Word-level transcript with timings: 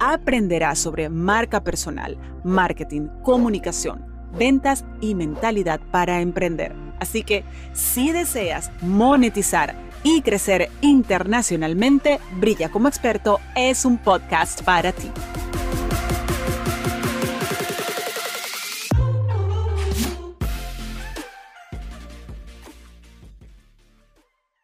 aprenderás 0.00 0.78
sobre 0.78 1.08
marca 1.08 1.62
personal, 1.62 2.16
marketing, 2.44 3.08
comunicación, 3.22 4.04
ventas 4.38 4.84
y 5.00 5.14
mentalidad 5.14 5.80
para 5.90 6.20
emprender. 6.20 6.74
Así 7.00 7.22
que 7.22 7.44
si 7.72 8.12
deseas 8.12 8.70
monetizar 8.82 9.74
y 10.02 10.22
crecer 10.22 10.70
internacionalmente, 10.80 12.20
Brilla 12.40 12.70
como 12.70 12.88
experto 12.88 13.40
es 13.54 13.84
un 13.84 13.98
podcast 13.98 14.62
para 14.62 14.92
ti. 14.92 15.10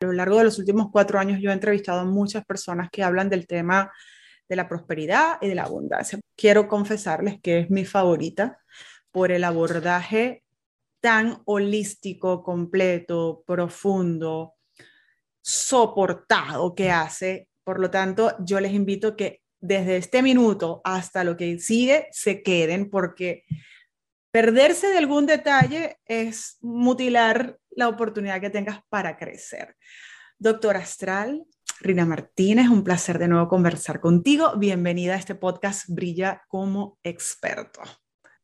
A 0.01 0.07
lo 0.07 0.13
largo 0.13 0.39
de 0.39 0.45
los 0.45 0.59
últimos 0.59 0.89
cuatro 0.93 1.19
años 1.19 1.41
yo 1.41 1.51
he 1.51 1.55
entrevistado 1.55 2.01
a 2.01 2.05
muchas 2.05 2.45
personas 2.45 2.91
que 2.91 3.03
hablan 3.03 3.31
del 3.31 3.47
tema 3.47 3.91
de 4.49 4.57
la 4.57 4.69
prosperidad 4.69 5.39
y 5.41 5.49
de 5.49 5.55
la 5.55 5.65
abundancia. 5.65 6.19
Quiero 6.37 6.69
confesarles 6.69 7.41
que 7.41 7.61
es 7.61 7.71
mi 7.71 7.85
favorita 7.85 8.59
por 9.11 9.33
el 9.33 9.45
abordaje 9.45 10.43
tan 11.01 11.43
holístico, 11.45 12.43
completo, 12.43 13.45
profundo, 13.47 14.55
soportado 15.43 16.75
que 16.75 16.91
hace. 16.91 17.49
Por 17.63 17.79
lo 17.79 17.91
tanto, 17.91 18.35
yo 18.41 18.61
les 18.61 18.73
invito 18.73 19.17
que 19.17 19.43
desde 19.61 19.97
este 19.97 20.23
minuto 20.23 20.81
hasta 20.85 21.25
lo 21.25 21.37
que 21.37 21.59
sigue 21.59 22.09
se 22.13 22.43
queden 22.43 22.91
porque 22.91 23.45
perderse 24.31 24.89
de 24.89 24.99
algún 24.99 25.27
detalle 25.27 25.99
es 26.07 26.59
mutilar 26.61 27.59
la 27.71 27.89
oportunidad 27.89 28.41
que 28.41 28.51
tengas 28.51 28.81
para 28.89 29.17
crecer. 29.17 29.77
Doctor 30.39 30.77
Astral, 30.77 31.45
Rina 31.81 32.07
Martínez, 32.07 32.69
un 32.69 32.85
placer 32.85 33.19
de 33.19 33.29
nuevo 33.29 33.49
conversar 33.49 34.01
contigo. 34.01 34.57
Bienvenida 34.57 35.15
a 35.15 35.19
este 35.19 35.35
podcast 35.35 35.89
Brilla 35.89 36.43
como 36.49 36.99
experto. 37.03 37.81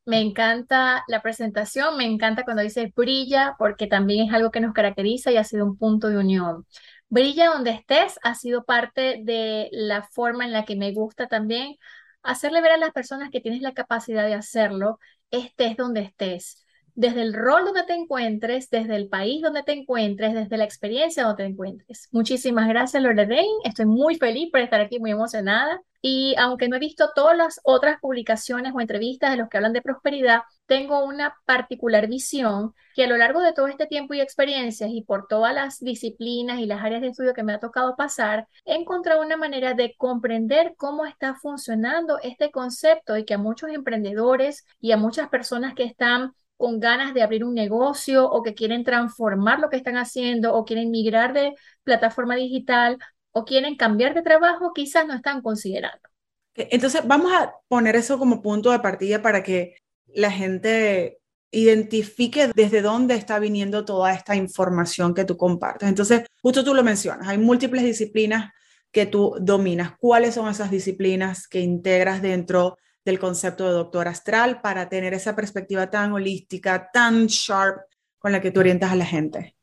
Me 0.05 0.21
encanta 0.21 1.05
la 1.07 1.23
presentación, 1.23 1.97
me 1.97 2.05
encanta 2.05 2.45
cuando 2.45 2.63
dice 2.63 2.93
brilla, 2.95 3.55
porque 3.59 3.87
también 3.87 4.27
es 4.27 4.35
algo 4.35 4.51
que 4.51 4.61
nos 4.61 4.73
caracteriza 4.73 5.31
y 5.31 5.37
ha 5.37 5.45
sido 5.45 5.65
un 5.65 5.77
punto 5.77 6.09
de 6.09 6.19
unión. 6.19 6.67
Brilla 7.09 7.51
donde 7.51 7.71
estés 7.71 8.19
ha 8.23 8.35
sido 8.35 8.65
parte 8.65 9.21
de 9.23 9.69
la 9.73 10.03
forma 10.03 10.45
en 10.45 10.53
la 10.53 10.65
que 10.65 10.77
me 10.77 10.93
gusta 10.93 11.29
también 11.29 11.77
hacerle 12.23 12.61
ver 12.61 12.73
a 12.73 12.77
las 12.77 12.91
personas 12.91 13.31
que 13.31 13.41
tienes 13.41 13.63
la 13.63 13.75
capacidad 13.75 14.27
de 14.27 14.35
hacerlo, 14.35 14.99
estés 15.31 15.77
donde 15.77 16.01
estés 16.03 16.65
desde 17.01 17.23
el 17.23 17.33
rol 17.33 17.65
donde 17.65 17.85
te 17.85 17.95
encuentres, 17.95 18.69
desde 18.69 18.95
el 18.95 19.09
país 19.09 19.41
donde 19.41 19.63
te 19.63 19.73
encuentres, 19.73 20.35
desde 20.35 20.59
la 20.59 20.65
experiencia 20.65 21.25
donde 21.25 21.45
te 21.45 21.51
encuentres. 21.51 22.09
Muchísimas 22.13 22.69
gracias, 22.69 23.03
Lorraine. 23.03 23.49
Estoy 23.65 23.87
muy 23.87 24.17
feliz 24.17 24.51
por 24.51 24.61
estar 24.61 24.83
aquí, 24.83 24.99
muy 24.99 25.11
emocionada. 25.11 25.81
Y 26.03 26.35
aunque 26.39 26.69
no 26.69 26.77
he 26.77 26.79
visto 26.79 27.11
todas 27.15 27.37
las 27.37 27.61
otras 27.63 28.01
publicaciones 28.01 28.73
o 28.75 28.81
entrevistas 28.81 29.31
de 29.31 29.39
los 29.39 29.49
que 29.49 29.57
hablan 29.57 29.73
de 29.73 29.83
prosperidad, 29.83 30.43
tengo 30.67 31.05
una 31.05 31.35
particular 31.47 32.07
visión 32.07 32.75
que 32.95 33.05
a 33.05 33.07
lo 33.07 33.17
largo 33.17 33.41
de 33.41 33.53
todo 33.53 33.67
este 33.67 33.87
tiempo 33.87 34.15
y 34.15 34.21
experiencias 34.21 34.91
y 34.93 35.03
por 35.03 35.27
todas 35.27 35.55
las 35.55 35.79
disciplinas 35.81 36.59
y 36.59 36.67
las 36.67 36.83
áreas 36.83 37.01
de 37.01 37.09
estudio 37.09 37.35
que 37.35 37.43
me 37.43 37.53
ha 37.53 37.61
tocado 37.61 37.97
pasar, 37.97 38.47
he 38.65 38.75
encontrado 38.75 39.23
una 39.23 39.37
manera 39.37 39.75
de 39.75 39.95
comprender 39.97 40.75
cómo 40.77 41.07
está 41.07 41.35
funcionando 41.35 42.19
este 42.23 42.51
concepto 42.51 43.17
y 43.17 43.25
que 43.25 43.35
a 43.35 43.39
muchos 43.39 43.71
emprendedores 43.71 44.65
y 44.81 44.93
a 44.93 44.97
muchas 44.97 45.29
personas 45.29 45.75
que 45.75 45.85
están 45.85 46.35
con 46.61 46.79
ganas 46.79 47.15
de 47.15 47.23
abrir 47.23 47.43
un 47.43 47.55
negocio 47.55 48.31
o 48.31 48.43
que 48.43 48.55
quieren 48.55 48.85
transformar 48.85 49.61
lo 49.61 49.71
que 49.71 49.79
están 49.79 49.97
haciendo 49.97 50.55
o 50.55 50.67
quieren 50.67 50.91
migrar 50.91 51.33
de 51.33 51.55
plataforma 51.85 52.37
digital 52.37 52.99
o 53.33 53.47
quieren 53.47 53.77
cambiar 53.77 54.13
de 54.13 54.21
trabajo, 54.21 54.75
quizás 54.75 55.07
no 55.07 55.15
están 55.15 55.41
considerando. 55.41 56.07
Entonces, 56.55 57.01
vamos 57.07 57.33
a 57.33 57.55
poner 57.67 57.97
eso 57.97 58.19
como 58.19 58.43
punto 58.43 58.71
de 58.73 58.81
partida 58.81 59.23
para 59.23 59.43
que 59.43 59.77
la 60.15 60.31
gente 60.31 61.21
identifique 61.51 62.51
desde 62.55 62.83
dónde 62.83 63.15
está 63.15 63.39
viniendo 63.39 63.87
toda 63.87 64.13
esta 64.13 64.37
información 64.37 65.15
que 65.15 65.25
tú 65.25 65.39
compartes. 65.39 65.89
Entonces, 65.89 66.27
justo 66.43 66.63
tú 66.63 66.75
lo 66.75 66.85
mencionas, 66.85 67.27
hay 67.27 67.39
múltiples 67.39 67.83
disciplinas 67.85 68.53
que 68.93 69.07
tú 69.07 69.35
dominas. 69.41 69.93
¿Cuáles 69.99 70.35
son 70.35 70.51
esas 70.51 70.71
disciplinas 70.71 71.49
que 71.49 71.61
integras 71.61 72.21
dentro 72.21 72.77
del 73.05 73.19
concepto 73.19 73.67
de 73.67 73.73
doctor 73.73 74.09
astral 74.09 74.61
para 74.61 74.89
tener 74.89 75.15
esa 75.15 75.35
perspectiva 75.35 75.91
tan 75.91 76.13
holística, 76.13 76.91
tan 76.93 77.27
sharp 77.27 77.83
con 78.19 78.33
la 78.33 78.41
que 78.41 78.51
tú 78.51 78.61
orientas 78.61 78.93
a 78.93 78.97
la 78.97 79.07
gente? 79.07 79.57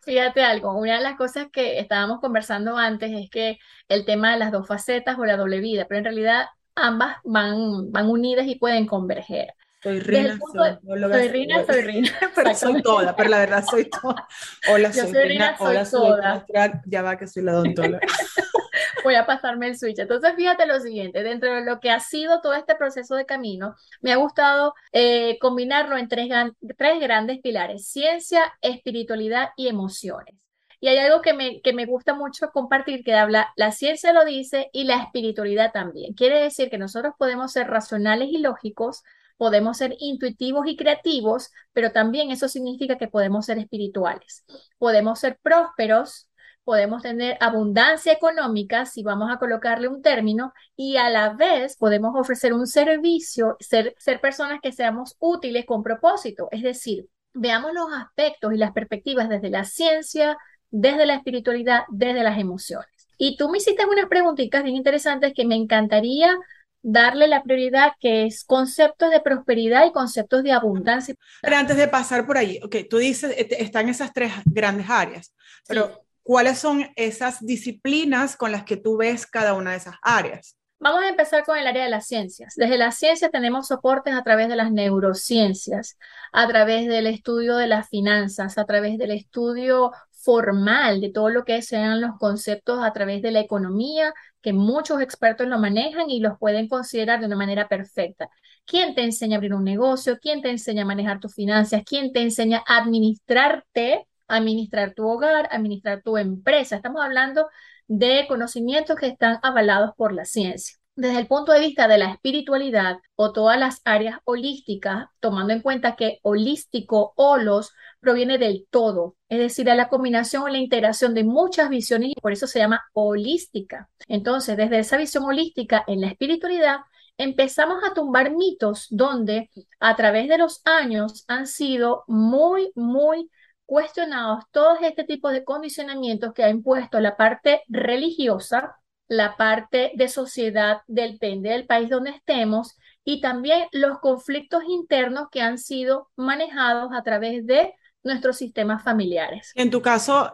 Fíjate 0.00 0.42
algo, 0.42 0.72
una 0.72 0.96
de 0.96 1.02
las 1.02 1.16
cosas 1.16 1.48
que 1.52 1.78
estábamos 1.78 2.20
conversando 2.20 2.76
antes 2.78 3.10
es 3.12 3.28
que 3.28 3.58
el 3.88 4.06
tema 4.06 4.32
de 4.32 4.38
las 4.38 4.52
dos 4.52 4.66
facetas 4.66 5.18
o 5.18 5.26
la 5.26 5.36
doble 5.36 5.60
vida, 5.60 5.86
pero 5.86 5.98
en 5.98 6.04
realidad 6.04 6.46
ambas 6.74 7.16
van, 7.24 7.92
van 7.92 8.08
unidas 8.08 8.46
y 8.46 8.54
pueden 8.54 8.86
converger. 8.86 9.52
Soy 9.82 10.00
Rina, 10.00 10.38
soy, 10.52 11.28
Rina, 11.28 11.64
soy 11.64 11.82
Rina. 11.82 12.10
pero 12.34 12.54
soy 12.54 12.82
toda, 12.82 13.14
pero 13.14 13.28
la 13.28 13.38
verdad 13.38 13.64
soy 13.68 13.88
toda. 13.88 14.26
Hola, 14.72 14.92
soy, 14.92 15.12
Rina, 15.12 15.56
hola, 15.58 15.84
soy 15.84 16.08
toda. 16.08 16.46
ya 16.86 17.02
va 17.02 17.16
que 17.16 17.28
soy 17.28 17.42
la 17.44 17.52
odontóloga. 17.52 18.00
voy 19.08 19.14
a 19.14 19.24
pasarme 19.24 19.68
el 19.68 19.78
switch. 19.78 19.98
Entonces, 19.98 20.34
fíjate 20.36 20.66
lo 20.66 20.78
siguiente, 20.80 21.22
dentro 21.22 21.54
de 21.54 21.62
lo 21.64 21.80
que 21.80 21.90
ha 21.90 21.98
sido 21.98 22.42
todo 22.42 22.52
este 22.52 22.74
proceso 22.74 23.14
de 23.14 23.24
camino, 23.24 23.74
me 24.02 24.12
ha 24.12 24.16
gustado 24.16 24.74
eh, 24.92 25.38
combinarlo 25.40 25.96
en 25.96 26.08
tres, 26.08 26.28
tres 26.76 27.00
grandes 27.00 27.40
pilares, 27.40 27.88
ciencia, 27.88 28.52
espiritualidad 28.60 29.48
y 29.56 29.68
emociones. 29.68 30.34
Y 30.80 30.88
hay 30.88 30.98
algo 30.98 31.22
que 31.22 31.32
me, 31.32 31.62
que 31.62 31.72
me 31.72 31.86
gusta 31.86 32.14
mucho 32.14 32.50
compartir, 32.52 33.02
que 33.02 33.14
habla, 33.14 33.50
la 33.56 33.72
ciencia 33.72 34.12
lo 34.12 34.26
dice 34.26 34.68
y 34.72 34.84
la 34.84 35.02
espiritualidad 35.02 35.72
también. 35.72 36.12
Quiere 36.12 36.40
decir 36.42 36.68
que 36.68 36.78
nosotros 36.78 37.14
podemos 37.18 37.50
ser 37.52 37.66
racionales 37.68 38.28
y 38.30 38.38
lógicos, 38.38 39.02
podemos 39.38 39.78
ser 39.78 39.96
intuitivos 40.00 40.66
y 40.66 40.76
creativos, 40.76 41.50
pero 41.72 41.92
también 41.92 42.30
eso 42.30 42.46
significa 42.46 42.98
que 42.98 43.08
podemos 43.08 43.46
ser 43.46 43.58
espirituales. 43.58 44.44
Podemos 44.76 45.18
ser 45.18 45.38
prósperos, 45.42 46.27
podemos 46.68 47.00
tener 47.00 47.38
abundancia 47.40 48.12
económica, 48.12 48.84
si 48.84 49.02
vamos 49.02 49.30
a 49.32 49.38
colocarle 49.38 49.88
un 49.88 50.02
término, 50.02 50.52
y 50.76 50.98
a 50.98 51.08
la 51.08 51.32
vez 51.32 51.78
podemos 51.78 52.14
ofrecer 52.14 52.52
un 52.52 52.66
servicio, 52.66 53.56
ser, 53.58 53.94
ser 53.96 54.20
personas 54.20 54.60
que 54.62 54.70
seamos 54.70 55.16
útiles 55.18 55.64
con 55.64 55.82
propósito. 55.82 56.48
Es 56.50 56.62
decir, 56.62 57.06
veamos 57.32 57.72
los 57.72 57.86
aspectos 57.94 58.52
y 58.52 58.58
las 58.58 58.72
perspectivas 58.72 59.30
desde 59.30 59.48
la 59.48 59.64
ciencia, 59.64 60.36
desde 60.68 61.06
la 61.06 61.14
espiritualidad, 61.14 61.84
desde 61.88 62.22
las 62.22 62.38
emociones. 62.38 63.08
Y 63.16 63.38
tú 63.38 63.48
me 63.48 63.56
hiciste 63.56 63.86
unas 63.86 64.10
preguntitas 64.10 64.62
bien 64.62 64.76
interesantes 64.76 65.32
que 65.34 65.46
me 65.46 65.54
encantaría 65.54 66.36
darle 66.82 67.28
la 67.28 67.42
prioridad, 67.44 67.92
que 67.98 68.26
es 68.26 68.44
conceptos 68.44 69.10
de 69.10 69.20
prosperidad 69.20 69.86
y 69.86 69.92
conceptos 69.92 70.42
de 70.42 70.52
abundancia. 70.52 71.14
Pero 71.40 71.56
antes 71.56 71.78
de 71.78 71.88
pasar 71.88 72.26
por 72.26 72.36
ahí, 72.36 72.60
ok, 72.62 72.76
tú 72.90 72.98
dices, 72.98 73.34
están 73.38 73.88
esas 73.88 74.12
tres 74.12 74.34
grandes 74.44 74.90
áreas, 74.90 75.32
pero 75.66 76.04
¿cuáles 76.28 76.58
son 76.58 76.86
esas 76.94 77.40
disciplinas 77.40 78.36
con 78.36 78.52
las 78.52 78.64
que 78.64 78.76
tú 78.76 78.98
ves 78.98 79.26
cada 79.26 79.54
una 79.54 79.70
de 79.70 79.78
esas 79.78 79.94
áreas? 80.02 80.58
Vamos 80.78 81.02
a 81.02 81.08
empezar 81.08 81.42
con 81.42 81.56
el 81.56 81.66
área 81.66 81.84
de 81.84 81.88
las 81.88 82.06
ciencias. 82.06 82.52
Desde 82.54 82.76
las 82.76 82.98
ciencias 82.98 83.30
tenemos 83.30 83.68
soportes 83.68 84.12
a 84.12 84.22
través 84.22 84.50
de 84.50 84.56
las 84.56 84.70
neurociencias, 84.70 85.96
a 86.30 86.46
través 86.46 86.86
del 86.86 87.06
estudio 87.06 87.56
de 87.56 87.66
las 87.66 87.88
finanzas, 87.88 88.58
a 88.58 88.66
través 88.66 88.98
del 88.98 89.12
estudio 89.12 89.90
formal 90.10 91.00
de 91.00 91.08
todo 91.08 91.30
lo 91.30 91.46
que 91.46 91.62
sean 91.62 92.02
los 92.02 92.18
conceptos 92.18 92.84
a 92.84 92.92
través 92.92 93.22
de 93.22 93.30
la 93.30 93.40
economía, 93.40 94.12
que 94.42 94.52
muchos 94.52 95.00
expertos 95.00 95.46
lo 95.46 95.58
manejan 95.58 96.10
y 96.10 96.20
los 96.20 96.36
pueden 96.38 96.68
considerar 96.68 97.20
de 97.20 97.26
una 97.26 97.36
manera 97.36 97.68
perfecta. 97.68 98.28
¿Quién 98.66 98.94
te 98.94 99.02
enseña 99.02 99.36
a 99.36 99.38
abrir 99.38 99.54
un 99.54 99.64
negocio? 99.64 100.18
¿Quién 100.20 100.42
te 100.42 100.50
enseña 100.50 100.82
a 100.82 100.84
manejar 100.84 101.20
tus 101.20 101.34
finanzas? 101.34 101.84
¿Quién 101.86 102.12
te 102.12 102.20
enseña 102.20 102.62
a 102.66 102.76
administrarte 102.76 104.07
administrar 104.28 104.94
tu 104.94 105.08
hogar, 105.08 105.48
administrar 105.50 106.02
tu 106.02 106.16
empresa. 106.16 106.76
Estamos 106.76 107.02
hablando 107.02 107.48
de 107.86 108.26
conocimientos 108.28 108.96
que 108.96 109.06
están 109.08 109.38
avalados 109.42 109.92
por 109.96 110.12
la 110.12 110.24
ciencia. 110.24 110.76
Desde 110.94 111.20
el 111.20 111.28
punto 111.28 111.52
de 111.52 111.60
vista 111.60 111.86
de 111.86 111.96
la 111.96 112.10
espiritualidad 112.10 112.98
o 113.14 113.32
todas 113.32 113.58
las 113.58 113.80
áreas 113.84 114.18
holísticas, 114.24 115.06
tomando 115.20 115.52
en 115.52 115.62
cuenta 115.62 115.94
que 115.94 116.18
holístico, 116.22 117.12
holos, 117.14 117.72
proviene 118.00 118.36
del 118.36 118.66
todo, 118.68 119.16
es 119.28 119.38
decir, 119.38 119.64
de 119.64 119.76
la 119.76 119.88
combinación 119.88 120.42
o 120.42 120.48
la 120.48 120.58
integración 120.58 121.14
de 121.14 121.22
muchas 121.22 121.68
visiones 121.70 122.10
y 122.10 122.20
por 122.20 122.32
eso 122.32 122.48
se 122.48 122.58
llama 122.58 122.82
holística. 122.94 123.88
Entonces, 124.08 124.56
desde 124.56 124.80
esa 124.80 124.96
visión 124.96 125.24
holística 125.24 125.84
en 125.86 126.00
la 126.00 126.08
espiritualidad, 126.08 126.78
empezamos 127.16 127.82
a 127.84 127.94
tumbar 127.94 128.34
mitos 128.34 128.86
donde 128.90 129.50
a 129.80 129.96
través 129.96 130.28
de 130.28 130.38
los 130.38 130.62
años 130.64 131.24
han 131.28 131.46
sido 131.46 132.04
muy, 132.06 132.72
muy 132.74 133.30
cuestionados 133.68 134.44
todos 134.50 134.78
este 134.80 135.04
tipo 135.04 135.28
de 135.28 135.44
condicionamientos 135.44 136.32
que 136.32 136.42
ha 136.42 136.48
impuesto 136.48 137.00
la 137.00 137.18
parte 137.18 137.60
religiosa, 137.68 138.78
la 139.08 139.36
parte 139.36 139.92
de 139.94 140.08
sociedad, 140.08 140.80
depende 140.86 141.50
del 141.50 141.66
país 141.66 141.90
donde 141.90 142.08
estemos, 142.12 142.78
y 143.04 143.20
también 143.20 143.68
los 143.72 143.98
conflictos 143.98 144.62
internos 144.66 145.28
que 145.30 145.42
han 145.42 145.58
sido 145.58 146.08
manejados 146.16 146.92
a 146.94 147.02
través 147.02 147.44
de 147.44 147.74
nuestros 148.02 148.38
sistemas 148.38 148.82
familiares. 148.82 149.52
En 149.54 149.70
tu 149.70 149.82
caso, 149.82 150.32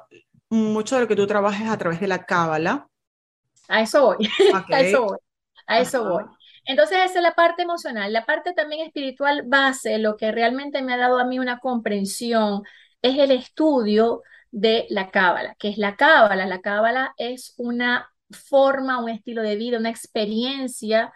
mucho 0.49 0.95
de 0.95 1.01
lo 1.01 1.09
que 1.09 1.17
tú 1.17 1.27
trabajas 1.27 1.69
a 1.69 1.77
través 1.77 1.99
de 1.99 2.07
la 2.07 2.25
cábala. 2.25 2.87
A 3.67 3.83
eso 3.83 4.15
voy, 4.15 4.29
a 4.71 4.81
eso 4.81 5.07
voy, 5.07 5.19
a 5.67 5.81
eso 5.81 6.09
voy. 6.09 6.25
Entonces 6.67 6.99
esa 7.05 7.19
es 7.19 7.23
la 7.23 7.35
parte 7.35 7.63
emocional. 7.63 8.13
La 8.13 8.25
parte 8.25 8.53
también 8.53 8.87
espiritual 8.87 9.43
base, 9.45 9.99
lo 9.99 10.17
que 10.17 10.31
realmente 10.31 10.83
me 10.83 10.95
ha 10.95 10.99
dado 10.99 11.19
a 11.19 11.25
mí 11.25 11.41
una 11.41 11.59
comprensión, 11.59 12.63
es 13.05 13.19
el 13.19 13.33
estudio 13.33 14.23
de 14.51 14.87
la 14.89 15.11
cábala. 15.11 15.57
¿Qué 15.59 15.69
es 15.69 15.79
la 15.79 15.97
cábala? 15.97 16.47
La 16.47 16.63
cábala 16.63 17.15
es 17.19 17.55
una 17.59 18.11
forma, 18.31 18.99
un 19.03 19.11
estilo 19.11 19.43
de 19.43 19.57
vida, 19.57 19.79
una 19.79 19.91
experiencia 19.91 21.13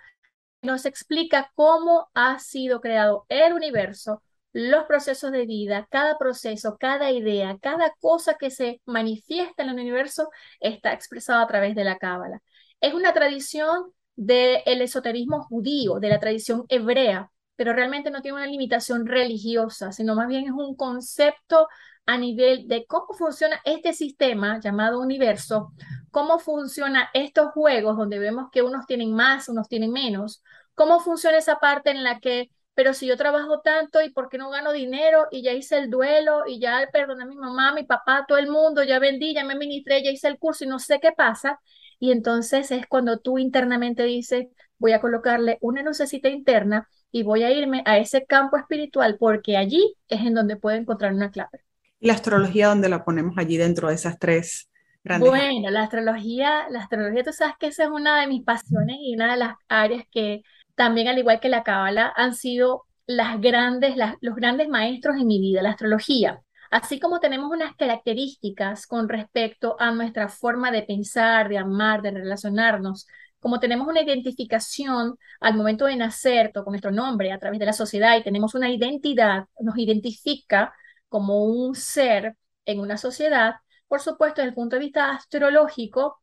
nos 0.61 0.85
explica 0.87 1.51
cómo 1.55 2.11
ha 2.15 2.39
sido 2.41 2.81
creado 2.81 3.25
el 3.31 3.55
universo, 3.55 4.23
los 4.53 4.85
procesos 4.85 5.33
de 5.33 5.47
vida, 5.47 5.87
cada 5.91 6.19
proceso, 6.19 6.77
cada 6.79 7.11
idea, 7.11 7.57
cada 7.61 7.95
cosa 8.01 8.37
que 8.39 8.51
se 8.51 8.83
manifiesta 8.85 9.63
en 9.63 9.71
el 9.71 9.77
universo 9.77 10.29
está 10.61 10.93
expresado 10.93 11.43
a 11.43 11.47
través 11.47 11.75
de 11.75 11.85
la 11.85 11.97
cábala. 11.97 12.43
Es 12.81 12.93
una 12.93 13.15
tradición 13.15 13.93
del 14.17 14.83
esoterismo 14.83 15.43
judío, 15.45 16.01
de 16.01 16.09
la 16.11 16.21
tradición 16.21 16.65
hebrea, 16.69 17.31
pero 17.59 17.73
realmente 17.73 18.13
no 18.13 18.23
tiene 18.23 18.37
una 18.37 18.47
limitación 18.47 19.05
religiosa, 19.05 19.91
sino 19.91 20.15
más 20.15 20.29
bien 20.29 20.45
es 20.45 20.53
un 20.53 20.77
concepto 20.77 21.67
a 22.07 22.17
nivel 22.17 22.69
de 22.69 22.87
cómo 22.87 23.13
funciona 23.15 23.61
este 23.65 23.93
sistema 23.95 24.61
llamado 24.61 25.01
universo, 25.01 25.73
cómo 26.13 26.39
funciona 26.39 27.11
estos 27.13 27.51
juegos 27.51 27.97
donde 27.97 28.21
vemos 28.21 28.49
que 28.53 28.63
unos 28.63 28.87
tienen 28.87 29.13
más, 29.13 29.49
unos 29.49 29.67
tienen 29.69 29.91
menos, 29.91 30.41
cómo 30.75 31.01
funciona 31.01 31.37
esa 31.37 31.57
parte 31.57 31.91
en 31.91 32.05
la 32.05 32.21
que, 32.21 32.49
pero 32.75 32.95
si 32.95 33.09
yo 33.09 33.17
trabajo 33.17 33.61
tanto 33.61 34.01
y 34.03 34.11
por 34.11 34.29
qué 34.29 34.39
no 34.39 34.51
gano 34.51 34.71
dinero 34.71 35.27
y 35.33 35.43
ya 35.43 35.53
hice 35.53 35.79
el 35.79 35.91
duelo 35.91 36.45
y 36.47 36.61
ya 36.61 36.89
perdoné 36.93 37.25
a 37.25 37.27
mi 37.27 37.35
mamá, 37.35 37.73
mi 37.75 37.83
papá, 37.83 38.25
todo 38.29 38.39
el 38.39 38.49
mundo, 38.49 38.85
ya 38.85 39.01
vendí, 39.01 39.35
ya 39.35 39.43
me 39.43 39.57
ministré, 39.57 40.05
ya 40.05 40.13
hice 40.13 40.29
el 40.29 40.39
curso 40.39 40.63
y 40.63 40.69
no 40.69 40.79
sé 40.79 41.01
qué 41.01 41.11
pasa. 41.11 41.59
Y 41.99 42.13
entonces 42.13 42.71
es 42.71 42.87
cuando 42.87 43.19
tú 43.19 43.37
internamente 43.39 44.05
dices, 44.05 44.47
voy 44.79 44.93
a 44.93 45.01
colocarle 45.01 45.59
una 45.61 45.83
lucecita 45.83 46.29
interna 46.29 46.89
y 47.11 47.23
voy 47.23 47.43
a 47.43 47.51
irme 47.51 47.83
a 47.87 47.99
ese 47.99 48.25
campo 48.25 48.57
espiritual 48.57 49.17
porque 49.19 49.57
allí 49.57 49.95
es 50.09 50.21
en 50.21 50.35
donde 50.35 50.57
puedo 50.57 50.77
encontrar 50.77 51.13
una 51.13 51.31
clave. 51.31 51.61
¿Y 52.01 52.07
la 52.07 52.15
astrología 52.15 52.69
dónde 52.69 52.89
la 52.89 53.05
ponemos 53.05 53.37
allí 53.39 53.57
dentro 53.57 53.89
de 53.89 53.95
esas 53.95 54.19
tres 54.19 54.71
grandes? 55.03 55.29
Bueno, 55.29 55.71
la 55.71 55.83
astrología, 55.83 56.69
la 56.71 56.81
astrología, 56.81 57.25
tú 57.25 57.33
sabes 57.33 57.55
que 57.59 57.69
esa 57.69 57.85
es 57.85 57.91
una 57.91 58.21
de 58.21 58.27
mis 58.27 58.45
pasiones 58.45 58.97
y 59.01 59.15
una 59.15 59.33
de 59.33 59.39
las 59.39 59.55
áreas 59.69 60.05
que 60.11 60.43
también 60.79 61.09
al 61.09 61.19
igual 61.19 61.41
que 61.41 61.49
la 61.49 61.65
cábala, 61.65 62.13
han 62.17 62.35
sido 62.35 62.85
las 63.05 63.41
grandes, 63.41 63.97
los 64.21 64.37
grandes 64.37 64.69
maestros 64.69 65.17
en 65.17 65.27
mi 65.27 65.41
vida, 65.41 65.61
la 65.61 65.71
astrología. 65.71 66.41
Así 66.71 67.01
como 67.01 67.19
tenemos 67.19 67.51
unas 67.51 67.75
características 67.75 68.87
con 68.87 69.09
respecto 69.09 69.77
a 69.81 69.91
nuestra 69.91 70.29
forma 70.29 70.71
de 70.71 70.83
pensar, 70.83 71.49
de 71.49 71.59
amar, 71.59 72.01
de 72.03 72.13
relacionarnos, 72.13 73.09
como 73.41 73.61
tenemos 73.61 73.87
una 73.89 74.03
identificación 74.03 75.17
al 75.41 75.55
momento 75.55 75.87
de 75.87 75.97
nacer 75.97 76.53
con 76.53 76.65
nuestro 76.67 76.91
nombre 76.91 77.33
a 77.33 77.39
través 77.39 77.59
de 77.61 77.67
la 77.67 77.73
sociedad 77.73 78.17
y 78.17 78.23
tenemos 78.23 78.55
una 78.55 78.71
identidad, 78.71 79.47
nos 79.61 79.79
identifica 79.79 80.73
como 81.09 81.45
un 81.45 81.75
ser 81.75 82.37
en 82.65 82.81
una 82.81 82.97
sociedad, 82.99 83.57
por 83.89 84.01
supuesto, 84.01 84.41
desde 84.41 84.51
el 84.51 84.55
punto 84.55 84.77
de 84.77 84.81
vista 84.81 85.13
astrológico, 85.13 86.21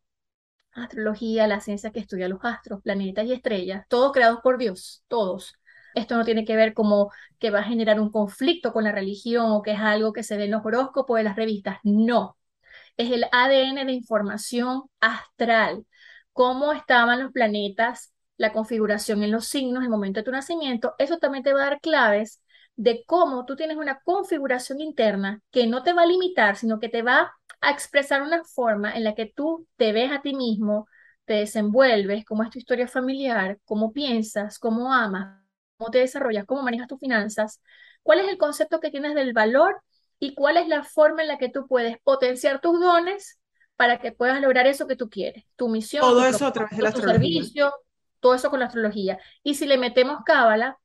astrología, 0.74 1.48
la 1.48 1.62
ciencia 1.62 1.92
que 1.92 2.00
estudia 2.00 2.28
los 2.30 2.40
astros, 2.44 2.82
planetas 2.82 3.26
y 3.26 3.34
estrellas, 3.34 3.86
todos 3.90 4.12
creados 4.12 4.40
por 4.44 4.58
Dios, 4.58 5.04
todos. 5.08 5.56
Esto 5.96 6.18
no 6.18 6.26
tiene 6.26 6.46
que 6.46 6.56
ver 6.56 6.74
como 6.74 7.12
que 7.40 7.52
va 7.52 7.60
a 7.60 7.64
generar 7.64 8.00
un 8.02 8.12
conflicto 8.12 8.74
con 8.74 8.84
la 8.84 8.92
religión 8.92 9.48
o 9.52 9.62
que 9.62 9.72
es 9.72 9.80
algo 9.80 10.12
que 10.14 10.24
se 10.24 10.38
ve 10.38 10.46
en 10.46 10.52
los 10.52 10.66
horóscopos 10.66 11.18
de 11.18 11.24
las 11.24 11.36
revistas. 11.38 11.80
No, 11.84 12.38
es 12.98 13.12
el 13.12 13.26
ADN 13.32 13.86
de 13.86 13.94
información 13.94 14.84
astral. 15.00 15.86
Cómo 16.36 16.74
estaban 16.74 17.22
los 17.24 17.32
planetas, 17.32 18.14
la 18.38 18.52
configuración 18.54 19.24
en 19.24 19.32
los 19.32 19.48
signos, 19.48 19.84
el 19.84 19.90
momento 19.90 20.20
de 20.20 20.26
tu 20.26 20.32
nacimiento. 20.32 20.94
Eso 21.00 21.18
también 21.20 21.46
te 21.46 21.54
va 21.54 21.62
a 21.64 21.70
dar 21.70 21.80
claves 21.82 22.42
de 22.76 23.06
cómo 23.08 23.46
tú 23.46 23.56
tienes 23.56 23.78
una 23.78 24.00
configuración 24.04 24.82
interna 24.82 25.42
que 25.52 25.68
no 25.68 25.84
te 25.84 25.94
va 25.94 26.04
a 26.04 26.06
limitar, 26.08 26.58
sino 26.58 26.80
que 26.80 26.90
te 26.90 27.04
va 27.04 27.34
a 27.62 27.72
expresar 27.72 28.22
una 28.22 28.44
forma 28.44 28.96
en 28.96 29.06
la 29.06 29.16
que 29.16 29.32
tú 29.34 29.68
te 29.78 29.94
ves 29.94 30.12
a 30.12 30.22
ti 30.22 30.36
mismo, 30.36 30.88
te 31.26 31.36
desenvuelves, 31.36 32.26
cómo 32.26 32.44
es 32.44 32.50
tu 32.50 32.60
historia 32.60 32.88
familiar, 32.88 33.60
cómo 33.66 33.94
piensas, 33.94 34.60
cómo 34.60 34.94
amas, 34.94 35.42
cómo 35.78 35.92
te 35.92 36.00
desarrollas, 36.00 36.46
cómo 36.46 36.64
manejas 36.64 36.88
tus 36.90 37.00
finanzas, 37.00 37.62
cuál 38.04 38.20
es 38.20 38.28
el 38.30 38.38
concepto 38.38 38.80
que 38.82 38.92
tienes 38.92 39.16
del 39.16 39.34
valor 39.34 39.82
y 40.20 40.36
cuál 40.36 40.58
es 40.58 40.68
la 40.68 40.84
forma 40.84 41.24
en 41.24 41.30
la 41.30 41.38
que 41.40 41.50
tú 41.50 41.68
puedes 41.68 41.98
potenciar 42.04 42.62
tus 42.62 42.80
dones 42.80 43.40
para 43.76 44.00
que 44.00 44.12
puedas 44.12 44.42
lograr 44.42 44.68
eso 44.68 44.88
que 44.88 44.96
tú 44.96 45.10
quieres, 45.10 45.46
tu 45.56 45.70
misión, 45.70 46.02
todo 46.02 46.26
eso 46.26 46.46
a 46.46 46.54
través 46.54 46.78
de 46.78 46.84
la 46.84 46.90
astrología. 46.90 47.20
servicio, 47.20 47.74
todo 48.20 48.36
eso 48.36 48.50
con 48.50 48.60
la 48.60 48.68
astrología. 48.68 49.20
Y 49.44 49.56
si 49.56 49.66
le 49.66 49.78
metemos 49.78 50.20
cábala, 50.26 50.78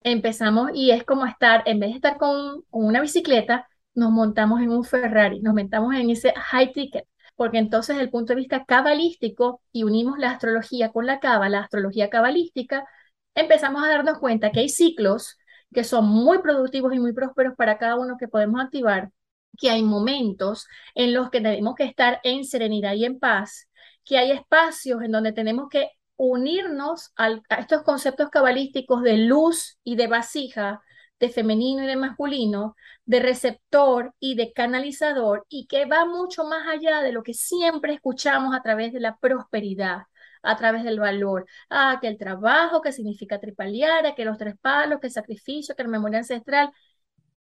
empezamos 0.00 0.70
y 0.74 0.90
es 0.92 1.04
como 1.04 1.26
estar, 1.26 1.62
en 1.66 1.80
vez 1.80 1.90
de 1.90 1.96
estar 1.96 2.18
con, 2.18 2.64
una 2.70 3.00
bicicleta, 3.00 3.68
nos 3.94 4.10
montamos 4.12 4.60
en 4.60 4.70
un 4.70 4.84
Ferrari, 4.84 5.40
nos 5.40 5.54
montamos 5.54 5.94
en 5.94 6.10
ese 6.10 6.32
high 6.34 6.72
ticket, 6.72 7.06
porque 7.34 7.58
entonces 7.58 7.96
desde 7.96 8.04
el 8.04 8.10
punto 8.10 8.32
de 8.34 8.40
vista 8.40 8.64
cabalístico 8.64 9.62
y 9.72 9.84
unimos 9.84 10.18
la 10.18 10.30
astrología 10.30 10.92
con 10.92 11.06
la 11.06 11.18
cábala, 11.20 11.58
la 11.58 11.64
astrología 11.64 12.10
cabalística, 12.10 12.86
empezamos 13.34 13.82
a 13.84 13.88
darnos 13.88 14.18
cuenta 14.18 14.52
que 14.52 14.60
hay 14.60 14.68
ciclos 14.68 15.38
que 15.72 15.84
son 15.84 16.06
muy 16.06 16.38
productivos 16.38 16.94
y 16.94 17.00
muy 17.00 17.12
prósperos 17.12 17.54
para 17.56 17.78
cada 17.78 17.96
uno 17.96 18.16
que 18.18 18.28
podemos 18.28 18.60
activar, 18.60 19.10
que 19.56 19.70
hay 19.70 19.82
momentos 19.82 20.66
en 20.94 21.14
los 21.14 21.30
que 21.30 21.40
tenemos 21.40 21.74
que 21.74 21.84
estar 21.84 22.20
en 22.22 22.44
serenidad 22.44 22.94
y 22.94 23.04
en 23.04 23.18
paz, 23.18 23.68
que 24.04 24.18
hay 24.18 24.30
espacios 24.32 25.02
en 25.02 25.12
donde 25.12 25.32
tenemos 25.32 25.68
que 25.68 25.90
unirnos 26.16 27.12
a 27.16 27.40
estos 27.58 27.82
conceptos 27.82 28.30
cabalísticos 28.30 29.02
de 29.02 29.18
luz 29.18 29.78
y 29.84 29.96
de 29.96 30.06
vasija, 30.06 30.82
de 31.18 31.28
femenino 31.28 31.82
y 31.84 31.86
de 31.86 31.96
masculino, 31.96 32.76
de 33.04 33.20
receptor 33.20 34.14
y 34.20 34.34
de 34.34 34.52
canalizador, 34.52 35.46
y 35.48 35.66
que 35.66 35.86
va 35.86 36.04
mucho 36.04 36.44
más 36.44 36.66
allá 36.68 37.02
de 37.02 37.12
lo 37.12 37.22
que 37.22 37.34
siempre 37.34 37.94
escuchamos 37.94 38.54
a 38.54 38.62
través 38.62 38.92
de 38.92 39.00
la 39.00 39.16
prosperidad, 39.16 40.02
a 40.42 40.56
través 40.56 40.84
del 40.84 41.00
valor. 41.00 41.46
Ah, 41.70 41.98
que 42.00 42.08
el 42.08 42.18
trabajo, 42.18 42.80
que 42.82 42.92
significa 42.92 43.40
tripaliara, 43.40 44.14
que 44.14 44.24
los 44.24 44.38
tres 44.38 44.56
palos, 44.60 45.00
que 45.00 45.08
el 45.08 45.12
sacrificio, 45.12 45.74
que 45.74 45.82
la 45.82 45.88
memoria 45.88 46.18
ancestral. 46.18 46.70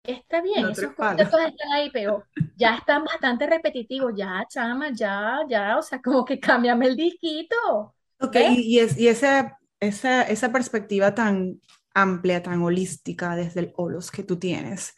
Está 0.04 0.42
bien, 0.42 0.68
esos 0.68 0.92
conceptos 0.94 1.40
están 1.40 1.72
ahí, 1.72 1.88
pero 1.92 2.24
ya 2.56 2.74
están 2.76 3.04
bastante 3.04 3.46
repetitivos. 3.46 4.12
Ya, 4.16 4.44
chama, 4.48 4.90
ya, 4.92 5.40
ya, 5.48 5.78
o 5.78 5.82
sea, 5.82 6.00
como 6.02 6.24
que 6.24 6.40
cámbiame 6.40 6.86
el 6.86 6.96
disquito. 6.96 7.94
Ok, 8.18 8.36
y, 8.56 8.80
es, 8.80 8.98
y 8.98 9.06
esa, 9.08 9.58
esa, 9.78 10.22
esa 10.22 10.50
perspectiva 10.50 11.14
tan 11.14 11.60
amplia, 11.94 12.42
tan 12.42 12.62
holística 12.62 13.36
desde 13.36 13.60
el 13.60 13.72
holos 13.76 14.10
que 14.10 14.24
tú 14.24 14.38
tienes, 14.38 14.94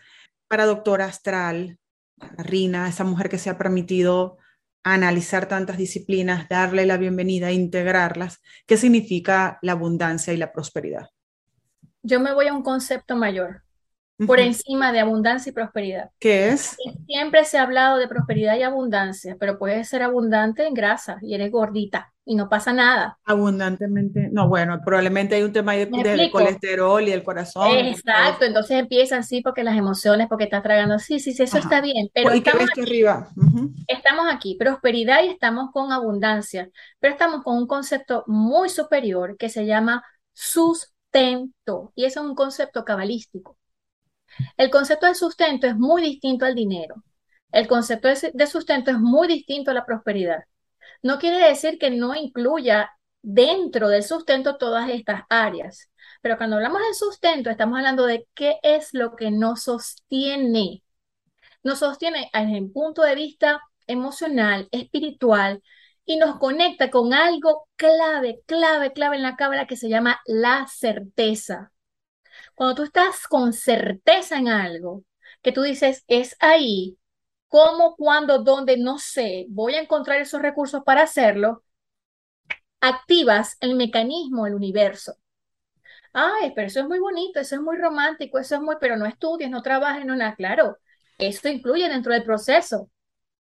para 0.49 0.65
doctora 0.65 1.05
astral, 1.05 1.79
Rina, 2.39 2.89
esa 2.89 3.05
mujer 3.05 3.29
que 3.29 3.39
se 3.39 3.51
ha 3.51 3.59
permitido 3.59 4.39
analizar 4.85 5.49
tantas 5.49 5.77
disciplinas, 5.77 6.49
darle 6.49 6.87
la 6.87 6.97
bienvenida, 6.97 7.53
integrarlas, 7.53 8.41
¿qué 8.67 8.77
significa 8.77 9.59
la 9.61 9.73
abundancia 9.73 10.33
y 10.33 10.37
la 10.37 10.53
prosperidad? 10.53 11.09
Yo 12.03 12.21
me 12.21 12.35
voy 12.35 12.49
a 12.49 12.55
un 12.55 12.63
concepto 12.63 13.17
mayor 13.17 13.64
por 14.27 14.41
encima 14.41 14.93
de 14.93 15.01
abundancia 15.01 15.51
y 15.51 15.53
prosperidad. 15.53 16.11
¿Qué 16.19 16.49
es? 16.49 16.77
Siempre 17.07 17.45
se 17.45 17.59
ha 17.59 17.63
hablado 17.63 17.99
de 17.99 18.09
prosperidad 18.09 18.57
y 18.57 18.63
abundancia, 18.63 19.37
pero 19.39 19.59
puedes 19.59 19.89
ser 19.89 20.03
abundante 20.03 20.67
en 20.67 20.75
grasa 20.75 21.19
y 21.21 21.35
eres 21.35 21.51
gordita 21.51 22.13
y 22.25 22.37
no 22.37 22.49
pasa 22.49 22.73
nada. 22.73 23.19
Abundantemente, 23.25 24.29
no, 24.33 24.49
bueno, 24.49 24.81
probablemente 24.85 25.35
hay 25.35 25.43
un 25.43 25.53
tema 25.53 25.75
de, 25.75 25.87
del 25.87 26.31
colesterol 26.31 27.03
y 27.07 27.13
el 27.13 27.23
corazón. 27.23 27.69
Exacto, 27.77 28.45
entonces 28.45 28.79
empiezan 28.79 29.21
así 29.21 29.43
porque 29.43 29.63
las 29.65 29.77
emociones, 29.77 30.29
porque 30.29 30.45
estás 30.45 30.63
tragando, 30.63 30.99
sí, 30.99 31.19
sí, 31.21 31.33
sí, 31.33 31.43
eso 31.43 31.59
está 31.59 31.81
bien, 31.81 32.09
pero 32.15 32.35
¿Y 32.35 32.39
estamos 32.39 32.71
aquí, 32.71 32.81
arriba? 32.81 33.29
estamos 33.87 34.27
aquí, 34.33 34.57
prosperidad 34.59 35.23
y 35.25 35.29
estamos 35.29 35.71
con 35.73 35.93
abundancia, 35.93 36.71
pero 36.99 37.13
estamos 37.13 37.43
con 37.43 37.57
un 37.57 37.67
concepto 37.67 38.25
muy 38.27 38.69
superior 38.69 39.37
que 39.37 39.49
se 39.51 39.67
llama 39.67 40.03
sustento 40.33 41.93
y 41.95 42.05
eso 42.07 42.21
es 42.21 42.27
un 42.27 42.35
concepto 42.35 42.85
cabalístico. 42.85 43.59
El 44.57 44.71
concepto 44.71 45.07
de 45.07 45.15
sustento 45.15 45.67
es 45.67 45.77
muy 45.77 46.03
distinto 46.03 46.45
al 46.45 46.55
dinero. 46.55 46.97
El 47.53 47.69
concepto 47.69 48.09
de 48.09 48.47
sustento 48.47 48.91
es 48.91 48.99
muy 48.99 49.29
distinto 49.29 49.71
a 49.71 49.75
la 49.75 49.87
prosperidad. 49.87 50.45
No 51.03 51.19
quiere 51.19 51.39
decir 51.39 51.79
que 51.79 51.91
no 51.91 52.15
incluya 52.15 52.91
dentro 53.23 53.89
del 53.89 54.03
sustento 54.03 54.57
todas 54.57 54.91
estas 54.91 55.23
áreas. 55.29 55.91
Pero 56.21 56.37
cuando 56.37 56.57
hablamos 56.57 56.81
de 56.83 56.95
sustento, 56.95 57.51
estamos 57.51 57.79
hablando 57.79 58.07
de 58.07 58.27
qué 58.35 58.59
es 58.63 58.95
lo 58.95 59.17
que 59.17 59.31
nos 59.31 59.65
sostiene. 59.65 60.83
Nos 61.63 61.81
sostiene 61.81 62.31
desde 62.33 62.59
el 62.59 62.71
punto 62.71 63.03
de 63.03 63.15
vista 63.15 63.61
emocional, 63.87 64.69
espiritual, 64.73 65.63
y 66.07 66.17
nos 66.17 66.39
conecta 66.39 66.91
con 66.91 67.15
algo 67.15 67.69
clave, 67.77 68.43
clave, 68.47 68.93
clave 68.93 69.17
en 69.17 69.23
la 69.23 69.37
cábala 69.37 69.67
que 69.67 69.77
se 69.77 69.89
llama 69.89 70.21
la 70.27 70.67
certeza. 70.67 71.73
Cuando 72.55 72.75
tú 72.77 72.83
estás 72.85 73.27
con 73.29 73.53
certeza 73.53 74.37
en 74.39 74.49
algo, 74.49 75.05
que 75.43 75.53
tú 75.53 75.63
dices, 75.63 76.05
es 76.09 76.37
ahí, 76.41 76.99
cómo, 77.49 77.97
cuándo, 77.97 78.41
dónde, 78.43 78.77
no 78.79 78.99
sé, 78.99 79.47
voy 79.51 79.75
a 79.75 79.83
encontrar 79.83 80.21
esos 80.21 80.43
recursos 80.43 80.83
para 80.85 81.03
hacerlo, 81.03 81.65
activas 82.81 83.57
el 83.61 83.75
mecanismo 83.75 84.45
del 84.45 84.55
universo. 84.55 85.17
Ay, 86.13 86.53
pero 86.55 86.69
eso 86.69 86.81
es 86.81 86.87
muy 86.89 86.99
bonito, 86.99 87.41
eso 87.41 87.57
es 87.57 87.61
muy 87.63 87.77
romántico, 87.79 88.39
eso 88.39 88.57
es 88.57 88.61
muy, 88.61 88.77
pero 88.81 88.97
no 88.97 89.07
estudies, 89.07 89.51
no 89.51 89.63
trabajes, 89.63 90.05
no 90.07 90.17
nada. 90.17 90.35
Claro, 90.37 90.79
esto 91.19 91.49
incluye 91.49 91.89
dentro 91.89 92.13
del 92.13 92.25
proceso. 92.25 92.91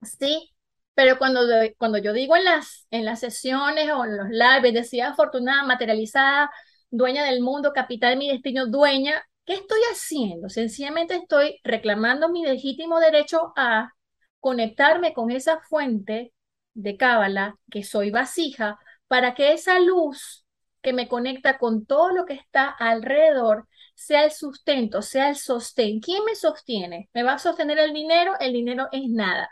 Sí, 0.04 0.54
pero 0.96 1.18
cuando, 1.20 1.42
cuando 1.78 1.98
yo 2.00 2.14
digo 2.14 2.38
en 2.38 2.46
las, 2.46 2.88
en 2.92 3.06
las 3.06 3.22
sesiones 3.22 3.90
o 3.92 4.06
en 4.06 4.18
los 4.18 4.30
lives, 4.30 4.74
decía 4.74 5.10
afortunada, 5.10 5.64
materializada, 5.66 6.52
dueña 6.90 7.26
del 7.26 7.42
mundo, 7.42 7.74
capital 7.74 8.12
de 8.12 8.18
mi 8.18 8.30
destino, 8.30 8.68
dueña, 8.68 9.24
¿qué 9.46 9.54
estoy 9.54 9.80
haciendo? 9.92 10.50
Sencillamente 10.50 11.16
estoy 11.16 11.60
reclamando 11.64 12.30
mi 12.30 12.44
legítimo 12.46 13.00
derecho 13.00 13.54
a 13.56 13.92
conectarme 14.40 15.14
con 15.14 15.32
esa 15.32 15.60
fuente 15.62 16.34
de 16.74 16.98
cábala, 16.98 17.56
que 17.72 17.84
soy 17.84 18.12
vasija, 18.12 18.80
para 19.08 19.34
que 19.36 19.54
esa 19.54 19.80
luz 19.80 20.46
que 20.82 20.94
me 20.94 21.08
conecta 21.08 21.58
con 21.58 21.86
todo 21.86 22.10
lo 22.14 22.26
que 22.26 22.34
está 22.34 22.70
alrededor 22.70 23.68
sea 23.96 24.24
el 24.24 24.32
sustento, 24.32 25.02
sea 25.02 25.30
el 25.30 25.36
sostén. 25.36 26.00
¿Quién 26.00 26.24
me 26.26 26.36
sostiene? 26.36 27.10
¿Me 27.14 27.24
va 27.24 27.34
a 27.34 27.40
sostener 27.40 27.80
el 27.80 27.94
dinero? 27.94 28.34
El 28.40 28.54
dinero 28.54 28.88
es 28.92 29.10
nada. 29.10 29.50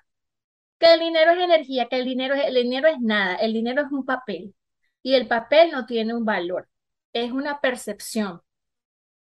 Que 0.80 0.94
el 0.94 1.00
dinero 1.00 1.32
es 1.32 1.40
energía, 1.40 1.88
que 1.90 1.98
el 1.98 2.06
dinero 2.06 2.36
es, 2.36 2.46
el 2.48 2.56
dinero 2.56 2.88
es 2.88 3.00
nada, 3.00 3.36
el 3.36 3.54
dinero 3.54 3.84
es 3.84 3.92
un 3.92 4.06
papel 4.06 4.56
y 5.04 5.16
el 5.16 5.28
papel 5.28 5.72
no 5.72 5.86
tiene 5.86 6.14
un 6.16 6.26
valor, 6.26 6.70
es 7.14 7.32
una 7.32 7.60
percepción. 7.62 8.42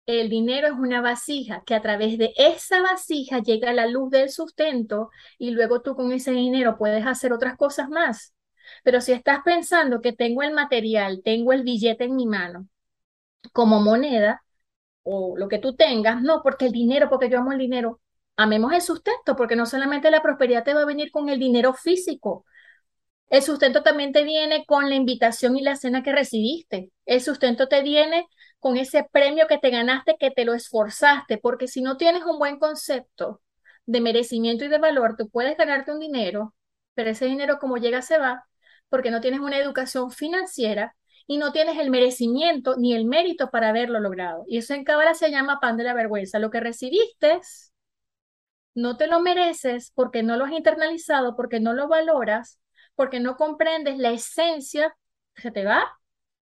El 0.07 0.29
dinero 0.29 0.67
es 0.69 0.75
una 0.75 1.01
vasija 1.01 1.63
que 1.65 1.75
a 1.75 1.83
través 1.83 2.19
de 2.19 2.35
esa 2.37 2.83
vasija 2.83 3.41
llega 3.41 3.73
la 3.73 3.87
luz 3.87 4.11
del 4.11 4.31
sustento 4.31 5.11
y 5.39 5.51
luego 5.53 5.83
tú 5.83 5.95
con 5.97 6.13
ese 6.13 6.33
dinero 6.33 6.77
puedes 6.79 7.07
hacer 7.07 7.33
otras 7.33 7.57
cosas 7.57 7.89
más. 7.89 8.35
Pero 8.83 9.01
si 9.01 9.13
estás 9.13 9.41
pensando 9.45 10.01
que 10.01 10.13
tengo 10.13 10.43
el 10.43 10.53
material, 10.53 11.23
tengo 11.25 11.53
el 11.53 11.63
billete 11.63 12.05
en 12.05 12.17
mi 12.17 12.27
mano 12.27 12.69
como 13.53 13.81
moneda 13.81 14.43
o 15.03 15.37
lo 15.37 15.49
que 15.49 15.59
tú 15.59 15.75
tengas, 15.77 16.23
no, 16.23 16.43
porque 16.43 16.67
el 16.67 16.73
dinero, 16.73 17.09
porque 17.11 17.29
yo 17.31 17.39
amo 17.39 17.53
el 17.53 17.59
dinero. 17.59 18.01
Amemos 18.37 18.73
el 18.73 18.83
sustento, 18.83 19.37
porque 19.37 19.57
no 19.57 19.67
solamente 19.67 20.11
la 20.11 20.23
prosperidad 20.23 20.65
te 20.65 20.75
va 20.75 20.83
a 20.83 20.87
venir 20.87 21.11
con 21.13 21.29
el 21.29 21.39
dinero 21.39 21.75
físico, 21.75 22.47
el 23.35 23.43
sustento 23.43 23.83
también 23.83 24.13
te 24.13 24.23
viene 24.23 24.65
con 24.65 24.89
la 24.89 24.95
invitación 24.95 25.57
y 25.57 25.63
la 25.63 25.75
cena 25.75 26.05
que 26.05 26.13
recibiste. 26.13 26.93
El 27.05 27.21
sustento 27.21 27.67
te 27.67 27.83
viene 27.83 28.29
con 28.61 28.77
ese 28.77 29.09
premio 29.11 29.49
que 29.49 29.59
te 29.59 29.71
ganaste, 29.71 30.17
que 30.21 30.31
te 30.31 30.45
lo 30.45 30.55
esforzaste, 30.55 31.39
porque 31.39 31.67
si 31.67 31.83
no 31.83 31.97
tienes 31.97 32.23
un 32.25 32.39
buen 32.39 32.61
concepto 32.61 33.43
de 33.87 34.01
merecimiento 34.01 34.65
y 34.65 34.69
de 34.69 34.79
valor, 34.79 35.17
tú 35.19 35.29
puedes 35.29 35.57
ganarte 35.57 35.91
un 35.91 35.99
dinero, 35.99 36.55
pero 36.95 37.11
ese 37.11 37.27
dinero 37.27 37.59
como 37.59 37.77
llega 37.77 38.03
se 38.03 38.19
va, 38.19 38.47
porque 38.89 39.11
no 39.11 39.21
tienes 39.21 39.41
una 39.41 39.59
educación 39.59 40.13
financiera 40.13 40.95
y 41.27 41.39
no 41.39 41.51
tienes 41.51 41.77
el 41.79 41.91
merecimiento 41.91 42.77
ni 42.77 42.95
el 42.95 43.05
mérito 43.05 43.51
para 43.51 43.71
haberlo 43.71 43.99
logrado. 43.99 44.45
Y 44.47 44.59
eso 44.59 44.75
en 44.75 44.85
Cábala 44.85 45.15
se 45.15 45.33
llama 45.33 45.59
pan 45.61 45.77
de 45.77 45.83
la 45.83 45.95
vergüenza. 45.95 46.39
Lo 46.39 46.51
que 46.51 46.61
recibiste 46.61 47.41
no 48.77 48.97
te 48.97 49.09
lo 49.09 49.19
mereces 49.21 49.91
porque 49.97 50.23
no 50.23 50.37
lo 50.37 50.45
has 50.45 50.53
internalizado, 50.53 51.35
porque 51.35 51.59
no 51.59 51.73
lo 51.73 51.89
valoras, 51.89 52.61
porque 52.95 53.21
no 53.21 53.37
comprendes 53.37 53.99
la 53.99 54.11
esencia, 54.11 54.97
se 55.37 55.51
te 55.51 55.65
va. 55.65 55.85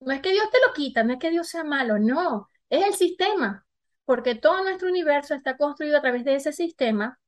No 0.00 0.12
es 0.12 0.20
que 0.20 0.32
Dios 0.32 0.50
te 0.50 0.58
lo 0.66 0.72
quita, 0.74 1.04
no 1.04 1.14
es 1.14 1.18
que 1.18 1.30
Dios 1.30 1.48
sea 1.48 1.64
malo, 1.64 1.98
no, 1.98 2.48
es 2.70 2.86
el 2.86 2.94
sistema, 2.94 3.66
porque 4.04 4.34
todo 4.34 4.62
nuestro 4.64 4.88
universo 4.88 5.34
está 5.34 5.56
construido 5.56 5.98
a 5.98 6.02
través 6.02 6.24
de 6.24 6.34
ese 6.36 6.52
sistema 6.52 7.18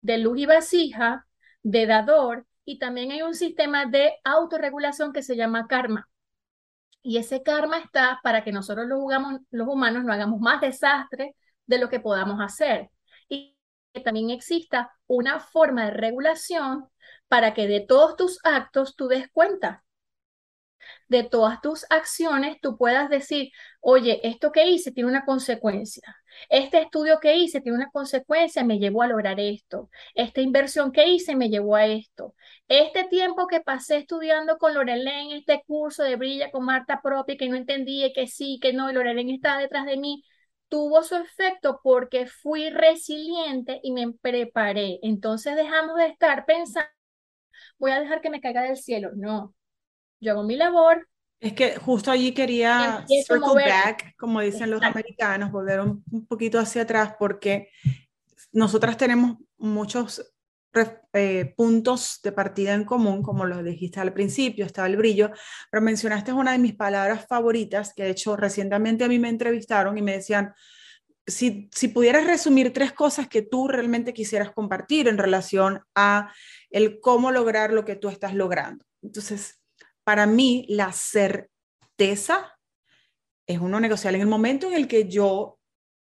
de 0.00 0.18
luz 0.18 0.38
y 0.38 0.46
vasija, 0.46 1.26
de 1.62 1.86
dador, 1.86 2.46
y 2.64 2.78
también 2.78 3.10
hay 3.10 3.22
un 3.22 3.34
sistema 3.34 3.86
de 3.86 4.14
autorregulación 4.24 5.12
que 5.12 5.22
se 5.22 5.36
llama 5.36 5.66
karma. 5.66 6.08
Y 7.02 7.18
ese 7.18 7.42
karma 7.42 7.78
está 7.78 8.20
para 8.22 8.44
que 8.44 8.52
nosotros 8.52 8.86
los, 8.86 9.00
los 9.50 9.68
humanos 9.68 10.04
no 10.04 10.12
hagamos 10.12 10.40
más 10.40 10.60
desastre 10.60 11.34
de 11.66 11.78
lo 11.78 11.88
que 11.88 12.00
podamos 12.00 12.40
hacer. 12.40 12.90
Y 13.28 13.56
que 13.92 14.00
también 14.00 14.30
exista 14.30 14.92
una 15.06 15.40
forma 15.40 15.86
de 15.86 15.92
regulación 15.92 16.88
para 17.30 17.54
que 17.54 17.68
de 17.68 17.80
todos 17.80 18.16
tus 18.16 18.40
actos 18.44 18.96
tú 18.96 19.08
des 19.08 19.30
cuenta 19.32 19.84
de 21.08 21.24
todas 21.24 21.60
tus 21.60 21.86
acciones, 21.90 22.58
tú 22.60 22.76
puedas 22.78 23.10
decir, 23.10 23.50
oye, 23.80 24.20
esto 24.28 24.52
que 24.52 24.66
hice 24.66 24.92
tiene 24.92 25.10
una 25.10 25.24
consecuencia. 25.24 26.16
Este 26.48 26.80
estudio 26.80 27.18
que 27.20 27.36
hice 27.36 27.60
tiene 27.60 27.78
una 27.78 27.90
consecuencia, 27.90 28.64
me 28.64 28.78
llevó 28.78 29.02
a 29.02 29.08
lograr 29.08 29.38
esto. 29.40 29.90
Esta 30.14 30.40
inversión 30.40 30.92
que 30.92 31.08
hice 31.08 31.36
me 31.36 31.50
llevó 31.50 31.76
a 31.76 31.86
esto. 31.86 32.34
Este 32.68 33.04
tiempo 33.04 33.46
que 33.46 33.60
pasé 33.60 33.98
estudiando 33.98 34.58
con 34.58 34.74
Lorelén, 34.74 35.32
este 35.32 35.62
curso 35.66 36.02
de 36.02 36.16
Brilla 36.16 36.50
con 36.50 36.64
Marta 36.64 37.00
Propia, 37.02 37.36
que 37.36 37.48
no 37.48 37.56
entendía 37.56 38.12
que 38.12 38.26
sí, 38.26 38.58
que 38.62 38.72
no, 38.72 38.90
y 38.90 38.94
Lorelén 38.94 39.30
estaba 39.30 39.58
detrás 39.60 39.86
de 39.86 39.96
mí, 39.96 40.24
tuvo 40.68 41.02
su 41.02 41.16
efecto 41.16 41.80
porque 41.82 42.26
fui 42.26 42.70
resiliente 42.70 43.80
y 43.82 43.92
me 43.92 44.12
preparé. 44.12 44.98
Entonces 45.02 45.56
dejamos 45.56 45.96
de 45.96 46.06
estar 46.06 46.46
pensando, 46.46 46.88
voy 47.80 47.90
a 47.90 47.98
dejar 47.98 48.20
que 48.20 48.30
me 48.30 48.40
caiga 48.40 48.62
del 48.62 48.76
cielo. 48.76 49.10
No, 49.16 49.54
yo 50.20 50.32
hago 50.32 50.44
mi 50.44 50.54
labor. 50.54 51.08
Es 51.40 51.54
que 51.54 51.76
justo 51.76 52.10
allí 52.10 52.32
quería 52.32 53.04
circle 53.08 53.64
back, 53.66 54.14
como 54.18 54.42
dicen 54.42 54.70
los 54.70 54.82
americanos, 54.82 55.50
volver 55.50 55.80
un, 55.80 56.04
poquito 56.28 56.58
hacia 56.58 56.82
atrás, 56.82 57.14
porque 57.18 57.70
nosotras 58.52 58.98
tenemos 58.98 59.38
muchos 59.56 60.34
eh, 61.14 61.54
puntos 61.56 62.20
de 62.22 62.32
partida 62.32 62.74
en 62.74 62.84
común, 62.84 63.22
como 63.22 63.46
lo 63.46 63.62
dijiste 63.62 64.00
al 64.00 64.12
principio, 64.12 64.66
estaba 64.66 64.86
el 64.86 64.98
brillo, 64.98 65.30
pero 65.70 65.82
mencionaste 65.82 66.34
una 66.34 66.52
de 66.52 66.58
mis 66.58 66.74
palabras 66.74 67.26
favoritas, 67.26 67.94
que 67.94 68.04
de 68.04 68.10
hecho 68.10 68.36
recientemente 68.36 69.04
a 69.04 69.08
mí 69.08 69.18
me 69.18 69.30
entrevistaron 69.30 69.96
y 69.96 70.02
me 70.02 70.12
decían, 70.12 70.52
si, 71.26 71.70
si 71.72 71.88
pudieras 71.88 72.26
resumir 72.26 72.72
tres 72.72 72.92
cosas 72.92 73.28
que 73.28 73.40
tú 73.40 73.66
realmente 73.66 74.12
quisieras 74.12 74.50
compartir 74.52 75.08
en 75.08 75.16
relación 75.16 75.82
a 75.94 76.30
el 76.70 77.00
cómo 77.00 77.30
lograr 77.30 77.72
lo 77.72 77.84
que 77.84 77.96
tú 77.96 78.08
estás 78.08 78.34
logrando. 78.34 78.84
Entonces, 79.02 79.60
para 80.04 80.26
mí 80.26 80.66
la 80.68 80.92
certeza 80.92 82.56
es 83.46 83.58
uno 83.58 83.80
negociable. 83.80 84.16
En 84.16 84.22
el 84.22 84.28
momento 84.28 84.68
en 84.68 84.74
el 84.74 84.88
que 84.88 85.08
yo 85.08 85.60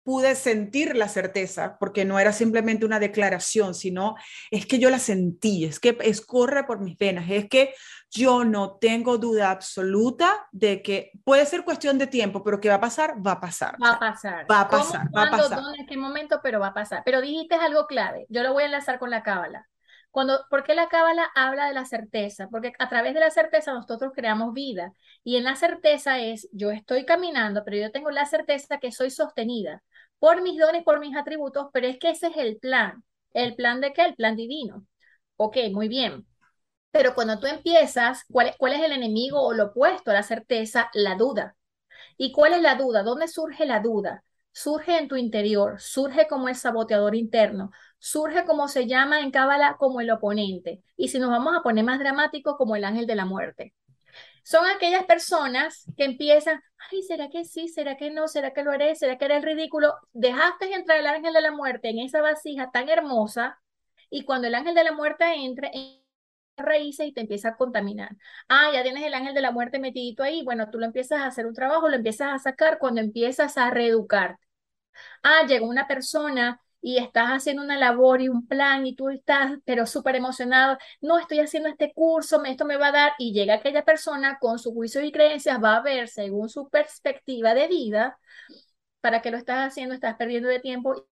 pude 0.08 0.34
sentir 0.36 0.96
la 0.96 1.06
certeza, 1.06 1.76
porque 1.78 2.06
no 2.06 2.18
era 2.18 2.32
simplemente 2.32 2.86
una 2.86 2.98
declaración, 2.98 3.74
sino 3.74 4.16
es 4.50 4.64
que 4.64 4.78
yo 4.78 4.88
la 4.88 4.98
sentí, 4.98 5.66
es 5.66 5.78
que 5.78 5.98
escorre 6.00 6.64
por 6.64 6.80
mis 6.80 6.96
venas, 6.96 7.26
es 7.28 7.46
que 7.46 7.74
yo 8.10 8.42
no 8.42 8.78
tengo 8.78 9.18
duda 9.18 9.50
absoluta 9.50 10.48
de 10.50 10.80
que 10.80 11.10
puede 11.24 11.44
ser 11.44 11.62
cuestión 11.62 11.98
de 11.98 12.06
tiempo, 12.06 12.42
pero 12.42 12.58
que 12.58 12.70
va 12.70 12.76
a 12.76 12.80
pasar, 12.80 13.16
va 13.16 13.32
a 13.32 13.40
pasar. 13.40 13.76
Va 13.82 13.90
a 13.90 13.98
pasar. 13.98 14.46
Va 14.50 14.60
a 14.62 14.68
pasar, 14.70 15.08
va 15.14 15.24
a 15.24 15.30
pasar. 15.30 15.60
¿Dónde, 15.60 15.80
en 15.80 15.86
qué 15.86 15.98
momento? 15.98 16.40
Pero 16.42 16.58
va 16.58 16.68
a 16.68 16.74
pasar. 16.74 17.02
Pero 17.04 17.20
dijiste 17.20 17.56
algo 17.56 17.86
clave, 17.86 18.24
yo 18.30 18.42
lo 18.42 18.54
voy 18.54 18.62
a 18.62 18.66
enlazar 18.66 18.98
con 18.98 19.10
la 19.10 19.22
cábala. 19.22 19.68
Cuando, 20.18 20.44
¿Por 20.50 20.64
qué 20.64 20.74
la 20.74 20.88
cábala 20.88 21.30
habla 21.36 21.68
de 21.68 21.74
la 21.74 21.84
certeza? 21.84 22.48
Porque 22.50 22.72
a 22.80 22.88
través 22.88 23.14
de 23.14 23.20
la 23.20 23.30
certeza 23.30 23.72
nosotros 23.72 24.10
creamos 24.16 24.52
vida. 24.52 24.92
Y 25.22 25.36
en 25.36 25.44
la 25.44 25.54
certeza 25.54 26.18
es, 26.18 26.48
yo 26.50 26.72
estoy 26.72 27.04
caminando, 27.06 27.62
pero 27.64 27.76
yo 27.76 27.92
tengo 27.92 28.10
la 28.10 28.26
certeza 28.26 28.78
que 28.80 28.90
soy 28.90 29.10
sostenida 29.12 29.80
por 30.18 30.42
mis 30.42 30.58
dones, 30.58 30.82
por 30.82 30.98
mis 30.98 31.16
atributos, 31.16 31.68
pero 31.72 31.86
es 31.86 32.00
que 32.00 32.10
ese 32.10 32.26
es 32.26 32.36
el 32.36 32.58
plan. 32.58 33.04
¿El 33.32 33.54
plan 33.54 33.80
de 33.80 33.92
qué? 33.92 34.02
El 34.06 34.16
plan 34.16 34.34
divino. 34.34 34.84
Ok, 35.36 35.56
muy 35.70 35.86
bien. 35.86 36.26
Pero 36.90 37.14
cuando 37.14 37.38
tú 37.38 37.46
empiezas, 37.46 38.24
¿cuál, 38.30 38.54
cuál 38.58 38.72
es 38.74 38.82
el 38.82 38.92
enemigo 38.92 39.40
o 39.42 39.52
lo 39.54 39.66
opuesto 39.66 40.10
a 40.10 40.14
la 40.14 40.22
certeza? 40.24 40.90
La 40.94 41.16
duda. 41.16 41.56
¿Y 42.16 42.32
cuál 42.32 42.52
es 42.54 42.62
la 42.62 42.74
duda? 42.76 43.02
¿Dónde 43.02 43.28
surge 43.28 43.66
la 43.66 43.80
duda? 43.80 44.24
Surge 44.52 44.98
en 44.98 45.08
tu 45.08 45.16
interior, 45.16 45.80
surge 45.80 46.26
como 46.28 46.48
el 46.48 46.56
saboteador 46.56 47.14
interno, 47.14 47.70
surge 47.98 48.44
como 48.44 48.68
se 48.68 48.86
llama 48.86 49.20
en 49.20 49.30
Cábala 49.30 49.76
como 49.78 50.00
el 50.00 50.10
oponente. 50.10 50.82
Y 50.96 51.08
si 51.08 51.18
nos 51.18 51.30
vamos 51.30 51.56
a 51.56 51.62
poner 51.62 51.84
más 51.84 51.98
dramático, 51.98 52.56
como 52.56 52.76
el 52.76 52.84
ángel 52.84 53.06
de 53.06 53.16
la 53.16 53.24
muerte. 53.24 53.74
Son 54.42 54.64
aquellas 54.66 55.04
personas 55.04 55.84
que 55.96 56.04
empiezan, 56.04 56.62
ay, 56.90 57.02
¿será 57.02 57.28
que 57.28 57.44
sí? 57.44 57.68
¿Será 57.68 57.96
que 57.96 58.10
no? 58.10 58.28
¿Será 58.28 58.52
que 58.52 58.62
lo 58.62 58.72
haré? 58.72 58.94
¿Será 58.94 59.18
que 59.18 59.26
era 59.26 59.36
el 59.36 59.42
ridículo? 59.42 59.94
Dejaste 60.12 60.72
entrar 60.72 60.98
el 60.98 61.06
ángel 61.06 61.34
de 61.34 61.42
la 61.42 61.52
muerte 61.52 61.90
en 61.90 61.98
esa 61.98 62.22
vasija 62.22 62.70
tan 62.70 62.88
hermosa 62.88 63.60
y 64.10 64.24
cuando 64.24 64.48
el 64.48 64.54
ángel 64.54 64.74
de 64.74 64.84
la 64.84 64.92
muerte 64.92 65.24
entre, 65.34 65.70
raíces 66.58 67.06
y 67.08 67.12
te 67.12 67.20
empieza 67.22 67.50
a 67.50 67.56
contaminar. 67.56 68.16
Ah, 68.48 68.70
ya 68.72 68.82
tienes 68.82 69.04
el 69.04 69.14
ángel 69.14 69.34
de 69.34 69.40
la 69.40 69.52
muerte 69.52 69.78
metidito 69.78 70.22
ahí. 70.22 70.42
Bueno, 70.44 70.70
tú 70.70 70.78
lo 70.78 70.86
empiezas 70.86 71.20
a 71.20 71.26
hacer 71.26 71.46
un 71.46 71.54
trabajo, 71.54 71.88
lo 71.88 71.96
empiezas 71.96 72.32
a 72.32 72.38
sacar 72.38 72.78
cuando 72.78 73.00
empiezas 73.00 73.56
a 73.58 73.70
reeducarte. 73.70 74.44
Ah, 75.22 75.46
llegó 75.46 75.66
una 75.68 75.86
persona 75.88 76.60
y 76.80 76.98
estás 76.98 77.28
haciendo 77.28 77.62
una 77.62 77.76
labor 77.76 78.20
y 78.22 78.28
un 78.28 78.46
plan 78.46 78.86
y 78.86 78.94
tú 78.94 79.10
estás, 79.10 79.52
pero 79.64 79.86
súper 79.86 80.16
emocionado, 80.16 80.78
no, 81.00 81.18
estoy 81.18 81.40
haciendo 81.40 81.68
este 81.68 81.92
curso, 81.92 82.42
esto 82.44 82.64
me 82.64 82.76
va 82.76 82.88
a 82.88 82.92
dar, 82.92 83.12
y 83.18 83.32
llega 83.32 83.54
aquella 83.54 83.84
persona 83.84 84.38
con 84.40 84.58
su 84.58 84.72
juicio 84.72 85.02
y 85.02 85.12
creencias, 85.12 85.62
va 85.62 85.76
a 85.76 85.82
ver 85.82 86.08
según 86.08 86.48
su 86.48 86.68
perspectiva 86.68 87.54
de 87.54 87.68
vida, 87.68 88.18
para 89.00 89.22
que 89.22 89.30
lo 89.30 89.36
estás 89.38 89.68
haciendo, 89.68 89.94
estás 89.94 90.16
perdiendo 90.16 90.48
de 90.48 90.60
tiempo. 90.60 91.06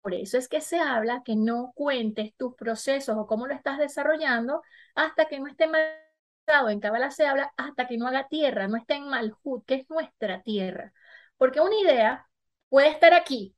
Por 0.00 0.14
eso 0.14 0.38
es 0.38 0.48
que 0.48 0.60
se 0.60 0.78
habla 0.80 1.22
que 1.24 1.36
no 1.36 1.72
cuentes 1.74 2.34
tus 2.36 2.54
procesos 2.56 3.16
o 3.16 3.26
cómo 3.26 3.46
lo 3.46 3.54
estás 3.54 3.78
desarrollando 3.78 4.62
hasta 4.94 5.26
que 5.26 5.38
no 5.40 5.46
esté 5.48 5.66
marcado. 5.68 6.70
En 6.70 6.80
Kabbalah 6.80 7.10
se 7.10 7.26
habla 7.26 7.52
hasta 7.56 7.86
que 7.86 7.98
no 7.98 8.08
haga 8.08 8.28
tierra, 8.28 8.68
no 8.68 8.76
esté 8.76 8.94
en 8.94 9.08
Malhut, 9.08 9.64
que 9.66 9.74
es 9.76 9.90
nuestra 9.90 10.42
tierra. 10.42 10.92
Porque 11.36 11.60
una 11.60 11.76
idea 11.80 12.28
puede 12.68 12.88
estar 12.88 13.14
aquí, 13.14 13.56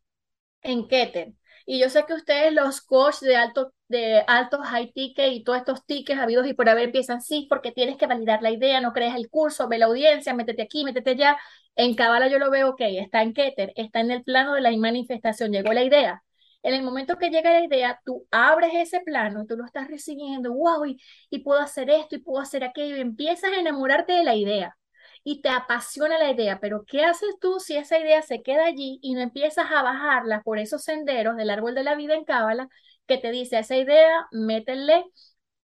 en 0.63 0.89
Keter, 0.89 1.35
y 1.67 1.81
yo 1.81 1.89
sé 1.91 2.05
que 2.07 2.15
ustedes, 2.15 2.53
los 2.53 2.81
coaches 2.83 3.23
de 3.23 3.37
alto, 3.37 3.73
de 3.89 4.23
altos 4.27 4.61
high 4.67 4.93
ticket 4.93 5.33
y 5.33 5.45
todos 5.45 5.59
estos 5.59 5.85
tickets 5.87 6.21
habidos 6.21 6.47
y 6.47 6.55
por 6.55 6.69
haber 6.69 6.85
empiezan, 6.87 7.23
sí, 7.23 7.47
porque 7.49 7.73
tienes 7.73 7.97
que 7.97 8.07
validar 8.07 8.43
la 8.43 8.51
idea, 8.51 8.81
no 8.81 8.93
crees 8.93 9.15
el 9.15 9.31
curso, 9.31 9.69
ve 9.69 9.79
la 9.79 9.87
audiencia, 9.87 10.35
métete 10.35 10.63
aquí, 10.63 10.85
métete 10.85 11.11
allá. 11.11 11.39
En 11.77 11.95
Cabala 11.95 12.29
yo 12.29 12.39
lo 12.39 12.51
veo, 12.51 12.71
ok, 12.71 12.81
está 12.83 13.23
en 13.23 13.33
Keter, 13.35 13.73
está 13.77 14.01
en 14.01 14.11
el 14.11 14.23
plano 14.25 14.55
de 14.55 14.61
la 14.61 14.77
manifestación, 14.77 15.53
llegó 15.53 15.73
la 15.73 15.83
idea. 15.85 16.23
En 16.63 16.75
el 16.75 16.83
momento 16.83 17.19
que 17.19 17.31
llega 17.31 17.51
la 17.53 17.65
idea, 17.65 18.01
tú 18.05 18.27
abres 18.31 18.73
ese 18.75 19.01
plano, 19.01 19.45
tú 19.47 19.57
lo 19.57 19.65
estás 19.65 19.89
recibiendo, 19.89 20.53
wow, 20.55 20.85
y, 20.87 20.99
y 21.31 21.41
puedo 21.41 21.61
hacer 21.61 21.91
esto 21.91 22.17
y 22.17 22.19
puedo 22.21 22.41
hacer 22.43 22.65
aquello, 22.65 22.97
y 22.97 23.01
empiezas 23.01 23.53
a 23.53 23.61
enamorarte 23.61 24.13
de 24.15 24.25
la 24.25 24.35
idea 24.35 24.77
y 25.25 25.41
te 25.41 25.49
apasiona 25.49 26.19
la 26.19 26.31
idea, 26.31 26.61
pero 26.61 26.85
¿qué 26.87 27.05
haces 27.05 27.31
tú 27.41 27.59
si 27.59 27.77
esa 27.77 27.99
idea 27.99 28.23
se 28.23 28.43
queda 28.43 28.67
allí 28.67 28.99
y 29.03 29.15
no 29.15 29.21
empiezas 29.21 29.67
a 29.73 29.83
bajarla 29.83 30.43
por 30.43 30.59
esos 30.59 30.85
senderos 30.85 31.37
del 31.37 31.51
árbol 31.51 31.75
de 31.75 31.83
la 31.85 31.95
vida 31.95 32.15
en 32.15 32.25
Cábala 32.25 32.69
que 33.07 33.19
te 33.19 33.31
dice 33.31 33.57
a 33.57 33.61
esa 33.61 33.77
idea, 33.77 34.27
métele 34.33 35.05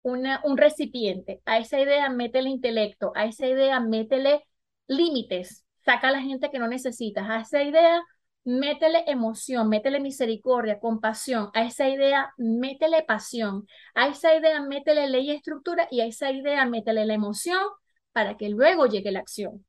un 0.02 0.56
recipiente, 0.56 1.42
a 1.44 1.58
esa 1.58 1.80
idea 1.80 2.08
métele 2.08 2.48
intelecto, 2.48 3.12
a 3.14 3.26
esa 3.26 3.46
idea 3.46 3.80
métele 3.80 4.44
límites, 4.86 5.66
saca 5.84 6.08
a 6.08 6.12
la 6.12 6.22
gente 6.22 6.50
que 6.50 6.58
no 6.58 6.68
necesitas, 6.68 7.28
a 7.28 7.40
esa 7.40 7.62
idea 7.62 8.02
métele 8.44 9.04
emoción, 9.06 9.68
métele 9.68 10.00
misericordia, 10.00 10.78
compasión, 10.80 11.50
a 11.52 11.64
esa 11.64 11.88
idea 11.88 12.32
métele 12.38 13.02
pasión, 13.02 13.66
a 13.94 14.08
esa 14.08 14.34
idea 14.34 14.62
métele 14.62 15.08
ley 15.08 15.30
y 15.30 15.32
estructura 15.32 15.88
y 15.90 16.00
a 16.00 16.06
esa 16.06 16.30
idea 16.30 16.64
métele 16.64 17.04
la 17.04 17.14
emoción 17.14 17.60
para 18.12 18.36
que 18.36 18.48
luego 18.48 18.86
llegue 18.86 19.12
la 19.12 19.20
acción. 19.20 19.64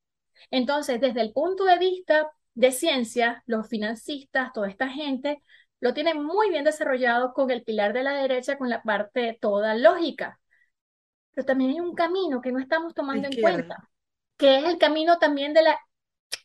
Entonces, 0.51 1.01
desde 1.01 1.21
el 1.21 1.31
punto 1.33 1.65
de 1.65 1.77
vista 1.77 2.31
de 2.53 2.71
ciencia, 2.71 3.43
los 3.45 3.67
financistas, 3.67 4.51
toda 4.53 4.69
esta 4.69 4.89
gente, 4.89 5.41
lo 5.79 5.93
tienen 5.93 6.23
muy 6.23 6.49
bien 6.49 6.63
desarrollado 6.63 7.33
con 7.33 7.51
el 7.51 7.63
pilar 7.63 7.93
de 7.93 8.03
la 8.03 8.13
derecha, 8.13 8.57
con 8.57 8.69
la 8.69 8.83
parte 8.83 9.37
toda 9.39 9.75
lógica. 9.75 10.39
Pero 11.31 11.45
también 11.45 11.71
hay 11.71 11.79
un 11.79 11.95
camino 11.95 12.41
que 12.41 12.51
no 12.51 12.59
estamos 12.59 12.93
tomando 12.93 13.27
en 13.27 13.41
cuenta, 13.41 13.89
que 14.37 14.57
es 14.57 14.65
el 14.65 14.77
camino 14.77 15.19
también 15.19 15.53
de 15.53 15.63
la, 15.63 15.79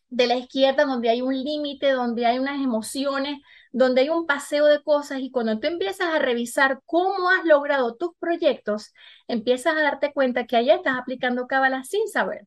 de 0.08 0.26
la 0.26 0.36
izquierda, 0.36 0.84
donde 0.84 1.08
hay 1.08 1.22
un 1.22 1.34
límite, 1.34 1.90
donde 1.90 2.26
hay 2.26 2.38
unas 2.38 2.62
emociones, 2.62 3.38
donde 3.74 4.02
hay 4.02 4.08
un 4.08 4.24
paseo 4.24 4.66
de 4.66 4.80
cosas 4.84 5.18
y 5.18 5.32
cuando 5.32 5.58
tú 5.58 5.66
empiezas 5.66 6.06
a 6.06 6.20
revisar 6.20 6.80
cómo 6.86 7.28
has 7.28 7.44
logrado 7.44 7.96
tus 7.96 8.10
proyectos, 8.20 8.94
empiezas 9.26 9.76
a 9.76 9.82
darte 9.82 10.12
cuenta 10.12 10.46
que 10.46 10.56
ahí 10.56 10.70
estás 10.70 10.96
aplicando 10.96 11.48
cábala 11.48 11.82
sin 11.82 12.06
saber, 12.06 12.46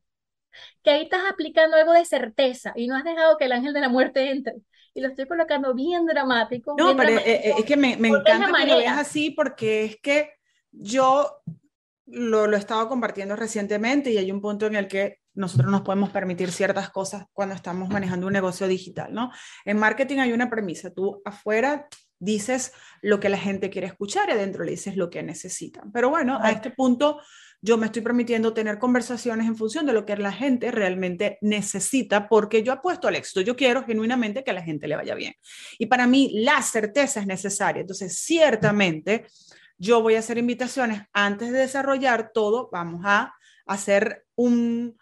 que 0.82 0.90
ahí 0.90 1.02
estás 1.02 1.20
aplicando 1.30 1.76
algo 1.76 1.92
de 1.92 2.06
certeza 2.06 2.72
y 2.74 2.86
no 2.86 2.96
has 2.96 3.04
dejado 3.04 3.36
que 3.36 3.44
el 3.44 3.52
ángel 3.52 3.74
de 3.74 3.80
la 3.82 3.90
muerte 3.90 4.30
entre. 4.30 4.54
Y 4.94 5.02
lo 5.02 5.08
estoy 5.08 5.26
colocando 5.28 5.74
bien 5.74 6.06
dramático. 6.06 6.74
No, 6.78 6.96
pero 6.96 7.10
eh, 7.10 7.22
eh, 7.26 7.54
es, 7.58 7.64
que 7.66 7.76
me, 7.76 7.92
encanta 7.92 8.46
que 8.46 8.66
lo 8.66 8.78
veas 8.78 8.98
así 8.98 9.30
porque 9.30 9.84
es 9.84 10.00
que 10.00 10.30
yo 10.72 11.42
lo, 12.06 12.46
lo 12.46 12.56
he 12.56 12.58
estado 12.58 12.88
compartiendo 12.88 13.36
recientemente 13.36 14.10
y 14.10 14.16
hay 14.16 14.32
un 14.32 14.40
punto 14.40 14.64
en 14.64 14.76
el 14.76 14.88
que 14.88 15.20
nosotros 15.38 15.70
nos 15.70 15.82
podemos 15.82 16.10
permitir 16.10 16.50
ciertas 16.50 16.90
cosas 16.90 17.26
cuando 17.32 17.54
estamos 17.54 17.88
manejando 17.88 18.26
un 18.26 18.32
negocio 18.32 18.66
digital, 18.66 19.14
¿no? 19.14 19.30
En 19.64 19.78
marketing 19.78 20.18
hay 20.18 20.32
una 20.32 20.50
premisa, 20.50 20.90
tú 20.90 21.22
afuera 21.24 21.86
dices 22.18 22.72
lo 23.02 23.20
que 23.20 23.28
la 23.28 23.38
gente 23.38 23.70
quiere 23.70 23.86
escuchar 23.86 24.28
y 24.28 24.32
adentro 24.32 24.64
le 24.64 24.72
dices 24.72 24.96
lo 24.96 25.10
que 25.10 25.22
necesitan. 25.22 25.92
Pero 25.92 26.10
bueno, 26.10 26.40
a 26.42 26.50
este 26.50 26.72
punto 26.72 27.20
yo 27.60 27.76
me 27.76 27.86
estoy 27.86 28.02
permitiendo 28.02 28.52
tener 28.52 28.80
conversaciones 28.80 29.46
en 29.46 29.56
función 29.56 29.86
de 29.86 29.92
lo 29.92 30.04
que 30.04 30.16
la 30.16 30.32
gente 30.32 30.72
realmente 30.72 31.38
necesita, 31.40 32.28
porque 32.28 32.64
yo 32.64 32.72
apuesto 32.72 33.06
al 33.06 33.14
éxito, 33.14 33.40
yo 33.40 33.54
quiero 33.54 33.84
genuinamente 33.84 34.42
que 34.42 34.50
a 34.50 34.54
la 34.54 34.62
gente 34.62 34.88
le 34.88 34.96
vaya 34.96 35.14
bien. 35.14 35.34
Y 35.78 35.86
para 35.86 36.08
mí 36.08 36.32
la 36.34 36.60
certeza 36.62 37.20
es 37.20 37.26
necesaria. 37.28 37.82
Entonces, 37.82 38.18
ciertamente, 38.18 39.26
yo 39.76 40.02
voy 40.02 40.16
a 40.16 40.18
hacer 40.18 40.38
invitaciones 40.38 41.02
antes 41.12 41.52
de 41.52 41.58
desarrollar 41.58 42.32
todo, 42.34 42.68
vamos 42.72 43.02
a 43.04 43.34
hacer 43.66 44.24
un, 44.34 44.96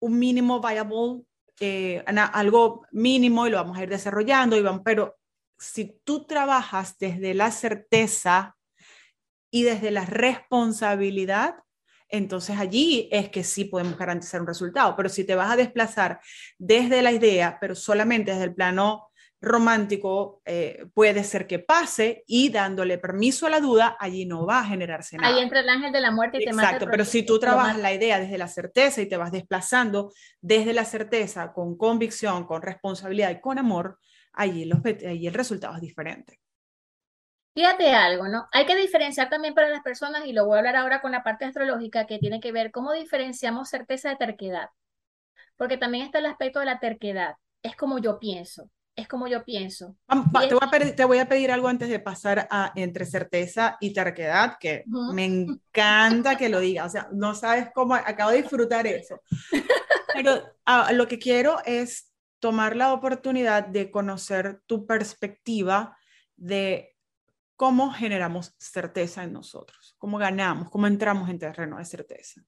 un 0.00 0.18
mínimo 0.18 0.60
viable, 0.60 1.22
eh, 1.60 2.02
algo 2.06 2.86
mínimo 2.90 3.46
y 3.46 3.50
lo 3.50 3.58
vamos 3.58 3.78
a 3.78 3.82
ir 3.82 3.88
desarrollando, 3.88 4.56
y 4.56 4.62
vamos, 4.62 4.82
pero 4.84 5.16
si 5.58 6.00
tú 6.04 6.26
trabajas 6.26 6.98
desde 6.98 7.34
la 7.34 7.50
certeza 7.50 8.56
y 9.50 9.62
desde 9.62 9.90
la 9.90 10.06
responsabilidad, 10.06 11.56
entonces 12.08 12.58
allí 12.58 13.08
es 13.12 13.28
que 13.28 13.44
sí 13.44 13.66
podemos 13.66 13.96
garantizar 13.96 14.40
un 14.40 14.46
resultado. 14.46 14.96
Pero 14.96 15.08
si 15.08 15.24
te 15.24 15.34
vas 15.34 15.50
a 15.50 15.56
desplazar 15.56 16.20
desde 16.58 17.02
la 17.02 17.12
idea, 17.12 17.58
pero 17.60 17.74
solamente 17.74 18.32
desde 18.32 18.44
el 18.44 18.54
plano 18.54 19.09
romántico 19.40 20.42
eh, 20.44 20.86
puede 20.92 21.24
ser 21.24 21.46
que 21.46 21.58
pase 21.58 22.24
y 22.26 22.50
dándole 22.50 22.98
permiso 22.98 23.46
a 23.46 23.50
la 23.50 23.60
duda, 23.60 23.96
allí 23.98 24.26
no 24.26 24.44
va 24.44 24.60
a 24.60 24.64
generarse 24.64 25.16
nada. 25.16 25.34
Ahí 25.34 25.42
entra 25.42 25.60
el 25.60 25.68
ángel 25.68 25.92
de 25.92 26.00
la 26.00 26.10
muerte 26.10 26.38
y 26.40 26.44
te 26.44 26.52
mata. 26.52 26.68
Exacto, 26.68 26.88
pero 26.90 27.04
si 27.04 27.24
tú 27.24 27.38
trabajas 27.38 27.78
la 27.78 27.92
idea 27.92 28.20
desde 28.20 28.36
la 28.36 28.48
certeza 28.48 29.00
y 29.00 29.08
te 29.08 29.16
vas 29.16 29.32
desplazando 29.32 30.12
desde 30.40 30.74
la 30.74 30.84
certeza 30.84 31.52
con 31.52 31.76
convicción, 31.76 32.46
con 32.46 32.60
responsabilidad 32.60 33.30
y 33.30 33.40
con 33.40 33.58
amor, 33.58 33.98
allí, 34.32 34.66
los, 34.66 34.80
allí 34.84 35.26
el 35.26 35.34
resultado 35.34 35.74
es 35.74 35.80
diferente. 35.80 36.38
Fíjate 37.54 37.92
algo, 37.92 38.28
¿no? 38.28 38.46
Hay 38.52 38.64
que 38.64 38.76
diferenciar 38.76 39.28
también 39.28 39.54
para 39.54 39.68
las 39.70 39.82
personas, 39.82 40.24
y 40.26 40.32
lo 40.32 40.46
voy 40.46 40.56
a 40.56 40.58
hablar 40.58 40.76
ahora 40.76 41.00
con 41.00 41.12
la 41.12 41.24
parte 41.24 41.46
astrológica, 41.46 42.06
que 42.06 42.18
tiene 42.18 42.40
que 42.40 42.52
ver 42.52 42.70
cómo 42.70 42.92
diferenciamos 42.92 43.70
certeza 43.70 44.10
de 44.10 44.16
terquedad. 44.16 44.68
Porque 45.56 45.76
también 45.76 46.04
está 46.04 46.20
el 46.20 46.26
aspecto 46.26 46.60
de 46.60 46.66
la 46.66 46.78
terquedad. 46.78 47.34
Es 47.62 47.74
como 47.74 47.98
yo 47.98 48.18
pienso 48.18 48.70
es 49.00 49.08
como 49.08 49.26
yo 49.26 49.44
pienso. 49.44 49.96
te, 50.96 51.04
voy 51.04 51.18
a 51.18 51.28
pedir, 51.28 51.50
algo 51.50 51.68
antes 51.68 51.88
de 51.88 51.98
pasar 51.98 52.46
a 52.50 52.72
entre 52.76 53.04
certeza 53.04 53.76
y 53.80 53.92
terquedad, 53.92 54.56
que 54.58 54.84
me 55.12 55.24
encanta 55.24 56.36
que 56.36 56.48
lo 56.48 56.60
digas. 56.60 56.86
O 56.86 56.90
sea, 56.90 57.08
no 57.12 57.34
sabes 57.34 57.68
cómo 57.74 57.94
acabo 57.94 58.30
de 58.30 58.42
disfrutar 58.42 58.86
eso. 58.86 59.20
Pero 60.14 60.42
lo 60.92 61.08
que 61.08 61.18
quiero 61.18 61.58
es 61.64 62.12
tomar 62.38 62.76
la 62.76 62.92
oportunidad 62.92 63.66
de 63.66 63.90
conocer 63.90 64.62
tu 64.66 64.86
perspectiva 64.86 65.96
de 66.36 66.96
cómo 67.56 67.92
generamos 67.92 68.54
certeza 68.58 69.22
en 69.22 69.34
nosotros, 69.34 69.94
cómo 69.98 70.16
ganamos, 70.16 70.70
cómo 70.70 70.86
entramos 70.86 71.28
en 71.28 71.38
terreno 71.38 71.76
de 71.76 71.84
certeza. 71.84 72.42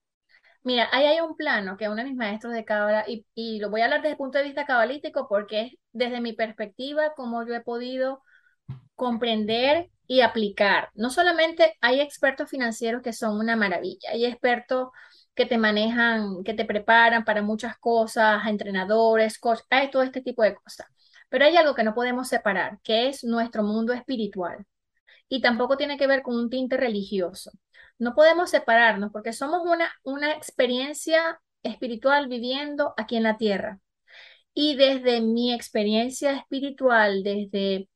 Mira, 0.63 0.87
ahí 0.91 1.05
hay 1.05 1.19
un 1.19 1.35
plano 1.35 1.77
que 1.77 1.87
uno 1.87 1.97
de 1.97 2.05
mis 2.05 2.15
maestros 2.15 2.53
de 2.53 2.65
Cábala, 2.65 3.03
y, 3.07 3.25
y, 3.35 3.59
lo 3.59 3.69
voy 3.69 3.81
a 3.81 3.85
hablar 3.85 4.01
desde 4.01 4.13
el 4.13 4.17
punto 4.17 4.37
de 4.37 4.45
vista 4.45 4.65
cabalístico 4.65 5.27
porque 5.27 5.61
es 5.61 5.73
desde 5.93 6.21
mi 6.21 6.33
perspectiva 6.33 7.13
cómo 7.15 7.45
yo 7.45 7.55
he 7.55 7.61
podido 7.61 8.21
comprender 8.95 9.89
y 10.07 10.21
aplicar. 10.21 10.89
No 10.93 11.09
solamente 11.09 11.77
hay 11.81 12.01
expertos 12.01 12.49
financieros 12.49 13.01
que 13.01 13.13
son 13.13 13.39
una 13.39 13.55
maravilla, 13.55 14.11
hay 14.11 14.25
expertos 14.25 14.89
que 15.35 15.45
te 15.45 15.57
manejan, 15.57 16.43
que 16.43 16.53
te 16.53 16.65
preparan 16.65 17.25
para 17.25 17.41
muchas 17.41 17.77
cosas, 17.77 18.45
entrenadores, 18.47 19.39
coach, 19.39 19.61
hay 19.69 19.89
todo 19.89 20.03
este 20.03 20.21
tipo 20.21 20.43
de 20.43 20.55
cosas. 20.55 20.87
Pero 21.29 21.45
hay 21.45 21.57
algo 21.57 21.73
que 21.73 21.83
no 21.83 21.95
podemos 21.95 22.27
separar, 22.27 22.79
que 22.83 23.07
es 23.09 23.23
nuestro 23.23 23.63
mundo 23.63 23.93
espiritual. 23.93 24.65
Y 25.29 25.41
tampoco 25.41 25.77
tiene 25.77 25.97
que 25.97 26.07
ver 26.07 26.21
con 26.23 26.35
un 26.35 26.49
tinte 26.49 26.77
religioso. 26.77 27.51
No 27.99 28.15
podemos 28.15 28.51
separarnos 28.51 29.11
porque 29.11 29.33
somos 29.33 29.61
una, 29.65 29.91
una 30.03 30.33
experiencia 30.33 31.39
espiritual 31.63 32.27
viviendo 32.27 32.93
aquí 32.97 33.17
en 33.17 33.23
la 33.23 33.37
tierra. 33.37 33.79
Y 34.53 34.75
desde 34.75 35.21
mi 35.21 35.53
experiencia 35.53 36.33
espiritual, 36.37 37.23
desde, 37.23 37.89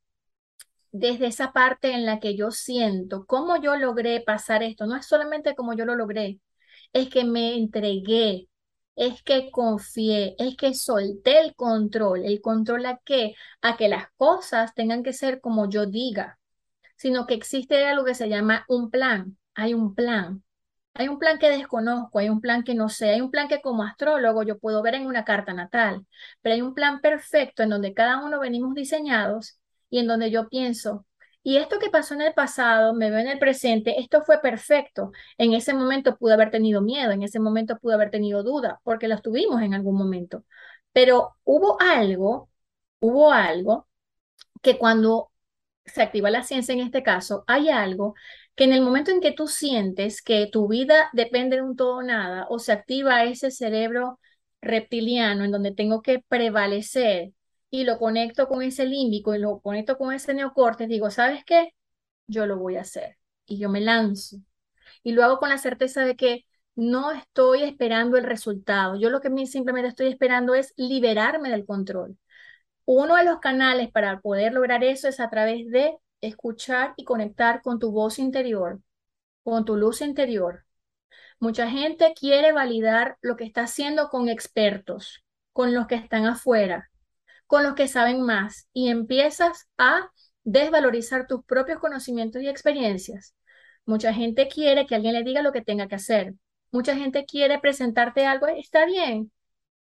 desde 0.91 1.27
esa 1.27 1.51
parte 1.53 1.91
en 1.93 2.05
la 2.05 2.19
que 2.19 2.35
yo 2.35 2.51
siento 2.51 3.25
cómo 3.25 3.61
yo 3.61 3.75
logré 3.77 4.21
pasar 4.21 4.63
esto, 4.63 4.85
no 4.87 4.95
es 4.95 5.05
solamente 5.07 5.55
como 5.55 5.73
yo 5.73 5.85
lo 5.85 5.95
logré, 5.95 6.39
es 6.93 7.09
que 7.09 7.23
me 7.25 7.55
entregué, 7.57 8.49
es 8.95 9.21
que 9.23 9.51
confié, 9.51 10.35
es 10.39 10.57
que 10.57 10.73
solté 10.73 11.39
el 11.41 11.55
control. 11.55 12.25
¿El 12.25 12.41
control 12.41 12.85
a 12.87 12.99
qué? 13.05 13.35
A 13.61 13.77
que 13.77 13.87
las 13.89 14.07
cosas 14.17 14.73
tengan 14.75 15.03
que 15.03 15.13
ser 15.13 15.41
como 15.41 15.69
yo 15.69 15.85
diga, 15.85 16.39
sino 16.95 17.27
que 17.27 17.35
existe 17.35 17.85
algo 17.85 18.05
que 18.05 18.15
se 18.15 18.29
llama 18.29 18.65
un 18.69 18.89
plan 18.91 19.37
hay 19.57 19.73
un 19.73 19.95
plan. 19.95 20.43
Hay 20.97 21.07
un 21.09 21.19
plan 21.19 21.37
que 21.39 21.49
desconozco, 21.49 22.19
hay 22.19 22.29
un 22.29 22.41
plan 22.41 22.63
que 22.63 22.73
no 22.75 22.89
sé, 22.89 23.09
hay 23.09 23.21
un 23.21 23.29
plan 23.31 23.47
que 23.47 23.61
como 23.61 23.83
astrólogo 23.83 24.43
yo 24.43 24.57
puedo 24.57 24.81
ver 24.81 24.95
en 24.95 25.05
una 25.05 25.25
carta 25.25 25.53
natal, 25.53 26.05
pero 26.41 26.55
hay 26.55 26.61
un 26.61 26.73
plan 26.73 27.01
perfecto 27.01 27.61
en 27.63 27.69
donde 27.69 27.93
cada 27.93 28.23
uno 28.25 28.39
venimos 28.39 28.73
diseñados 28.73 29.59
y 29.89 29.99
en 29.99 30.07
donde 30.07 30.31
yo 30.31 30.49
pienso, 30.49 31.05
y 31.43 31.57
esto 31.57 31.79
que 31.79 31.89
pasó 31.89 32.13
en 32.15 32.21
el 32.21 32.33
pasado, 32.33 32.93
me 32.93 33.09
veo 33.09 33.19
en 33.19 33.27
el 33.27 33.39
presente, 33.39 33.99
esto 34.01 34.21
fue 34.23 34.41
perfecto. 34.41 35.11
En 35.37 35.53
ese 35.53 35.73
momento 35.73 36.17
pude 36.17 36.33
haber 36.33 36.51
tenido 36.51 36.81
miedo, 36.81 37.11
en 37.11 37.23
ese 37.23 37.39
momento 37.39 37.77
pude 37.77 37.93
haber 37.93 38.09
tenido 38.11 38.43
duda, 38.43 38.81
porque 38.83 39.07
las 39.07 39.21
tuvimos 39.21 39.61
en 39.61 39.73
algún 39.73 39.95
momento. 39.97 40.43
Pero 40.91 41.37
hubo 41.45 41.77
algo, 41.81 42.49
hubo 42.99 43.31
algo 43.31 43.87
que 44.61 44.77
cuando 44.77 45.31
se 45.85 46.01
activa 46.01 46.29
la 46.31 46.43
ciencia 46.43 46.73
en 46.73 46.81
este 46.81 47.03
caso, 47.03 47.43
hay 47.47 47.69
algo 47.69 48.15
que 48.57 48.65
en 48.65 48.73
el 48.73 48.81
momento 48.81 49.11
en 49.11 49.21
que 49.21 49.33
tú 49.33 49.47
sientes 49.47 50.23
que 50.23 50.47
tu 50.51 50.67
vida 50.67 51.09
depende 51.13 51.57
de 51.57 51.63
un 51.63 51.77
todo 51.77 51.97
o 51.97 52.03
nada, 52.03 52.47
o 52.49 52.59
se 52.59 52.73
activa 52.73 53.23
ese 53.25 53.51
cerebro 53.51 54.19
reptiliano 54.61 55.45
en 55.45 55.51
donde 55.51 55.73
tengo 55.73 56.01
que 56.01 56.23
prevalecer 56.27 57.33
y 57.69 57.83
lo 57.85 57.99
conecto 57.99 58.47
con 58.47 58.63
ese 58.63 58.85
límbico 58.85 59.35
y 59.35 59.39
lo 59.39 59.59
conecto 59.61 59.97
con 59.97 60.13
ese 60.13 60.33
neocorte, 60.33 60.87
digo, 60.87 61.11
¿sabes 61.11 61.45
qué? 61.45 61.73
Yo 62.27 62.47
lo 62.47 62.57
voy 62.57 62.77
a 62.77 62.81
hacer 62.81 63.17
y 63.45 63.59
yo 63.59 63.69
me 63.69 63.81
lanzo. 63.81 64.37
Y 65.03 65.13
lo 65.13 65.23
hago 65.23 65.39
con 65.39 65.49
la 65.49 65.59
certeza 65.59 66.05
de 66.05 66.15
que 66.15 66.45
no 66.75 67.11
estoy 67.11 67.63
esperando 67.63 68.17
el 68.17 68.23
resultado. 68.25 68.95
Yo 68.99 69.09
lo 69.09 69.21
que 69.21 69.29
simplemente 69.47 69.89
estoy 69.89 70.07
esperando 70.07 70.55
es 70.55 70.73
liberarme 70.77 71.49
del 71.51 71.65
control. 71.65 72.17
Uno 72.85 73.15
de 73.17 73.25
los 73.25 73.39
canales 73.39 73.91
para 73.91 74.21
poder 74.21 74.53
lograr 74.53 74.83
eso 74.83 75.07
es 75.09 75.19
a 75.19 75.29
través 75.29 75.69
de 75.69 75.97
escuchar 76.21 76.93
y 76.97 77.03
conectar 77.03 77.61
con 77.61 77.79
tu 77.79 77.91
voz 77.91 78.19
interior, 78.19 78.81
con 79.43 79.65
tu 79.65 79.75
luz 79.75 80.01
interior. 80.01 80.65
Mucha 81.39 81.69
gente 81.69 82.13
quiere 82.19 82.51
validar 82.51 83.17
lo 83.21 83.35
que 83.35 83.43
está 83.43 83.63
haciendo 83.63 84.09
con 84.09 84.27
expertos, 84.29 85.23
con 85.53 85.73
los 85.73 85.87
que 85.87 85.95
están 85.95 86.25
afuera, 86.25 86.89
con 87.45 87.63
los 87.63 87.75
que 87.75 87.87
saben 87.87 88.21
más 88.21 88.67
y 88.73 88.89
empiezas 88.89 89.67
a 89.77 90.11
desvalorizar 90.43 91.27
tus 91.27 91.43
propios 91.45 91.79
conocimientos 91.79 92.41
y 92.41 92.47
experiencias. 92.47 93.35
Mucha 93.85 94.13
gente 94.13 94.47
quiere 94.47 94.85
que 94.85 94.95
alguien 94.95 95.13
le 95.13 95.23
diga 95.23 95.41
lo 95.41 95.51
que 95.51 95.61
tenga 95.61 95.87
que 95.87 95.95
hacer. 95.95 96.33
Mucha 96.71 96.95
gente 96.95 97.25
quiere 97.25 97.59
presentarte 97.59 98.25
algo, 98.25 98.47
está 98.47 98.85
bien, 98.85 99.31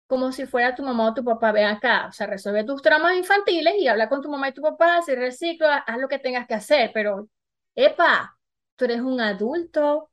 como 0.06 0.32
si 0.32 0.46
fuera 0.46 0.74
tu 0.74 0.82
mamá 0.82 1.08
o 1.10 1.14
tu 1.14 1.24
papá, 1.24 1.52
ven 1.52 1.66
acá, 1.66 2.06
o 2.08 2.12
sea, 2.12 2.26
resuelve 2.26 2.64
tus 2.64 2.82
traumas 2.82 3.16
infantiles 3.16 3.74
y 3.78 3.88
habla 3.88 4.08
con 4.08 4.22
tu 4.22 4.30
mamá 4.30 4.48
y 4.48 4.54
tu 4.54 4.62
papá, 4.62 5.02
si 5.02 5.14
recicla, 5.14 5.78
haz 5.78 5.98
lo 5.98 6.08
que 6.08 6.18
tengas 6.18 6.46
que 6.46 6.54
hacer, 6.54 6.90
pero, 6.94 7.28
epa, 7.74 8.38
tú 8.76 8.84
eres 8.86 9.00
un 9.00 9.20
adulto 9.20 10.10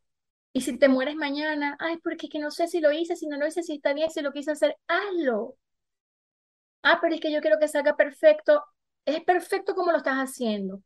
y 0.53 0.61
si 0.61 0.77
te 0.79 0.89
mueres 0.89 1.15
mañana, 1.15 1.77
ay, 1.79 1.97
porque 1.97 2.29
que 2.29 2.39
no 2.39 2.51
sé 2.51 2.67
si 2.67 2.81
lo 2.81 2.91
hice, 2.91 3.15
si 3.15 3.27
no 3.27 3.37
lo 3.37 3.47
hice, 3.47 3.63
si 3.63 3.75
está 3.75 3.93
bien, 3.93 4.09
si 4.11 4.21
lo 4.21 4.31
quise 4.33 4.51
hacer, 4.51 4.77
hazlo. 4.87 5.57
Ah, 6.81 6.99
pero 7.01 7.15
es 7.15 7.21
que 7.21 7.31
yo 7.31 7.41
quiero 7.41 7.59
que 7.59 7.67
salga 7.67 7.95
perfecto. 7.95 8.63
Es 9.05 9.21
perfecto 9.23 9.75
como 9.75 9.91
lo 9.91 9.97
estás 9.97 10.17
haciendo, 10.17 10.81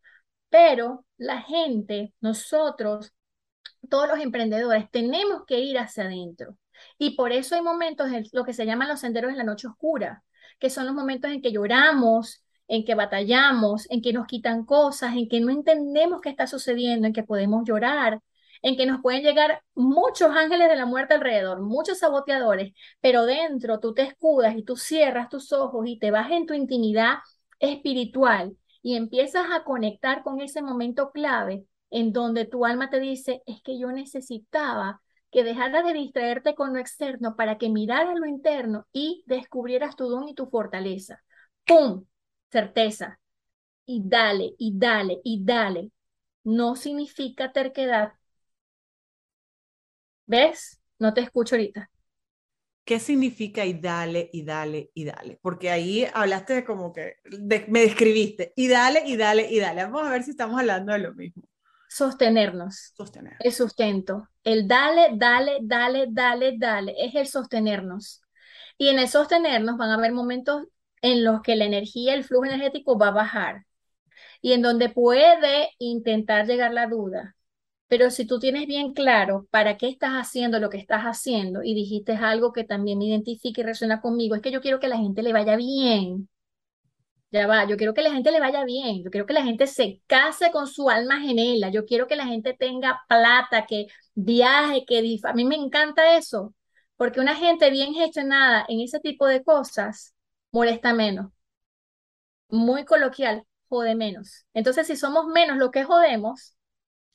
pero 0.49 1.05
la 1.17 1.41
gente, 1.41 2.13
nosotros, 2.21 3.13
todos 3.89 4.09
los 4.09 4.19
emprendedores, 4.19 4.89
tenemos 4.91 5.45
que 5.47 5.59
ir 5.59 5.79
hacia 5.79 6.05
adentro. 6.05 6.57
Y 6.97 7.15
por 7.15 7.31
eso 7.31 7.55
hay 7.55 7.61
momentos 7.61 8.11
en 8.11 8.25
lo 8.31 8.43
que 8.43 8.53
se 8.53 8.65
llaman 8.65 8.87
los 8.87 8.99
senderos 8.99 9.31
en 9.31 9.37
la 9.37 9.43
noche 9.43 9.67
oscura, 9.67 10.23
que 10.59 10.69
son 10.69 10.85
los 10.85 10.95
momentos 10.95 11.31
en 11.31 11.41
que 11.41 11.51
lloramos, 11.51 12.43
en 12.67 12.85
que 12.85 12.95
batallamos, 12.95 13.89
en 13.89 14.01
que 14.01 14.13
nos 14.13 14.27
quitan 14.27 14.65
cosas, 14.65 15.15
en 15.15 15.29
que 15.29 15.39
no 15.39 15.51
entendemos 15.51 16.21
qué 16.21 16.29
está 16.29 16.47
sucediendo, 16.47 17.07
en 17.07 17.13
que 17.13 17.23
podemos 17.23 17.63
llorar, 17.65 18.21
en 18.61 18.75
que 18.75 18.85
nos 18.85 19.01
pueden 19.01 19.23
llegar 19.23 19.63
muchos 19.75 20.31
ángeles 20.35 20.69
de 20.69 20.75
la 20.75 20.85
muerte 20.85 21.13
alrededor, 21.13 21.61
muchos 21.61 21.99
saboteadores, 21.99 22.73
pero 23.01 23.25
dentro 23.25 23.79
tú 23.79 23.93
te 23.93 24.03
escudas 24.03 24.55
y 24.55 24.63
tú 24.63 24.75
cierras 24.75 25.29
tus 25.29 25.53
ojos 25.53 25.87
y 25.87 25.99
te 25.99 26.11
vas 26.11 26.31
en 26.31 26.45
tu 26.45 26.53
intimidad 26.53 27.17
espiritual 27.59 28.57
y 28.81 28.95
empiezas 28.95 29.45
a 29.51 29.63
conectar 29.63 30.23
con 30.23 30.41
ese 30.41 30.61
momento 30.61 31.11
clave 31.11 31.65
en 31.89 32.11
donde 32.13 32.45
tu 32.45 32.65
alma 32.65 32.89
te 32.89 32.99
dice, 32.99 33.41
es 33.45 33.61
que 33.61 33.79
yo 33.79 33.91
necesitaba 33.91 35.01
que 35.31 35.43
dejaras 35.43 35.85
de 35.85 35.93
distraerte 35.93 36.55
con 36.55 36.73
lo 36.73 36.79
externo 36.79 37.35
para 37.35 37.57
que 37.57 37.69
miraras 37.69 38.15
lo 38.19 38.25
interno 38.27 38.87
y 38.93 39.23
descubrieras 39.27 39.95
tu 39.95 40.07
don 40.09 40.27
y 40.27 40.35
tu 40.35 40.47
fortaleza. 40.49 41.23
¡Pum! 41.65 42.05
Certeza. 42.51 43.19
Y 43.85 44.01
dale, 44.05 44.55
y 44.57 44.73
dale, 44.77 45.21
y 45.23 45.43
dale. 45.43 45.91
No 46.43 46.75
significa 46.75 47.51
terquedad. 47.53 48.13
¿Ves? 50.25 50.79
No 50.99 51.13
te 51.13 51.21
escucho 51.21 51.55
ahorita. 51.55 51.89
¿Qué 52.85 52.99
significa 52.99 53.65
y 53.65 53.73
dale, 53.73 54.29
y 54.31 54.43
dale, 54.43 54.91
y 54.93 55.03
dale? 55.05 55.37
Porque 55.41 55.69
ahí 55.69 56.07
hablaste 56.13 56.63
como 56.63 56.93
que 56.93 57.15
me 57.67 57.81
describiste, 57.81 58.53
y 58.55 58.67
dale, 58.69 59.03
y 59.05 59.17
dale, 59.17 59.51
y 59.51 59.59
dale. 59.59 59.83
Vamos 59.83 60.03
a 60.07 60.09
ver 60.09 60.23
si 60.23 60.31
estamos 60.31 60.57
hablando 60.59 60.93
de 60.93 60.99
lo 60.99 61.13
mismo. 61.13 61.43
Sostenernos. 61.97 62.93
Sostener. 62.95 63.37
El 63.39 63.51
sustento. 63.51 64.29
El 64.43 64.67
dale, 64.67 65.09
dale, 65.15 65.57
dale, 65.63 66.05
dale, 66.07 66.55
dale. 66.55 66.93
Es 66.95 67.15
el 67.15 67.25
sostenernos. 67.25 68.21
Y 68.77 68.89
en 68.89 68.99
el 68.99 69.07
sostenernos 69.07 69.77
van 69.77 69.89
a 69.89 69.95
haber 69.95 70.11
momentos 70.11 70.67
en 71.01 71.23
los 71.23 71.41
que 71.41 71.55
la 71.55 71.65
energía, 71.65 72.13
el 72.13 72.23
flujo 72.23 72.45
energético 72.45 72.99
va 72.99 73.07
a 73.07 73.11
bajar. 73.11 73.65
Y 74.41 74.53
en 74.53 74.61
donde 74.61 74.89
puede 74.89 75.71
intentar 75.79 76.45
llegar 76.45 76.71
la 76.71 76.85
duda. 76.85 77.35
Pero 77.87 78.11
si 78.11 78.27
tú 78.27 78.37
tienes 78.37 78.67
bien 78.67 78.93
claro 78.93 79.47
para 79.49 79.77
qué 79.77 79.89
estás 79.89 80.11
haciendo 80.11 80.59
lo 80.59 80.69
que 80.69 80.77
estás 80.77 81.01
haciendo 81.01 81.63
y 81.63 81.73
dijiste 81.73 82.11
algo 82.13 82.53
que 82.53 82.63
también 82.63 82.99
me 82.99 83.05
identifica 83.05 83.61
y 83.61 83.63
resuena 83.63 84.01
conmigo, 84.01 84.35
es 84.35 84.43
que 84.43 84.51
yo 84.51 84.61
quiero 84.61 84.79
que 84.79 84.87
la 84.87 84.97
gente 84.97 85.23
le 85.23 85.33
vaya 85.33 85.55
bien. 85.55 86.29
Ya 87.31 87.45
va, 87.45 87.65
yo 87.67 87.75
quiero 87.75 87.93
que 87.93 88.01
la 88.01 88.11
gente 88.11 88.31
le 88.31 88.39
vaya 88.39 88.63
bien, 88.63 89.03
yo 89.03 89.11
quiero 89.11 89.25
que 89.25 89.33
la 89.33 89.43
gente 89.43 89.67
se 89.67 90.01
case 90.07 90.49
con 90.51 90.65
su 90.67 90.89
alma 90.89 91.19
gemela, 91.19 91.69
yo 91.69 91.85
quiero 91.85 92.07
que 92.07 92.15
la 92.15 92.25
gente 92.25 92.53
tenga 92.53 93.01
plata, 93.09 93.65
que 93.65 93.87
viaje, 94.15 94.85
que 94.85 95.19
a 95.23 95.33
mí 95.33 95.43
me 95.45 95.55
encanta 95.55 96.15
eso, 96.17 96.53
porque 96.95 97.19
una 97.19 97.35
gente 97.35 97.69
bien 97.69 97.93
gestionada 97.93 98.65
en 98.69 98.79
ese 98.81 98.99
tipo 99.01 99.27
de 99.27 99.43
cosas 99.43 100.15
molesta 100.51 100.93
menos. 100.93 101.31
Muy 102.49 102.85
coloquial, 102.85 103.45
jode 103.69 103.95
menos. 103.95 104.45
Entonces, 104.53 104.87
si 104.87 104.95
somos 104.95 105.27
menos 105.27 105.57
lo 105.57 105.71
que 105.71 105.83
jodemos, 105.83 106.55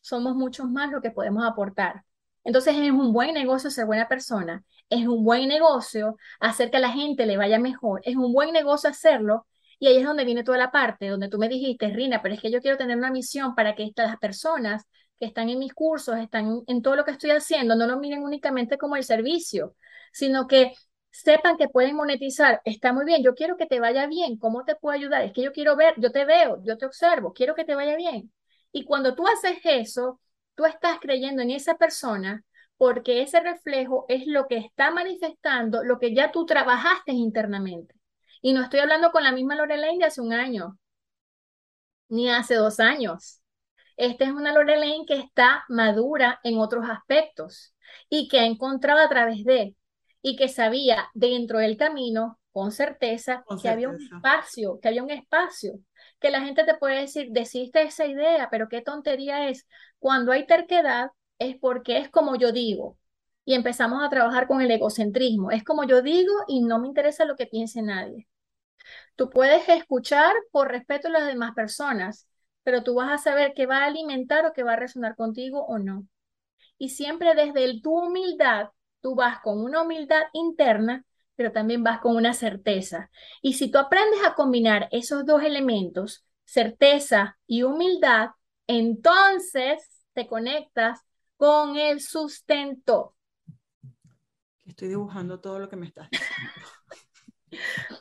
somos 0.01 0.37
muchos 0.37 0.71
más 0.71 0.91
lo 0.93 1.03
que 1.03 1.11
podemos 1.11 1.45
aportar. 1.45 2.05
Entonces, 2.45 2.77
es 2.77 2.91
un 2.91 3.13
buen 3.13 3.35
negocio 3.35 3.71
ser 3.71 3.87
buena 3.87 4.09
persona, 4.09 4.65
es 4.91 5.07
un 5.07 5.25
buen 5.25 5.49
negocio 5.49 6.17
hacer 6.41 6.71
que 6.71 6.79
a 6.79 6.81
la 6.81 6.91
gente 6.93 7.27
le 7.27 7.37
vaya 7.39 7.59
mejor, 7.59 8.03
es 8.05 8.17
un 8.17 8.33
buen 8.33 8.53
negocio 8.53 8.91
hacerlo 8.91 9.47
y 9.83 9.89
ahí 9.89 9.97
es 9.97 10.05
donde 10.05 10.25
viene 10.25 10.45
toda 10.45 10.59
la 10.59 10.71
parte, 10.71 11.09
donde 11.09 11.29
tú 11.29 11.39
me 11.39 11.49
dijiste, 11.49 11.89
Rina, 11.89 12.23
pero 12.23 12.37
es 12.37 12.41
que 12.41 12.53
yo 12.53 12.61
quiero 12.61 12.77
tener 12.79 12.97
una 12.97 13.11
misión 13.11 13.57
para 13.57 13.75
que 13.75 13.83
estas 13.83 14.17
personas 14.19 14.85
que 15.19 15.27
están 15.27 15.49
en 15.49 15.59
mis 15.59 15.75
cursos, 15.75 16.19
están 16.19 16.63
en 16.69 16.83
todo 16.83 16.95
lo 16.95 17.05
que 17.05 17.11
estoy 17.11 17.31
haciendo, 17.31 17.75
no 17.75 17.89
lo 17.89 17.99
miren 17.99 18.23
únicamente 18.23 18.79
como 18.79 18.95
el 18.95 19.03
servicio, 19.03 19.75
sino 20.13 20.47
que 20.47 20.73
sepan 21.11 21.57
que 21.57 21.69
pueden 21.69 21.97
monetizar. 21.97 22.61
Está 22.65 22.93
muy 22.93 23.05
bien, 23.05 23.25
yo 23.25 23.35
quiero 23.35 23.57
que 23.57 23.67
te 23.67 23.81
vaya 23.81 24.07
bien. 24.07 24.39
¿Cómo 24.39 24.65
te 24.65 24.77
puedo 24.77 24.95
ayudar? 24.97 25.23
Es 25.25 25.33
que 25.33 25.43
yo 25.43 25.51
quiero 25.53 25.75
ver, 25.75 25.95
yo 25.99 26.13
te 26.13 26.25
veo, 26.27 26.63
yo 26.65 26.79
te 26.79 26.87
observo, 26.87 27.33
quiero 27.33 27.57
que 27.57 27.65
te 27.65 27.75
vaya 27.75 27.97
bien. 27.97 28.33
Y 28.71 28.85
cuando 28.85 29.17
tú 29.17 29.27
haces 29.27 29.59
eso, 29.65 30.21
tú 30.55 30.65
estás 30.65 31.01
creyendo 31.01 31.43
en 31.43 31.51
esa 31.51 31.75
persona 31.77 32.45
porque 32.77 33.21
ese 33.23 33.41
reflejo 33.41 34.05
es 34.09 34.29
lo 34.29 34.47
que 34.47 34.59
está 34.59 34.93
manifestando 34.93 35.83
lo 35.83 35.99
que 35.99 36.15
ya 36.15 36.31
tú 36.31 36.47
trabajaste 36.47 37.11
internamente. 37.13 37.97
Y 38.43 38.53
no 38.53 38.63
estoy 38.63 38.81
hablando 38.81 39.13
con 39.13 39.23
la 39.25 39.33
misma 39.33 39.55
Lorelaine 39.57 39.99
de 39.99 40.05
hace 40.07 40.21
un 40.21 40.33
año, 40.33 40.79
ni 42.09 42.29
hace 42.31 42.55
dos 42.57 42.81
años. 42.81 43.41
Esta 43.97 44.25
es 44.25 44.33
una 44.33 44.53
Lorelaine 44.53 45.07
que 45.07 45.17
está 45.19 45.65
madura 45.69 46.41
en 46.45 46.59
otros 46.59 46.85
aspectos 46.89 47.75
y 48.09 48.29
que 48.29 48.41
ha 48.41 48.47
encontrado 48.47 49.01
a 49.01 49.09
través 49.09 49.45
de, 49.45 49.77
y 50.23 50.37
que 50.37 50.49
sabía 50.49 51.09
dentro 51.15 51.59
del 51.59 51.77
camino, 51.77 52.39
con 52.53 52.73
certeza, 52.73 53.47
que 53.61 53.69
había 53.69 53.89
un 53.89 53.97
espacio, 54.03 54.79
que 54.81 54.89
había 54.89 55.03
un 55.05 55.11
espacio, 55.11 55.75
que 56.21 56.31
la 56.31 56.43
gente 56.43 56.65
te 56.65 56.75
puede 56.75 57.01
decir, 57.01 57.29
deciste 57.31 57.83
esa 57.83 58.07
idea, 58.07 58.49
pero 58.51 58.69
qué 58.69 58.83
tontería 58.83 59.49
es. 59.49 59.67
Cuando 59.99 60.33
hay 60.33 60.47
terquedad 60.47 61.11
es 61.39 61.57
porque 61.59 61.99
es 61.99 62.11
como 62.11 62.37
yo 62.37 62.53
digo, 62.53 62.99
y 63.45 63.55
empezamos 63.55 64.03
a 64.03 64.11
trabajar 64.11 64.47
con 64.49 64.61
el 64.63 64.71
egocentrismo. 64.71 65.51
Es 65.51 65.65
como 65.65 65.85
yo 65.85 66.03
digo 66.03 66.33
y 66.49 66.63
no 66.63 66.79
me 66.79 66.89
interesa 66.89 67.25
lo 67.25 67.37
que 67.37 67.47
piense 67.47 67.83
nadie. 67.83 68.29
Tú 69.17 69.31
puedes 69.31 69.69
escuchar 69.69 70.35
por 70.51 70.69
respeto 70.71 71.09
a 71.09 71.13
las 71.13 71.27
demás 71.27 71.55
personas, 71.55 72.29
pero 72.63 72.83
tú 72.83 72.95
vas 72.95 73.11
a 73.13 73.19
saber 73.19 73.53
qué 73.55 73.67
va 73.67 73.79
a 73.79 73.87
alimentar 73.87 74.47
o 74.47 74.53
qué 74.53 74.63
va 74.63 74.75
a 74.75 74.77
resonar 74.77 75.17
contigo 75.17 75.65
o 75.67 75.79
no. 75.79 76.07
Y 76.79 76.91
siempre 76.91 77.35
desde 77.35 77.65
el, 77.65 77.83
tu 77.83 77.93
humildad, 77.97 78.69
tú 79.01 79.15
vas 79.15 79.41
con 79.41 79.61
una 79.61 79.83
humildad 79.83 80.23
interna, 80.33 81.05
pero 81.37 81.53
también 81.53 81.83
vas 81.83 82.01
con 82.01 82.17
una 82.17 82.35
certeza. 82.35 83.11
Y 83.41 83.55
si 83.55 83.71
tú 83.71 83.79
aprendes 83.79 84.21
a 84.25 84.35
combinar 84.35 84.89
esos 84.91 85.25
dos 85.25 85.43
elementos, 85.43 86.25
certeza 86.45 87.39
y 87.47 87.63
humildad, 87.63 88.31
entonces 88.67 90.05
te 90.13 90.27
conectas 90.27 91.01
con 91.37 91.77
el 91.77 92.01
sustento. 92.01 93.15
Estoy 94.65 94.89
dibujando 94.89 95.41
todo 95.41 95.59
lo 95.59 95.69
que 95.69 95.77
me 95.77 95.87
estás 95.87 96.09
diciendo. 96.11 96.62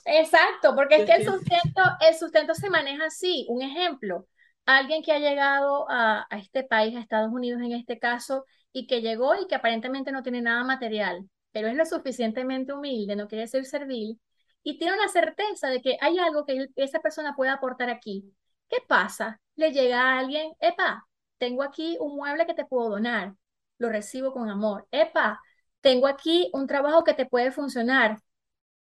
Exacto, 0.05 0.75
porque 0.75 0.95
es 0.95 1.05
que 1.05 1.13
el 1.13 1.25
sustento, 1.25 1.81
el 2.07 2.15
sustento 2.15 2.53
se 2.53 2.69
maneja 2.69 3.05
así. 3.05 3.45
Un 3.49 3.61
ejemplo, 3.61 4.27
alguien 4.65 5.03
que 5.03 5.11
ha 5.11 5.19
llegado 5.19 5.89
a, 5.89 6.25
a, 6.29 6.37
este 6.37 6.63
país, 6.63 6.95
a 6.95 6.99
Estados 6.99 7.31
Unidos 7.31 7.61
en 7.61 7.73
este 7.73 7.99
caso, 7.99 8.45
y 8.71 8.87
que 8.87 9.01
llegó 9.01 9.35
y 9.35 9.47
que 9.47 9.55
aparentemente 9.55 10.11
no 10.11 10.23
tiene 10.23 10.41
nada 10.41 10.63
material, 10.63 11.29
pero 11.51 11.67
es 11.67 11.75
lo 11.75 11.85
suficientemente 11.85 12.73
humilde, 12.73 13.15
no 13.15 13.27
quiere 13.27 13.47
ser 13.47 13.65
servil, 13.65 14.19
y 14.63 14.77
tiene 14.77 14.93
una 14.93 15.07
certeza 15.07 15.67
de 15.69 15.81
que 15.81 15.97
hay 16.01 16.17
algo 16.19 16.45
que 16.45 16.67
esa 16.75 16.99
persona 16.99 17.35
puede 17.35 17.51
aportar 17.51 17.89
aquí. 17.89 18.33
¿Qué 18.69 18.77
pasa? 18.87 19.41
Le 19.55 19.71
llega 19.71 20.01
a 20.01 20.19
alguien, 20.19 20.51
epa, 20.59 21.07
tengo 21.37 21.63
aquí 21.63 21.97
un 21.99 22.15
mueble 22.15 22.45
que 22.45 22.53
te 22.53 22.65
puedo 22.65 22.89
donar, 22.89 23.33
lo 23.79 23.89
recibo 23.89 24.31
con 24.31 24.49
amor. 24.49 24.87
Epa, 24.91 25.41
tengo 25.81 26.07
aquí 26.07 26.49
un 26.53 26.67
trabajo 26.67 27.03
que 27.03 27.13
te 27.13 27.25
puede 27.25 27.51
funcionar, 27.51 28.19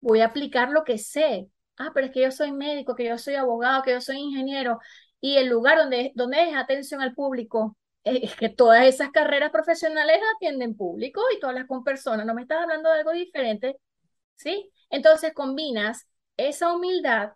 voy 0.02 0.22
a 0.22 0.26
aplicar 0.28 0.70
lo 0.70 0.84
que 0.84 0.98
sé. 0.98 1.50
Ah, 1.78 1.92
pero 1.94 2.08
es 2.08 2.14
que 2.14 2.22
yo 2.22 2.32
soy 2.32 2.52
médico, 2.52 2.96
que 2.96 3.06
yo 3.06 3.18
soy 3.18 3.36
abogado, 3.36 3.84
que 3.84 3.92
yo 3.92 4.02
soy 4.02 4.18
ingeniero, 4.18 4.80
y 5.22 5.38
el 5.38 5.48
lugar 5.48 5.78
donde, 5.78 6.12
donde 6.16 6.50
es 6.50 6.56
atención 6.56 7.02
al 7.02 7.14
público, 7.14 7.78
es 8.04 8.36
que 8.36 8.50
todas 8.50 8.86
esas 8.86 9.12
carreras 9.12 9.52
profesionales 9.52 10.20
atienden 10.36 10.76
público 10.76 11.22
y 11.36 11.40
todas 11.40 11.56
las 11.56 11.68
con 11.68 11.84
personas, 11.84 12.26
no 12.26 12.34
me 12.34 12.42
estás 12.44 12.64
hablando 12.64 12.90
de 12.90 13.00
algo 13.00 13.12
diferente, 13.12 13.78
¿sí? 14.36 14.72
Entonces 14.90 15.34
combinas 15.34 16.08
esa 16.38 16.74
humildad 16.74 17.34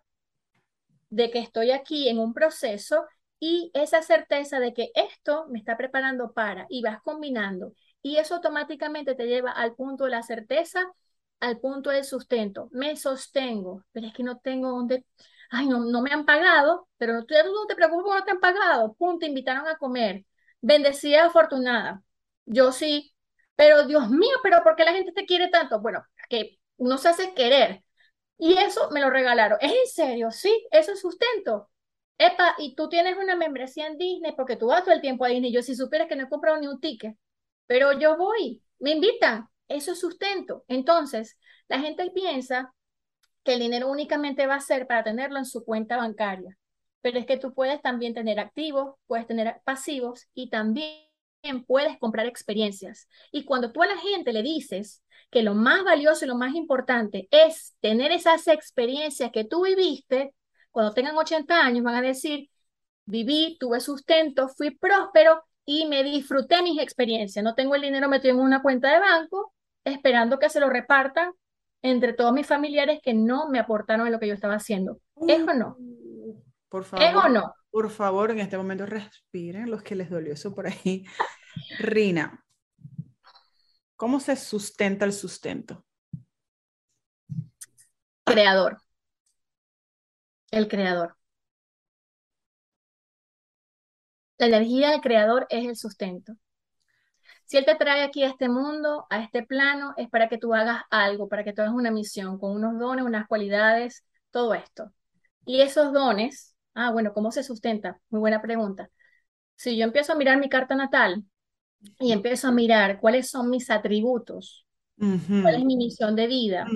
de 1.10 1.30
que 1.30 1.38
estoy 1.38 1.70
aquí 1.70 2.08
en 2.08 2.18
un 2.18 2.34
proceso 2.34 3.04
y 3.38 3.70
esa 3.74 4.02
certeza 4.02 4.58
de 4.60 4.72
que 4.74 4.90
esto 4.94 5.46
me 5.48 5.58
está 5.58 5.76
preparando 5.76 6.32
para 6.32 6.66
y 6.68 6.82
vas 6.82 7.00
combinando 7.02 7.72
y 8.02 8.16
eso 8.16 8.36
automáticamente 8.36 9.14
te 9.14 9.26
lleva 9.26 9.50
al 9.52 9.74
punto 9.74 10.04
de 10.04 10.10
la 10.10 10.22
certeza, 10.22 10.84
al 11.44 11.60
punto 11.60 11.90
del 11.90 12.04
sustento. 12.04 12.68
Me 12.72 12.96
sostengo, 12.96 13.84
pero 13.92 14.06
es 14.08 14.12
que 14.14 14.22
no 14.22 14.38
tengo 14.38 14.70
donde, 14.70 15.04
ay, 15.50 15.66
no, 15.68 15.80
no 15.84 16.02
me 16.02 16.10
han 16.12 16.24
pagado, 16.24 16.88
pero 16.98 17.14
no, 17.14 17.24
tú 17.26 17.34
no 17.34 17.66
te 17.66 17.74
preocupes 17.76 18.14
no 18.14 18.24
te 18.24 18.30
han 18.32 18.40
pagado, 18.40 18.94
punto, 18.94 19.20
te 19.20 19.26
invitaron 19.26 19.66
a 19.68 19.76
comer. 19.78 20.24
Bendecida, 20.60 21.26
afortunada. 21.26 22.02
Yo 22.46 22.72
sí, 22.72 23.14
pero 23.56 23.86
Dios 23.86 24.08
mío, 24.10 24.36
pero 24.42 24.62
¿por 24.62 24.76
qué 24.76 24.84
la 24.84 24.92
gente 24.94 25.12
te 25.12 25.26
quiere 25.26 25.48
tanto? 25.48 25.80
Bueno, 25.80 26.04
que 26.28 26.58
no 26.78 26.98
se 26.98 27.08
hace 27.08 27.34
querer. 27.34 27.84
Y 28.38 28.54
eso 28.58 28.90
me 28.90 29.00
lo 29.00 29.10
regalaron. 29.10 29.58
¿Es 29.60 29.72
en 29.72 29.86
serio? 29.86 30.30
Sí, 30.30 30.66
eso 30.70 30.92
es 30.92 31.00
sustento. 31.00 31.70
Epa, 32.18 32.54
y 32.58 32.74
tú 32.74 32.88
tienes 32.88 33.16
una 33.16 33.36
membresía 33.36 33.86
en 33.86 33.98
Disney 33.98 34.32
porque 34.36 34.56
tú 34.56 34.66
vas 34.68 34.84
todo 34.84 34.94
el 34.94 35.00
tiempo 35.00 35.24
a 35.24 35.28
Disney. 35.28 35.52
Yo 35.52 35.62
si 35.62 35.74
supieras 35.76 36.08
que 36.08 36.16
no 36.16 36.24
he 36.24 36.28
comprado 36.28 36.58
ni 36.60 36.66
un 36.66 36.80
ticket, 36.80 37.16
pero 37.66 37.92
yo 37.98 38.16
voy, 38.16 38.62
me 38.78 38.92
invitan. 38.92 39.48
Eso 39.68 39.92
es 39.92 40.00
sustento. 40.00 40.64
Entonces, 40.68 41.38
la 41.68 41.80
gente 41.80 42.10
piensa 42.10 42.72
que 43.44 43.54
el 43.54 43.60
dinero 43.60 43.88
únicamente 43.88 44.46
va 44.46 44.56
a 44.56 44.60
ser 44.60 44.86
para 44.86 45.04
tenerlo 45.04 45.38
en 45.38 45.46
su 45.46 45.64
cuenta 45.64 45.96
bancaria. 45.96 46.58
Pero 47.02 47.18
es 47.18 47.26
que 47.26 47.36
tú 47.36 47.54
puedes 47.54 47.82
también 47.82 48.14
tener 48.14 48.40
activos, 48.40 48.96
puedes 49.06 49.26
tener 49.26 49.60
pasivos 49.64 50.26
y 50.34 50.48
también 50.50 51.04
puedes 51.66 51.98
comprar 51.98 52.26
experiencias. 52.26 53.08
Y 53.30 53.44
cuando 53.44 53.72
tú 53.72 53.82
a 53.82 53.86
la 53.86 53.98
gente 53.98 54.32
le 54.32 54.42
dices 54.42 55.02
que 55.30 55.42
lo 55.42 55.54
más 55.54 55.84
valioso 55.84 56.24
y 56.24 56.28
lo 56.28 56.36
más 56.36 56.54
importante 56.54 57.28
es 57.30 57.74
tener 57.80 58.12
esas 58.12 58.48
experiencias 58.48 59.30
que 59.32 59.44
tú 59.44 59.64
viviste, 59.64 60.34
cuando 60.70 60.94
tengan 60.94 61.16
80 61.16 61.60
años 61.60 61.84
van 61.84 61.96
a 61.96 62.02
decir, 62.02 62.48
viví, 63.04 63.56
tuve 63.60 63.80
sustento, 63.80 64.48
fui 64.48 64.70
próspero 64.70 65.44
y 65.64 65.86
me 65.86 66.02
disfruté 66.02 66.62
mis 66.62 66.80
experiencias. 66.80 67.42
No 67.42 67.54
tengo 67.54 67.74
el 67.74 67.82
dinero 67.82 68.08
metido 68.08 68.34
en 68.34 68.40
una 68.40 68.62
cuenta 68.62 68.92
de 68.92 69.00
banco 69.00 69.54
esperando 69.84 70.38
que 70.38 70.50
se 70.50 70.60
lo 70.60 70.68
repartan 70.68 71.32
entre 71.82 72.12
todos 72.14 72.32
mis 72.32 72.46
familiares 72.46 73.00
que 73.02 73.14
no 73.14 73.48
me 73.48 73.58
aportaron 73.58 74.06
en 74.06 74.12
lo 74.12 74.18
que 74.18 74.28
yo 74.28 74.34
estaba 74.34 74.54
haciendo. 74.54 74.98
¿Es 75.28 75.40
o 75.40 75.54
no? 75.54 75.76
Por 76.68 76.84
favor. 76.84 77.06
¿Es 77.06 77.14
o 77.14 77.28
no? 77.28 77.54
Por 77.70 77.90
favor, 77.90 78.30
en 78.30 78.40
este 78.40 78.56
momento 78.56 78.86
respiren 78.86 79.70
los 79.70 79.82
que 79.82 79.94
les 79.94 80.08
dolió 80.08 80.32
eso 80.32 80.54
por 80.54 80.66
ahí. 80.66 81.04
Rina, 81.78 82.44
¿Cómo 83.96 84.20
se 84.20 84.36
sustenta 84.36 85.04
el 85.04 85.12
sustento? 85.12 85.84
Creador. 88.24 88.82
El 90.50 90.68
creador. 90.68 91.16
La 94.38 94.46
energía 94.46 94.90
del 94.90 95.00
creador 95.00 95.46
es 95.50 95.66
el 95.66 95.76
sustento. 95.76 96.34
Si 97.44 97.56
Él 97.56 97.64
te 97.64 97.74
trae 97.74 98.02
aquí 98.02 98.22
a 98.22 98.28
este 98.28 98.48
mundo, 98.48 99.06
a 99.10 99.22
este 99.22 99.42
plano, 99.42 99.94
es 99.96 100.08
para 100.08 100.28
que 100.28 100.38
tú 100.38 100.54
hagas 100.54 100.82
algo, 100.90 101.28
para 101.28 101.44
que 101.44 101.52
tú 101.52 101.62
hagas 101.62 101.74
una 101.74 101.90
misión, 101.90 102.38
con 102.38 102.52
unos 102.52 102.78
dones, 102.78 103.04
unas 103.04 103.28
cualidades, 103.28 104.04
todo 104.30 104.54
esto. 104.54 104.92
Y 105.44 105.60
esos 105.60 105.92
dones, 105.92 106.56
ah, 106.74 106.90
bueno, 106.90 107.12
¿cómo 107.12 107.30
se 107.32 107.42
sustenta? 107.42 108.00
Muy 108.08 108.20
buena 108.20 108.40
pregunta. 108.40 108.90
Si 109.56 109.76
yo 109.76 109.84
empiezo 109.84 110.12
a 110.12 110.16
mirar 110.16 110.38
mi 110.38 110.48
carta 110.48 110.74
natal, 110.74 111.24
y 112.00 112.12
empiezo 112.12 112.48
a 112.48 112.52
mirar 112.52 113.00
cuáles 113.00 113.30
son 113.30 113.50
mis 113.50 113.70
atributos, 113.70 114.66
cuál 114.96 115.56
es 115.56 115.64
mi 115.64 115.76
misión 115.76 116.16
de 116.16 116.26
vida, 116.26 116.66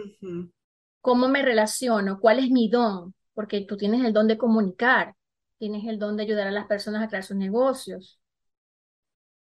cómo 1.00 1.28
me 1.28 1.42
relaciono, 1.42 2.20
cuál 2.20 2.38
es 2.40 2.50
mi 2.50 2.68
don, 2.68 3.14
porque 3.34 3.62
tú 3.62 3.76
tienes 3.76 4.04
el 4.04 4.12
don 4.12 4.28
de 4.28 4.38
comunicar, 4.38 5.14
tienes 5.58 5.84
el 5.86 5.98
don 5.98 6.16
de 6.16 6.22
ayudar 6.24 6.46
a 6.46 6.52
las 6.52 6.66
personas 6.66 7.02
a 7.02 7.08
crear 7.08 7.24
sus 7.24 7.36
negocios. 7.36 8.18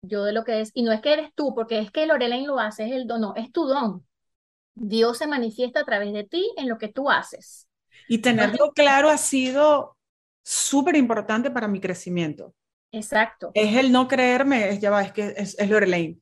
Yo 0.02 0.24
de 0.24 0.34
lo 0.34 0.44
que 0.44 0.62
es, 0.62 0.72
y 0.74 0.84
no 0.84 0.92
es 0.92 1.02
que 1.02 1.14
eres 1.14 1.34
tú, 1.34 1.54
porque 1.56 1.80
es 1.80 1.92
que 1.92 2.06
Lorelaine 2.06 2.48
lo 2.48 2.60
hace, 2.60 2.86
es 2.86 2.92
el 2.92 3.08
don, 3.08 3.22
no, 3.22 3.34
es 3.36 3.52
tu 3.52 3.66
don. 3.66 4.06
Dios 4.76 5.18
se 5.18 5.28
manifiesta 5.28 5.80
a 5.82 5.86
través 5.86 6.14
de 6.14 6.24
ti 6.24 6.52
en 6.58 6.70
lo 6.70 6.78
que 6.78 6.90
tú 6.90 7.10
haces. 7.10 7.68
Y 8.08 8.20
tenerlo 8.20 8.72
claro 8.74 9.10
ha 9.10 9.18
sido 9.18 9.98
súper 10.44 10.96
importante 10.96 11.50
para 11.50 11.68
mi 11.68 11.80
crecimiento. 11.80 12.54
Exacto. 12.92 13.52
Es 13.54 13.76
el 13.76 13.92
no 13.92 14.08
creerme, 14.08 14.70
es 14.70 14.80
ya 14.80 14.92
va, 14.92 15.02
es 15.02 15.12
que 15.12 15.34
es, 15.36 15.58
es 15.58 15.70
Lorelaine. 15.70 16.22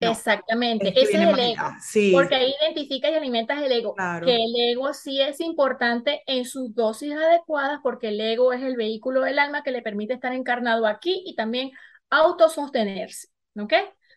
Exactamente, 0.00 0.88
ese 0.88 1.12
es 1.12 1.14
el 1.14 1.38
ego. 1.38 1.62
Sí. 1.80 2.12
Porque 2.12 2.34
ahí 2.34 2.54
identificas 2.62 3.10
y 3.10 3.14
alimentas 3.14 3.62
el 3.62 3.70
ego. 3.70 3.94
Que 4.24 4.34
el 4.34 4.54
ego 4.56 4.92
sí 4.94 5.20
es 5.20 5.40
importante 5.40 6.22
en 6.26 6.44
sus 6.44 6.74
dosis 6.74 7.12
adecuadas, 7.12 7.80
porque 7.82 8.08
el 8.08 8.20
ego 8.20 8.52
es 8.52 8.62
el 8.62 8.76
vehículo 8.76 9.20
del 9.20 9.38
alma 9.38 9.62
que 9.62 9.72
le 9.72 9.82
permite 9.82 10.14
estar 10.14 10.32
encarnado 10.32 10.86
aquí 10.86 11.22
y 11.26 11.34
también 11.34 11.70
autosostenerse. 12.08 13.28
¿Ok? 13.58 13.74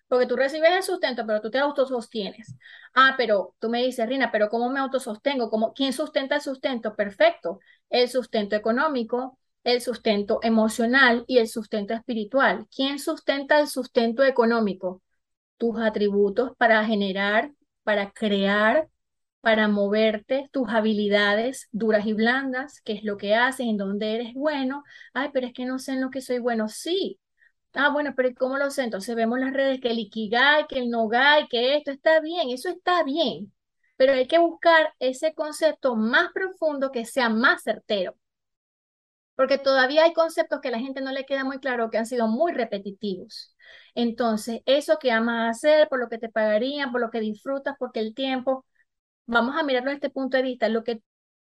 Porque 0.07 0.27
tú 0.27 0.35
recibes 0.35 0.71
el 0.71 0.83
sustento, 0.83 1.25
pero 1.25 1.41
tú 1.41 1.49
te 1.49 1.57
autosostienes. 1.57 2.55
Ah, 2.93 3.15
pero 3.17 3.55
tú 3.59 3.69
me 3.69 3.81
dices, 3.81 4.07
Rina, 4.07 4.31
pero 4.31 4.47
¿cómo 4.49 4.69
me 4.69 4.79
autosostengo? 4.79 5.49
¿Cómo, 5.49 5.73
¿Quién 5.73 5.91
sustenta 5.91 6.35
el 6.35 6.41
sustento? 6.41 6.95
Perfecto. 6.95 7.59
El 7.89 8.07
sustento 8.09 8.55
económico, 8.55 9.39
el 9.63 9.81
sustento 9.81 10.39
emocional 10.43 11.25
y 11.27 11.39
el 11.39 11.47
sustento 11.47 11.93
espiritual. 11.93 12.67
¿Quién 12.73 12.99
sustenta 12.99 13.59
el 13.59 13.67
sustento 13.67 14.23
económico? 14.23 15.01
Tus 15.63 15.79
atributos 15.79 16.51
para 16.57 16.85
generar, 16.85 17.51
para 17.83 18.11
crear, 18.11 18.89
para 19.41 19.67
moverte, 19.69 20.49
tus 20.51 20.67
habilidades 20.69 21.69
duras 21.71 22.05
y 22.05 22.13
blandas, 22.13 22.81
qué 22.81 22.93
es 22.93 23.03
lo 23.05 23.17
que 23.17 23.35
haces, 23.35 23.67
en 23.67 23.77
dónde 23.77 24.15
eres 24.15 24.33
bueno. 24.33 24.83
Ay, 25.13 25.29
pero 25.33 25.47
es 25.47 25.53
que 25.53 25.65
no 25.65 25.79
sé 25.79 25.93
en 25.93 26.01
lo 26.01 26.09
que 26.09 26.21
soy 26.21 26.39
bueno. 26.39 26.67
Sí. 26.69 27.19
Ah, 27.73 27.89
bueno, 27.91 28.13
pero 28.15 28.31
¿cómo 28.37 28.57
lo 28.57 28.71
sé? 28.71 28.83
Entonces 28.83 29.15
vemos 29.15 29.39
las 29.39 29.53
redes 29.53 29.81
que 29.81 29.91
el 29.91 29.99
Ikigai, 29.99 30.67
que 30.67 30.79
el 30.79 30.89
Nogai, 30.89 31.47
que 31.49 31.77
esto 31.77 31.91
está 31.91 32.21
bien, 32.21 32.49
eso 32.51 32.69
está 32.69 33.03
bien. 33.03 33.53
Pero 33.97 34.13
hay 34.13 34.27
que 34.27 34.39
buscar 34.39 34.93
ese 34.99 35.33
concepto 35.35 35.95
más 35.95 36.31
profundo 36.33 36.91
que 36.91 37.05
sea 37.05 37.29
más 37.29 37.63
certero 37.63 38.17
porque 39.35 39.57
todavía 39.57 40.03
hay 40.03 40.13
conceptos 40.13 40.59
que 40.61 40.67
a 40.69 40.71
la 40.71 40.79
gente 40.79 41.01
no 41.01 41.11
le 41.11 41.25
queda 41.25 41.43
muy 41.43 41.59
claro, 41.59 41.89
que 41.89 41.97
han 41.97 42.05
sido 42.05 42.27
muy 42.27 42.51
repetitivos. 42.53 43.52
Entonces, 43.95 44.61
eso 44.65 44.97
que 44.99 45.11
amas 45.11 45.57
hacer, 45.57 45.87
por 45.89 45.99
lo 45.99 46.09
que 46.09 46.17
te 46.17 46.29
pagarían, 46.29 46.91
por 46.91 47.01
lo 47.01 47.11
que 47.11 47.19
disfrutas, 47.19 47.75
porque 47.79 47.99
el 47.99 48.13
tiempo, 48.15 48.65
vamos 49.25 49.55
a 49.57 49.63
mirarlo 49.63 49.89
desde 49.91 50.07
este 50.07 50.09
punto 50.09 50.37
de 50.37 50.43
vista, 50.43 50.69
lo 50.69 50.83
que 50.83 51.01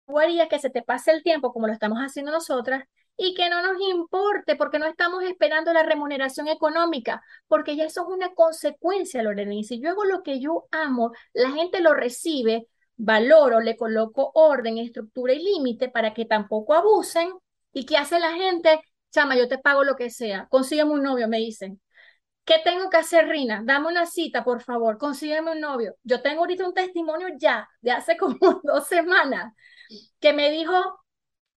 tú 0.06 0.18
harías 0.18 0.48
que 0.48 0.58
se 0.58 0.70
te 0.70 0.82
pase 0.82 1.10
el 1.12 1.22
tiempo 1.22 1.52
como 1.52 1.66
lo 1.66 1.72
estamos 1.72 1.98
haciendo 1.98 2.32
nosotras 2.32 2.84
y 3.16 3.34
que 3.34 3.48
no 3.50 3.62
nos 3.62 3.80
importe 3.80 4.56
porque 4.56 4.78
no 4.78 4.86
estamos 4.86 5.24
esperando 5.24 5.72
la 5.72 5.82
remuneración 5.82 6.48
económica, 6.48 7.22
porque 7.48 7.76
ya 7.76 7.84
eso 7.84 8.02
es 8.02 8.08
una 8.08 8.34
consecuencia, 8.34 9.22
Lorena. 9.22 9.54
Y 9.54 9.64
si 9.64 9.80
yo 9.80 9.90
hago 9.90 10.04
lo 10.04 10.22
que 10.22 10.40
yo 10.40 10.66
amo, 10.70 11.12
la 11.32 11.50
gente 11.50 11.80
lo 11.80 11.94
recibe, 11.94 12.68
valoro, 12.96 13.60
le 13.60 13.76
coloco 13.76 14.30
orden, 14.34 14.78
estructura 14.78 15.32
y 15.32 15.42
límite 15.42 15.88
para 15.88 16.14
que 16.14 16.24
tampoco 16.26 16.74
abusen 16.74 17.32
¿Y 17.72 17.84
qué 17.84 17.98
hace 17.98 18.18
la 18.18 18.32
gente? 18.32 18.80
Chama, 19.12 19.36
yo 19.36 19.48
te 19.48 19.58
pago 19.58 19.84
lo 19.84 19.96
que 19.96 20.08
sea. 20.10 20.46
Consígueme 20.48 20.92
un 20.92 21.02
novio, 21.02 21.28
me 21.28 21.36
dicen. 21.38 21.78
¿Qué 22.46 22.60
tengo 22.62 22.88
que 22.88 22.96
hacer, 22.96 23.26
Rina? 23.26 23.60
Dame 23.64 23.88
una 23.88 24.06
cita, 24.06 24.44
por 24.44 24.62
favor. 24.62 24.98
Consígueme 24.98 25.50
un 25.50 25.60
novio. 25.60 25.96
Yo 26.04 26.22
tengo 26.22 26.42
ahorita 26.42 26.64
un 26.64 26.72
testimonio 26.72 27.26
ya, 27.36 27.68
de 27.80 27.90
hace 27.90 28.16
como 28.18 28.38
dos 28.62 28.86
semanas, 28.86 29.52
que 30.20 30.32
me 30.32 30.50
dijo 30.52 30.72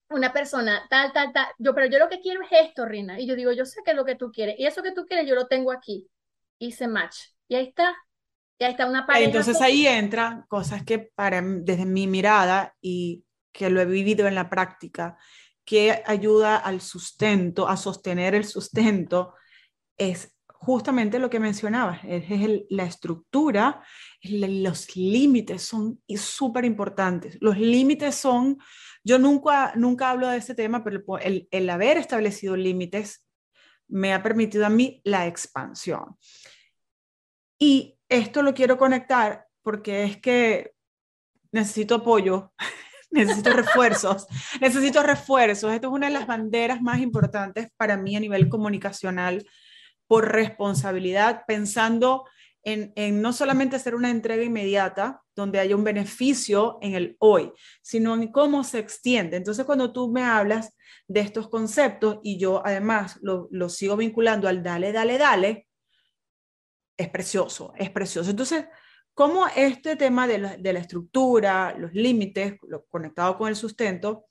una 0.10 0.34
persona, 0.34 0.88
tal, 0.89 1.13
tal, 1.13 1.32
tal. 1.32 1.45
Yo, 1.60 1.75
pero 1.75 1.86
yo 1.86 1.99
lo 1.99 2.10
que 2.10 2.19
quiero 2.19 2.41
es 2.41 2.49
esto, 2.52 2.88
Rina. 2.88 3.19
Y 3.19 3.28
yo 3.28 3.36
digo, 3.36 3.52
yo 3.52 3.65
sé 3.65 3.82
que 3.86 3.91
es 3.91 3.97
lo 3.97 4.04
que 4.04 4.15
tú 4.15 4.32
quieres. 4.32 4.56
Y 4.58 4.65
eso 4.65 4.82
que 4.82 4.91
tú 4.91 5.06
quieres, 5.06 5.28
yo 5.28 5.36
lo 5.36 5.45
tengo 5.45 5.71
aquí. 5.71 6.10
hice 6.58 6.88
match. 6.88 7.17
Y 7.47 7.54
ahí 7.54 7.67
está. 7.67 7.95
Y 8.58 8.63
ahí 8.63 8.71
está 8.71 8.88
una 8.88 9.06
pareja. 9.06 9.25
Entonces 9.25 9.62
ahí 9.62 9.86
entran 9.86 10.41
cosas 10.47 10.84
que 10.84 10.97
para, 10.97 11.39
desde 11.43 11.86
mi 11.86 12.08
mirada 12.08 12.75
y 12.82 13.23
que 13.52 13.69
lo 13.69 13.80
he 13.80 13.86
vivido 13.86 14.28
en 14.28 14.34
la 14.34 14.49
práctica, 14.49 15.17
que 15.63 16.02
ayuda 16.08 16.58
al 16.58 16.82
sustento, 16.82 17.67
a 17.67 17.78
sostener 17.78 18.34
el 18.34 18.45
sustento, 18.45 19.36
es 19.95 20.36
justamente 20.62 21.19
lo 21.19 21.30
que 21.30 21.39
mencionabas, 21.39 22.02
es, 22.04 22.26
la 22.69 22.84
estructura, 22.84 23.82
los 24.22 24.93
límites 24.98 25.63
son 25.63 26.02
súper 26.17 26.65
importantes. 26.65 27.38
Los 27.39 27.58
límites 27.58 28.15
son, 28.15 28.58
yo 29.02 29.17
nunca, 29.19 29.72
nunca 29.76 30.10
hablo 30.10 30.28
de 30.28 30.38
ese 30.38 30.56
tema, 30.56 30.84
pero 30.84 31.02
el, 31.19 31.48
el 31.52 31.69
haber 31.69 31.95
establecido 31.95 32.58
límites 32.58 33.26
me 33.88 34.13
ha 34.13 34.22
permitido 34.22 34.65
a 34.65 34.69
mí 34.69 35.02
la 35.06 35.28
expansión. 35.28 36.17
Y 37.58 37.98
esto 38.10 38.41
lo 38.41 38.54
quiero 38.54 38.78
conectar 38.78 39.48
porque 39.63 40.04
es 40.04 40.17
que 40.17 40.74
necesito 41.54 41.95
apoyo, 41.95 42.54
necesito 43.12 43.54
refuerzos, 43.54 44.28
necesito 44.60 45.04
refuerzos. 45.04 45.72
Esto 45.72 45.88
es 45.88 45.93
una 45.93 46.08
de 46.08 46.13
las 46.13 46.28
banderas 46.28 46.82
más 46.82 47.00
importantes 47.00 47.69
para 47.78 47.95
mí 47.95 48.17
a 48.17 48.19
nivel 48.19 48.50
comunicacional 48.50 49.45
por 50.10 50.32
responsabilidad, 50.32 51.43
pensando 51.45 52.26
en, 52.63 53.22
no 53.22 53.32
solamente 53.32 53.76
hacer 53.76 53.93
una 53.93 54.10
entrega 54.10 54.41
inmediata, 54.41 55.22
donde 55.36 55.60
haya 55.60 55.76
un 55.76 55.84
beneficio 55.84 56.80
en 56.82 56.95
el 56.95 57.15
hoy, 57.19 57.54
sino 57.84 58.15
en 58.15 58.32
cómo 58.32 58.63
se 58.63 58.80
extiende. 58.80 59.38
Entonces, 59.38 59.65
cuando 59.65 59.93
tú 59.93 60.12
me 60.12 60.24
hablas 60.24 60.76
de 61.08 61.19
estos 61.19 61.48
conceptos 61.48 62.17
y 62.24 62.39
yo 62.39 62.65
además 62.65 63.19
lo, 63.22 63.50
lo 63.52 63.69
sigo 63.69 63.95
vinculando 63.95 64.48
al 64.48 64.63
dale, 64.63 64.91
dale, 64.91 65.19
dale, 65.19 65.67
es 66.98 67.10
precioso, 67.10 67.74
es 67.78 67.91
precioso. 67.91 68.32
Entonces, 68.32 68.65
¿cómo 69.13 69.45
este 69.56 69.95
tema 69.95 70.26
de 70.26 70.39
la, 70.39 70.58
de 70.58 70.74
la 70.74 70.80
estructura, 70.80 71.76
los 71.78 71.93
límites, 71.93 72.56
lo 72.67 72.84
conectado 72.86 73.38
con 73.38 73.48
el 73.48 73.56
sustento, 73.56 74.26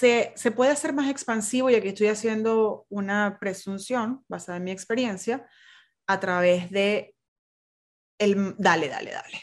se, 0.00 0.32
se, 0.34 0.50
puede 0.50 0.70
hacer 0.70 0.94
más 0.94 1.10
expansivo, 1.10 1.68
y 1.68 1.74
aquí 1.74 1.88
estoy 1.88 2.06
haciendo 2.06 2.86
una 2.88 3.36
presunción 3.38 4.24
basada 4.28 4.56
en 4.56 4.64
mi 4.64 4.70
experiencia, 4.70 5.46
a 6.06 6.18
través 6.18 6.70
de 6.70 7.14
el 8.18 8.54
dale, 8.56 8.88
dale, 8.88 9.10
dale. 9.10 9.42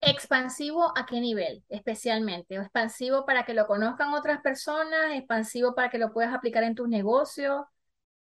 ¿Expansivo 0.00 0.96
a 0.96 1.04
qué 1.04 1.20
nivel 1.20 1.62
especialmente? 1.68 2.58
¿O 2.58 2.62
expansivo 2.62 3.26
para 3.26 3.44
que 3.44 3.52
lo 3.52 3.66
conozcan 3.66 4.14
otras 4.14 4.40
personas? 4.40 5.14
¿Expansivo 5.14 5.74
para 5.74 5.90
que 5.90 5.98
lo 5.98 6.14
puedas 6.14 6.34
aplicar 6.34 6.64
en 6.64 6.74
tus 6.74 6.88
negocios? 6.88 7.62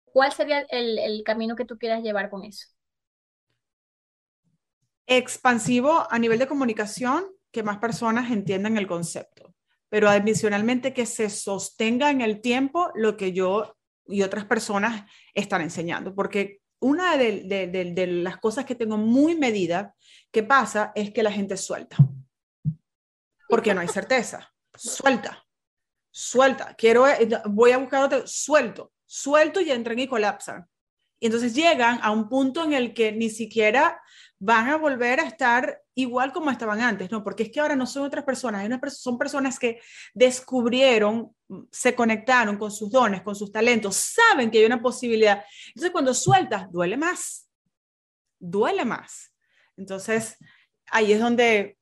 ¿Cuál 0.05 0.31
sería 0.33 0.61
el, 0.61 0.97
el 0.97 1.23
camino 1.23 1.55
que 1.55 1.65
tú 1.65 1.77
quieras 1.77 2.01
llevar 2.01 2.31
con 2.31 2.43
eso? 2.43 2.69
Expansivo 5.05 6.07
a 6.09 6.17
nivel 6.17 6.39
de 6.39 6.47
comunicación, 6.47 7.23
que 7.51 7.61
más 7.61 7.77
personas 7.77 8.31
entiendan 8.31 8.77
el 8.77 8.87
concepto 8.87 9.53
pero 9.89 10.07
adicionalmente 10.07 10.93
que 10.93 11.05
se 11.05 11.29
sostenga 11.29 12.09
en 12.11 12.21
el 12.21 12.41
tiempo 12.41 12.91
lo 12.95 13.17
que 13.17 13.33
yo 13.33 13.75
y 14.07 14.21
otras 14.21 14.45
personas 14.45 15.09
están 15.33 15.61
enseñando, 15.61 16.15
porque 16.15 16.61
una 16.79 17.17
de, 17.17 18.07
las 18.23 18.37
cosas 18.37 18.65
que 18.65 18.75
tengo 18.75 18.97
muy 18.97 19.35
medida 19.35 19.95
que 20.31 20.43
pasa 20.43 20.91
es 20.95 21.11
que 21.11 21.23
la 21.23 21.31
gente 21.31 21.57
suelta, 21.57 21.97
porque 23.47 23.73
no 23.73 23.81
hay 23.81 23.87
certeza, 23.87 24.51
suelta, 24.75 25.45
suelta, 26.09 26.75
quiero, 26.75 27.05
voy 27.45 27.71
a 27.71 27.77
buscar 27.77 28.03
otro, 28.03 28.25
suelto, 28.25 28.93
suelto 29.05 29.59
y 29.59 29.71
entran 29.71 29.99
y 29.99 30.07
colapsan. 30.07 30.67
Y 31.19 31.25
entonces 31.25 31.53
llegan 31.53 31.99
a 32.01 32.11
un 32.11 32.29
punto 32.29 32.63
en 32.63 32.71
el 32.71 32.93
que 32.93 33.11
ni 33.11 33.29
siquiera 33.29 34.01
van 34.39 34.69
a 34.69 34.77
volver 34.77 35.19
a 35.19 35.23
estar 35.23 35.81
igual 36.01 36.31
como 36.31 36.51
estaban 36.51 36.81
antes, 36.81 37.11
¿no? 37.11 37.23
Porque 37.23 37.43
es 37.43 37.51
que 37.51 37.59
ahora 37.59 37.75
no 37.75 37.85
son 37.85 38.03
otras 38.03 38.23
personas, 38.23 38.69
son 38.93 39.17
personas 39.17 39.59
que 39.59 39.81
descubrieron, 40.13 41.35
se 41.71 41.95
conectaron 41.95 42.57
con 42.57 42.71
sus 42.71 42.91
dones, 42.91 43.21
con 43.21 43.35
sus 43.35 43.51
talentos, 43.51 43.95
saben 43.95 44.49
que 44.49 44.59
hay 44.59 44.65
una 44.65 44.81
posibilidad. 44.81 45.43
Entonces 45.67 45.91
cuando 45.91 46.13
sueltas, 46.13 46.71
duele 46.71 46.97
más, 46.97 47.49
duele 48.39 48.85
más. 48.85 49.33
Entonces 49.77 50.37
ahí 50.91 51.13
es 51.13 51.19
donde 51.19 51.77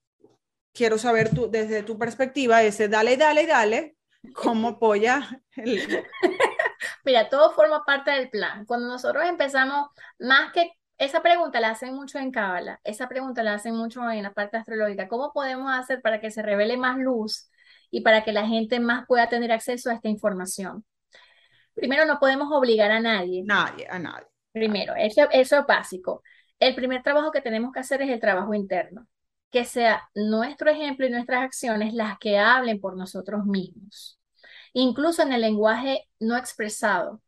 quiero 0.74 0.98
saber 0.98 1.34
tú, 1.34 1.50
desde 1.50 1.84
tu 1.84 1.98
perspectiva, 1.98 2.64
ese 2.64 2.88
dale, 2.88 3.18
dale, 3.18 3.48
dale, 3.48 3.98
cómo 4.34 4.70
apoya 4.70 5.42
el... 5.56 6.06
Mira, 7.04 7.30
todo 7.30 7.52
forma 7.54 7.84
parte 7.86 8.12
del 8.12 8.30
plan. 8.30 8.66
Cuando 8.66 8.88
nosotros 8.88 9.24
empezamos, 9.26 9.90
más 10.20 10.52
que 10.52 10.72
esa 10.98 11.22
pregunta 11.22 11.60
la 11.60 11.70
hacen 11.70 11.94
mucho 11.94 12.20
en 12.20 12.32
Cábala, 12.32 12.80
esa 12.84 13.08
pregunta 13.08 13.44
la 13.44 13.54
hacen 13.54 13.76
mucho 13.76 14.10
en 14.10 14.24
la 14.24 14.34
parte 14.34 14.58
astrológica. 14.58 15.08
¿Cómo 15.08 15.32
podemos 15.32 15.72
hacer 15.72 16.02
para 16.02 16.20
que 16.20 16.32
se 16.32 16.42
revele 16.42 16.78
más 16.78 16.98
luz 16.98 17.50
y 17.92 18.02
para 18.02 18.24
que 18.24 18.32
la 18.32 18.48
gente 18.48 18.80
más 18.80 19.06
pueda 19.08 19.30
tener 19.30 19.52
acceso 19.52 19.90
a 19.90 19.94
esta 19.94 20.10
información? 20.10 20.84
Primero, 21.74 22.06
no 22.06 22.20
podemos 22.20 22.52
obligar 22.52 22.92
a 22.92 23.00
nadie. 23.00 23.44
Nadie, 23.46 23.88
a 23.88 24.00
nadie. 24.00 24.26
Primero, 24.52 24.96
eso, 24.96 25.28
eso 25.32 25.60
es 25.60 25.66
básico. 25.68 26.24
El 26.60 26.74
primer 26.74 27.04
trabajo 27.04 27.32
que 27.32 27.42
tenemos 27.42 27.72
que 27.72 27.80
hacer 27.80 28.02
es 28.02 28.10
el 28.10 28.20
trabajo 28.20 28.56
interno, 28.56 29.08
que 29.52 29.64
sea 29.64 30.10
nuestro 30.16 30.72
ejemplo 30.72 31.06
y 31.06 31.12
nuestras 31.12 31.44
acciones 31.44 31.94
las 31.94 32.18
que 32.18 32.40
hablen 32.40 32.80
por 32.82 32.98
nosotros 32.98 33.46
mismos. 33.46 34.20
Incluso 34.74 35.22
en 35.22 35.34
el 35.34 35.42
lenguaje 35.42 36.10
no 36.20 36.36
expresado, 36.36 37.22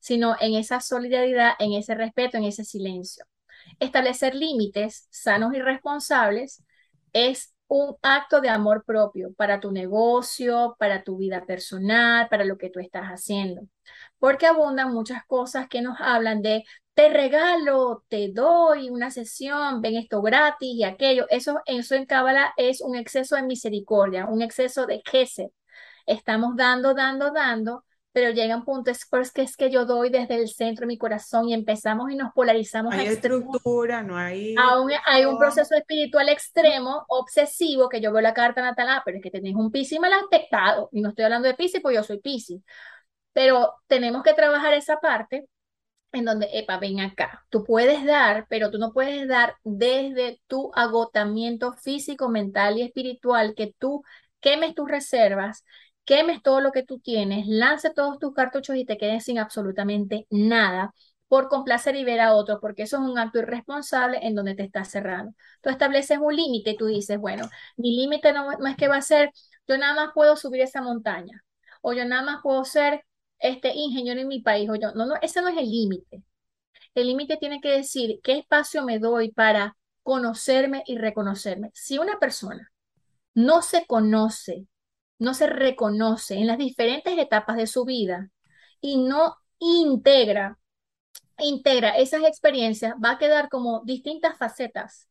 sino 0.00 0.36
en 0.40 0.54
esa 0.54 0.80
solidaridad, 0.80 1.52
en 1.58 1.72
ese 1.74 1.94
respeto, 1.94 2.36
en 2.36 2.44
ese 2.44 2.64
silencio. 2.64 3.24
Establecer 3.78 4.34
límites 4.34 5.06
sanos 5.10 5.54
y 5.54 5.60
responsables 5.60 6.62
es 7.12 7.54
un 7.68 7.96
acto 8.02 8.40
de 8.40 8.48
amor 8.48 8.84
propio 8.84 9.32
para 9.34 9.60
tu 9.60 9.70
negocio, 9.70 10.76
para 10.78 11.04
tu 11.04 11.16
vida 11.18 11.44
personal, 11.46 12.28
para 12.28 12.44
lo 12.44 12.58
que 12.58 12.70
tú 12.70 12.80
estás 12.80 13.04
haciendo. 13.06 13.62
Porque 14.18 14.46
abundan 14.46 14.92
muchas 14.92 15.24
cosas 15.26 15.68
que 15.68 15.82
nos 15.82 16.00
hablan 16.00 16.42
de 16.42 16.64
te 16.94 17.08
regalo, 17.08 18.04
te 18.08 18.30
doy 18.32 18.90
una 18.90 19.10
sesión, 19.10 19.80
ven 19.80 19.96
esto 19.96 20.20
gratis 20.20 20.68
y 20.74 20.84
aquello. 20.84 21.26
Eso, 21.30 21.60
eso 21.66 21.94
en 21.94 22.06
Cábala 22.06 22.52
es 22.56 22.80
un 22.80 22.96
exceso 22.96 23.36
de 23.36 23.42
misericordia, 23.42 24.26
un 24.26 24.42
exceso 24.42 24.86
de 24.86 25.02
se 25.26 25.52
Estamos 26.06 26.56
dando, 26.56 26.94
dando, 26.94 27.30
dando, 27.30 27.84
pero 28.12 28.30
llega 28.30 28.56
un 28.56 28.64
punto, 28.64 28.90
es 28.90 29.06
porque 29.08 29.42
es 29.42 29.56
que 29.56 29.70
yo 29.70 29.84
doy 29.84 30.10
desde 30.10 30.34
el 30.34 30.48
centro 30.48 30.82
de 30.82 30.88
mi 30.88 30.98
corazón 30.98 31.48
y 31.48 31.54
empezamos 31.54 32.10
y 32.10 32.16
nos 32.16 32.32
polarizamos. 32.32 32.92
Hay 32.94 33.06
estructura, 33.06 34.02
no 34.02 34.16
hay... 34.16 34.54
Aún 34.58 34.90
hay 35.06 35.24
un 35.24 35.38
proceso 35.38 35.76
espiritual 35.76 36.28
extremo, 36.28 37.04
obsesivo, 37.08 37.88
que 37.88 38.00
yo 38.00 38.12
veo 38.12 38.20
la 38.20 38.34
carta 38.34 38.62
natal, 38.62 38.88
ah, 38.90 39.02
pero 39.04 39.18
es 39.18 39.22
que 39.22 39.30
tenés 39.30 39.54
un 39.54 39.70
Piscis 39.70 40.00
mal 40.00 40.12
aspectado, 40.12 40.88
y 40.92 41.00
no 41.00 41.10
estoy 41.10 41.24
hablando 41.24 41.46
de 41.46 41.54
Piscis, 41.54 41.80
porque 41.80 41.96
yo 41.96 42.02
soy 42.02 42.18
Piscis, 42.20 42.62
pero 43.32 43.74
tenemos 43.86 44.24
que 44.24 44.34
trabajar 44.34 44.74
esa 44.74 44.96
parte 44.98 45.46
en 46.12 46.24
donde, 46.24 46.48
epa, 46.52 46.78
ven 46.78 46.98
acá, 46.98 47.44
tú 47.48 47.62
puedes 47.62 48.04
dar, 48.04 48.46
pero 48.48 48.72
tú 48.72 48.78
no 48.78 48.92
puedes 48.92 49.28
dar 49.28 49.54
desde 49.62 50.40
tu 50.48 50.72
agotamiento 50.74 51.72
físico, 51.74 52.28
mental 52.28 52.78
y 52.78 52.82
espiritual, 52.82 53.54
que 53.54 53.72
tú 53.78 54.02
quemes 54.40 54.74
tus 54.74 54.90
reservas 54.90 55.64
quemes 56.10 56.42
todo 56.42 56.60
lo 56.60 56.72
que 56.72 56.82
tú 56.82 56.98
tienes, 56.98 57.46
lance 57.46 57.90
todos 57.94 58.18
tus 58.18 58.34
cartuchos 58.34 58.74
y 58.74 58.84
te 58.84 58.98
quedes 58.98 59.24
sin 59.26 59.38
absolutamente 59.38 60.26
nada 60.28 60.92
por 61.28 61.48
complacer 61.48 61.94
y 61.94 62.02
ver 62.02 62.18
a 62.18 62.34
otro, 62.34 62.58
porque 62.60 62.82
eso 62.82 62.96
es 62.96 63.02
un 63.08 63.16
acto 63.16 63.38
irresponsable 63.38 64.18
en 64.20 64.34
donde 64.34 64.56
te 64.56 64.64
estás 64.64 64.90
cerrando. 64.90 65.34
Tú 65.62 65.70
estableces 65.70 66.18
un 66.20 66.34
límite, 66.34 66.74
tú 66.76 66.86
dices, 66.86 67.16
bueno, 67.16 67.48
mi 67.76 67.94
límite 67.96 68.32
no, 68.32 68.50
es 68.66 68.76
que 68.76 68.88
va 68.88 68.96
a 68.96 69.02
ser, 69.02 69.30
yo 69.68 69.78
nada 69.78 69.94
más 69.94 70.12
puedo 70.12 70.34
subir 70.34 70.62
esa 70.62 70.82
montaña, 70.82 71.44
o 71.80 71.92
yo 71.92 72.04
nada 72.04 72.22
más 72.22 72.40
puedo 72.42 72.64
ser 72.64 73.04
este 73.38 73.72
ingeniero 73.72 74.20
en 74.20 74.26
mi 74.26 74.40
país, 74.42 74.68
o 74.68 74.74
yo, 74.74 74.90
no, 74.96 75.06
no, 75.06 75.14
ese 75.22 75.40
no 75.42 75.46
es 75.48 75.58
el 75.58 75.70
límite. 75.70 76.24
El 76.96 77.06
límite 77.06 77.36
tiene 77.36 77.60
que 77.60 77.70
decir 77.70 78.18
qué 78.24 78.38
espacio 78.38 78.84
me 78.84 78.98
doy 78.98 79.30
para 79.30 79.76
conocerme 80.02 80.82
y 80.86 80.98
reconocerme. 80.98 81.70
Si 81.72 81.98
una 81.98 82.18
persona 82.18 82.72
no 83.34 83.62
se 83.62 83.86
conoce 83.86 84.66
no 85.20 85.34
se 85.34 85.48
reconoce 85.48 86.36
en 86.36 86.48
las 86.48 86.58
diferentes 86.58 87.18
etapas 87.18 87.56
de 87.58 87.68
su 87.68 87.86
vida 87.86 88.30
y 88.82 88.98
no 88.98 89.36
integra, 89.60 90.58
integra 91.38 91.90
esas 91.98 92.24
experiencias, 92.24 92.94
va 93.04 93.12
a 93.12 93.18
quedar 93.18 93.48
como 93.50 93.82
distintas 93.84 94.38
facetas. 94.38 95.08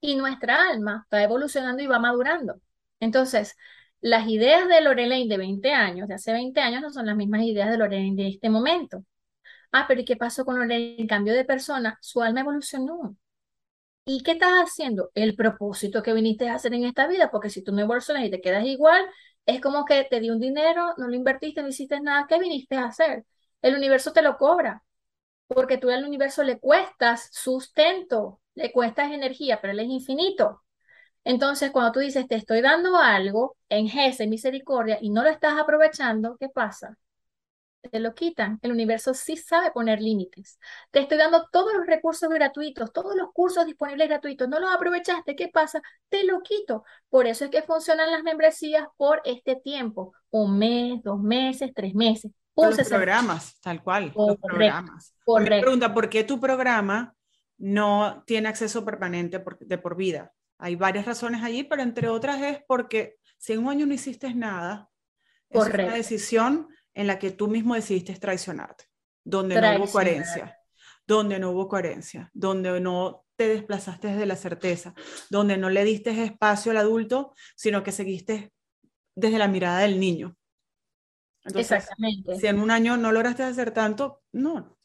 Y 0.00 0.16
nuestra 0.16 0.70
alma 0.70 1.06
va 1.12 1.22
evolucionando 1.22 1.82
y 1.82 1.86
va 1.86 1.98
madurando. 1.98 2.60
Entonces, 3.00 3.56
las 4.00 4.28
ideas 4.28 4.68
de 4.68 4.80
Lorelaine 4.80 5.28
de 5.28 5.38
20 5.38 5.72
años, 5.72 6.08
de 6.08 6.14
hace 6.14 6.32
20 6.32 6.60
años, 6.60 6.82
no 6.82 6.90
son 6.90 7.06
las 7.06 7.16
mismas 7.16 7.42
ideas 7.42 7.70
de 7.70 7.78
Lorelaine 7.78 8.16
de 8.16 8.28
este 8.28 8.50
momento. 8.50 9.04
Ah, 9.72 9.86
pero 9.88 10.00
¿y 10.02 10.04
qué 10.06 10.16
pasó 10.16 10.44
con 10.44 10.56
Lorelaine? 10.58 11.00
En 11.02 11.08
cambio 11.08 11.34
de 11.34 11.44
persona, 11.44 11.98
su 12.02 12.22
alma 12.22 12.40
evolucionó. 12.40 13.16
¿Y 14.08 14.22
qué 14.22 14.32
estás 14.32 14.52
haciendo? 14.52 15.10
El 15.14 15.34
propósito 15.36 16.02
que 16.02 16.12
viniste 16.14 16.48
a 16.48 16.54
hacer 16.56 16.74
en 16.74 16.84
esta 16.84 17.08
vida, 17.08 17.30
porque 17.30 17.50
si 17.50 17.62
tú 17.62 17.72
no 17.72 17.80
evolucionas 17.82 18.24
y 18.24 18.30
te 18.30 18.40
quedas 18.40 18.64
igual, 18.64 19.04
es 19.46 19.60
como 19.60 19.84
que 19.84 20.04
te 20.04 20.20
di 20.20 20.30
un 20.30 20.40
dinero, 20.40 20.94
no 20.98 21.08
lo 21.08 21.14
invertiste, 21.16 21.62
no 21.62 21.68
hiciste 21.68 22.00
nada, 22.00 22.26
¿qué 22.28 22.38
viniste 22.38 22.76
a 22.76 22.86
hacer? 22.86 23.24
El 23.62 23.74
universo 23.76 24.12
te 24.12 24.22
lo 24.22 24.36
cobra. 24.38 24.82
porque 25.48 25.78
tú 25.78 25.90
al 25.90 26.04
universo 26.04 26.42
le 26.44 26.60
cuestas 26.60 27.28
sustento, 27.32 28.40
le 28.54 28.72
cuestas 28.72 29.12
energía, 29.12 29.60
pero 29.62 29.72
él 29.74 29.80
es 29.80 29.88
infinito. 29.88 30.62
Entonces, 31.24 31.70
cuando 31.72 31.92
tú 31.92 32.00
dices, 32.00 32.28
te 32.28 32.36
estoy 32.36 32.62
dando 32.62 32.96
algo 32.98 33.56
en 33.70 33.86
Gs, 33.88 34.26
misericordia, 34.28 34.98
y 35.02 35.10
no 35.10 35.22
lo 35.24 35.30
estás 35.30 35.58
aprovechando, 35.60 36.36
¿qué 36.40 36.48
pasa? 36.50 36.98
Te 37.90 38.00
lo 38.00 38.14
quitan. 38.14 38.58
El 38.62 38.72
universo 38.72 39.14
sí 39.14 39.36
sabe 39.36 39.70
poner 39.70 40.00
límites. 40.00 40.58
Te 40.90 41.00
estoy 41.00 41.18
dando 41.18 41.46
todos 41.52 41.72
los 41.74 41.86
recursos 41.86 42.28
gratuitos, 42.28 42.92
todos 42.92 43.14
los 43.16 43.32
cursos 43.32 43.66
disponibles 43.66 44.08
gratuitos. 44.08 44.48
No 44.48 44.58
los 44.58 44.74
aprovechaste. 44.74 45.36
¿Qué 45.36 45.48
pasa? 45.48 45.80
Te 46.08 46.24
lo 46.24 46.42
quito. 46.42 46.84
Por 47.08 47.26
eso 47.26 47.44
es 47.44 47.50
que 47.50 47.62
funcionan 47.62 48.10
las 48.10 48.22
membresías 48.22 48.86
por 48.96 49.22
este 49.24 49.56
tiempo. 49.56 50.12
Un 50.30 50.58
mes, 50.58 51.02
dos 51.02 51.20
meses, 51.20 51.72
tres 51.74 51.94
meses. 51.94 52.32
los 52.56 52.88
programas, 52.88 53.60
tal 53.60 53.82
cual. 53.82 54.12
los 54.16 54.36
programas. 54.38 55.14
Correcto. 55.24 55.62
pregunta, 55.62 55.94
¿por 55.94 56.08
qué 56.08 56.24
tu 56.24 56.40
programa 56.40 57.14
no 57.58 58.24
tiene 58.26 58.48
acceso 58.48 58.84
permanente 58.84 59.42
de 59.60 59.78
por 59.78 59.96
vida? 59.96 60.32
Hay 60.58 60.74
varias 60.74 61.06
razones 61.06 61.42
allí, 61.42 61.64
pero 61.64 61.82
entre 61.82 62.08
otras 62.08 62.40
es 62.40 62.60
porque 62.66 63.16
si 63.38 63.52
en 63.52 63.60
un 63.60 63.68
año 63.68 63.86
no 63.86 63.94
hiciste 63.94 64.32
nada, 64.34 64.90
es 65.50 65.66
una 65.66 65.94
decisión 65.94 66.68
en 66.96 67.06
la 67.06 67.18
que 67.18 67.30
tú 67.30 67.46
mismo 67.46 67.74
decidiste 67.74 68.14
traicionarte, 68.14 68.86
donde 69.22 69.60
no 69.60 69.76
hubo 69.76 69.92
coherencia, 69.92 70.58
donde 71.06 71.38
no 71.38 71.50
hubo 71.50 71.68
coherencia, 71.68 72.30
donde 72.32 72.80
no 72.80 73.26
te 73.36 73.48
desplazaste 73.48 74.08
desde 74.08 74.24
la 74.24 74.34
certeza, 74.34 74.94
donde 75.28 75.58
no 75.58 75.68
le 75.68 75.84
diste 75.84 76.24
espacio 76.24 76.72
al 76.72 76.78
adulto, 76.78 77.34
sino 77.54 77.82
que 77.82 77.92
seguiste 77.92 78.50
desde 79.14 79.36
la 79.36 79.46
mirada 79.46 79.80
del 79.80 80.00
niño. 80.00 80.36
Exactamente. 81.54 82.40
Si 82.40 82.46
en 82.46 82.58
un 82.58 82.70
año 82.70 82.96
no 82.96 83.12
lograste 83.12 83.42
hacer 83.42 83.72
tanto, 83.72 84.22
no, 84.32 84.78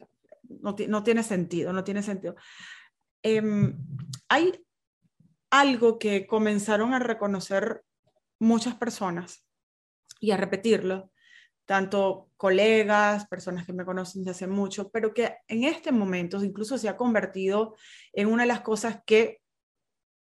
no, 0.44 0.76
no 0.88 1.04
tiene 1.04 1.24
sentido, 1.24 1.72
no 1.72 1.86
tiene 1.86 2.04
sentido. 2.04 2.36
Em, 3.24 3.78
hay 4.28 4.66
algo 5.50 5.98
que 5.98 6.28
comenzaron 6.28 6.94
a 6.94 7.00
reconocer 7.00 7.86
muchas 8.38 8.76
personas 8.76 9.46
y 10.20 10.32
a 10.32 10.38
repetirlo, 10.38 11.10
tanto 11.72 12.32
colegas, 12.36 13.26
personas 13.28 13.66
que 13.66 13.72
me 13.72 13.86
conocen 13.86 14.26
desde 14.26 14.32
hace 14.32 14.48
mucho, 14.48 14.92
pero 14.92 15.14
que 15.14 15.38
en 15.48 15.64
este 15.64 15.94
momento 15.94 16.44
incluso 16.44 16.78
se 16.78 16.90
ha 16.90 16.98
convertido 16.98 17.78
en 18.12 18.28
una 18.28 18.44
de 18.44 18.48
las 18.48 18.60
cosas 18.60 19.00
que 19.06 19.40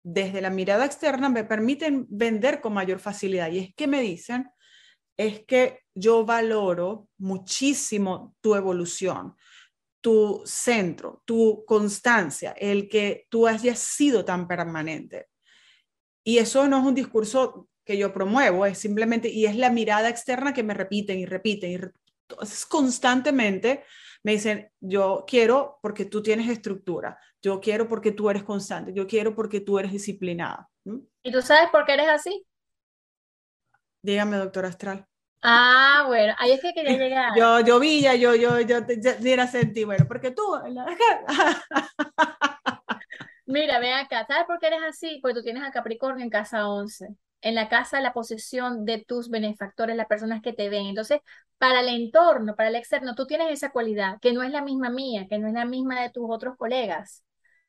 desde 0.05 0.41
la 0.41 0.51
mirada 0.51 0.85
externa 0.85 1.29
me 1.29 1.43
permiten 1.43 2.07
vender 2.09 2.61
con 2.61 2.73
mayor 2.73 3.01
facilidad. 3.01 3.51
Y 3.51 3.59
es 3.59 3.75
que 3.75 3.89
me 3.89 4.01
dicen, 4.01 4.49
es 5.17 5.45
que 5.45 5.81
yo 5.93 6.25
valoro 6.25 7.09
muchísimo 7.19 8.37
tu 8.41 8.55
evolución, 8.55 9.35
tu 10.01 10.41
centro, 10.47 11.21
tu 11.25 11.65
constancia, 11.67 12.53
el 12.53 12.89
que 12.89 13.27
tú 13.29 13.49
hayas 13.49 13.81
sido 13.81 14.25
tan 14.25 14.47
permanente. 14.47 15.31
Y 16.23 16.39
eso 16.39 16.69
no 16.69 16.79
es 16.79 16.85
un 16.85 16.95
discurso 16.95 17.69
que 17.85 17.99
yo 17.99 18.13
promuevo, 18.13 18.67
es 18.67 18.79
simplemente, 18.79 19.29
y 19.29 19.47
es 19.47 19.57
la 19.57 19.71
mirada 19.71 20.09
externa 20.09 20.55
que 20.55 20.63
me 20.63 20.75
repiten 20.75 21.19
y 21.19 21.27
repiten. 21.27 21.71
Y 21.71 21.79
Entonces, 22.29 22.67
constantemente 22.67 23.85
me 24.23 24.33
dicen, 24.33 24.71
yo 24.81 25.25
quiero 25.27 25.79
porque 25.83 26.07
tú 26.07 26.23
tienes 26.23 26.49
estructura, 26.49 27.19
yo 27.43 27.61
quiero 27.61 27.87
porque 27.87 28.13
tú 28.13 28.31
eres 28.31 28.43
constante, 28.43 28.93
yo 28.95 29.07
quiero 29.07 29.35
porque 29.35 29.61
tú 29.61 29.79
eres 29.79 29.93
disciplinada. 29.93 30.69
¿Y 31.23 31.31
tú 31.31 31.43
sabes 31.43 31.69
por 31.71 31.85
qué 31.85 31.95
eres 31.95 32.09
así? 32.09 32.47
Dígame, 34.03 34.37
doctor 34.37 34.67
Astral. 34.67 35.07
Ah, 35.43 36.05
bueno, 36.07 36.35
ahí 36.39 36.53
es 36.53 36.61
que 36.61 36.73
quería 36.73 36.93
llegar. 36.99 37.33
Yo, 37.37 37.61
yo 37.61 37.79
vi, 37.79 38.01
ya, 38.01 38.15
yo, 38.15 38.35
yo, 38.35 38.61
yo, 38.61 38.79
ya, 39.21 39.47
sentí, 39.47 39.85
bueno, 39.85 40.07
porque 40.09 40.31
tú, 40.31 40.43
Mira, 43.47 43.79
ve 43.79 43.93
acá, 43.93 44.25
¿sabes 44.27 44.47
por 44.47 44.59
qué 44.59 44.69
eres 44.69 44.81
así? 44.89 45.19
Porque 45.21 45.35
tú 45.35 45.43
tienes 45.43 45.63
a 45.63 45.71
Capricornio 45.71 46.25
en 46.25 46.31
casa 46.31 46.67
11, 46.67 47.09
en 47.45 47.55
la 47.55 47.69
casa 47.69 48.01
la 48.01 48.13
posesión 48.13 48.85
de 48.85 49.05
tus 49.07 49.31
benefactores, 49.31 49.97
las 49.97 50.07
personas 50.09 50.43
que 50.43 50.53
te 50.53 50.69
ven. 50.69 50.87
Entonces, 50.87 51.21
para 51.59 51.81
el 51.81 51.89
entorno, 51.89 52.57
para 52.57 52.69
el 52.71 52.77
externo, 52.77 53.15
tú 53.15 53.27
tienes 53.27 53.51
esa 53.53 53.71
cualidad 53.71 54.19
que 54.21 54.33
no 54.33 54.43
es 54.43 54.51
la 54.51 54.63
misma 54.63 54.91
mía, 54.91 55.27
que 55.29 55.39
no 55.39 55.49
es 55.49 55.55
la 55.55 55.65
misma 55.65 56.01
de 56.03 56.11
tus 56.11 56.27
otros 56.29 56.57
colegas. 56.57 57.25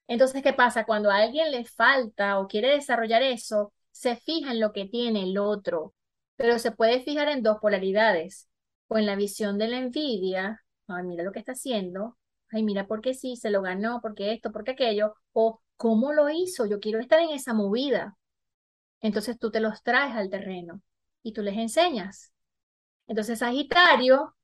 Entonces, 0.07 0.43
¿qué 0.43 0.53
pasa? 0.53 0.85
Cuando 0.85 1.11
a 1.11 1.17
alguien 1.17 1.51
le 1.51 1.65
falta 1.65 2.39
o 2.39 2.47
quiere 2.47 2.69
desarrollar 2.71 3.23
eso, 3.23 3.73
se 3.91 4.15
fija 4.15 4.51
en 4.51 4.59
lo 4.59 4.71
que 4.73 4.85
tiene 4.85 5.23
el 5.23 5.37
otro 5.37 5.93
pero 6.35 6.59
se 6.59 6.71
puede 6.71 7.01
fijar 7.01 7.29
en 7.29 7.43
dos 7.43 7.59
polaridades, 7.61 8.49
o 8.87 8.97
en 8.97 9.05
la 9.05 9.15
visión 9.15 9.57
de 9.57 9.67
la 9.67 9.77
envidia, 9.79 10.61
ay, 10.87 11.03
mira 11.03 11.23
lo 11.23 11.31
que 11.31 11.39
está 11.39 11.53
haciendo, 11.53 12.17
ay, 12.51 12.63
mira 12.63 12.87
por 12.87 13.01
qué 13.01 13.13
sí, 13.13 13.35
se 13.37 13.49
lo 13.49 13.61
ganó, 13.61 14.01
porque 14.01 14.33
esto, 14.33 14.51
porque 14.51 14.71
aquello, 14.71 15.15
o 15.33 15.61
cómo 15.77 16.13
lo 16.13 16.29
hizo, 16.29 16.65
yo 16.65 16.79
quiero 16.79 16.99
estar 16.99 17.19
en 17.19 17.29
esa 17.29 17.53
movida. 17.53 18.17
Entonces 19.01 19.37
tú 19.39 19.51
te 19.51 19.59
los 19.59 19.83
traes 19.83 20.15
al 20.15 20.29
terreno 20.29 20.81
y 21.23 21.33
tú 21.33 21.41
les 21.41 21.57
enseñas. 21.57 22.31
Entonces 23.07 23.39
Sagitario, 23.39 24.35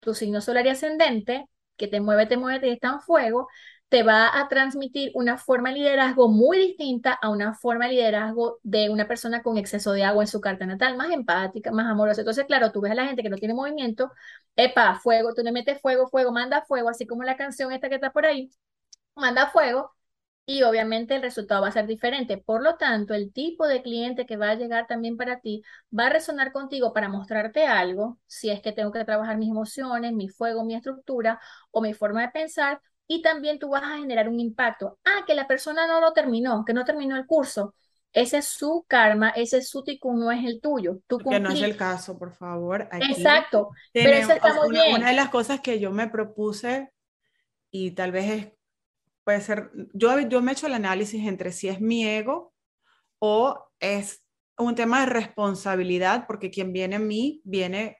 tu 0.00 0.14
signo 0.14 0.40
solar 0.40 0.66
y 0.66 0.70
ascendente, 0.70 1.46
que 1.76 1.88
te 1.88 2.00
mueve, 2.00 2.26
te 2.26 2.36
mueve, 2.36 2.60
te 2.60 2.72
está 2.72 2.88
en 2.88 3.00
fuego, 3.00 3.48
te 3.88 4.02
va 4.02 4.38
a 4.38 4.48
transmitir 4.48 5.10
una 5.14 5.38
forma 5.38 5.70
de 5.70 5.76
liderazgo 5.76 6.28
muy 6.28 6.58
distinta 6.58 7.12
a 7.12 7.30
una 7.30 7.54
forma 7.54 7.86
de 7.86 7.92
liderazgo 7.94 8.58
de 8.62 8.90
una 8.90 9.06
persona 9.08 9.42
con 9.42 9.58
exceso 9.58 9.92
de 9.92 10.04
agua 10.04 10.22
en 10.24 10.28
su 10.28 10.40
carta 10.40 10.66
natal, 10.66 10.96
más 10.96 11.10
empática, 11.10 11.70
más 11.72 11.86
amorosa. 11.86 12.20
Entonces, 12.22 12.44
claro, 12.46 12.72
tú 12.72 12.80
ves 12.80 12.92
a 12.92 12.94
la 12.96 13.06
gente 13.06 13.22
que 13.22 13.28
no 13.30 13.36
tiene 13.36 13.54
movimiento, 13.54 14.12
epa, 14.56 14.98
fuego, 15.00 15.34
tú 15.34 15.42
le 15.42 15.52
metes 15.52 15.80
fuego, 15.80 16.08
fuego, 16.08 16.32
manda 16.32 16.62
fuego, 16.64 16.88
así 16.88 17.06
como 17.06 17.22
la 17.24 17.36
canción 17.36 17.72
esta 17.72 17.88
que 17.88 17.96
está 17.96 18.12
por 18.12 18.26
ahí, 18.26 18.50
manda 19.16 19.48
fuego, 19.50 19.94
y 20.46 20.62
obviamente 20.62 21.14
el 21.14 21.22
resultado 21.22 21.62
va 21.62 21.68
a 21.68 21.72
ser 21.72 21.86
diferente. 21.86 22.36
Por 22.38 22.62
lo 22.62 22.76
tanto, 22.76 23.14
el 23.14 23.32
tipo 23.32 23.66
de 23.66 23.82
cliente 23.82 24.26
que 24.26 24.36
va 24.36 24.50
a 24.50 24.54
llegar 24.54 24.86
también 24.86 25.16
para 25.16 25.40
ti 25.40 25.62
va 25.96 26.06
a 26.06 26.10
resonar 26.10 26.52
contigo 26.52 26.92
para 26.92 27.08
mostrarte 27.08 27.66
algo, 27.66 28.18
si 28.26 28.50
es 28.50 28.60
que 28.60 28.72
tengo 28.72 28.92
que 28.92 29.04
trabajar 29.04 29.38
mis 29.38 29.50
emociones, 29.50 30.12
mi 30.12 30.28
fuego, 30.28 30.64
mi 30.64 30.74
estructura 30.74 31.40
o 31.70 31.80
mi 31.80 31.94
forma 31.94 32.22
de 32.22 32.28
pensar, 32.28 32.80
y 33.06 33.22
también 33.22 33.58
tú 33.58 33.70
vas 33.70 33.82
a 33.84 33.98
generar 33.98 34.28
un 34.28 34.40
impacto. 34.40 34.98
Ah, 35.04 35.24
que 35.26 35.34
la 35.34 35.46
persona 35.46 35.86
no 35.86 36.00
lo 36.00 36.12
terminó, 36.12 36.64
que 36.64 36.74
no 36.74 36.84
terminó 36.84 37.16
el 37.16 37.26
curso. 37.26 37.74
Ese 38.12 38.38
es 38.38 38.46
su 38.46 38.84
karma, 38.86 39.30
ese 39.30 39.58
es 39.58 39.68
su 39.68 39.82
tikkun, 39.82 40.20
no 40.20 40.30
es 40.30 40.44
el 40.44 40.60
tuyo. 40.60 41.00
Tú 41.06 41.18
que 41.18 41.40
no 41.40 41.50
es 41.50 41.62
el 41.62 41.76
caso, 41.76 42.16
por 42.16 42.32
favor. 42.32 42.88
Exacto. 42.92 43.70
pero 43.92 44.10
eso 44.10 44.32
está 44.32 44.54
muy 44.54 44.68
una, 44.68 44.82
bien. 44.84 44.96
Una 44.96 45.08
de 45.08 45.16
las 45.16 45.30
cosas 45.30 45.60
que 45.60 45.80
yo 45.80 45.90
me 45.90 46.08
propuse, 46.08 46.92
y 47.70 47.90
tal 47.90 48.12
vez 48.12 48.30
es, 48.30 48.52
puede 49.24 49.40
ser, 49.40 49.70
yo, 49.92 50.20
yo 50.20 50.42
me 50.42 50.52
he 50.52 50.54
hecho 50.54 50.66
el 50.66 50.74
análisis 50.74 51.26
entre 51.26 51.52
si 51.52 51.68
es 51.68 51.80
mi 51.80 52.06
ego 52.06 52.54
o 53.18 53.58
es 53.80 54.24
un 54.58 54.74
tema 54.74 55.00
de 55.00 55.06
responsabilidad, 55.06 56.26
porque 56.26 56.50
quien 56.50 56.72
viene 56.72 56.96
a 56.96 57.00
mí 57.00 57.40
viene 57.44 57.98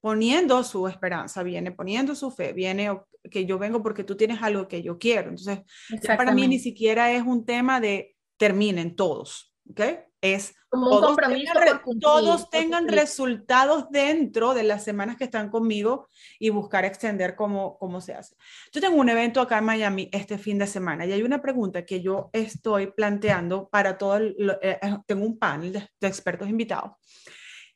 poniendo 0.00 0.64
su 0.64 0.88
esperanza, 0.88 1.42
viene 1.42 1.70
poniendo 1.70 2.14
su 2.14 2.30
fe, 2.30 2.52
viene 2.52 2.90
que 3.30 3.46
yo 3.46 3.58
vengo 3.58 3.82
porque 3.82 4.02
tú 4.02 4.16
tienes 4.16 4.42
algo 4.42 4.66
que 4.66 4.82
yo 4.82 4.98
quiero. 4.98 5.30
Entonces, 5.30 5.60
para 6.06 6.32
mí 6.32 6.48
ni 6.48 6.58
siquiera 6.58 7.12
es 7.12 7.22
un 7.22 7.44
tema 7.44 7.80
de 7.80 8.16
terminen 8.36 8.96
todos, 8.96 9.54
¿ok? 9.70 9.80
Es 10.22 10.54
como 10.68 10.88
un 10.88 11.02
compromiso 11.02 11.52
todos 12.00 12.48
tengan 12.48 12.86
resultados 12.86 13.90
dentro 13.90 14.54
de 14.54 14.62
las 14.62 14.84
semanas 14.84 15.16
que 15.16 15.24
están 15.24 15.50
conmigo 15.50 16.08
y 16.38 16.50
buscar 16.50 16.84
extender 16.84 17.34
cómo, 17.34 17.76
cómo 17.76 18.00
se 18.00 18.14
hace. 18.14 18.36
Yo 18.72 18.80
tengo 18.80 18.96
un 18.96 19.08
evento 19.08 19.40
acá 19.40 19.58
en 19.58 19.64
Miami 19.64 20.08
este 20.12 20.38
fin 20.38 20.58
de 20.58 20.68
semana 20.68 21.04
y 21.04 21.12
hay 21.12 21.24
una 21.24 21.42
pregunta 21.42 21.84
que 21.84 22.00
yo 22.00 22.30
estoy 22.32 22.92
planteando 22.92 23.68
para 23.68 23.98
todo, 23.98 24.16
el, 24.16 24.58
eh, 24.62 24.78
eh, 24.80 24.96
tengo 25.06 25.26
un 25.26 25.40
panel 25.40 25.72
de 25.72 26.08
expertos 26.08 26.48
invitados. 26.48 26.92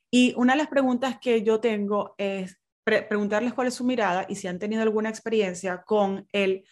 Y 0.08 0.32
una 0.36 0.52
de 0.52 0.58
las 0.58 0.68
preguntas 0.68 1.18
que 1.20 1.42
yo 1.42 1.58
tengo 1.58 2.14
es 2.16 2.60
preguntarles 2.84 3.54
cuál 3.54 3.66
es 3.66 3.74
su 3.74 3.84
mirada 3.84 4.24
y 4.28 4.36
si 4.36 4.46
han 4.46 4.60
tenido 4.60 4.82
alguna 4.82 5.08
experiencia 5.08 5.82
con 5.82 6.28
el, 6.30 6.64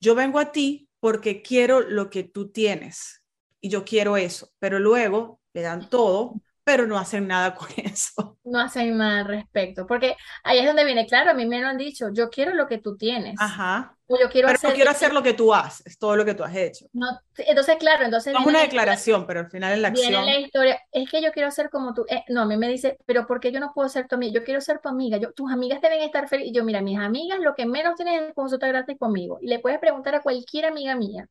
yo 0.00 0.14
vengo 0.14 0.38
a 0.38 0.52
ti 0.52 0.88
porque 1.00 1.42
quiero 1.42 1.80
lo 1.80 2.08
que 2.08 2.22
tú 2.22 2.52
tienes 2.52 3.21
y 3.62 3.70
yo 3.70 3.84
quiero 3.84 4.18
eso, 4.18 4.50
pero 4.58 4.78
luego 4.78 5.40
le 5.54 5.62
dan 5.62 5.88
todo, 5.88 6.34
pero 6.64 6.86
no 6.86 6.98
hacen 6.98 7.26
nada 7.26 7.54
con 7.54 7.68
eso. 7.76 8.38
No 8.44 8.60
hacen 8.60 8.98
nada 8.98 9.20
al 9.20 9.26
respecto, 9.26 9.86
porque 9.86 10.16
ahí 10.42 10.58
es 10.58 10.66
donde 10.66 10.84
viene, 10.84 11.06
claro, 11.06 11.30
a 11.30 11.34
mí 11.34 11.46
me 11.46 11.60
lo 11.60 11.68
han 11.68 11.78
dicho, 11.78 12.08
yo 12.12 12.28
quiero 12.28 12.54
lo 12.54 12.66
que 12.66 12.78
tú 12.78 12.96
tienes. 12.96 13.36
Ajá. 13.38 13.96
O 14.08 14.18
yo 14.20 14.28
quiero 14.28 14.48
pero 14.48 14.56
hacer, 14.56 14.70
no 14.70 14.76
quiero 14.76 14.90
hacer 14.90 15.12
lo 15.14 15.22
que 15.22 15.32
tú 15.32 15.54
haces, 15.54 15.96
todo 15.96 16.16
lo 16.16 16.24
que 16.24 16.34
tú 16.34 16.42
has 16.42 16.54
hecho. 16.54 16.86
No, 16.92 17.06
entonces, 17.38 17.76
claro, 17.78 18.04
entonces... 18.04 18.34
No 18.34 18.40
es 18.40 18.46
una 18.46 18.60
declaración, 18.60 19.26
pero 19.26 19.40
al 19.40 19.50
final 19.50 19.72
en 19.72 19.82
la 19.82 19.88
acción... 19.88 20.08
Viene 20.08 20.24
la 20.26 20.40
historia, 20.40 20.80
es 20.90 21.08
que 21.08 21.22
yo 21.22 21.32
quiero 21.32 21.50
ser 21.50 21.70
como 21.70 21.94
tú. 21.94 22.04
Eh, 22.08 22.24
no, 22.28 22.42
a 22.42 22.46
mí 22.46 22.56
me 22.56 22.68
dice, 22.68 22.98
pero 23.06 23.26
¿por 23.26 23.40
qué 23.40 23.52
yo 23.52 23.60
no 23.60 23.72
puedo 23.72 23.88
ser 23.88 24.08
tu 24.08 24.16
amiga? 24.16 24.34
Yo 24.34 24.44
quiero 24.44 24.60
ser 24.60 24.80
tu 24.80 24.88
amiga, 24.88 25.16
yo, 25.16 25.32
tus 25.32 25.50
amigas 25.50 25.80
deben 25.80 26.02
estar 26.02 26.28
felices. 26.28 26.50
Y 26.50 26.54
yo, 26.54 26.64
mira, 26.64 26.82
mis 26.82 26.98
amigas 26.98 27.38
lo 27.38 27.54
que 27.54 27.64
menos 27.64 27.94
tienen 27.94 28.24
es 28.24 28.34
consulta 28.34 28.66
gratis 28.66 28.98
conmigo. 28.98 29.38
Y 29.40 29.46
le 29.46 29.60
puedes 29.60 29.78
preguntar 29.78 30.14
a 30.16 30.20
cualquier 30.20 30.66
amiga 30.66 30.94
mía. 30.94 31.26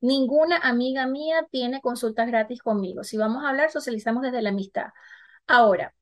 Ninguna 0.00 0.56
amiga 0.58 1.06
mía 1.06 1.46
tiene 1.50 1.80
consultas 1.80 2.28
gratis 2.28 2.62
conmigo. 2.62 3.04
Si 3.04 3.16
vamos 3.16 3.44
a 3.44 3.50
hablar, 3.50 3.70
socializamos 3.70 4.22
desde 4.22 4.42
la 4.42 4.50
amistad. 4.50 4.88
Ahora, 5.46 5.94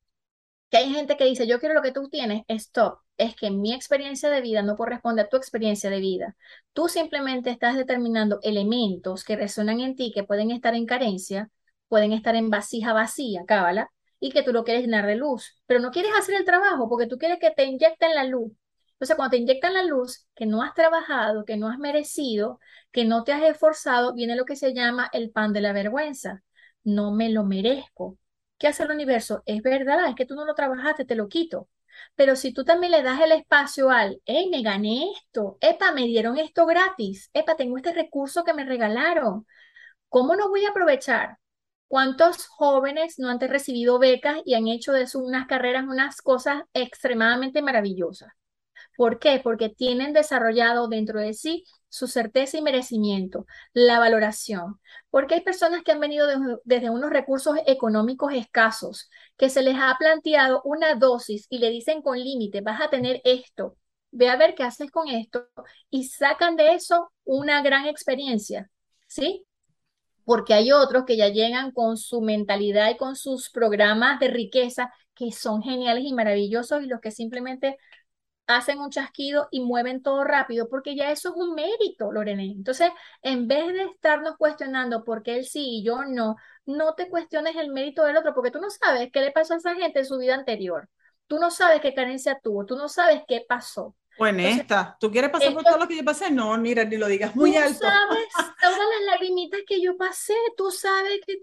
que 0.69 0.77
hay 0.77 0.93
gente 0.93 1.17
que 1.17 1.25
dice, 1.25 1.47
yo 1.47 1.59
quiero 1.59 1.75
lo 1.75 1.81
que 1.81 1.91
tú 1.91 2.09
tienes, 2.09 2.43
stop. 2.49 2.99
es 3.17 3.35
que 3.35 3.51
mi 3.51 3.73
experiencia 3.73 4.29
de 4.29 4.41
vida 4.41 4.61
no 4.63 4.75
corresponde 4.77 5.21
a 5.23 5.29
tu 5.29 5.37
experiencia 5.37 5.89
de 5.89 5.99
vida. 5.99 6.35
Tú 6.73 6.87
simplemente 6.89 7.49
estás 7.49 7.75
determinando 7.77 8.39
elementos 8.43 9.23
que 9.23 9.35
resuenan 9.35 9.79
en 9.79 9.95
ti, 9.95 10.11
que 10.13 10.23
pueden 10.23 10.51
estar 10.51 10.75
en 10.75 10.85
carencia, 10.85 11.49
pueden 11.87 12.13
estar 12.13 12.35
en 12.35 12.49
vasija 12.49 12.93
vacía, 12.93 13.43
cábala, 13.47 13.91
y 14.19 14.31
que 14.31 14.43
tú 14.43 14.51
lo 14.53 14.63
quieres 14.63 14.83
llenar 14.83 15.05
de 15.05 15.15
luz, 15.15 15.61
pero 15.67 15.79
no 15.79 15.91
quieres 15.91 16.11
hacer 16.17 16.35
el 16.35 16.45
trabajo 16.45 16.89
porque 16.89 17.07
tú 17.07 17.17
quieres 17.17 17.39
que 17.39 17.51
te 17.51 17.65
inyecten 17.65 18.15
la 18.15 18.23
luz. 18.25 18.51
Entonces, 18.97 19.15
cuando 19.15 19.31
te 19.31 19.37
inyectan 19.37 19.73
la 19.73 19.83
luz, 19.83 20.27
que 20.35 20.45
no 20.47 20.63
has 20.63 20.73
trabajado, 20.73 21.45
que 21.45 21.55
no 21.57 21.69
has 21.69 21.77
merecido, 21.77 22.59
que 22.91 23.05
no 23.05 23.23
te 23.23 23.31
has 23.31 23.43
esforzado, 23.43 24.13
viene 24.13 24.35
lo 24.35 24.45
que 24.45 24.55
se 24.55 24.73
llama 24.73 25.09
el 25.13 25.29
pan 25.31 25.53
de 25.53 25.61
la 25.61 25.71
vergüenza. 25.73 26.43
No 26.83 27.11
me 27.11 27.29
lo 27.29 27.43
merezco. 27.43 28.17
¿Qué 28.57 28.67
hace 28.67 28.83
el 28.83 28.91
universo? 28.91 29.43
Es 29.45 29.61
verdad, 29.61 30.09
es 30.09 30.15
que 30.15 30.25
tú 30.25 30.33
no 30.35 30.45
lo 30.45 30.55
trabajaste, 30.55 31.05
te 31.05 31.15
lo 31.15 31.27
quito. 31.29 31.69
Pero 32.15 32.35
si 32.35 32.53
tú 32.53 32.63
también 32.63 32.91
le 32.91 33.03
das 33.03 33.21
el 33.21 33.31
espacio 33.31 33.89
al, 33.91 34.21
hey, 34.25 34.49
me 34.51 34.61
gané 34.63 35.11
esto, 35.15 35.57
epa, 35.61 35.91
me 35.91 36.03
dieron 36.05 36.37
esto 36.37 36.65
gratis, 36.65 37.29
epa, 37.33 37.55
tengo 37.55 37.77
este 37.77 37.93
recurso 37.93 38.43
que 38.43 38.53
me 38.53 38.65
regalaron, 38.65 39.45
¿cómo 40.09 40.35
no 40.35 40.49
voy 40.49 40.65
a 40.65 40.69
aprovechar? 40.69 41.37
¿Cuántos 41.87 42.47
jóvenes 42.47 43.19
no 43.19 43.29
han 43.29 43.39
recibido 43.39 43.99
becas 43.99 44.39
y 44.45 44.55
han 44.55 44.67
hecho 44.67 44.93
de 44.93 45.03
eso 45.03 45.19
unas 45.19 45.47
carreras, 45.47 45.85
unas 45.87 46.21
cosas 46.21 46.63
extremadamente 46.73 47.61
maravillosas? 47.61 48.31
¿Por 48.97 49.19
qué? 49.19 49.39
Porque 49.43 49.69
tienen 49.69 50.11
desarrollado 50.11 50.87
dentro 50.89 51.19
de 51.21 51.33
sí 51.35 51.63
su 51.87 52.07
certeza 52.07 52.57
y 52.57 52.63
merecimiento, 52.63 53.45
la 53.73 53.99
valoración. 53.99 54.81
Porque 55.11 55.35
hay 55.35 55.41
personas 55.41 55.83
que 55.83 55.91
han 55.91 55.99
venido 55.99 56.27
desde 56.65 56.89
unos 56.89 57.11
recursos 57.11 57.57
económicos 57.67 58.33
escasos, 58.33 59.09
que 59.37 59.49
se 59.49 59.61
les 59.61 59.75
ha 59.79 59.95
planteado 59.99 60.61
una 60.65 60.95
dosis 60.95 61.45
y 61.49 61.59
le 61.59 61.69
dicen 61.69 62.01
con 62.01 62.19
límite, 62.19 62.61
vas 62.61 62.81
a 62.81 62.89
tener 62.89 63.21
esto, 63.23 63.77
ve 64.11 64.29
a 64.29 64.35
ver 64.35 64.55
qué 64.55 64.63
haces 64.63 64.89
con 64.91 65.07
esto 65.09 65.47
y 65.91 66.05
sacan 66.05 66.55
de 66.55 66.73
eso 66.73 67.11
una 67.23 67.61
gran 67.61 67.85
experiencia, 67.85 68.69
¿sí? 69.07 69.45
Porque 70.25 70.53
hay 70.55 70.71
otros 70.71 71.05
que 71.05 71.17
ya 71.17 71.29
llegan 71.29 71.71
con 71.71 71.97
su 71.97 72.21
mentalidad 72.21 72.89
y 72.89 72.97
con 72.97 73.15
sus 73.15 73.49
programas 73.51 74.19
de 74.19 74.29
riqueza 74.29 74.91
que 75.13 75.31
son 75.31 75.63
geniales 75.63 76.03
y 76.05 76.13
maravillosos 76.13 76.83
y 76.83 76.87
los 76.87 77.01
que 77.01 77.11
simplemente 77.11 77.77
hacen 78.47 78.79
un 78.79 78.89
chasquido 78.89 79.49
y 79.51 79.59
mueven 79.59 80.01
todo 80.01 80.23
rápido, 80.23 80.69
porque 80.69 80.95
ya 80.95 81.11
eso 81.11 81.29
es 81.29 81.35
un 81.35 81.53
mérito, 81.53 82.11
Lorena. 82.11 82.43
Entonces, 82.43 82.89
en 83.21 83.47
vez 83.47 83.67
de 83.67 83.83
estarnos 83.83 84.37
cuestionando 84.37 85.03
por 85.03 85.21
qué 85.21 85.35
él 85.35 85.45
sí 85.45 85.79
y 85.79 85.83
yo 85.83 86.05
no, 86.05 86.37
no 86.65 86.95
te 86.95 87.09
cuestiones 87.09 87.55
el 87.57 87.71
mérito 87.71 88.05
del 88.05 88.17
otro, 88.17 88.33
porque 88.33 88.51
tú 88.51 88.59
no 88.59 88.69
sabes 88.69 89.09
qué 89.11 89.19
le 89.21 89.31
pasó 89.31 89.53
a 89.53 89.57
esa 89.57 89.75
gente 89.75 89.99
en 89.99 90.05
su 90.05 90.17
vida 90.17 90.35
anterior. 90.35 90.89
Tú 91.27 91.39
no 91.39 91.51
sabes 91.51 91.81
qué 91.81 91.93
carencia 91.93 92.39
tuvo, 92.41 92.65
tú 92.65 92.77
no 92.77 92.87
sabes 92.87 93.21
qué 93.27 93.45
pasó. 93.47 93.95
Bueno, 94.17 94.39
esta, 94.39 94.97
¿tú 94.99 95.11
quieres 95.11 95.29
pasar 95.29 95.53
por 95.53 95.63
todo 95.63 95.77
lo 95.77 95.87
que 95.87 95.97
yo 95.97 96.03
pasé? 96.03 96.31
No, 96.31 96.57
mira, 96.57 96.83
ni 96.85 96.97
lo 96.97 97.07
digas 97.07 97.35
muy 97.35 97.55
alto. 97.55 97.79
Tú 97.79 97.85
sabes 97.85 98.27
todas 98.61 98.77
las 98.77 99.05
lagrimitas 99.05 99.59
que 99.67 99.81
yo 99.81 99.95
pasé, 99.97 100.33
tú 100.55 100.71
sabes 100.71 101.19
que 101.25 101.37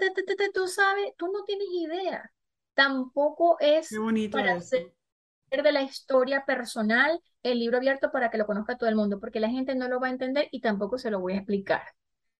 tú 0.52 0.66
sabes, 0.66 1.12
tú 1.16 1.30
no 1.30 1.44
tienes 1.44 1.68
idea. 1.70 2.32
Tampoco 2.74 3.56
es 3.60 3.90
para 4.32 4.54
hacer 4.54 4.92
de 5.62 5.72
la 5.72 5.82
historia 5.82 6.44
personal 6.46 7.20
el 7.42 7.58
libro 7.58 7.78
abierto 7.78 8.10
para 8.10 8.30
que 8.30 8.38
lo 8.38 8.46
conozca 8.46 8.76
todo 8.76 8.88
el 8.88 8.96
mundo, 8.96 9.20
porque 9.20 9.40
la 9.40 9.50
gente 9.50 9.74
no 9.74 9.88
lo 9.88 10.00
va 10.00 10.08
a 10.08 10.10
entender 10.10 10.48
y 10.50 10.60
tampoco 10.60 10.98
se 10.98 11.10
lo 11.10 11.20
voy 11.20 11.34
a 11.34 11.36
explicar. 11.36 11.82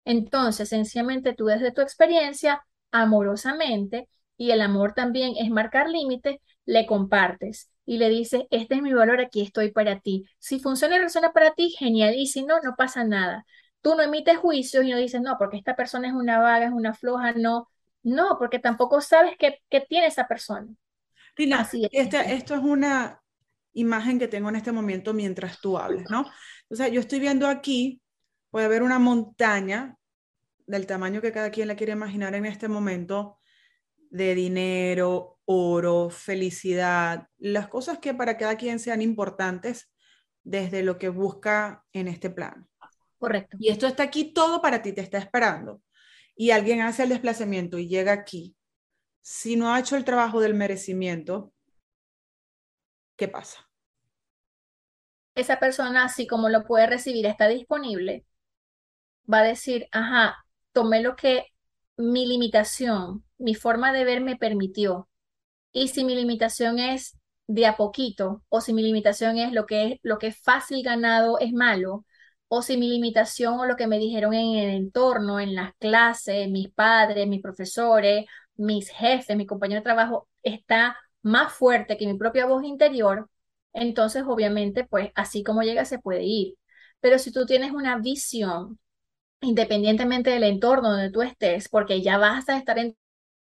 Entonces, 0.04 0.68
sencillamente 0.68 1.34
tú 1.34 1.46
desde 1.46 1.72
tu 1.72 1.80
experiencia, 1.80 2.64
amorosamente, 2.90 4.08
y 4.36 4.50
el 4.50 4.60
amor 4.60 4.94
también 4.94 5.34
es 5.38 5.50
marcar 5.50 5.88
límites, 5.88 6.38
le 6.66 6.86
compartes 6.86 7.70
y 7.86 7.98
le 7.98 8.08
dices, 8.08 8.44
este 8.50 8.76
es 8.76 8.82
mi 8.82 8.92
valor, 8.92 9.20
aquí 9.20 9.42
estoy 9.42 9.70
para 9.72 10.00
ti. 10.00 10.24
Si 10.38 10.58
funciona 10.60 10.96
y 10.96 10.98
resuena 11.00 11.32
para 11.32 11.52
ti, 11.54 11.70
genial, 11.70 12.14
y 12.14 12.26
si 12.26 12.44
no, 12.44 12.60
no 12.60 12.74
pasa 12.76 13.04
nada. 13.04 13.44
Tú 13.82 13.94
no 13.94 14.02
emites 14.02 14.38
juicios 14.38 14.84
y 14.84 14.90
no 14.90 14.96
dices, 14.98 15.20
no, 15.20 15.36
porque 15.38 15.58
esta 15.58 15.76
persona 15.76 16.08
es 16.08 16.14
una 16.14 16.38
vaga, 16.38 16.66
es 16.66 16.72
una 16.72 16.94
floja, 16.94 17.32
no, 17.32 17.68
no, 18.02 18.36
porque 18.38 18.58
tampoco 18.58 19.00
sabes 19.00 19.36
qué, 19.38 19.60
qué 19.68 19.80
tiene 19.82 20.06
esa 20.06 20.26
persona. 20.26 20.68
Tina, 21.34 21.68
este, 21.90 22.34
esto 22.34 22.54
es 22.54 22.60
una 22.60 23.20
imagen 23.72 24.18
que 24.18 24.28
tengo 24.28 24.48
en 24.48 24.56
este 24.56 24.72
momento 24.72 25.12
mientras 25.12 25.60
tú 25.60 25.76
hablas, 25.76 26.08
¿no? 26.10 26.24
O 26.68 26.76
sea, 26.76 26.88
yo 26.88 27.00
estoy 27.00 27.18
viendo 27.18 27.48
aquí, 27.48 28.00
puede 28.50 28.66
haber 28.66 28.82
una 28.82 28.98
montaña 28.98 29.96
del 30.66 30.86
tamaño 30.86 31.20
que 31.20 31.32
cada 31.32 31.50
quien 31.50 31.68
la 31.68 31.76
quiere 31.76 31.92
imaginar 31.92 32.34
en 32.34 32.46
este 32.46 32.68
momento, 32.68 33.38
de 34.10 34.34
dinero, 34.36 35.40
oro, 35.44 36.08
felicidad, 36.08 37.26
las 37.38 37.66
cosas 37.66 37.98
que 37.98 38.14
para 38.14 38.38
cada 38.38 38.56
quien 38.56 38.78
sean 38.78 39.02
importantes 39.02 39.92
desde 40.44 40.84
lo 40.84 40.98
que 40.98 41.08
busca 41.08 41.84
en 41.92 42.06
este 42.06 42.30
plano. 42.30 42.68
Correcto. 43.18 43.56
Y 43.58 43.70
esto 43.70 43.88
está 43.88 44.04
aquí 44.04 44.32
todo 44.32 44.62
para 44.62 44.82
ti, 44.82 44.92
te 44.92 45.00
está 45.00 45.18
esperando. 45.18 45.82
Y 46.36 46.50
alguien 46.50 46.80
hace 46.82 47.02
el 47.02 47.08
desplazamiento 47.08 47.78
y 47.78 47.88
llega 47.88 48.12
aquí 48.12 48.54
si 49.24 49.56
no 49.56 49.72
ha 49.72 49.80
hecho 49.80 49.96
el 49.96 50.04
trabajo 50.04 50.38
del 50.38 50.52
merecimiento, 50.52 51.50
¿qué 53.16 53.26
pasa? 53.26 53.66
Esa 55.34 55.58
persona, 55.58 56.04
así 56.04 56.26
como 56.26 56.50
lo 56.50 56.64
puede 56.64 56.86
recibir, 56.86 57.24
está 57.24 57.48
disponible, 57.48 58.26
va 59.32 59.38
a 59.38 59.44
decir, 59.44 59.88
ajá, 59.92 60.44
tomé 60.72 61.00
lo 61.00 61.16
que 61.16 61.46
mi 61.96 62.26
limitación, 62.26 63.24
mi 63.38 63.54
forma 63.54 63.94
de 63.94 64.04
ver 64.04 64.20
me 64.20 64.36
permitió. 64.36 65.08
Y 65.72 65.88
si 65.88 66.04
mi 66.04 66.14
limitación 66.14 66.78
es 66.78 67.16
de 67.46 67.64
a 67.64 67.78
poquito, 67.78 68.44
o 68.50 68.60
si 68.60 68.74
mi 68.74 68.82
limitación 68.82 69.38
es 69.38 69.52
lo 69.52 69.64
que 69.64 69.86
es, 69.86 70.00
lo 70.02 70.18
que 70.18 70.26
es 70.28 70.38
fácil 70.38 70.82
ganado 70.82 71.38
es 71.38 71.54
malo, 71.54 72.04
o 72.48 72.60
si 72.60 72.76
mi 72.76 72.90
limitación 72.90 73.58
o 73.58 73.64
lo 73.64 73.76
que 73.76 73.86
me 73.86 73.98
dijeron 73.98 74.34
en 74.34 74.58
el 74.58 74.70
entorno, 74.76 75.40
en 75.40 75.54
las 75.54 75.74
clases, 75.76 76.50
mis 76.50 76.68
padres, 76.70 77.26
mis 77.26 77.40
profesores, 77.40 78.26
mis 78.56 78.90
jefes, 78.90 79.36
mi 79.36 79.46
compañero 79.46 79.80
de 79.80 79.84
trabajo 79.84 80.28
está 80.42 80.96
más 81.22 81.52
fuerte 81.52 81.96
que 81.96 82.06
mi 82.06 82.16
propia 82.18 82.46
voz 82.46 82.64
interior, 82.64 83.30
entonces 83.72 84.24
obviamente 84.26 84.84
pues 84.84 85.10
así 85.14 85.42
como 85.44 85.62
llega 85.62 85.84
se 85.84 85.98
puede 85.98 86.22
ir. 86.24 86.54
Pero 87.00 87.18
si 87.18 87.32
tú 87.32 87.46
tienes 87.46 87.72
una 87.72 87.98
visión, 87.98 88.78
independientemente 89.42 90.30
del 90.30 90.44
entorno 90.44 90.90
donde 90.92 91.10
tú 91.12 91.22
estés, 91.22 91.68
porque 91.68 92.02
ya 92.02 92.18
vas 92.18 92.48
a 92.48 92.58
estar 92.58 92.78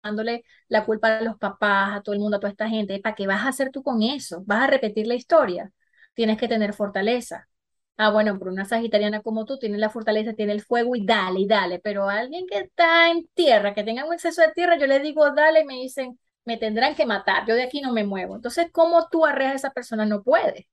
dándole 0.03 0.45
la 0.69 0.85
culpa 0.85 1.19
a 1.19 1.23
los 1.23 1.39
papás, 1.39 1.95
a 1.97 2.03
todo 2.03 2.15
el 2.15 2.21
mundo, 2.21 2.37
a 2.37 2.41
toda 2.41 2.51
esta 2.51 2.69
gente, 2.69 3.01
¿para 3.01 3.15
qué 3.15 3.27
vas 3.27 3.45
a 3.45 3.49
hacer 3.49 3.71
tú 3.71 3.83
con 3.83 4.03
eso? 4.03 4.43
¿Vas 4.47 4.63
a 4.65 4.67
repetir 4.69 5.07
la 5.07 5.15
historia? 5.15 5.73
Tienes 6.15 6.39
que 6.39 6.49
tener 6.49 6.75
fortaleza. 6.75 7.49
Ah, 7.97 8.11
bueno, 8.11 8.37
por 8.39 8.49
una 8.49 8.65
sagitariana 8.65 9.23
como 9.23 9.45
tú, 9.45 9.57
tiene 9.59 9.79
la 9.79 9.89
fortaleza, 9.89 10.33
tiene 10.35 10.53
el 10.53 10.63
fuego 10.63 10.97
y 10.97 11.07
dale, 11.07 11.41
y 11.41 11.47
dale. 11.47 11.79
Pero 11.79 12.09
alguien 12.09 12.45
que 12.47 12.59
está 12.59 13.11
en 13.11 13.29
tierra, 13.35 13.73
que 13.75 13.85
tenga 13.85 14.05
un 14.05 14.13
exceso 14.15 14.43
de 14.43 14.53
tierra, 14.53 14.77
yo 14.79 14.87
le 14.89 14.99
digo 14.99 15.31
dale 15.33 15.61
y 15.61 15.65
me 15.65 15.75
dicen, 15.75 16.19
me 16.45 16.57
tendrán 16.57 16.97
que 16.97 17.07
matar, 17.07 17.47
yo 17.47 17.55
de 17.55 17.63
aquí 17.63 17.81
no 17.81 17.93
me 17.93 18.05
muevo. 18.05 18.35
Entonces, 18.35 18.67
¿cómo 18.73 19.09
tú 19.09 19.25
arreas 19.25 19.53
a 19.53 19.57
esa 19.57 19.71
persona? 19.71 20.05
No 20.07 20.23
puede. 20.25 20.67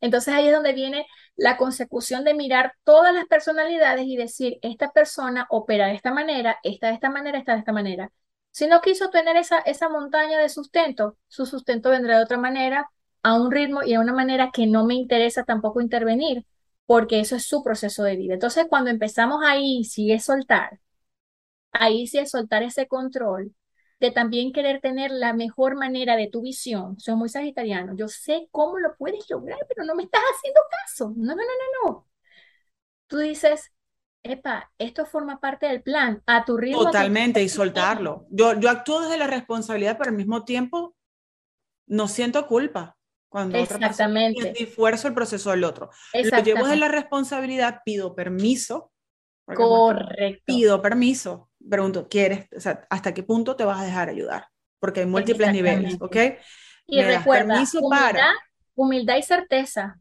Entonces 0.00 0.34
ahí 0.34 0.48
es 0.48 0.54
donde 0.54 0.72
viene 0.74 1.06
la 1.36 1.56
consecución 1.58 2.24
de 2.24 2.34
mirar 2.34 2.74
todas 2.84 3.14
las 3.14 3.26
personalidades 3.26 4.06
y 4.06 4.16
decir, 4.16 4.58
esta 4.62 4.90
persona 4.92 5.46
opera 5.50 5.88
de 5.88 5.94
esta 5.94 6.12
manera, 6.12 6.58
esta 6.62 6.88
de 6.88 6.94
esta 6.94 7.10
manera, 7.10 7.38
esta 7.38 7.52
de 7.54 7.60
esta 7.60 7.72
manera. 7.72 8.12
Si 8.52 8.66
no 8.66 8.80
quiso 8.80 9.10
tener 9.10 9.36
esa, 9.36 9.60
esa 9.60 9.88
montaña 9.88 10.38
de 10.38 10.48
sustento, 10.48 11.16
su 11.28 11.46
sustento 11.46 11.90
vendrá 11.90 12.18
de 12.18 12.24
otra 12.24 12.38
manera, 12.38 12.90
a 13.22 13.34
un 13.40 13.50
ritmo 13.50 13.82
y 13.84 13.94
a 13.94 14.00
una 14.00 14.12
manera 14.14 14.50
que 14.52 14.66
no 14.66 14.84
me 14.86 14.94
interesa 14.94 15.44
tampoco 15.44 15.80
intervenir, 15.80 16.46
porque 16.90 17.20
eso 17.20 17.36
es 17.36 17.46
su 17.46 17.62
proceso 17.62 18.02
de 18.02 18.16
vida. 18.16 18.34
Entonces, 18.34 18.66
cuando 18.68 18.90
empezamos 18.90 19.44
ahí, 19.46 19.84
sí 19.84 20.10
es 20.10 20.24
soltar, 20.24 20.80
ahí 21.70 22.08
sí 22.08 22.18
es 22.18 22.32
soltar 22.32 22.64
ese 22.64 22.88
control 22.88 23.54
de 24.00 24.10
también 24.10 24.52
querer 24.52 24.80
tener 24.80 25.12
la 25.12 25.32
mejor 25.32 25.76
manera 25.76 26.16
de 26.16 26.26
tu 26.26 26.42
visión. 26.42 26.98
Soy 26.98 27.14
muy 27.14 27.28
sagitariano, 27.28 27.94
yo 27.94 28.08
sé 28.08 28.48
cómo 28.50 28.80
lo 28.80 28.96
puedes 28.96 29.30
lograr, 29.30 29.60
pero 29.68 29.84
no 29.84 29.94
me 29.94 30.02
estás 30.02 30.20
haciendo 30.34 30.60
caso. 30.68 31.12
No, 31.16 31.36
no, 31.36 31.36
no, 31.36 31.42
no, 31.44 31.92
no. 31.92 32.08
Tú 33.06 33.18
dices, 33.18 33.70
epa, 34.24 34.72
esto 34.76 35.06
forma 35.06 35.38
parte 35.38 35.66
del 35.66 35.84
plan, 35.84 36.24
a 36.26 36.44
tu 36.44 36.56
ritmo. 36.56 36.86
Totalmente, 36.86 37.40
y 37.40 37.48
soltarlo. 37.48 38.26
Yo, 38.30 38.58
yo 38.58 38.68
actúo 38.68 39.02
desde 39.02 39.16
la 39.16 39.28
responsabilidad, 39.28 39.96
pero 39.96 40.10
al 40.10 40.16
mismo 40.16 40.44
tiempo 40.44 40.96
no 41.86 42.08
siento 42.08 42.48
culpa 42.48 42.96
cuando 43.30 43.58
Exactamente. 43.58 44.52
y 44.56 44.64
esfuerzo 44.64 45.08
el 45.08 45.14
proceso 45.14 45.52
del 45.52 45.64
otro. 45.64 45.90
Lo 46.12 46.42
llevo 46.42 46.66
de 46.66 46.76
la 46.76 46.88
responsabilidad, 46.88 47.80
pido 47.84 48.14
permiso. 48.14 48.92
Correcto. 49.46 50.42
Pido 50.44 50.82
permiso. 50.82 51.48
Pregunto, 51.68 52.08
¿quieres? 52.08 52.48
O 52.54 52.60
sea, 52.60 52.86
¿hasta 52.90 53.14
qué 53.14 53.22
punto 53.22 53.54
te 53.54 53.64
vas 53.64 53.80
a 53.80 53.84
dejar 53.84 54.08
ayudar? 54.08 54.48
Porque 54.80 55.00
hay 55.00 55.06
múltiples 55.06 55.52
niveles, 55.52 55.96
¿ok? 56.00 56.16
Y 56.86 57.02
recuerda, 57.02 57.62
humildad, 57.80 58.32
humildad 58.74 59.16
y 59.16 59.22
certeza. 59.22 59.96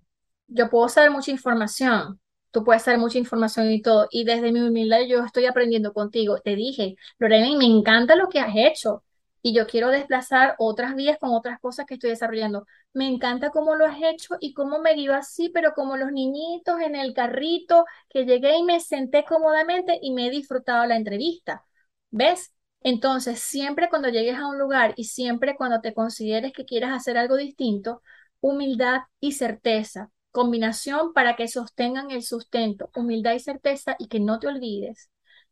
Yo 0.47 0.69
puedo 0.69 0.89
saber 0.89 1.11
mucha 1.11 1.29
información, 1.29 2.19
tú 2.49 2.63
puedes 2.63 2.81
saber 2.81 2.99
mucha 2.99 3.19
información 3.19 3.69
y 3.69 3.81
todo, 3.83 4.07
y 4.09 4.23
desde 4.23 4.51
mi 4.51 4.61
humildad 4.61 5.01
yo 5.07 5.23
estoy 5.23 5.45
aprendiendo 5.45 5.93
contigo. 5.93 6.39
Te 6.43 6.55
dije, 6.55 6.95
Lorena, 7.19 7.55
me 7.55 7.65
encanta 7.65 8.15
lo 8.15 8.27
que 8.29 8.39
has 8.39 8.55
hecho, 8.55 9.03
y 9.41 9.53
yo 9.53 9.67
quiero 9.67 9.89
desplazar 9.89 10.55
otras 10.57 10.95
vías 10.95 11.17
con 11.19 11.31
otras 11.33 11.59
cosas 11.59 11.85
que 11.85 11.95
estoy 11.95 12.11
desarrollando. 12.11 12.65
Me 12.93 13.07
encanta 13.07 13.51
cómo 13.51 13.75
lo 13.75 13.85
has 13.85 13.97
hecho 14.01 14.35
y 14.39 14.53
cómo 14.53 14.79
me 14.79 14.93
guío 14.93 15.13
así, 15.15 15.49
pero 15.49 15.73
como 15.73 15.97
los 15.97 16.11
niñitos 16.11 16.81
en 16.81 16.95
el 16.95 17.13
carrito, 17.13 17.85
que 18.09 18.25
llegué 18.25 18.57
y 18.57 18.63
me 18.63 18.79
senté 18.79 19.25
cómodamente 19.25 19.99
y 20.01 20.11
me 20.11 20.27
he 20.27 20.29
disfrutado 20.29 20.85
la 20.85 20.95
entrevista. 20.97 21.63
¿Ves? 22.11 22.53
Entonces, 22.81 23.39
siempre 23.39 23.89
cuando 23.89 24.09
llegues 24.09 24.37
a 24.37 24.47
un 24.47 24.57
lugar 24.57 24.93
y 24.95 25.05
siempre 25.05 25.55
cuando 25.55 25.81
te 25.81 25.93
consideres 25.93 26.53
que 26.53 26.65
quieras 26.65 26.91
hacer 26.93 27.17
algo 27.17 27.35
distinto, 27.37 28.01
humildad 28.41 29.01
y 29.19 29.33
certeza, 29.33 30.11
combinación 30.31 31.13
para 31.13 31.35
que 31.35 31.47
sostengan 31.47 32.11
el 32.11 32.23
sustento, 32.23 32.89
humildad 32.95 33.33
y 33.33 33.39
certeza 33.39 33.95
y 33.99 34.07
que 34.07 34.19
no 34.19 34.39
te 34.39 34.47
olvides 34.47 35.09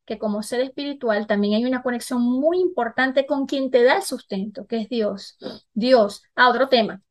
que 0.08 0.18
como 0.18 0.42
ser 0.44 0.62
espiritual 0.62 1.28
también 1.28 1.56
hay 1.56 1.66
una 1.66 1.84
conexión 1.84 2.22
muy 2.24 2.60
importante 2.60 3.28
con 3.28 3.46
quien 3.46 3.72
te 3.72 3.84
da 3.84 3.98
el 3.98 4.04
sustento, 4.04 4.66
que 4.68 4.82
es 4.82 4.90
Dios. 4.90 5.38
Dios, 5.74 6.24
a 6.36 6.46
ah, 6.46 6.50
otro 6.50 6.70
tema, 6.70 7.02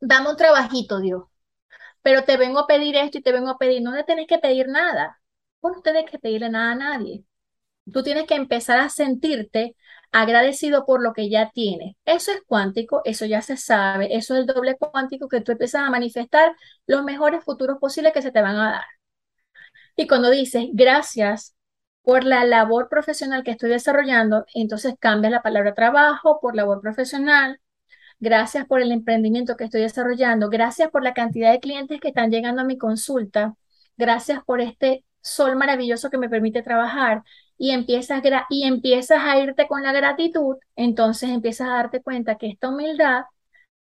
dame 0.00 0.30
un 0.30 0.36
trabajito, 0.36 1.00
Dios, 1.00 1.24
pero 2.02 2.24
te 2.24 2.36
vengo 2.38 2.60
a 2.60 2.66
pedir 2.68 2.96
esto 2.96 3.18
y 3.18 3.22
te 3.22 3.32
vengo 3.32 3.50
a 3.50 3.58
pedir, 3.58 3.82
no 3.82 3.92
le 3.94 4.04
tenés 4.04 4.26
que 4.28 4.38
pedir 4.38 4.68
nada, 4.68 5.20
no 5.62 5.82
tenés 5.82 6.10
que 6.10 6.18
pedirle 6.18 6.50
nada 6.50 6.72
a 6.72 6.74
nadie. 6.76 7.24
Tú 7.92 8.02
tienes 8.02 8.26
que 8.26 8.34
empezar 8.34 8.80
a 8.80 8.90
sentirte 8.90 9.76
agradecido 10.12 10.86
por 10.86 11.02
lo 11.02 11.12
que 11.14 11.30
ya 11.30 11.50
tienes. 11.52 11.96
Eso 12.04 12.32
es 12.32 12.42
cuántico, 12.46 13.02
eso 13.04 13.26
ya 13.26 13.42
se 13.42 13.56
sabe, 13.56 14.16
eso 14.16 14.34
es 14.34 14.40
el 14.40 14.46
doble 14.46 14.76
cuántico 14.78 15.28
que 15.28 15.40
tú 15.40 15.52
empiezas 15.52 15.82
a 15.82 15.90
manifestar 15.90 16.54
los 16.86 17.04
mejores 17.04 17.44
futuros 17.44 17.78
posibles 17.80 18.12
que 18.12 18.22
se 18.22 18.32
te 18.32 18.42
van 18.42 18.56
a 18.56 18.70
dar. 18.72 18.84
Y 19.96 20.06
cuando 20.06 20.30
dices 20.30 20.66
gracias 20.72 21.56
por 22.08 22.24
la 22.24 22.46
labor 22.46 22.88
profesional 22.88 23.44
que 23.44 23.50
estoy 23.50 23.68
desarrollando, 23.68 24.46
entonces 24.54 24.94
cambia 24.98 25.28
la 25.28 25.42
palabra 25.42 25.74
trabajo 25.74 26.40
por 26.40 26.56
labor 26.56 26.80
profesional. 26.80 27.60
Gracias 28.18 28.66
por 28.66 28.80
el 28.80 28.92
emprendimiento 28.92 29.58
que 29.58 29.64
estoy 29.64 29.82
desarrollando. 29.82 30.48
Gracias 30.48 30.90
por 30.90 31.04
la 31.04 31.12
cantidad 31.12 31.52
de 31.52 31.60
clientes 31.60 32.00
que 32.00 32.08
están 32.08 32.30
llegando 32.30 32.62
a 32.62 32.64
mi 32.64 32.78
consulta. 32.78 33.56
Gracias 33.98 34.42
por 34.44 34.62
este 34.62 35.04
sol 35.20 35.56
maravilloso 35.56 36.08
que 36.08 36.16
me 36.16 36.30
permite 36.30 36.62
trabajar 36.62 37.24
y 37.58 37.72
empiezas, 37.72 38.22
y 38.48 38.64
empiezas 38.64 39.20
a 39.22 39.38
irte 39.38 39.68
con 39.68 39.82
la 39.82 39.92
gratitud, 39.92 40.56
entonces 40.76 41.28
empiezas 41.28 41.68
a 41.68 41.74
darte 41.74 42.00
cuenta 42.02 42.38
que 42.38 42.48
esta 42.48 42.70
humildad 42.70 43.24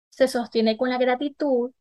se 0.10 0.28
sostiene 0.28 0.78
con 0.78 0.90
la 0.90 0.98
gratitud, 0.98 1.74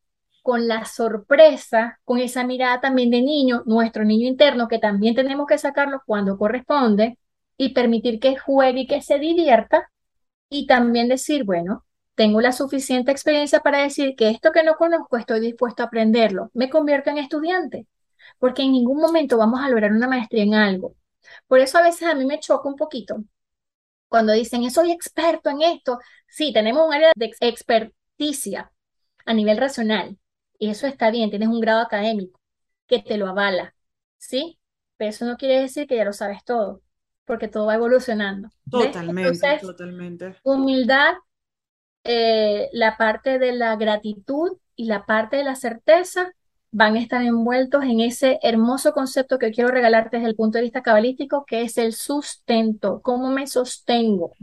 con 0.45 0.67
la 0.67 0.85
sorpresa, 0.85 1.99
con 2.05 2.19
esa 2.19 2.43
mirada 2.45 2.81
también 2.81 3.09
de 3.09 3.21
niño, 3.23 3.63
nuestro 3.65 4.05
niño 4.05 4.27
interno, 4.27 4.67
que 4.67 4.79
también 4.79 5.15
tenemos 5.15 5.47
que 5.47 5.57
sacarlo 5.57 6.03
cuando 6.05 6.37
corresponde 6.37 7.17
y 7.57 7.69
permitir 7.73 8.19
que 8.19 8.37
juegue 8.37 8.81
y 8.81 8.87
que 8.87 9.01
se 9.01 9.17
divierta 9.19 9.89
y 10.49 10.67
también 10.67 11.09
decir, 11.09 11.45
bueno, 11.45 11.85
tengo 12.15 12.41
la 12.41 12.51
suficiente 12.51 13.11
experiencia 13.11 13.61
para 13.61 13.81
decir 13.81 14.15
que 14.15 14.29
esto 14.29 14.51
que 14.51 14.63
no 14.63 14.75
conozco 14.75 15.17
estoy 15.17 15.39
dispuesto 15.41 15.83
a 15.83 15.87
aprenderlo, 15.87 16.51
me 16.53 16.69
convierto 16.69 17.09
en 17.09 17.17
estudiante, 17.17 17.87
porque 18.39 18.63
en 18.63 18.73
ningún 18.73 18.99
momento 19.01 19.37
vamos 19.37 19.61
a 19.61 19.69
lograr 19.69 19.93
una 19.93 20.07
maestría 20.07 20.43
en 20.43 20.55
algo 20.55 20.95
por 21.47 21.59
eso 21.59 21.77
a 21.79 21.83
veces 21.83 22.03
a 22.07 22.15
mí 22.15 22.25
me 22.25 22.39
choca 22.39 22.69
un 22.69 22.75
poquito 22.75 23.23
cuando 24.07 24.33
dicen, 24.33 24.69
soy 24.71 24.91
experto 24.91 25.49
en 25.49 25.61
esto. 25.61 25.99
Sí, 26.27 26.53
tenemos 26.53 26.87
un 26.87 26.93
área 26.93 27.11
de 27.15 27.31
experticia 27.41 28.71
a 29.25 29.33
nivel 29.33 29.57
racional. 29.57 30.17
Y 30.59 30.69
eso 30.69 30.87
está 30.87 31.11
bien, 31.11 31.29
tienes 31.29 31.49
un 31.49 31.59
grado 31.59 31.81
académico 31.81 32.39
que 32.87 32.99
te 32.99 33.17
lo 33.17 33.27
avala. 33.27 33.73
¿Sí? 34.17 34.59
Pero 34.97 35.09
eso 35.09 35.25
no 35.25 35.37
quiere 35.37 35.61
decir 35.61 35.87
que 35.87 35.97
ya 35.97 36.05
lo 36.05 36.13
sabes 36.13 36.43
todo, 36.43 36.81
porque 37.25 37.47
todo 37.47 37.65
va 37.65 37.75
evolucionando. 37.75 38.49
Totalmente, 38.69 39.59
totalmente. 39.59 40.35
Humildad, 40.43 41.15
eh, 42.03 42.69
la 42.71 42.97
parte 42.97 43.39
de 43.39 43.51
la 43.51 43.75
gratitud 43.75 44.57
y 44.75 44.85
la 44.85 45.05
parte 45.05 45.37
de 45.37 45.43
la 45.43 45.55
certeza 45.55 46.33
van 46.77 46.95
a 46.95 46.99
estar 46.99 47.21
envueltos 47.21 47.85
en 47.85 48.01
ese 48.01 48.37
hermoso 48.43 48.91
concepto 48.91 49.39
que 49.39 49.51
quiero 49.51 49.69
regalarte 49.69 50.17
desde 50.17 50.29
el 50.29 50.35
punto 50.35 50.57
de 50.57 50.63
vista 50.63 50.81
cabalístico, 50.81 51.45
que 51.45 51.61
es 51.61 51.77
el 51.77 51.93
sustento. 51.93 52.99
¿Cómo 53.01 53.29
me 53.29 53.47
sostengo? 53.47 54.33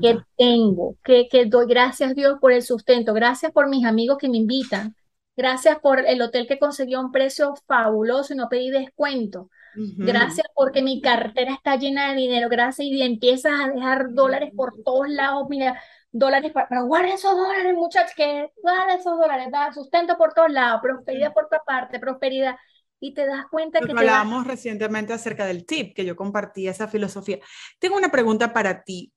¿Qué 0.00 0.18
tengo? 0.38 0.96
¿Qué, 1.04 1.28
doy? 1.46 1.66
Gracias 1.66 2.14
Dios 2.14 2.38
por 2.40 2.52
el 2.52 2.62
sustento. 2.62 3.12
Gracias 3.12 3.52
por 3.52 3.68
mis 3.68 3.84
amigos 3.84 4.16
que 4.16 4.30
me 4.30 4.38
invitan. 4.38 4.96
Gracias 5.36 5.78
por 5.80 6.00
el 6.00 6.22
hotel 6.22 6.46
que 6.46 6.58
consiguió 6.58 7.00
un 7.00 7.10
precio 7.10 7.54
fabuloso 7.66 8.34
y 8.34 8.36
no 8.36 8.48
pedí 8.48 8.70
descuento. 8.70 9.50
Gracias 9.96 10.46
porque 10.54 10.82
mi 10.82 11.00
cartera 11.00 11.52
está 11.52 11.76
llena 11.76 12.10
de 12.10 12.16
dinero. 12.16 12.48
Gracias 12.48 12.86
y 12.86 13.02
empiezas 13.02 13.52
a 13.60 13.68
dejar 13.68 14.12
dólares 14.12 14.52
por 14.54 14.82
todos 14.84 15.08
lados. 15.08 15.46
Mira, 15.48 15.80
dólares, 16.12 16.52
para, 16.52 16.68
pero 16.68 16.86
guarda 16.86 17.12
esos 17.12 17.36
dólares, 17.36 17.74
muchachos, 17.74 18.12
que 18.16 18.50
guarda 18.62 18.94
esos 18.94 19.18
dólares, 19.18 19.48
da 19.50 19.72
sustento 19.72 20.16
por 20.16 20.32
todos 20.32 20.50
lados, 20.50 20.80
prosperidad 20.80 21.32
por 21.34 21.46
otra 21.46 21.62
parte, 21.66 21.98
prosperidad. 21.98 22.56
Y 23.00 23.12
te 23.12 23.26
das 23.26 23.46
cuenta 23.50 23.80
que... 23.80 23.90
Hablábamos 23.90 24.46
recientemente 24.46 25.12
acerca 25.12 25.44
del 25.44 25.66
tip, 25.66 25.94
que 25.94 26.04
yo 26.04 26.14
compartí 26.14 26.68
esa 26.68 26.86
filosofía. 26.86 27.38
Tengo 27.80 27.96
una 27.96 28.10
pregunta 28.10 28.52
para 28.52 28.84
ti. 28.84 29.12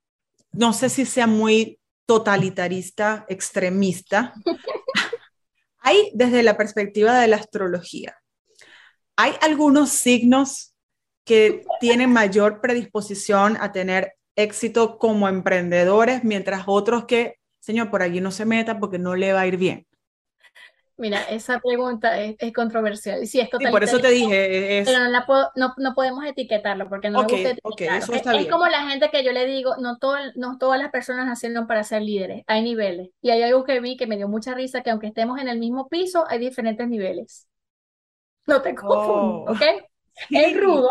No 0.51 0.73
sé 0.73 0.89
si 0.89 1.05
sea 1.05 1.27
muy 1.27 1.79
totalitarista, 2.07 3.25
extremista. 3.29 4.33
hay, 5.87 6.11
desde 6.13 6.43
la 6.43 6.57
perspectiva 6.57 7.19
de 7.19 7.27
la 7.27 7.37
astrología, 7.37 8.17
¿hay 9.15 9.33
algunos 9.41 9.89
signos 9.89 10.75
que 11.25 11.65
tienen 11.79 12.11
mayor 12.11 12.59
predisposición 12.61 13.57
a 13.59 13.71
tener 13.71 14.13
éxito 14.35 14.97
como 14.97 15.29
emprendedores, 15.29 16.23
mientras 16.23 16.63
otros 16.67 17.05
que, 17.05 17.35
señor, 17.59 17.89
por 17.89 18.01
allí 18.01 18.21
no 18.21 18.31
se 18.31 18.45
meta 18.45 18.79
porque 18.79 18.99
no 18.99 19.15
le 19.15 19.31
va 19.31 19.41
a 19.41 19.47
ir 19.47 19.57
bien? 19.57 19.87
Mira, 20.97 21.21
esa 21.23 21.59
pregunta 21.59 22.19
es, 22.19 22.35
controversial. 22.53 23.25
Sí, 23.27 23.39
es 23.39 23.49
por 23.49 23.83
eso 23.83 23.99
te 23.99 24.09
dije. 24.09 24.83
Pero 24.83 24.99
no, 25.55 25.73
no, 25.77 25.93
podemos 25.93 26.25
etiquetarlo 26.25 26.89
porque 26.89 27.11
no 27.11 27.21
okay, 27.21 27.55
eso 27.87 28.13
está 28.13 28.35
es, 28.35 28.47
como 28.47 28.65
la 28.65 28.89
gente 28.89 29.09
que 29.11 29.23
yo 29.23 29.31
le 29.31 29.45
digo, 29.45 29.75
no, 29.77 29.99
todo, 29.99 30.17
no 30.35 30.57
todas 30.57 30.79
las 30.79 30.89
personas 30.89 31.27
nacieron 31.27 31.67
para 31.67 31.83
ser 31.83 32.01
líderes, 32.01 32.43
hay 32.47 32.63
niveles. 32.63 33.09
Y 33.21 33.29
hay 33.29 33.43
algo 33.43 33.63
que 33.63 33.79
vi 33.79 33.95
que 33.95 34.07
me 34.07 34.17
dio 34.17 34.27
mucha 34.27 34.55
risa, 34.55 34.81
que 34.81 34.89
aunque 34.89 35.07
estemos 35.07 35.39
en 35.39 35.49
el 35.49 35.59
mismo 35.59 35.87
piso, 35.87 36.25
hay 36.27 36.39
diferentes 36.39 36.87
niveles. 36.87 37.47
No 38.47 38.61
te 38.61 38.75
oh. 38.81 39.45
¿ok? 39.49 39.61
Es 40.29 40.59
rudo, 40.59 40.89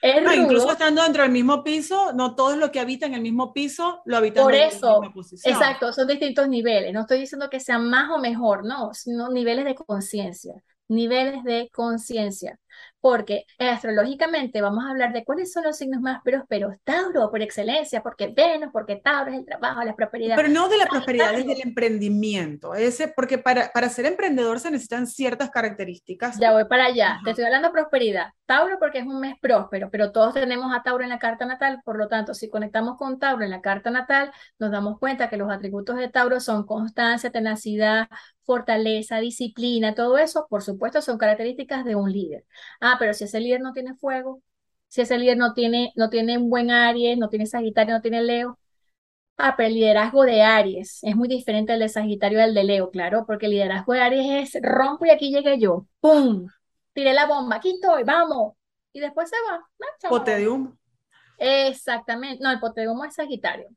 es 0.00 0.24
rudo. 0.24 0.34
Incluso 0.34 0.72
estando 0.72 1.02
dentro 1.02 1.22
del 1.22 1.32
mismo 1.32 1.62
piso, 1.62 2.12
no 2.14 2.34
todos 2.34 2.56
los 2.56 2.70
que 2.70 2.80
habitan 2.80 3.10
en 3.10 3.16
el 3.16 3.22
mismo 3.22 3.52
piso 3.52 4.02
lo 4.04 4.16
habitan 4.16 4.44
Por 4.44 4.54
eso, 4.54 4.86
la 4.86 5.00
misma 5.00 5.14
posición. 5.14 5.52
Exacto, 5.52 5.92
son 5.92 6.08
distintos 6.08 6.48
niveles. 6.48 6.92
No 6.92 7.02
estoy 7.02 7.20
diciendo 7.20 7.50
que 7.50 7.60
sean 7.60 7.88
más 7.90 8.10
o 8.10 8.18
mejor, 8.18 8.64
no, 8.64 8.94
sino 8.94 9.28
niveles 9.28 9.64
de 9.64 9.74
conciencia, 9.74 10.54
niveles 10.88 11.44
de 11.44 11.68
conciencia 11.72 12.58
porque 13.00 13.46
astrológicamente 13.58 14.60
vamos 14.62 14.84
a 14.84 14.90
hablar 14.90 15.12
de 15.12 15.24
cuáles 15.24 15.52
son 15.52 15.64
los 15.64 15.76
signos 15.76 16.00
más 16.00 16.22
prósperos. 16.22 16.76
Tauro, 16.84 17.30
por 17.30 17.42
excelencia, 17.42 18.02
porque 18.02 18.28
Venus, 18.28 18.70
porque 18.72 18.96
Tauro 18.96 19.32
es 19.32 19.38
el 19.38 19.44
trabajo, 19.44 19.82
la 19.82 19.96
prosperidad. 19.96 20.36
Pero 20.36 20.48
no 20.48 20.68
de 20.68 20.78
la 20.78 20.86
prosperidad, 20.86 21.34
es 21.34 21.46
del 21.46 21.62
emprendimiento. 21.62 22.74
Ese, 22.74 23.08
porque 23.08 23.38
para, 23.38 23.72
para 23.72 23.88
ser 23.88 24.06
emprendedor 24.06 24.60
se 24.60 24.70
necesitan 24.70 25.06
ciertas 25.06 25.50
características. 25.50 26.38
Ya 26.38 26.52
voy 26.52 26.64
para 26.66 26.86
allá. 26.86 27.18
Te 27.24 27.30
estoy 27.30 27.44
hablando 27.44 27.68
de 27.68 27.72
prosperidad. 27.72 28.28
Tauro 28.46 28.78
porque 28.78 28.98
es 28.98 29.06
un 29.06 29.18
mes 29.18 29.34
próspero, 29.40 29.88
pero 29.90 30.12
todos 30.12 30.34
tenemos 30.34 30.74
a 30.74 30.82
Tauro 30.82 31.02
en 31.02 31.10
la 31.10 31.18
carta 31.18 31.46
natal, 31.46 31.80
por 31.84 31.96
lo 31.96 32.08
tanto, 32.08 32.34
si 32.34 32.48
conectamos 32.48 32.98
con 32.98 33.18
Tauro 33.18 33.44
en 33.44 33.50
la 33.50 33.62
carta 33.62 33.90
natal, 33.90 34.30
nos 34.58 34.70
damos 34.70 34.98
cuenta 34.98 35.28
que 35.30 35.36
los 35.36 35.50
atributos 35.50 35.96
de 35.96 36.08
Tauro 36.08 36.38
son 36.38 36.66
constancia, 36.66 37.30
tenacidad, 37.30 38.08
fortaleza, 38.44 39.18
disciplina, 39.18 39.94
todo 39.94 40.18
eso, 40.18 40.46
por 40.48 40.62
supuesto, 40.62 41.00
son 41.00 41.18
características 41.18 41.84
de 41.84 41.94
un 41.94 42.12
líder. 42.12 42.44
Ah, 42.80 42.96
pero 42.98 43.14
si 43.14 43.24
ese 43.24 43.40
líder 43.40 43.60
no 43.60 43.72
tiene 43.72 43.94
fuego, 43.94 44.42
si 44.88 45.00
ese 45.00 45.18
líder 45.18 45.38
no 45.38 45.54
tiene, 45.54 45.92
no 45.96 46.10
tiene 46.10 46.36
un 46.38 46.50
buen 46.50 46.70
Aries, 46.70 47.16
no 47.18 47.28
tiene 47.28 47.46
Sagitario, 47.46 47.94
no 47.94 48.02
tiene 48.02 48.22
Leo. 48.22 48.58
Ah, 49.38 49.54
pero 49.56 49.68
el 49.68 49.74
liderazgo 49.74 50.24
de 50.24 50.42
Aries 50.42 51.02
es 51.02 51.16
muy 51.16 51.28
diferente 51.28 51.72
al 51.72 51.80
de 51.80 51.88
Sagitario 51.88 52.38
y 52.38 52.42
al 52.42 52.54
de 52.54 52.64
Leo, 52.64 52.90
claro, 52.90 53.24
porque 53.26 53.46
el 53.46 53.52
liderazgo 53.52 53.94
de 53.94 54.00
Aries 54.02 54.54
es 54.54 54.62
rompo 54.62 55.06
y 55.06 55.10
aquí 55.10 55.30
llegué 55.30 55.58
yo, 55.58 55.86
¡pum! 56.00 56.46
Tiré 56.92 57.14
la 57.14 57.26
bomba, 57.26 57.56
aquí 57.56 57.70
estoy, 57.70 58.04
vamos. 58.04 58.54
Y 58.92 59.00
después 59.00 59.30
se 59.30 59.36
va. 59.50 59.66
Pote 60.10 60.36
de 60.36 60.48
humo. 60.48 60.76
Exactamente. 61.38 62.42
No, 62.44 62.50
el 62.50 62.60
pote 62.60 62.82
de 62.82 62.88
humo 62.88 63.04
es 63.04 63.14
Sagitario. 63.14 63.68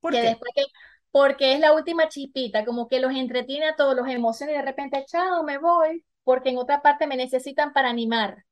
¿Por 0.00 0.12
qué? 0.12 0.22
Después 0.22 0.50
que, 0.54 0.64
porque 1.10 1.52
es 1.52 1.60
la 1.60 1.74
última 1.74 2.08
chispita, 2.08 2.64
como 2.64 2.88
que 2.88 3.00
los 3.00 3.12
entretiene 3.12 3.66
a 3.66 3.76
todos, 3.76 3.94
los 3.94 4.08
emociones 4.08 4.54
y 4.54 4.58
de 4.58 4.64
repente, 4.64 5.04
chao, 5.06 5.42
me 5.42 5.58
voy 5.58 6.02
porque 6.24 6.50
en 6.50 6.58
otra 6.58 6.82
parte 6.82 7.06
me 7.06 7.16
necesitan 7.16 7.72
para 7.72 7.90
animar, 7.90 8.44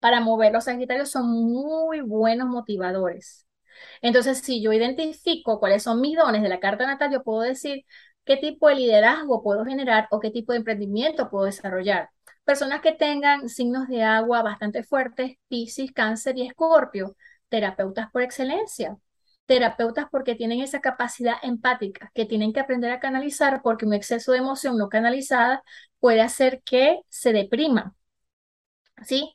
para 0.00 0.20
mover. 0.20 0.52
Los 0.52 0.64
Sagitarios 0.64 1.10
son 1.10 1.28
muy 1.30 2.00
buenos 2.00 2.48
motivadores. 2.48 3.46
Entonces, 4.02 4.38
si 4.40 4.62
yo 4.62 4.72
identifico 4.72 5.60
cuáles 5.60 5.82
son 5.84 6.00
mis 6.00 6.16
dones 6.16 6.42
de 6.42 6.48
la 6.48 6.60
carta 6.60 6.86
natal, 6.86 7.12
yo 7.12 7.22
puedo 7.22 7.42
decir 7.42 7.84
qué 8.24 8.36
tipo 8.36 8.68
de 8.68 8.76
liderazgo 8.76 9.42
puedo 9.42 9.64
generar 9.64 10.08
o 10.10 10.20
qué 10.20 10.30
tipo 10.30 10.52
de 10.52 10.58
emprendimiento 10.58 11.30
puedo 11.30 11.44
desarrollar. 11.46 12.10
Personas 12.44 12.80
que 12.80 12.92
tengan 12.92 13.48
signos 13.48 13.88
de 13.88 14.02
agua 14.02 14.42
bastante 14.42 14.82
fuertes, 14.82 15.36
Piscis, 15.48 15.92
Cáncer 15.92 16.36
y 16.38 16.46
Escorpio, 16.46 17.16
terapeutas 17.48 18.10
por 18.10 18.22
excelencia. 18.22 18.96
Terapeutas 19.48 20.06
porque 20.12 20.36
tienen 20.36 20.60
esa 20.60 20.80
capacidad 20.80 21.36
empática 21.42 22.12
que 22.14 22.26
tienen 22.26 22.52
que 22.52 22.60
aprender 22.60 22.92
a 22.92 23.00
canalizar 23.00 23.62
porque 23.62 23.86
un 23.86 23.94
exceso 23.94 24.32
de 24.32 24.38
emoción 24.38 24.78
no 24.78 24.88
canalizada 24.90 25.64
puede 26.00 26.20
hacer 26.22 26.62
que 26.64 27.00
se 27.08 27.32
deprima. 27.32 27.94
¿Sí? 29.04 29.34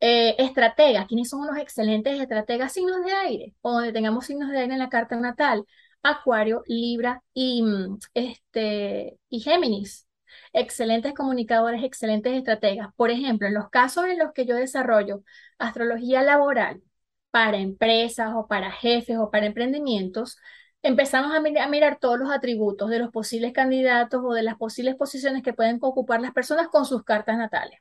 Eh, 0.00 0.36
estrategas, 0.38 1.06
¿quiénes 1.08 1.30
son 1.30 1.42
unos 1.42 1.58
excelentes 1.58 2.20
estrategas? 2.20 2.72
Signos 2.72 3.04
de 3.04 3.12
aire, 3.12 3.54
o 3.62 3.72
donde 3.72 3.92
tengamos 3.92 4.26
signos 4.26 4.50
de 4.50 4.58
aire 4.60 4.74
en 4.74 4.78
la 4.80 4.90
carta 4.90 5.16
natal, 5.16 5.66
Acuario, 6.02 6.62
Libra 6.66 7.22
y, 7.34 7.62
mm, 7.62 7.98
este, 8.14 9.18
y 9.30 9.40
Géminis. 9.40 10.06
Excelentes 10.52 11.14
comunicadores, 11.14 11.82
excelentes 11.84 12.34
estrategas. 12.34 12.88
Por 12.96 13.10
ejemplo, 13.10 13.48
en 13.48 13.54
los 13.54 13.70
casos 13.70 14.06
en 14.06 14.18
los 14.18 14.32
que 14.32 14.46
yo 14.46 14.56
desarrollo 14.56 15.22
astrología 15.58 16.22
laboral, 16.22 16.82
para 17.30 17.58
empresas 17.58 18.32
o 18.34 18.46
para 18.48 18.70
jefes 18.72 19.18
o 19.18 19.30
para 19.30 19.46
emprendimientos, 19.46 20.38
empezamos 20.82 21.32
a, 21.34 21.40
mirar 21.40 21.98
todos 22.00 22.18
los 22.18 22.30
atributos 22.30 22.90
de 22.90 22.98
los 22.98 23.10
posibles 23.10 23.52
candidatos 23.52 24.22
o 24.24 24.32
de 24.32 24.42
las 24.42 24.56
posibles 24.56 24.96
posiciones 24.96 25.42
que 25.42 25.52
pueden 25.52 25.78
ocupar 25.80 26.20
las 26.20 26.32
personas 26.32 26.68
con 26.68 26.84
sus 26.84 27.04
cartas 27.04 27.36
natales. 27.38 27.80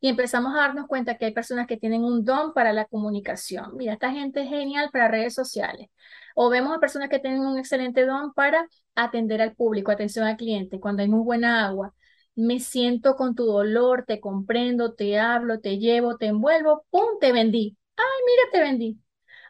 Y 0.00 0.08
empezamos 0.08 0.54
a 0.54 0.58
darnos 0.58 0.86
cuenta 0.86 1.16
que 1.16 1.26
hay 1.26 1.32
personas 1.32 1.66
que 1.66 1.76
tienen 1.76 2.04
un 2.04 2.24
don 2.24 2.52
para 2.54 2.72
la 2.72 2.84
comunicación. 2.86 3.76
Mira, 3.76 3.94
esta 3.94 4.10
gente 4.12 4.42
es 4.42 4.48
genial 4.48 4.90
para 4.92 5.08
redes 5.08 5.34
sociales. 5.34 5.88
O 6.34 6.50
vemos 6.50 6.76
a 6.76 6.80
personas 6.80 7.08
que 7.08 7.18
tienen 7.18 7.40
un 7.40 7.58
excelente 7.58 8.06
don 8.06 8.32
para 8.32 8.68
atender 8.94 9.42
al 9.42 9.54
público, 9.54 9.90
atención 9.90 10.26
al 10.26 10.36
cliente, 10.36 10.80
cuando 10.80 11.02
hay 11.02 11.08
muy 11.08 11.22
buena 11.24 11.66
agua. 11.66 11.94
Me 12.34 12.60
siento 12.60 13.16
con 13.16 13.34
tu 13.34 13.44
dolor, 13.44 14.04
te 14.06 14.20
comprendo, 14.20 14.94
te 14.94 15.18
hablo, 15.18 15.60
te 15.60 15.78
llevo, 15.78 16.16
te 16.16 16.26
envuelvo, 16.26 16.86
¡pum! 16.90 17.18
Te 17.20 17.32
vendí. 17.32 17.76
Ay, 18.04 18.22
mira, 18.26 18.42
te 18.52 18.60
vendí. 18.60 18.98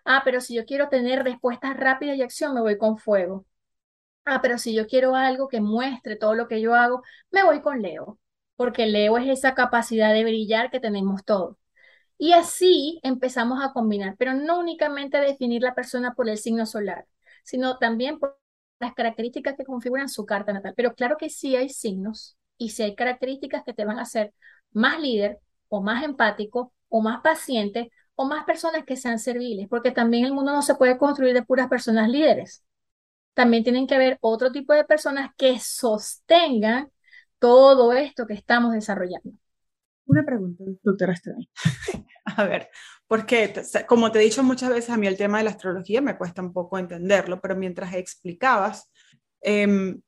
Ah, 0.04 0.22
pero 0.24 0.40
si 0.40 0.54
yo 0.54 0.64
quiero 0.66 0.88
tener 0.88 1.22
respuestas 1.24 1.76
rápidas 1.76 2.16
y 2.16 2.22
acción, 2.22 2.54
me 2.54 2.60
voy 2.60 2.78
con 2.78 2.98
fuego. 2.98 3.46
Ah, 4.24 4.40
pero 4.42 4.58
si 4.58 4.74
yo 4.74 4.86
quiero 4.86 5.16
algo 5.16 5.48
que 5.48 5.60
muestre 5.60 6.16
todo 6.16 6.34
lo 6.34 6.48
que 6.48 6.60
yo 6.60 6.74
hago, 6.74 7.02
me 7.30 7.44
voy 7.44 7.62
con 7.62 7.82
Leo, 7.82 8.20
porque 8.56 8.86
Leo 8.86 9.18
es 9.18 9.28
esa 9.28 9.54
capacidad 9.54 10.12
de 10.14 10.24
brillar 10.24 10.70
que 10.70 10.80
tenemos 10.80 11.24
todos. 11.24 11.56
Y 12.18 12.32
así 12.34 13.00
empezamos 13.04 13.64
a 13.64 13.72
combinar, 13.72 14.16
pero 14.18 14.34
no 14.34 14.60
únicamente 14.60 15.18
a 15.18 15.22
definir 15.22 15.62
la 15.62 15.74
persona 15.74 16.14
por 16.14 16.28
el 16.28 16.38
signo 16.38 16.66
solar, 16.66 17.06
sino 17.44 17.78
también 17.78 18.18
por 18.18 18.38
las 18.80 18.94
características 18.94 19.56
que 19.56 19.64
configuran 19.64 20.08
su 20.08 20.26
carta 20.26 20.52
natal. 20.52 20.74
Pero 20.76 20.94
claro 20.94 21.16
que 21.18 21.30
sí 21.30 21.56
hay 21.56 21.68
signos 21.68 22.36
y 22.58 22.70
sí 22.70 22.82
hay 22.82 22.94
características 22.96 23.64
que 23.64 23.74
te 23.74 23.84
van 23.84 23.98
a 23.98 24.02
hacer 24.02 24.34
más 24.72 25.00
líder 25.00 25.40
o 25.68 25.82
más 25.82 26.04
empático 26.04 26.72
o 26.88 27.00
más 27.00 27.20
paciente 27.22 27.90
o 28.22 28.24
más 28.24 28.44
personas 28.44 28.84
que 28.84 28.96
sean 28.96 29.18
serviles, 29.18 29.66
porque 29.68 29.90
también 29.90 30.24
el 30.24 30.32
mundo 30.32 30.52
no 30.52 30.62
se 30.62 30.76
puede 30.76 30.96
construir 30.96 31.34
de 31.34 31.42
puras 31.42 31.68
personas 31.68 32.08
líderes. 32.08 32.64
También 33.34 33.64
tienen 33.64 33.86
que 33.86 33.96
haber 33.96 34.16
otro 34.20 34.52
tipo 34.52 34.72
de 34.72 34.84
personas 34.84 35.30
que 35.36 35.58
sostengan 35.58 36.90
todo 37.40 37.92
esto 37.92 38.26
que 38.26 38.34
estamos 38.34 38.72
desarrollando. 38.72 39.32
Una 40.06 40.24
pregunta, 40.24 40.62
doctora 40.82 41.14
Estrella. 41.14 41.48
a 42.24 42.44
ver, 42.44 42.68
porque 43.08 43.52
como 43.88 44.12
te 44.12 44.20
he 44.20 44.22
dicho 44.22 44.44
muchas 44.44 44.70
veces, 44.70 44.90
a 44.90 44.96
mí 44.96 45.08
el 45.08 45.16
tema 45.16 45.38
de 45.38 45.44
la 45.44 45.50
astrología 45.50 46.00
me 46.00 46.16
cuesta 46.16 46.42
un 46.42 46.52
poco 46.52 46.78
entenderlo, 46.78 47.40
pero 47.40 47.56
mientras 47.56 47.94
explicabas, 47.94 48.88
em, 49.40 50.00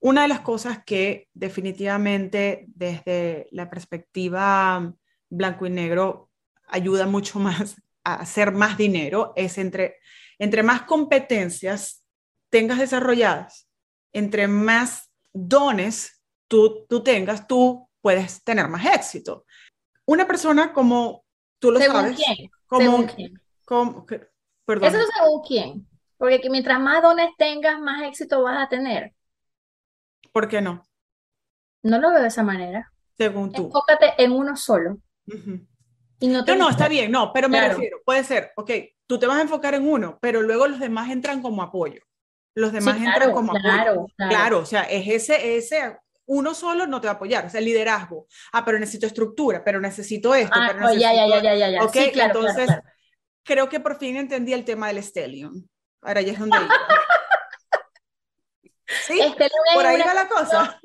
una 0.00 0.22
de 0.22 0.28
las 0.28 0.40
cosas 0.40 0.82
que 0.84 1.28
definitivamente 1.32 2.64
desde 2.74 3.46
la 3.52 3.70
perspectiva 3.70 4.92
blanco 5.28 5.66
y 5.66 5.70
negro 5.70 6.31
ayuda 6.72 7.06
mucho 7.06 7.38
más 7.38 7.76
a 8.04 8.14
hacer 8.14 8.50
más 8.52 8.76
dinero 8.76 9.32
es 9.36 9.58
entre, 9.58 9.98
entre 10.38 10.62
más 10.62 10.82
competencias 10.82 12.04
tengas 12.50 12.78
desarrolladas, 12.78 13.68
entre 14.12 14.48
más 14.48 15.10
dones 15.32 16.20
tú, 16.48 16.84
tú 16.88 17.02
tengas, 17.02 17.46
tú 17.46 17.88
puedes 18.00 18.42
tener 18.42 18.68
más 18.68 18.84
éxito. 18.86 19.46
Una 20.04 20.26
persona 20.26 20.72
como 20.72 21.24
tú 21.58 21.70
lo 21.70 21.78
sabes, 21.78 22.16
quién? 22.16 22.50
como, 22.66 23.06
quién? 23.06 24.28
perdón. 24.64 24.94
Eso 24.94 25.06
según 25.16 25.42
quién, 25.46 25.88
porque 26.18 26.50
mientras 26.50 26.80
más 26.80 27.02
dones 27.02 27.30
tengas, 27.38 27.80
más 27.80 28.02
éxito 28.02 28.42
vas 28.42 28.66
a 28.66 28.68
tener. 28.68 29.14
¿Por 30.32 30.48
qué 30.48 30.60
no? 30.60 30.82
No 31.82 31.98
lo 31.98 32.10
veo 32.10 32.20
de 32.20 32.28
esa 32.28 32.42
manera. 32.42 32.92
Según 33.16 33.52
tú. 33.52 33.66
Enfócate 33.66 34.14
en 34.18 34.32
uno 34.32 34.56
solo 34.56 34.98
no, 36.28 36.42
no, 36.42 36.70
está 36.70 36.88
bien, 36.88 37.10
no, 37.10 37.32
pero 37.32 37.48
me 37.48 37.68
refiero, 37.68 38.00
puede 38.04 38.24
ser, 38.24 38.52
ok, 38.56 38.70
tú 39.06 39.18
te 39.18 39.26
vas 39.26 39.38
a 39.38 39.42
enfocar 39.42 39.74
en 39.74 39.88
uno, 39.88 40.18
pero 40.20 40.42
luego 40.42 40.68
los 40.68 40.80
demás 40.80 41.10
entran 41.10 41.42
como 41.42 41.62
apoyo. 41.62 42.02
Los 42.54 42.72
demás 42.72 42.96
entran 42.98 43.32
como 43.32 43.52
apoyo. 43.52 43.62
Claro, 43.62 44.06
claro, 44.16 44.58
o 44.58 44.66
sea, 44.66 44.82
es 44.82 45.08
ese, 45.08 45.56
ese, 45.56 45.96
uno 46.26 46.54
solo 46.54 46.86
no 46.86 47.00
te 47.00 47.06
va 47.06 47.14
a 47.14 47.16
apoyar, 47.16 47.46
o 47.46 47.50
sea, 47.50 47.60
el 47.60 47.66
liderazgo. 47.66 48.26
Ah, 48.52 48.64
pero 48.64 48.78
necesito 48.78 49.06
estructura, 49.06 49.64
pero 49.64 49.80
necesito 49.80 50.34
esto, 50.34 50.58
ah, 50.58 50.66
pero 50.68 50.80
necesito... 50.80 51.00
ya, 51.00 51.14
ya, 51.14 51.40
ya, 51.40 51.54
ya, 51.54 51.70
ya. 51.70 51.84
Ok, 51.84 51.96
entonces, 51.96 52.70
creo 53.42 53.68
que 53.68 53.80
por 53.80 53.98
fin 53.98 54.16
entendí 54.16 54.52
el 54.52 54.64
tema 54.64 54.88
del 54.88 55.02
Stellium. 55.02 55.66
Ahora 56.02 56.20
ya 56.20 56.32
es 56.32 56.38
donde 56.38 56.56
Sí, 59.06 59.20
por 59.74 59.86
ahí 59.86 60.00
va 60.00 60.14
la 60.14 60.28
cosa. 60.28 60.80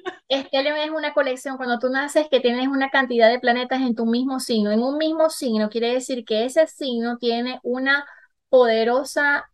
Stellium 0.46 0.76
es 0.78 0.90
una 0.92 1.14
colección, 1.14 1.58
cuando 1.58 1.80
tú 1.80 1.90
naces, 1.90 2.28
que 2.30 2.40
tienes 2.40 2.68
una 2.68 2.90
cantidad 2.90 3.30
de 3.30 3.40
planetas 3.40 3.82
en 3.82 3.96
tu 3.96 4.06
mismo 4.06 4.40
signo. 4.40 4.72
En 4.72 4.82
un 4.82 4.98
mismo 4.98 5.30
signo 5.30 5.70
quiere 5.70 5.94
decir 5.94 6.26
que 6.26 6.46
ese 6.46 6.68
signo 6.68 7.18
tiene 7.18 7.60
una 7.64 8.06
poderosa 8.50 9.50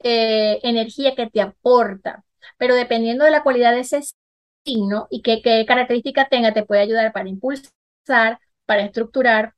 eh, 0.00 0.60
energía 0.62 1.14
que 1.14 1.28
te 1.28 1.40
aporta, 1.40 2.24
pero 2.58 2.74
dependiendo 2.74 3.24
de 3.24 3.30
la 3.30 3.42
cualidad 3.42 3.72
de 3.72 3.80
ese 3.80 4.00
signo 4.64 5.08
y 5.10 5.22
qué, 5.22 5.42
qué 5.42 5.64
características 5.66 6.28
tenga, 6.28 6.52
te 6.54 6.64
puede 6.64 6.82
ayudar 6.82 7.12
para 7.12 7.28
impulsar, 7.28 8.38
para 8.66 8.82
estructurar, 8.82 9.54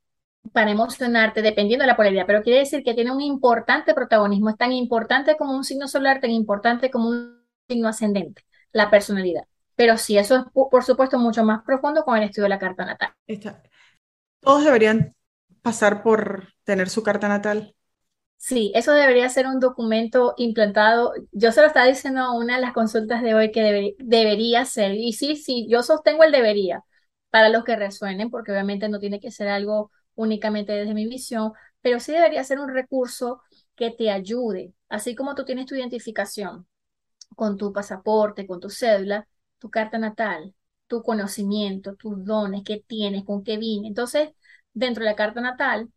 para 0.53 0.71
emocionarte, 0.71 1.43
dependiendo 1.43 1.83
de 1.85 1.89
la 1.89 1.97
polaridad, 1.97 2.27
pero 2.27 2.43
quiere 2.43 2.61
decir 2.61 2.83
que 2.85 2.95
tiene 2.95 3.13
un 3.13 3.21
importante 3.21 3.95
protagonismo, 3.95 4.51
es 4.51 4.57
tan 4.57 4.73
importante 4.73 5.37
como 5.37 5.57
un 5.57 5.65
signo 5.65 5.89
solar, 5.89 6.21
tan 6.21 6.31
importante 6.31 6.91
como 6.91 7.11
un 7.11 7.45
signo 7.69 7.89
ascendente, 7.89 8.43
la 8.73 8.91
personalidad. 8.91 9.45
Pero 9.81 9.97
sí, 9.99 10.19
eso 10.19 10.37
es, 10.37 10.45
por 10.53 10.85
supuesto, 10.85 11.19
mucho 11.19 11.45
más 11.45 11.63
profundo 11.65 12.05
con 12.05 12.17
el 12.19 12.25
estudio 12.25 12.45
de 12.45 12.51
la 12.51 12.59
carta 12.61 12.85
natal. 12.85 13.13
Todos 14.41 14.65
deberían 14.65 15.15
pasar 15.63 16.03
por 16.03 16.49
tener 16.65 16.91
su 16.91 17.03
carta 17.03 17.29
natal. 17.29 17.75
Sí, 18.37 18.73
eso 18.75 18.93
debería 18.93 19.29
ser 19.29 19.47
un 19.47 19.61
documento 19.61 20.35
implantado. 20.39 21.13
Yo 21.33 21.53
se 21.53 21.61
lo 21.61 21.67
estaba 21.67 21.87
diciendo 21.87 22.21
a 22.23 22.33
una 22.37 22.57
de 22.57 22.63
las 22.63 22.73
consultas 22.73 23.23
de 23.23 23.35
hoy 23.35 23.53
que 23.53 23.95
debería 23.99 24.65
ser. 24.65 24.95
Y 24.95 25.13
sí, 25.13 25.37
sí, 25.37 25.67
yo 25.69 25.83
sostengo 25.83 26.25
el 26.25 26.33
debería 26.33 26.83
para 27.31 27.51
los 27.51 27.65
que 27.65 27.77
resuenen, 27.77 28.31
porque 28.31 28.51
obviamente 28.53 28.89
no 28.89 28.99
tiene 28.99 29.21
que 29.21 29.31
ser 29.31 29.49
algo 29.49 29.93
únicamente 30.15 30.73
desde 30.73 30.95
mi 30.95 31.07
visión, 31.07 31.53
pero 31.83 32.01
sí 32.01 32.13
debería 32.13 32.43
ser 32.45 32.59
un 32.61 32.71
recurso 32.73 33.43
que 33.77 33.91
te 33.91 34.11
ayude, 34.11 34.75
así 34.89 35.15
como 35.15 35.35
tú 35.35 35.45
tienes 35.45 35.67
tu 35.67 35.75
identificación 35.75 36.67
con 37.37 37.57
tu 37.57 37.73
pasaporte, 37.73 38.47
con 38.47 38.61
tu 38.61 38.71
cédula, 38.71 39.27
tu 39.61 39.71
carta 39.71 39.99
natal, 39.99 40.55
tu 40.89 41.03
conocimiento, 41.05 41.97
tus 41.97 42.25
dones, 42.25 42.63
qué 42.65 42.85
tienes, 42.87 43.25
con 43.25 43.45
qué 43.45 43.59
vine. 43.59 43.89
Entonces, 43.89 44.31
dentro 44.75 45.05
de 45.05 45.11
la 45.11 45.17
carta 45.17 45.41
natal 45.43 45.91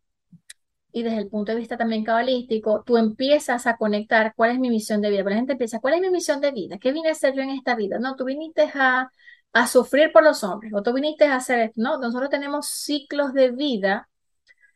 y 0.92 1.02
desde 1.02 1.18
el 1.18 1.28
punto 1.28 1.52
de 1.52 1.58
vista 1.58 1.76
también 1.76 2.04
cabalístico, 2.04 2.84
tú 2.86 2.96
empiezas 2.96 3.66
a 3.66 3.76
conectar 3.76 4.32
cuál 4.36 4.52
es 4.52 4.58
mi 4.60 4.70
misión 4.70 5.00
de 5.00 5.10
vida. 5.10 5.22
Por 5.24 5.32
la 5.32 5.38
gente 5.38 5.52
empieza, 5.52 5.80
¿cuál 5.80 5.94
es 5.94 6.00
mi 6.00 6.10
misión 6.10 6.40
de 6.40 6.52
vida? 6.52 6.78
¿Qué 6.78 6.92
vine 6.92 7.08
a 7.08 7.12
hacer 7.12 7.34
yo 7.34 7.42
en 7.42 7.50
esta 7.50 7.74
vida? 7.74 7.98
No, 7.98 8.14
tú 8.16 8.24
viniste 8.24 8.70
a, 8.74 9.10
a 9.52 9.66
sufrir 9.66 10.12
por 10.12 10.22
los 10.22 10.44
hombres 10.44 10.72
o 10.74 10.82
tú 10.82 10.92
viniste 10.92 11.24
a 11.26 11.36
hacer 11.36 11.58
esto. 11.60 11.80
No, 11.82 11.98
nosotros 11.98 12.30
tenemos 12.30 12.68
ciclos 12.68 13.32
de 13.34 13.50
vida 13.50 14.08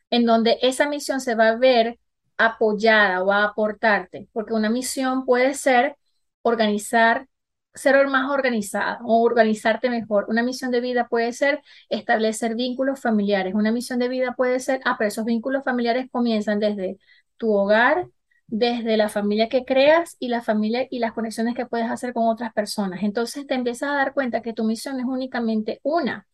en 0.09 0.25
donde 0.25 0.57
esa 0.61 0.87
misión 0.89 1.21
se 1.21 1.35
va 1.35 1.49
a 1.49 1.57
ver 1.57 1.99
apoyada 2.37 3.23
o 3.23 3.31
a 3.31 3.43
aportarte, 3.45 4.27
porque 4.33 4.53
una 4.53 4.69
misión 4.69 5.25
puede 5.25 5.53
ser 5.53 5.97
organizar, 6.41 7.27
ser 7.73 8.07
más 8.07 8.29
organizada 8.29 8.99
o 9.03 9.23
organizarte 9.23 9.89
mejor. 9.89 10.25
Una 10.29 10.43
misión 10.43 10.71
de 10.71 10.81
vida 10.81 11.07
puede 11.07 11.33
ser 11.33 11.61
establecer 11.89 12.55
vínculos 12.55 13.01
familiares. 13.01 13.53
Una 13.55 13.71
misión 13.71 13.99
de 13.99 14.09
vida 14.09 14.33
puede 14.35 14.59
ser, 14.59 14.81
ah, 14.85 14.95
pero 14.97 15.09
esos 15.09 15.25
vínculos 15.25 15.63
familiares 15.63 16.07
comienzan 16.11 16.59
desde 16.59 16.97
tu 17.37 17.53
hogar, 17.53 18.07
desde 18.47 18.97
la 18.97 19.09
familia 19.09 19.49
que 19.49 19.65
creas 19.65 20.17
y 20.19 20.29
la 20.29 20.41
familia 20.41 20.87
y 20.89 20.99
las 20.99 21.13
conexiones 21.13 21.55
que 21.55 21.65
puedes 21.67 21.89
hacer 21.89 22.13
con 22.13 22.27
otras 22.27 22.53
personas. 22.53 23.03
Entonces 23.03 23.45
te 23.47 23.53
empiezas 23.53 23.89
a 23.91 23.95
dar 23.95 24.13
cuenta 24.13 24.41
que 24.41 24.53
tu 24.53 24.63
misión 24.63 24.99
es 24.99 25.05
únicamente 25.05 25.79
una, 25.83 26.27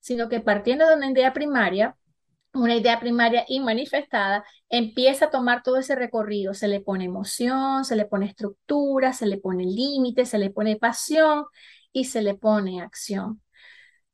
sino 0.00 0.28
que 0.28 0.40
partiendo 0.40 0.88
de 0.88 0.96
una 0.96 1.10
idea 1.10 1.32
primaria, 1.32 1.96
una 2.54 2.76
idea 2.76 3.00
primaria 3.00 3.44
y 3.48 3.60
manifestada, 3.60 4.44
empieza 4.68 5.26
a 5.26 5.30
tomar 5.30 5.62
todo 5.62 5.78
ese 5.78 5.94
recorrido. 5.94 6.54
Se 6.54 6.68
le 6.68 6.80
pone 6.80 7.04
emoción, 7.04 7.84
se 7.84 7.96
le 7.96 8.06
pone 8.06 8.26
estructura, 8.26 9.12
se 9.12 9.26
le 9.26 9.38
pone 9.38 9.64
límite, 9.64 10.24
se 10.26 10.38
le 10.38 10.50
pone 10.50 10.76
pasión 10.76 11.44
y 11.92 12.04
se 12.04 12.22
le 12.22 12.34
pone 12.34 12.80
acción. 12.80 13.40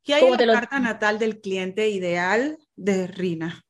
¿Qué 0.03 0.15
hay 0.15 0.25
en 0.25 0.47
la 0.47 0.55
carta 0.55 0.81
natal 0.81 1.19
del 1.19 1.41
cliente 1.41 1.89
ideal 1.89 2.59
de 2.77 3.07
Rina? 3.07 3.63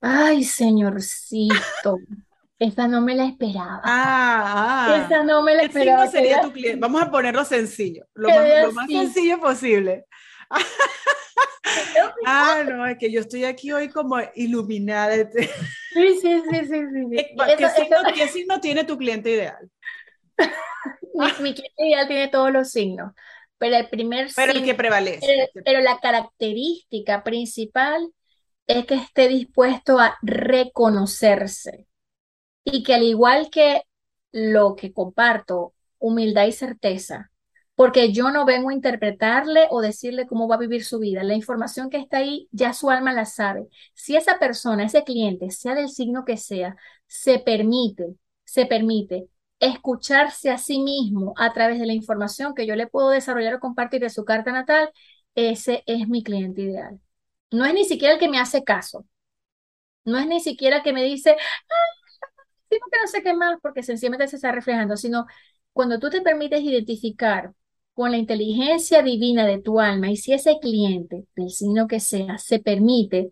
Ay, 0.00 0.44
señorcito. 0.44 1.98
Esa 2.58 2.88
no 2.88 3.00
me 3.00 3.14
la 3.14 3.24
esperaba. 3.24 3.80
Ah, 3.84 4.88
ah. 4.90 5.04
Esa 5.06 5.24
no 5.24 5.42
me 5.42 5.54
la 5.54 5.62
esperaba. 5.62 6.06
sería 6.08 6.42
tu 6.42 6.52
cliente? 6.52 6.78
Vamos 6.78 7.00
a 7.00 7.10
ponerlo 7.10 7.42
sencillo, 7.42 8.04
lo 8.12 8.28
más, 8.72 8.86
sencillo 8.86 9.40
posible. 9.40 10.04
ah, 12.26 12.64
no, 12.66 12.86
es 12.86 12.98
que 12.98 13.10
yo 13.10 13.20
estoy 13.20 13.44
aquí 13.44 13.72
hoy 13.72 13.88
como 13.88 14.16
iluminada. 14.34 15.14
Sí, 15.92 16.18
sí, 16.20 16.42
sí, 16.50 16.64
sí. 16.66 16.82
sí. 17.10 17.26
¿Qué, 18.14 18.28
signo, 18.28 18.60
tiene 18.60 18.84
tu 18.84 18.96
cliente 18.98 19.30
ideal? 19.30 19.70
mi, 21.40 21.54
cliente 21.54 21.86
ideal 21.86 22.08
tiene 22.08 22.28
todos 22.28 22.50
los 22.52 22.70
signos, 22.70 23.12
pero 23.58 23.76
el 23.76 23.88
primer 23.88 24.28
Pero 24.34 24.52
el 24.52 24.64
que 24.64 24.74
prevalece. 24.74 25.50
pero 25.64 25.80
la 25.80 25.98
característica 25.98 27.22
principal 27.22 28.12
es 28.66 28.86
que 28.86 28.94
esté 28.94 29.28
dispuesto 29.28 29.98
a 29.98 30.16
reconocerse 30.22 31.86
y 32.64 32.82
que 32.82 32.94
al 32.94 33.02
igual 33.02 33.50
que 33.50 33.82
lo 34.32 34.76
que 34.76 34.92
comparto, 34.92 35.74
humildad 35.98 36.46
y 36.46 36.52
certeza, 36.52 37.30
porque 37.80 38.12
yo 38.12 38.30
no 38.30 38.44
vengo 38.44 38.68
a 38.68 38.74
interpretarle 38.74 39.66
o 39.70 39.80
decirle 39.80 40.26
cómo 40.26 40.46
va 40.46 40.56
a 40.56 40.58
vivir 40.58 40.84
su 40.84 40.98
vida. 40.98 41.22
La 41.22 41.32
información 41.32 41.88
que 41.88 41.96
está 41.96 42.18
ahí, 42.18 42.46
ya 42.52 42.74
su 42.74 42.90
alma 42.90 43.14
la 43.14 43.24
sabe. 43.24 43.68
Si 43.94 44.16
esa 44.16 44.38
persona, 44.38 44.84
ese 44.84 45.02
cliente, 45.02 45.50
sea 45.50 45.74
del 45.74 45.88
signo 45.88 46.26
que 46.26 46.36
sea, 46.36 46.76
se 47.06 47.38
permite, 47.38 48.16
se 48.44 48.66
permite 48.66 49.28
escucharse 49.60 50.50
a 50.50 50.58
sí 50.58 50.82
mismo 50.82 51.32
a 51.38 51.54
través 51.54 51.80
de 51.80 51.86
la 51.86 51.94
información 51.94 52.54
que 52.54 52.66
yo 52.66 52.76
le 52.76 52.86
puedo 52.86 53.08
desarrollar 53.08 53.54
o 53.54 53.60
compartir 53.60 54.02
de 54.02 54.10
su 54.10 54.26
carta 54.26 54.52
natal, 54.52 54.90
ese 55.34 55.82
es 55.86 56.06
mi 56.06 56.22
cliente 56.22 56.60
ideal. 56.60 57.00
No 57.50 57.64
es 57.64 57.72
ni 57.72 57.86
siquiera 57.86 58.12
el 58.12 58.20
que 58.20 58.28
me 58.28 58.38
hace 58.38 58.62
caso. 58.62 59.06
No 60.04 60.18
es 60.18 60.26
ni 60.26 60.40
siquiera 60.40 60.76
el 60.78 60.82
que 60.82 60.92
me 60.92 61.02
dice, 61.02 61.34
digo 62.70 62.86
que 62.92 62.98
no 63.00 63.06
sé 63.08 63.22
qué 63.22 63.32
más, 63.34 63.58
porque 63.62 63.82
sencillamente 63.82 64.28
se 64.28 64.36
está 64.36 64.52
reflejando, 64.52 64.98
sino 64.98 65.26
cuando 65.72 65.98
tú 65.98 66.10
te 66.10 66.20
permites 66.20 66.60
identificar 66.60 67.54
con 68.00 68.12
la 68.12 68.16
inteligencia 68.16 69.02
divina 69.02 69.44
de 69.46 69.60
tu 69.60 69.78
alma 69.78 70.10
y 70.10 70.16
si 70.16 70.32
ese 70.32 70.58
cliente, 70.58 71.26
del 71.36 71.50
signo 71.50 71.86
que 71.86 72.00
sea, 72.00 72.38
se 72.38 72.58
permite 72.58 73.30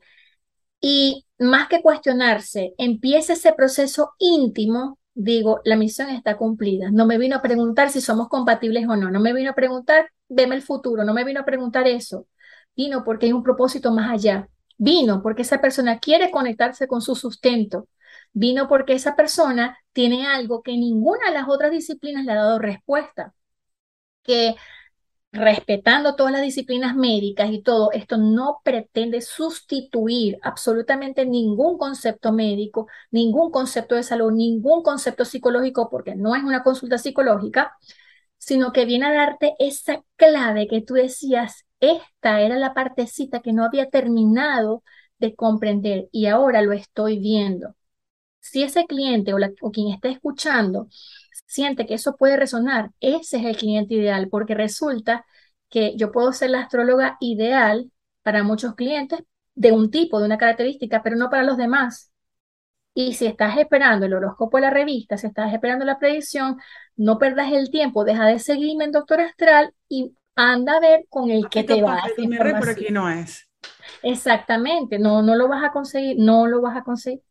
y 0.81 1.25
más 1.39 1.69
que 1.69 1.81
cuestionarse, 1.81 2.75
empieza 2.77 3.33
ese 3.33 3.55
proceso 3.55 4.13
íntimo, 4.19 4.99
digo, 5.15 5.61
la 5.65 5.77
misión 5.77 6.11
está 6.11 6.37
cumplida. 6.37 6.91
No 6.91 7.07
me 7.07 7.17
vino 7.17 7.37
a 7.37 7.43
preguntar 7.43 7.91
si 7.91 8.03
somos 8.03 8.29
compatibles 8.29 8.87
o 8.89 8.97
no, 8.97 9.11
no 9.11 9.21
me 9.21 9.33
vino 9.33 9.53
a 9.53 9.55
preguntar, 9.55 10.11
veme 10.29 10.55
el 10.57 10.63
futuro, 10.63 11.03
no 11.03 11.15
me 11.15 11.25
vino 11.25 11.41
a 11.41 11.47
preguntar 11.47 11.89
eso. 11.89 12.27
Vino 12.77 13.05
porque 13.05 13.27
hay 13.27 13.33
un 13.33 13.43
propósito 13.43 13.91
más 13.93 14.11
allá. 14.11 14.49
Vino 14.77 15.23
porque 15.23 15.43
esa 15.43 15.63
persona 15.63 15.99
quiere 15.99 16.31
conectarse 16.31 16.87
con 16.89 17.01
su 17.01 17.15
sustento, 17.17 17.89
vino 18.35 18.69
porque 18.69 18.93
esa 18.93 19.17
persona 19.17 19.79
tiene 19.95 20.27
algo 20.27 20.63
que 20.63 20.73
ninguna 20.73 21.29
de 21.29 21.35
las 21.35 21.49
otras 21.49 21.71
disciplinas 21.71 22.27
le 22.27 22.33
ha 22.33 22.37
dado 22.37 22.59
respuesta, 22.59 23.35
que 24.29 24.57
respetando 25.33 26.17
todas 26.17 26.33
las 26.33 26.43
disciplinas 26.43 26.97
médicas 26.97 27.51
y 27.51 27.63
todo, 27.63 27.93
esto 27.93 28.19
no 28.19 28.61
pretende 28.65 29.21
sustituir 29.23 30.39
absolutamente 30.43 31.27
ningún 31.27 31.79
concepto 31.79 32.33
médico, 32.33 32.89
ningún 33.11 33.51
concepto 33.51 33.95
de 33.95 34.03
salud, 34.05 34.33
ningún 34.33 34.83
concepto 34.83 35.25
psicológico, 35.25 35.91
porque 35.91 36.15
no 36.17 36.37
es 36.37 36.43
una 36.45 36.63
consulta 36.63 36.99
psicológica, 36.99 37.77
sino 38.39 38.73
que 38.73 38.87
viene 38.87 39.07
a 39.07 39.13
darte 39.13 39.55
esa 39.59 40.03
clave 40.17 40.69
que 40.69 40.83
tú 40.83 40.95
decías, 40.95 41.67
esta 41.81 42.41
era 42.43 42.57
la 42.57 42.75
partecita 42.75 43.41
que 43.41 43.53
no 43.53 43.65
había 43.65 43.91
terminado 43.91 44.83
de 45.19 45.35
comprender 45.35 46.09
y 46.13 46.27
ahora 46.27 46.63
lo 46.63 46.73
estoy 46.73 47.19
viendo 47.19 47.75
si 48.41 48.63
ese 48.63 48.87
cliente 48.87 49.33
o, 49.35 49.71
quien 49.71 49.89
está 49.93 50.09
escuchando 50.09 50.89
siente 51.47 51.87
que 51.87 51.95
eso 51.95 52.17
puede 52.17 52.37
resonar, 52.37 52.91
ese 53.01 53.39
es 53.39 53.45
el 53.45 53.57
cliente 53.57 53.95
ideal, 53.95 54.29
porque 54.31 54.55
resulta 54.55 55.25
que 55.69 55.97
yo 55.97 56.13
puedo 56.13 56.33
ser 56.33 56.51
la 56.51 56.63
astróloga 56.63 57.17
ideal 57.21 57.91
para 58.23 58.43
muchos 58.43 58.75
clientes 58.75 59.21
de 59.55 59.73
un 59.73 59.91
tipo, 59.91 60.19
de 60.21 60.27
una 60.27 60.39
característica, 60.39 61.03
pero 61.03 61.17
no 61.17 61.31
para 61.31 61.43
los 61.43 61.57
demás. 61.57 62.13
Y 62.95 63.15
si 63.15 63.27
estás 63.27 63.57
esperando 63.59 64.07
el 64.07 64.15
horóscopo 64.15 64.57
de 64.57 64.63
la 64.63 64.71
revista, 64.71 65.17
si 65.17 65.27
estás 65.27 65.53
esperando 65.53 65.85
la 65.85 65.99
predicción, 65.99 66.57
no 66.97 67.19
perdas 67.19 67.53
el 67.53 67.71
tiempo, 67.71 68.05
deja 68.05 68.27
de 68.27 68.39
seguirme 68.39 68.85
en 68.85 68.93
Doctor 68.93 69.21
Astral 69.21 69.73
y 69.89 70.15
anda 70.35 70.77
a 70.77 70.81
ver 70.81 71.07
con 71.09 71.31
el 71.31 71.49
que 71.49 71.65
te 71.65 71.83
va 71.83 71.95
a 71.95 71.99
hacer. 71.99 72.59
Por 72.59 72.69
aquí 72.69 72.89
no 72.91 73.09
es. 73.09 73.49
Exactamente, 74.03 74.99
no, 74.99 75.23
no 75.23 75.35
lo 75.35 75.49
vas 75.49 75.65
a 75.65 75.73
conseguir, 75.73 76.17
no 76.19 76.47
lo 76.47 76.61
vas 76.61 76.77
a 76.77 76.83
conseguir 76.83 77.23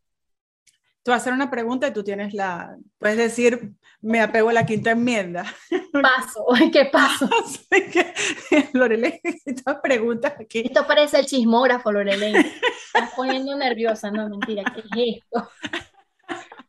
tú 1.08 1.12
vas 1.12 1.20
a 1.20 1.22
hacer 1.22 1.32
una 1.32 1.50
pregunta 1.50 1.88
y 1.88 1.92
tú 1.94 2.04
tienes 2.04 2.34
la, 2.34 2.76
puedes 2.98 3.16
decir, 3.16 3.72
me 4.00 4.20
apego 4.20 4.50
a 4.50 4.52
la 4.52 4.66
quinta 4.66 4.92
enmienda. 4.92 5.44
Paso, 5.92 6.46
¿qué 6.72 6.86
paso? 6.86 7.28
Lorelei, 8.72 9.20
estas 9.22 9.80
preguntas 9.82 10.34
aquí. 10.38 10.60
Esto 10.60 10.86
parece 10.86 11.18
el 11.20 11.26
chismógrafo, 11.26 11.90
Lorelei. 11.90 12.34
Estás 12.36 13.12
poniendo 13.16 13.56
nerviosa, 13.56 14.10
no, 14.10 14.28
mentira, 14.28 14.64
¿qué 14.74 14.80
es 14.80 15.22
esto? 15.22 15.50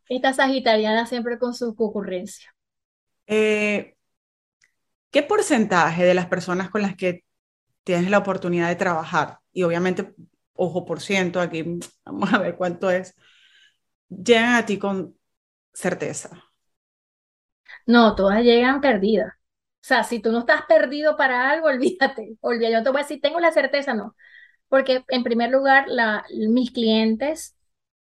Esta 0.08 0.34
sagitariana 0.34 1.06
siempre 1.06 1.38
con 1.38 1.54
su 1.54 1.76
concurrencia. 1.76 2.54
Eh, 3.28 3.96
¿Qué 5.12 5.24
porcentaje 5.24 6.04
de 6.04 6.14
las 6.16 6.28
personas 6.28 6.70
con 6.70 6.82
las 6.82 6.96
que 6.96 7.24
tienes 7.84 8.10
la 8.10 8.18
oportunidad 8.18 8.68
de 8.68 8.76
trabajar, 8.76 9.40
y 9.52 9.64
obviamente, 9.64 10.14
ojo 10.54 10.86
por 10.86 11.02
ciento, 11.02 11.40
aquí 11.40 11.80
vamos 12.06 12.34
a 12.34 12.40
ver 12.40 12.56
cuánto 12.56 12.90
es, 12.90 13.16
llegan 14.10 14.56
a 14.56 14.66
ti 14.66 14.78
con 14.78 15.16
certeza? 15.74 16.49
No, 17.90 18.14
todas 18.16 18.44
llegan 18.44 18.82
perdidas. 18.82 19.34
O 19.34 19.88
sea, 19.90 20.04
si 20.04 20.20
tú 20.22 20.32
no 20.32 20.40
estás 20.40 20.62
perdido 20.68 21.18
para 21.18 21.50
algo, 21.50 21.68
olvídate, 21.70 22.38
olvídate. 22.42 22.74
Yo 22.74 22.84
te 22.84 22.90
voy 22.92 23.00
a 23.00 23.04
decir, 23.04 23.20
tengo 23.22 23.40
la 23.40 23.52
certeza, 23.52 23.94
no. 23.96 24.16
Porque 24.68 25.04
en 25.08 25.24
primer 25.24 25.50
lugar, 25.50 25.86
la, 25.88 26.24
mis 26.50 26.72
clientes 26.72 27.56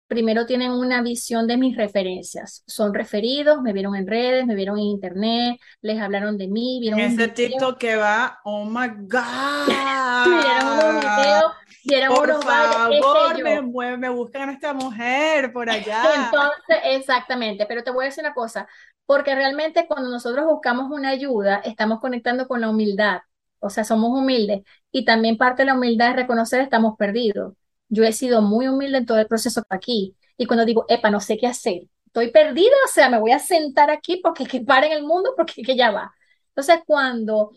primero 0.07 0.45
tienen 0.45 0.71
una 0.71 1.01
visión 1.01 1.47
de 1.47 1.57
mis 1.57 1.75
referencias. 1.75 2.63
Son 2.67 2.93
referidos, 2.93 3.61
me 3.61 3.73
vieron 3.73 3.95
en 3.95 4.07
redes, 4.07 4.45
me 4.45 4.55
vieron 4.55 4.77
en 4.77 4.85
internet, 4.85 5.59
les 5.81 5.99
hablaron 5.99 6.37
de 6.37 6.47
mí, 6.47 6.79
vieron 6.81 6.99
Ese 6.99 7.27
TikTok 7.27 7.77
que 7.79 7.95
va, 7.95 8.39
oh 8.43 8.65
my 8.65 8.87
God. 9.07 9.67
vieron 10.27 10.67
unos 10.89 11.01
videos, 11.01 11.53
por 12.07 12.43
favor, 12.43 13.43
me, 13.43 13.97
me 13.97 14.09
buscan 14.09 14.49
a 14.49 14.53
esta 14.53 14.73
mujer 14.73 15.51
por 15.53 15.69
allá. 15.69 16.03
Entonces, 16.15 16.77
exactamente, 16.85 17.65
pero 17.65 17.83
te 17.83 17.91
voy 17.91 18.05
a 18.05 18.07
decir 18.07 18.23
una 18.23 18.33
cosa, 18.33 18.67
porque 19.05 19.35
realmente 19.35 19.87
cuando 19.87 20.09
nosotros 20.09 20.45
buscamos 20.45 20.91
una 20.91 21.09
ayuda, 21.09 21.61
estamos 21.65 21.99
conectando 21.99 22.47
con 22.47 22.61
la 22.61 22.69
humildad. 22.69 23.21
O 23.59 23.69
sea, 23.69 23.83
somos 23.83 24.17
humildes. 24.17 24.61
Y 24.91 25.05
también 25.05 25.37
parte 25.37 25.63
de 25.63 25.67
la 25.67 25.73
humildad 25.75 26.11
es 26.11 26.15
reconocer 26.15 26.61
estamos 26.61 26.95
perdidos. 26.97 27.53
Yo 27.89 28.03
he 28.03 28.13
sido 28.13 28.41
muy 28.41 28.67
humilde 28.67 28.99
en 28.99 29.05
todo 29.05 29.19
el 29.19 29.27
proceso 29.27 29.63
aquí. 29.69 30.15
Y 30.37 30.45
cuando 30.45 30.65
digo, 30.65 30.85
epa, 30.87 31.09
no 31.11 31.19
sé 31.19 31.37
qué 31.37 31.47
hacer, 31.47 31.81
estoy 32.05 32.31
perdida, 32.31 32.75
o 32.85 32.87
sea, 32.87 33.09
me 33.09 33.19
voy 33.19 33.31
a 33.31 33.39
sentar 33.39 33.91
aquí 33.91 34.21
porque 34.23 34.45
que 34.45 34.61
pare 34.61 34.87
en 34.87 34.93
el 34.93 35.03
mundo, 35.03 35.33
porque 35.35 35.61
que 35.63 35.75
ya 35.75 35.91
va. 35.91 36.13
Entonces, 36.49 36.81
cuando 36.85 37.51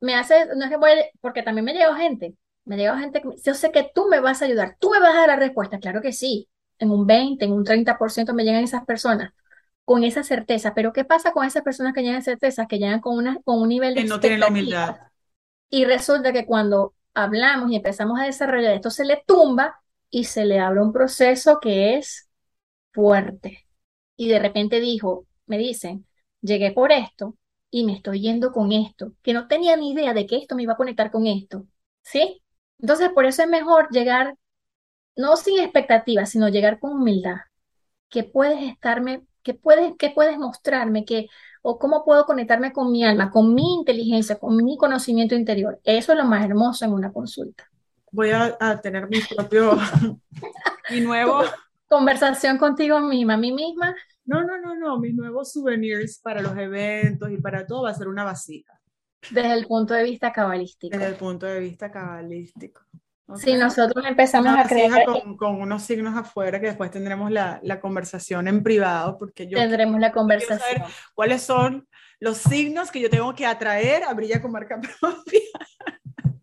me 0.00 0.14
hace, 0.14 0.46
no 0.56 0.64
es 0.64 0.70
que 0.70 0.76
voy, 0.76 0.90
porque 1.20 1.42
también 1.42 1.64
me 1.64 1.74
llegó 1.74 1.94
gente, 1.94 2.34
me 2.64 2.76
llegó 2.76 2.96
gente 2.96 3.20
que 3.20 3.28
yo 3.44 3.54
sé 3.54 3.70
que 3.70 3.90
tú 3.94 4.06
me 4.08 4.20
vas 4.20 4.42
a 4.42 4.46
ayudar, 4.46 4.76
tú 4.78 4.90
me 4.90 5.00
vas 5.00 5.14
a 5.14 5.20
dar 5.20 5.28
la 5.28 5.36
respuesta, 5.36 5.78
claro 5.78 6.00
que 6.00 6.12
sí, 6.12 6.48
en 6.78 6.90
un 6.90 7.06
20, 7.06 7.44
en 7.44 7.52
un 7.52 7.64
30% 7.64 8.34
me 8.34 8.44
llegan 8.44 8.64
esas 8.64 8.84
personas 8.84 9.32
con 9.84 10.02
esa 10.02 10.22
certeza, 10.22 10.74
pero 10.74 10.92
¿qué 10.92 11.04
pasa 11.04 11.32
con 11.32 11.44
esas 11.44 11.62
personas 11.62 11.92
que 11.92 12.02
llegan 12.02 12.22
certeza, 12.22 12.66
que 12.66 12.78
llegan 12.78 13.00
con, 13.00 13.16
una, 13.16 13.38
con 13.42 13.60
un 13.60 13.68
nivel 13.68 13.94
de... 13.94 14.02
Que 14.02 14.08
no 14.08 14.20
tienen 14.20 14.40
la 14.40 14.48
humildad. 14.48 14.96
Y 15.68 15.84
resulta 15.84 16.32
que 16.32 16.46
cuando 16.46 16.94
hablamos 17.12 17.70
y 17.70 17.76
empezamos 17.76 18.18
a 18.18 18.24
desarrollar 18.24 18.74
esto, 18.74 18.90
se 18.90 19.04
le 19.04 19.22
tumba 19.26 19.82
y 20.08 20.24
se 20.24 20.44
le 20.46 20.58
abre 20.58 20.80
un 20.80 20.92
proceso 20.92 21.58
que 21.60 21.96
es 21.96 22.30
fuerte. 22.92 23.66
Y 24.16 24.28
de 24.28 24.38
repente 24.38 24.80
dijo, 24.80 25.26
me 25.46 25.58
dicen, 25.58 26.06
llegué 26.40 26.72
por 26.72 26.92
esto 26.92 27.36
y 27.70 27.84
me 27.84 27.94
estoy 27.94 28.20
yendo 28.20 28.52
con 28.52 28.72
esto, 28.72 29.12
que 29.22 29.32
no 29.32 29.48
tenía 29.48 29.76
ni 29.76 29.92
idea 29.92 30.14
de 30.14 30.26
que 30.26 30.36
esto 30.36 30.54
me 30.54 30.62
iba 30.62 30.74
a 30.74 30.76
conectar 30.76 31.10
con 31.10 31.26
esto. 31.26 31.66
¿Sí? 32.02 32.42
Entonces, 32.84 33.08
por 33.14 33.24
eso 33.24 33.42
es 33.42 33.48
mejor 33.48 33.88
llegar, 33.90 34.36
no 35.16 35.38
sin 35.38 35.58
expectativas, 35.58 36.28
sino 36.28 36.50
llegar 36.50 36.78
con 36.78 36.92
humildad. 36.92 37.36
Que 38.10 38.24
puedes 38.24 38.62
estarme, 38.62 39.22
que 39.42 39.54
puedes, 39.54 39.94
que 39.96 40.10
puedes 40.10 40.36
mostrarme, 40.36 41.06
que 41.06 41.28
o 41.62 41.78
cómo 41.78 42.04
puedo 42.04 42.26
conectarme 42.26 42.74
con 42.74 42.92
mi 42.92 43.02
alma, 43.02 43.30
con 43.30 43.54
mi 43.54 43.76
inteligencia, 43.76 44.38
con 44.38 44.62
mi 44.62 44.76
conocimiento 44.76 45.34
interior. 45.34 45.80
Eso 45.82 46.12
es 46.12 46.18
lo 46.18 46.26
más 46.26 46.44
hermoso 46.44 46.84
en 46.84 46.92
una 46.92 47.10
consulta. 47.10 47.64
Voy 48.12 48.32
a, 48.32 48.78
tener 48.82 49.08
mi 49.08 49.20
propio, 49.20 49.78
mi 50.90 51.00
nuevo... 51.00 51.40
Conversación 51.88 52.58
contigo 52.58 53.00
misma, 53.00 53.38
mí 53.38 53.50
misma. 53.50 53.96
No, 54.26 54.44
no, 54.44 54.60
no, 54.60 54.74
no, 54.74 54.98
mis 54.98 55.14
nuevos 55.14 55.52
souvenirs 55.52 56.18
para 56.18 56.42
los 56.42 56.54
eventos 56.58 57.30
y 57.30 57.38
para 57.38 57.66
todo 57.66 57.84
va 57.84 57.90
a 57.92 57.94
ser 57.94 58.08
una 58.08 58.24
vasija. 58.24 58.78
Desde 59.30 59.52
el 59.52 59.66
punto 59.66 59.94
de 59.94 60.04
vista 60.04 60.32
cabalístico. 60.32 60.96
Desde 60.96 61.10
el 61.10 61.16
punto 61.16 61.46
de 61.46 61.60
vista 61.60 61.90
cabalístico. 61.90 62.82
Sí, 63.36 63.54
nosotros 63.54 64.04
empezamos 64.06 64.54
a 64.54 64.68
crear. 64.68 65.04
Con, 65.06 65.36
con, 65.36 65.60
unos 65.60 65.82
signos 65.82 66.14
afuera 66.14 66.60
que 66.60 66.66
después 66.66 66.90
tendremos 66.90 67.30
la, 67.30 67.58
la 67.62 67.80
conversación 67.80 68.48
en 68.48 68.62
privado, 68.62 69.16
porque 69.18 69.46
yo. 69.46 69.56
Tendremos 69.56 69.98
la 69.98 70.12
conversación. 70.12 70.82
¿Cuáles 71.14 71.42
son 71.42 71.88
los 72.20 72.36
signos 72.36 72.90
que 72.90 73.00
yo 73.00 73.08
tengo 73.08 73.34
que 73.34 73.46
atraer 73.46 74.04
a 74.04 74.12
Brilla 74.12 74.42
con 74.42 74.52
marca 74.52 74.78
propia? 75.00 75.40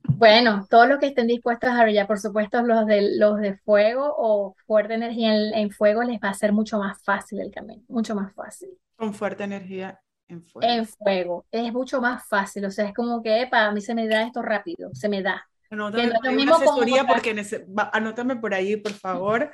Bueno, 0.03 0.67
todos 0.69 0.87
los 0.87 0.99
que 0.99 1.07
estén 1.07 1.27
dispuestos 1.27 1.69
a 1.69 1.83
brillar, 1.83 2.07
por 2.07 2.19
supuesto, 2.19 2.61
los 2.61 2.85
de, 2.85 3.17
los 3.17 3.39
de 3.39 3.57
fuego 3.57 4.13
o 4.17 4.55
fuerte 4.67 4.93
energía 4.93 5.35
en, 5.35 5.53
en 5.53 5.71
fuego 5.71 6.03
les 6.03 6.19
va 6.19 6.29
a 6.29 6.33
ser 6.33 6.51
mucho 6.51 6.77
más 6.77 7.01
fácil 7.03 7.41
el 7.41 7.51
camino, 7.51 7.83
mucho 7.87 8.13
más 8.15 8.33
fácil. 8.33 8.69
Con 8.95 9.13
fuerte 9.13 9.43
energía 9.43 9.99
en 10.31 10.43
fuego. 10.43 10.73
En 10.73 10.85
fuego, 10.85 11.45
es 11.51 11.73
mucho 11.73 12.01
más 12.01 12.27
fácil, 12.27 12.65
o 12.65 12.71
sea, 12.71 12.85
es 12.85 12.93
como 12.93 13.21
que, 13.21 13.47
para 13.49 13.71
mí 13.71 13.81
se 13.81 13.93
me 13.93 14.07
da 14.07 14.23
esto 14.23 14.41
rápido, 14.41 14.89
se 14.93 15.09
me 15.09 15.21
da. 15.21 15.45
Anótame 15.69 16.11
por 16.11 16.29
una 16.29 16.55
asesoría 16.55 17.07
porque 17.07 17.45
anótame 17.93 18.35
por 18.35 18.53
ahí, 18.53 18.75
por 18.75 18.91
favor, 18.91 19.51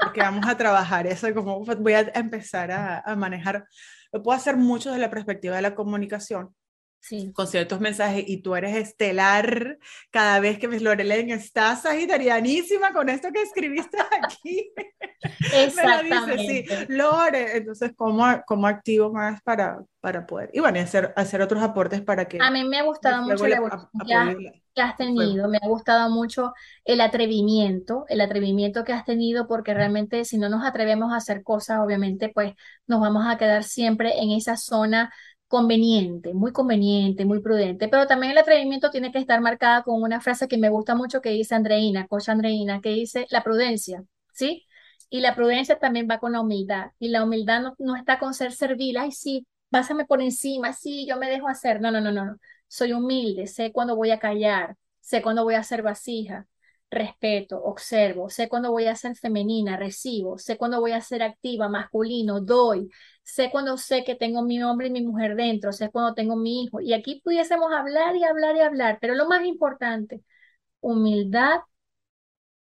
porque 0.00 0.20
vamos 0.20 0.46
a 0.46 0.56
trabajar 0.56 1.06
eso, 1.06 1.32
como 1.34 1.62
voy 1.62 1.92
a 1.92 2.10
empezar 2.14 2.70
a, 2.70 3.00
a 3.00 3.16
manejar. 3.16 3.66
Lo 4.10 4.22
puedo 4.22 4.36
hacer 4.36 4.56
mucho 4.56 4.90
desde 4.90 5.02
la 5.02 5.10
perspectiva 5.10 5.56
de 5.56 5.62
la 5.62 5.74
comunicación, 5.74 6.54
con 7.32 7.46
ciertos 7.46 7.80
mensajes 7.80 8.24
y 8.26 8.42
tú 8.42 8.54
eres 8.54 8.76
estelar 8.76 9.78
cada 10.10 10.40
vez 10.40 10.58
que 10.58 10.68
me 10.68 10.78
Lorelen 10.80 11.30
está 11.30 11.74
sagitarianísima 11.76 12.92
con 12.92 13.08
esto 13.08 13.28
que 13.32 13.42
escribiste 13.42 13.96
aquí. 14.22 14.70
Exactamente. 15.54 16.38
sí, 16.38 16.86
Lore, 16.88 17.56
entonces 17.56 17.92
¿cómo, 17.96 18.24
cómo 18.46 18.66
activo 18.66 19.12
más 19.12 19.40
para, 19.42 19.78
para 20.00 20.26
poder, 20.26 20.50
y 20.52 20.60
bueno, 20.60 20.80
hacer, 20.80 21.12
hacer 21.16 21.40
otros 21.42 21.62
aportes 21.62 22.02
para 22.02 22.26
que... 22.26 22.38
A 22.40 22.50
mí 22.50 22.64
me 22.64 22.78
ha 22.78 22.84
gustado 22.84 23.22
mucho 23.22 23.46
la 23.46 23.56
evolución 23.56 24.36
que 24.74 24.82
has 24.82 24.96
tenido, 24.96 25.48
me 25.48 25.58
ha 25.60 25.66
gustado 25.66 26.08
mucho 26.08 26.52
el 26.84 27.00
atrevimiento, 27.00 28.04
el 28.08 28.20
atrevimiento 28.20 28.84
que 28.84 28.92
has 28.92 29.04
tenido, 29.04 29.48
porque 29.48 29.74
realmente 29.74 30.24
si 30.24 30.38
no 30.38 30.48
nos 30.48 30.64
atrevemos 30.64 31.12
a 31.12 31.16
hacer 31.16 31.42
cosas, 31.42 31.80
obviamente 31.80 32.30
pues 32.32 32.54
nos 32.86 33.00
vamos 33.00 33.26
a 33.26 33.36
quedar 33.38 33.64
siempre 33.64 34.20
en 34.20 34.30
esa 34.30 34.56
zona 34.56 35.10
conveniente, 35.48 36.34
muy 36.34 36.52
conveniente, 36.52 37.24
muy 37.24 37.40
prudente, 37.40 37.88
pero 37.88 38.06
también 38.06 38.32
el 38.32 38.38
atrevimiento 38.38 38.90
tiene 38.90 39.12
que 39.12 39.18
estar 39.18 39.40
marcada 39.40 39.82
con 39.82 40.02
una 40.02 40.20
frase 40.20 40.48
que 40.48 40.58
me 40.58 40.68
gusta 40.68 40.94
mucho 40.94 41.20
que 41.22 41.30
dice 41.30 41.54
Andreina, 41.54 42.06
coach 42.06 42.28
Andreina, 42.28 42.80
que 42.80 42.90
dice 42.90 43.26
la 43.30 43.42
prudencia, 43.42 44.04
¿sí? 44.32 44.66
Y 45.10 45.20
la 45.20 45.34
prudencia 45.34 45.78
también 45.78 46.06
va 46.10 46.18
con 46.18 46.32
la 46.32 46.40
humildad, 46.42 46.92
y 46.98 47.08
la 47.08 47.24
humildad 47.24 47.62
no, 47.62 47.74
no 47.78 47.96
está 47.96 48.18
con 48.18 48.34
ser 48.34 48.52
servil, 48.52 48.98
ay, 48.98 49.12
sí, 49.12 49.46
pásame 49.70 50.04
por 50.04 50.20
encima, 50.22 50.72
sí, 50.74 51.06
yo 51.08 51.16
me 51.16 51.30
dejo 51.30 51.48
hacer, 51.48 51.80
no, 51.80 51.90
no, 51.90 52.00
no, 52.00 52.12
no, 52.12 52.36
soy 52.68 52.92
humilde, 52.92 53.46
sé 53.46 53.72
cuándo 53.72 53.96
voy 53.96 54.10
a 54.10 54.18
callar, 54.18 54.76
sé 55.00 55.22
cuándo 55.22 55.44
voy 55.44 55.54
a 55.54 55.60
hacer 55.60 55.82
vasija, 55.82 56.46
respeto, 56.90 57.62
observo, 57.62 58.30
sé 58.30 58.48
cuándo 58.48 58.70
voy 58.72 58.86
a 58.86 58.96
ser 58.96 59.14
femenina, 59.16 59.76
recibo, 59.76 60.38
sé 60.38 60.56
cuándo 60.56 60.80
voy 60.80 60.92
a 60.92 61.00
ser 61.02 61.22
activa, 61.22 61.68
masculino, 61.68 62.40
doy, 62.40 62.88
sé 63.22 63.50
cuando 63.50 63.76
sé 63.76 64.04
que 64.04 64.14
tengo 64.14 64.42
mi 64.42 64.62
hombre 64.62 64.88
y 64.88 64.90
mi 64.90 65.02
mujer 65.02 65.36
dentro, 65.36 65.72
sé 65.72 65.90
cuando 65.90 66.14
tengo 66.14 66.36
mi 66.36 66.64
hijo. 66.64 66.80
Y 66.80 66.94
aquí 66.94 67.20
pudiésemos 67.24 67.72
hablar 67.72 68.16
y 68.16 68.24
hablar 68.24 68.56
y 68.56 68.60
hablar, 68.60 68.98
pero 69.00 69.14
lo 69.14 69.28
más 69.28 69.44
importante, 69.44 70.22
humildad 70.80 71.60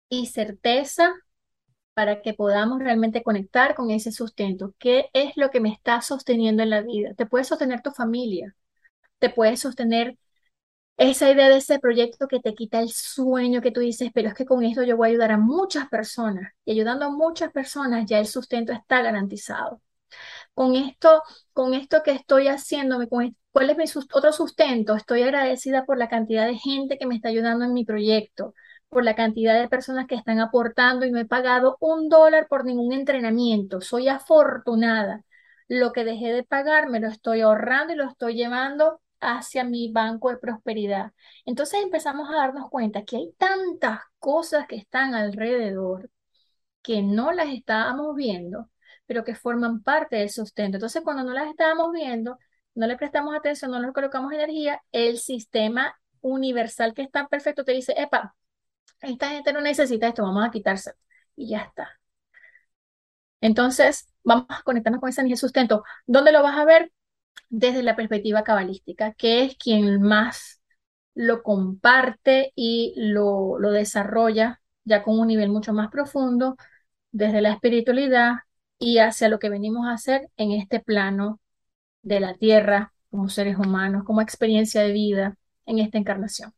y 0.09 0.27
certeza 0.27 1.13
para 1.95 2.21
que 2.21 2.33
podamos 2.33 2.79
realmente 2.79 3.23
conectar 3.23 3.75
con 3.75 3.91
ese 3.91 4.11
sustento. 4.11 4.75
¿Qué 4.79 5.09
es 5.13 5.37
lo 5.37 5.51
que 5.51 5.59
me 5.61 5.71
está 5.73 6.01
sosteniendo 6.01 6.63
en 6.63 6.69
la 6.71 6.81
vida? 6.81 7.13
Te 7.15 7.25
puede 7.27 7.45
sostener 7.45 7.81
tu 7.81 7.91
familia, 7.91 8.55
te 9.19 9.29
puede 9.29 9.57
sostener 9.57 10.17
esa 11.09 11.31
idea 11.31 11.49
de 11.49 11.57
ese 11.57 11.79
proyecto 11.79 12.27
que 12.27 12.39
te 12.39 12.53
quita 12.53 12.79
el 12.79 12.89
sueño 12.91 13.61
que 13.61 13.71
tú 13.71 13.79
dices, 13.79 14.11
pero 14.13 14.29
es 14.29 14.35
que 14.35 14.45
con 14.45 14.63
esto 14.63 14.83
yo 14.83 14.97
voy 14.97 15.07
a 15.07 15.11
ayudar 15.11 15.31
a 15.31 15.37
muchas 15.37 15.89
personas 15.89 16.53
y 16.65 16.73
ayudando 16.73 17.05
a 17.05 17.09
muchas 17.09 17.51
personas 17.51 18.05
ya 18.05 18.19
el 18.19 18.27
sustento 18.27 18.71
está 18.71 19.01
garantizado. 19.01 19.81
Con 20.53 20.75
esto, 20.75 21.23
con 21.53 21.73
esto 21.73 22.03
que 22.03 22.11
estoy 22.11 22.47
haciendo, 22.47 22.99
¿cuál 23.09 23.69
es 23.69 23.77
mi 23.77 23.85
otro 24.13 24.31
sustento? 24.33 24.95
Estoy 24.95 25.23
agradecida 25.23 25.85
por 25.85 25.97
la 25.97 26.09
cantidad 26.09 26.45
de 26.47 26.57
gente 26.57 26.97
que 26.97 27.07
me 27.07 27.15
está 27.15 27.29
ayudando 27.29 27.65
en 27.65 27.73
mi 27.73 27.85
proyecto, 27.85 28.53
por 28.89 29.03
la 29.03 29.15
cantidad 29.15 29.59
de 29.59 29.69
personas 29.69 30.07
que 30.07 30.15
están 30.15 30.39
aportando 30.39 31.05
y 31.05 31.11
no 31.11 31.19
he 31.19 31.25
pagado 31.25 31.77
un 31.79 32.09
dólar 32.09 32.47
por 32.47 32.65
ningún 32.65 32.93
entrenamiento. 32.93 33.81
Soy 33.81 34.07
afortunada. 34.07 35.23
Lo 35.67 35.93
que 35.93 36.03
dejé 36.03 36.33
de 36.33 36.43
pagar 36.43 36.89
me 36.89 36.99
lo 36.99 37.07
estoy 37.07 37.41
ahorrando 37.41 37.93
y 37.93 37.95
lo 37.95 38.07
estoy 38.07 38.35
llevando 38.35 39.00
hacia 39.21 39.63
mi 39.63 39.91
banco 39.91 40.29
de 40.29 40.37
prosperidad. 40.37 41.13
Entonces 41.45 41.81
empezamos 41.83 42.29
a 42.29 42.35
darnos 42.37 42.69
cuenta 42.69 43.03
que 43.05 43.17
hay 43.17 43.33
tantas 43.37 44.01
cosas 44.19 44.67
que 44.67 44.75
están 44.77 45.13
alrededor 45.15 46.09
que 46.81 47.01
no 47.03 47.31
las 47.31 47.49
estábamos 47.49 48.15
viendo, 48.15 48.69
pero 49.05 49.23
que 49.23 49.35
forman 49.35 49.83
parte 49.83 50.17
del 50.17 50.29
sustento. 50.29 50.77
Entonces 50.77 51.03
cuando 51.03 51.23
no 51.23 51.33
las 51.33 51.49
estábamos 51.49 51.91
viendo, 51.91 52.37
no 52.75 52.87
le 52.87 52.97
prestamos 52.97 53.35
atención, 53.35 53.71
no 53.71 53.79
le 53.79 53.93
colocamos 53.93 54.33
energía, 54.33 54.81
el 54.91 55.17
sistema 55.19 55.95
universal 56.21 56.93
que 56.93 57.03
está 57.03 57.27
perfecto 57.27 57.63
te 57.65 57.73
dice, 57.73 57.93
epa, 57.97 58.35
esta 59.01 59.29
gente 59.29 59.53
no 59.53 59.61
necesita 59.61 60.07
esto, 60.07 60.23
vamos 60.23 60.45
a 60.45 60.51
quitárselo. 60.51 60.97
Y 61.35 61.49
ya 61.49 61.59
está. 61.61 61.99
Entonces, 63.41 64.07
vamos 64.23 64.45
a 64.49 64.61
conectarnos 64.63 64.99
con 65.01 65.09
esa 65.09 65.21
energía 65.21 65.35
de 65.35 65.39
sustento. 65.39 65.83
¿Dónde 66.05 66.31
lo 66.31 66.43
vas 66.43 66.57
a 66.57 66.65
ver? 66.65 66.91
Desde 67.49 67.83
la 67.83 67.95
perspectiva 67.95 68.43
cabalística, 68.43 69.13
que 69.13 69.43
es 69.45 69.57
quien 69.57 70.01
más 70.01 70.61
lo 71.15 71.43
comparte 71.43 72.53
y 72.55 72.93
lo, 72.97 73.59
lo 73.59 73.71
desarrolla 73.71 74.61
ya 74.85 75.03
con 75.03 75.19
un 75.19 75.27
nivel 75.27 75.49
mucho 75.49 75.73
más 75.73 75.89
profundo 75.91 76.55
desde 77.11 77.41
la 77.41 77.51
espiritualidad 77.53 78.33
y 78.79 78.99
hacia 78.99 79.29
lo 79.29 79.39
que 79.39 79.49
venimos 79.49 79.87
a 79.87 79.93
hacer 79.93 80.29
en 80.37 80.51
este 80.53 80.79
plano 80.79 81.39
de 82.03 82.19
la 82.19 82.35
tierra 82.35 82.93
como 83.11 83.29
seres 83.29 83.57
humanos, 83.57 84.03
como 84.05 84.21
experiencia 84.21 84.81
de 84.83 84.93
vida 84.93 85.37
en 85.65 85.79
esta 85.79 85.97
encarnación. 85.97 86.53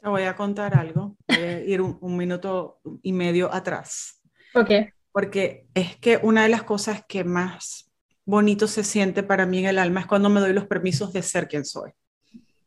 Te 0.00 0.08
voy 0.08 0.22
a 0.24 0.36
contar 0.36 0.74
algo, 0.76 1.16
voy 1.26 1.42
a 1.42 1.60
ir 1.64 1.80
un, 1.80 1.98
un 2.00 2.16
minuto 2.16 2.80
y 3.02 3.12
medio 3.12 3.52
atrás. 3.52 4.20
¿Por 4.52 4.66
qué? 4.66 4.92
Porque 5.12 5.68
es 5.74 5.96
que 5.98 6.18
una 6.22 6.44
de 6.44 6.48
las 6.50 6.64
cosas 6.64 7.04
que 7.08 7.24
más 7.24 7.85
bonito 8.26 8.66
se 8.66 8.84
siente 8.84 9.22
para 9.22 9.46
mí 9.46 9.60
en 9.60 9.66
el 9.66 9.78
alma 9.78 10.00
es 10.00 10.06
cuando 10.06 10.28
me 10.28 10.40
doy 10.40 10.52
los 10.52 10.66
permisos 10.66 11.12
de 11.12 11.22
ser 11.22 11.48
quien 11.48 11.64
soy. 11.64 11.92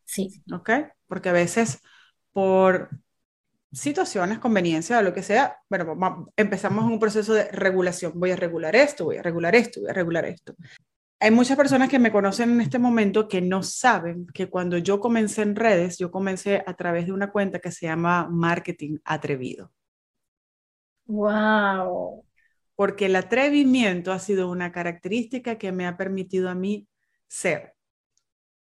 Sí. 0.05 0.41
¿Ok? 0.51 0.71
Porque 1.05 1.29
a 1.29 1.33
veces 1.33 1.79
por 2.31 2.89
situaciones, 3.71 4.39
conveniencia 4.39 4.97
o 4.97 5.01
lo 5.01 5.13
que 5.13 5.21
sea, 5.21 5.57
bueno, 5.69 6.31
empezamos 6.35 6.85
un 6.85 6.99
proceso 6.99 7.33
de 7.33 7.45
regulación. 7.51 8.13
Voy 8.15 8.31
a 8.31 8.35
regular 8.35 8.75
esto, 8.75 9.05
voy 9.05 9.17
a 9.17 9.21
regular 9.21 9.53
esto, 9.53 9.81
voy 9.81 9.89
a 9.89 9.93
regular 9.93 10.25
esto. 10.25 10.55
Hay 11.19 11.31
muchas 11.31 11.57
personas 11.57 11.89
que 11.89 11.99
me 11.99 12.13
conocen 12.13 12.51
en 12.51 12.61
este 12.61 12.79
momento 12.79 13.27
que 13.27 13.41
no 13.41 13.61
saben 13.61 14.25
que 14.33 14.49
cuando 14.49 14.77
yo 14.77 15.01
comencé 15.01 15.41
en 15.41 15.57
redes, 15.57 15.97
yo 15.97 16.09
comencé 16.09 16.63
a 16.65 16.73
través 16.75 17.07
de 17.07 17.11
una 17.11 17.29
cuenta 17.29 17.59
que 17.59 17.71
se 17.71 17.87
llama 17.87 18.27
Marketing 18.31 18.97
Atrevido. 19.03 19.71
Wow 21.05 22.23
porque 22.79 23.07
el 23.07 23.17
atrevimiento 23.17 24.13
ha 24.13 24.19
sido 24.19 24.49
una 24.49 24.71
característica 24.71 25.57
que 25.57 25.73
me 25.73 25.85
ha 25.85 25.97
permitido 25.97 26.47
a 26.49 26.55
mí 26.55 26.87
ser, 27.27 27.73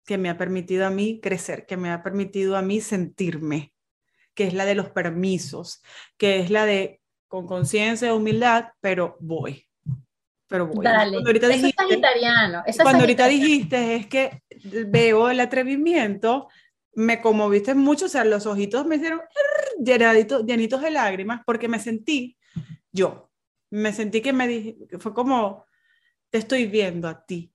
que 0.06 0.16
me 0.16 0.30
ha 0.30 0.38
permitido 0.38 0.86
a 0.86 0.90
mí 0.90 1.20
crecer, 1.22 1.66
que 1.66 1.76
me 1.76 1.90
ha 1.90 2.02
permitido 2.02 2.56
a 2.56 2.62
mí 2.62 2.80
sentirme, 2.80 3.74
que 4.32 4.44
es 4.44 4.54
la 4.54 4.64
de 4.64 4.74
los 4.74 4.88
permisos, 4.88 5.82
que 6.16 6.40
es 6.40 6.48
la 6.48 6.64
de 6.64 7.02
con 7.28 7.46
conciencia, 7.46 8.14
humildad, 8.14 8.68
pero 8.80 9.18
voy. 9.20 9.66
Pero 10.48 10.68
voy. 10.68 10.86
Dale. 10.86 11.10
Cuando 11.10 11.28
ahorita 11.28 11.48
Eso 11.48 11.56
dijiste, 11.56 11.84
es 12.68 12.76
cuando 12.78 13.00
ahorita 13.00 13.26
dijiste 13.26 13.96
es 13.96 14.06
que 14.06 14.42
veo 14.86 15.28
el 15.28 15.40
atrevimiento, 15.40 16.48
me 16.94 17.20
conmoviste 17.20 17.74
mucho, 17.74 18.06
o 18.06 18.08
sea, 18.08 18.24
los 18.24 18.46
ojitos 18.46 18.86
me 18.86 18.96
hicieron 18.96 19.20
llenaditos, 19.78 20.46
llenitos 20.46 20.80
de 20.80 20.90
lágrimas 20.90 21.42
porque 21.44 21.68
me 21.68 21.78
sentí 21.78 22.38
yo, 22.90 23.25
me 23.70 23.92
sentí 23.92 24.22
que 24.22 24.32
me 24.32 24.48
dije, 24.48 24.76
fue 24.98 25.14
como, 25.14 25.66
te 26.30 26.38
estoy 26.38 26.66
viendo 26.66 27.08
a 27.08 27.24
ti. 27.24 27.52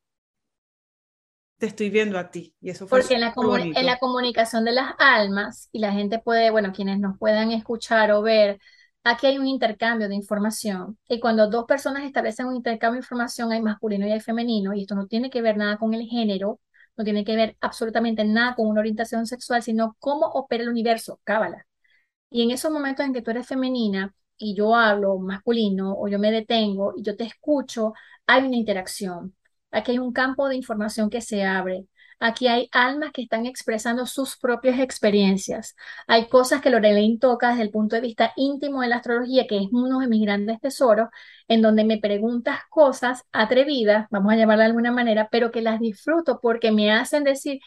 Te 1.58 1.68
estoy 1.68 1.90
viendo 1.90 2.18
a 2.18 2.32
ti. 2.32 2.56
Y 2.60 2.72
eso 2.72 2.88
fue 2.88 3.00
Porque 3.00 3.16
en 3.16 3.22
la, 3.22 3.34
en 3.36 3.86
la 3.86 4.00
comunicación 4.00 4.66
de 4.66 4.72
las 4.72 4.94
almas, 4.98 5.70
y 5.72 5.80
la 5.80 5.92
gente 5.92 6.20
puede, 6.20 6.50
bueno, 6.50 6.74
quienes 6.74 7.00
nos 7.00 7.18
puedan 7.18 7.52
escuchar 7.52 8.12
o 8.12 8.22
ver, 8.22 8.60
aquí 9.04 9.28
hay 9.28 9.38
un 9.38 9.48
intercambio 9.48 10.10
de 10.10 10.16
información. 10.16 10.98
Y 11.08 11.20
cuando 11.20 11.50
dos 11.50 11.66
personas 11.66 12.04
establecen 12.04 12.48
un 12.48 12.56
intercambio 12.56 13.00
de 13.00 13.06
información, 13.06 13.52
hay 13.52 13.62
masculino 13.62 14.08
y 14.08 14.12
hay 14.12 14.20
femenino, 14.20 14.74
y 14.74 14.82
esto 14.82 14.96
no 14.96 15.08
tiene 15.08 15.30
que 15.30 15.42
ver 15.42 15.58
nada 15.58 15.78
con 15.78 15.94
el 15.94 16.08
género, 16.08 16.60
no 16.98 17.04
tiene 17.04 17.24
que 17.24 17.36
ver 17.36 17.58
absolutamente 17.62 18.26
nada 18.26 18.56
con 18.56 18.68
una 18.68 18.82
orientación 18.82 19.26
sexual, 19.26 19.64
sino 19.64 19.96
cómo 20.00 20.28
opera 20.28 20.64
el 20.64 20.70
universo, 20.70 21.20
cábala. 21.24 21.66
Y 22.30 22.44
en 22.44 22.52
esos 22.52 22.72
momentos 22.72 23.06
en 23.06 23.14
que 23.14 23.22
tú 23.22 23.32
eres 23.32 23.48
femenina, 23.48 24.14
y 24.42 24.56
yo 24.56 24.76
hablo 24.76 25.18
masculino 25.20 25.96
o 25.98 26.08
yo 26.08 26.20
me 26.20 26.32
detengo 26.32 26.94
y 26.98 27.04
yo 27.04 27.16
te 27.16 27.24
escucho, 27.26 27.94
hay 28.28 28.44
una 28.46 28.58
interacción. 28.58 29.36
Aquí 29.72 29.92
hay 29.94 30.00
un 30.00 30.14
campo 30.14 30.50
de 30.50 30.56
información 30.56 31.10
que 31.10 31.22
se 31.22 31.44
abre. 31.46 31.86
Aquí 32.20 32.48
hay 32.48 32.70
almas 32.72 33.12
que 33.14 33.24
están 33.24 33.46
expresando 33.48 34.06
sus 34.06 34.38
propias 34.38 34.80
experiencias. 34.80 35.76
Hay 36.08 36.28
cosas 36.30 36.62
que 36.62 36.70
Lorelaine 36.70 37.18
toca 37.20 37.50
desde 37.50 37.64
el 37.64 37.72
punto 37.72 37.96
de 37.96 38.02
vista 38.02 38.32
íntimo 38.36 38.82
de 38.82 38.90
la 38.90 38.98
astrología, 38.98 39.48
que 39.48 39.58
es 39.58 39.68
uno 39.72 40.00
de 40.00 40.08
mis 40.08 40.22
grandes 40.22 40.60
tesoros, 40.60 41.10
en 41.48 41.62
donde 41.62 41.84
me 41.84 41.98
preguntas 41.98 42.60
cosas 42.70 43.24
atrevidas, 43.32 44.08
vamos 44.12 44.34
a 44.34 44.36
llamarla 44.36 44.64
de 44.66 44.70
alguna 44.70 44.92
manera, 44.92 45.30
pero 45.32 45.52
que 45.52 45.62
las 45.62 45.80
disfruto 45.80 46.40
porque 46.42 46.72
me 46.72 46.92
hacen 46.92 47.24
decir, 47.24 47.60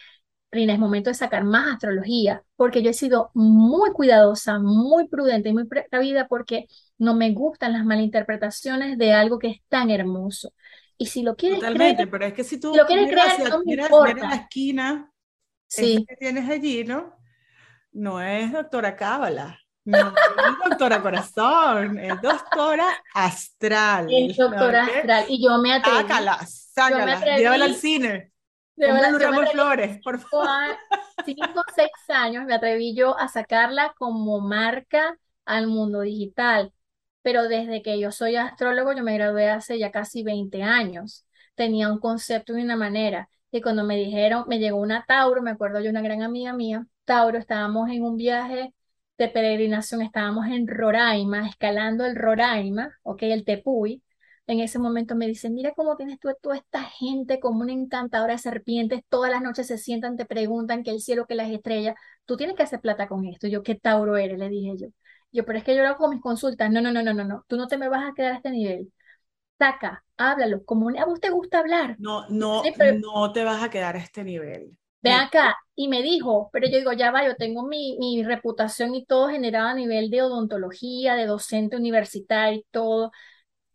Rina, 0.54 0.72
es 0.72 0.78
momento 0.78 1.10
de 1.10 1.14
sacar 1.14 1.44
más 1.44 1.74
astrología, 1.74 2.42
porque 2.56 2.82
yo 2.82 2.90
he 2.90 2.94
sido 2.94 3.30
muy 3.34 3.90
cuidadosa, 3.92 4.58
muy 4.58 5.08
prudente 5.08 5.50
y 5.50 5.52
muy 5.52 5.66
precavida 5.66 6.28
porque 6.28 6.66
no 6.96 7.14
me 7.14 7.32
gustan 7.32 7.72
las 7.72 7.84
malinterpretaciones 7.84 8.96
de 8.96 9.12
algo 9.12 9.38
que 9.38 9.48
es 9.48 9.62
tan 9.68 9.90
hermoso. 9.90 10.52
Y 10.96 11.06
si 11.06 11.22
lo 11.22 11.36
quieres 11.36 11.58
Totalmente, 11.58 12.06
pero 12.06 12.24
es 12.24 12.32
que 12.32 12.44
si 12.44 12.58
tú 12.58 12.74
lo 12.74 12.86
quieres 12.86 13.10
creer, 13.10 13.50
no 13.50 13.62
me 13.64 13.72
importa. 13.74 14.28
la 14.28 14.36
esquina 14.36 15.12
sí. 15.66 16.04
que 16.08 16.16
tienes 16.16 16.48
allí, 16.48 16.84
¿no? 16.84 17.14
No 17.92 18.22
es 18.22 18.52
doctora 18.52 18.96
Cábala, 18.96 19.58
no 19.84 19.98
es 19.98 20.04
doctora 20.70 21.02
corazón, 21.02 21.98
es 21.98 22.20
doctora 22.22 22.86
astral. 23.12 24.06
Es 24.10 24.36
doctora 24.36 24.84
astral. 24.84 25.24
Y 25.28 25.44
yo 25.44 25.58
me 25.58 25.74
atreví. 25.74 25.96
Sácala, 25.96 26.46
sácala, 26.46 27.36
llévala 27.36 27.64
al 27.64 27.74
cine. 27.74 28.33
Llévala, 28.76 29.48
flores, 29.50 30.00
por 30.02 30.18
favor. 30.18 30.48
Cinco 31.24 31.60
o 31.60 31.72
seis 31.74 31.90
años 32.08 32.44
me 32.44 32.54
atreví 32.54 32.94
yo 32.94 33.18
a 33.18 33.28
sacarla 33.28 33.94
como 33.98 34.40
marca 34.40 35.16
al 35.44 35.66
mundo 35.66 36.00
digital 36.00 36.72
pero 37.24 37.48
desde 37.48 37.82
que 37.82 37.98
yo 37.98 38.12
soy 38.12 38.36
astrólogo, 38.36 38.92
yo 38.92 39.02
me 39.02 39.14
gradué 39.14 39.48
hace 39.48 39.78
ya 39.78 39.90
casi 39.90 40.22
20 40.22 40.62
años. 40.62 41.24
Tenía 41.54 41.90
un 41.90 41.98
concepto 41.98 42.56
y 42.58 42.62
una 42.62 42.76
manera. 42.76 43.30
Y 43.50 43.62
cuando 43.62 43.82
me 43.84 43.96
dijeron, 43.96 44.44
me 44.46 44.58
llegó 44.58 44.76
una 44.78 45.06
Tauro, 45.06 45.40
me 45.42 45.52
acuerdo 45.52 45.80
yo, 45.80 45.88
una 45.90 46.02
gran 46.02 46.22
amiga 46.22 46.52
mía, 46.52 46.86
Tauro, 47.06 47.38
estábamos 47.38 47.88
en 47.88 48.02
un 48.04 48.16
viaje 48.18 48.74
de 49.16 49.28
peregrinación, 49.28 50.02
estábamos 50.02 50.46
en 50.48 50.66
Roraima, 50.68 51.48
escalando 51.48 52.04
el 52.04 52.14
Roraima, 52.14 52.92
ok, 53.02 53.22
el 53.22 53.44
Tepuy. 53.46 54.02
En 54.46 54.60
ese 54.60 54.78
momento 54.78 55.14
me 55.16 55.26
dicen, 55.26 55.54
mira 55.54 55.72
cómo 55.74 55.96
tienes 55.96 56.18
tú 56.20 56.28
toda 56.42 56.56
esta 56.56 56.82
gente 56.82 57.40
como 57.40 57.60
una 57.62 57.72
encantadora 57.72 58.34
de 58.34 58.38
serpientes, 58.38 59.00
todas 59.08 59.30
las 59.30 59.40
noches 59.42 59.66
se 59.66 59.78
sientan, 59.78 60.16
te 60.16 60.26
preguntan 60.26 60.82
que 60.82 60.90
el 60.90 61.00
cielo, 61.00 61.26
que 61.26 61.34
las 61.34 61.50
estrellas, 61.50 61.94
tú 62.26 62.36
tienes 62.36 62.54
que 62.56 62.62
hacer 62.62 62.80
plata 62.80 63.08
con 63.08 63.24
esto. 63.24 63.48
Yo, 63.48 63.62
¿qué 63.62 63.74
Tauro 63.74 64.16
eres? 64.16 64.38
Le 64.38 64.48
dije 64.50 64.76
yo. 64.76 64.88
Yo, 65.32 65.44
pero 65.44 65.58
es 65.58 65.64
que 65.64 65.74
yo 65.74 65.82
lo 65.82 65.88
hago 65.88 65.98
con 65.98 66.10
mis 66.10 66.20
consultas. 66.20 66.70
No, 66.70 66.80
no, 66.80 66.92
no, 66.92 67.02
no, 67.02 67.14
no, 67.14 67.24
no. 67.24 67.44
Tú 67.48 67.56
no 67.56 67.66
te 67.66 67.78
me 67.78 67.88
vas 67.88 68.08
a 68.08 68.14
quedar 68.14 68.32
a 68.32 68.36
este 68.36 68.50
nivel. 68.50 68.92
Saca, 69.58 70.04
háblalo. 70.16 70.64
Como 70.64 70.90
a 70.90 71.04
vos 71.06 71.20
te 71.20 71.30
gusta 71.30 71.60
hablar. 71.60 71.96
No, 71.98 72.28
no, 72.28 72.62
no 73.00 73.32
te 73.32 73.44
vas 73.44 73.62
a 73.62 73.70
quedar 73.70 73.96
a 73.96 73.98
este 73.98 74.24
nivel. 74.24 74.76
Ve 75.02 75.10
acá. 75.10 75.56
Y 75.74 75.88
me 75.88 76.02
dijo, 76.02 76.50
pero 76.52 76.68
yo 76.68 76.78
digo, 76.78 76.92
ya 76.92 77.10
va, 77.10 77.26
yo 77.26 77.34
tengo 77.36 77.66
mi, 77.66 77.96
mi 77.98 78.22
reputación 78.22 78.94
y 78.94 79.04
todo 79.04 79.28
generado 79.28 79.68
a 79.68 79.74
nivel 79.74 80.08
de 80.10 80.22
odontología, 80.22 81.14
de 81.14 81.26
docente 81.26 81.76
universitario 81.76 82.60
y 82.60 82.66
todo. 82.70 83.10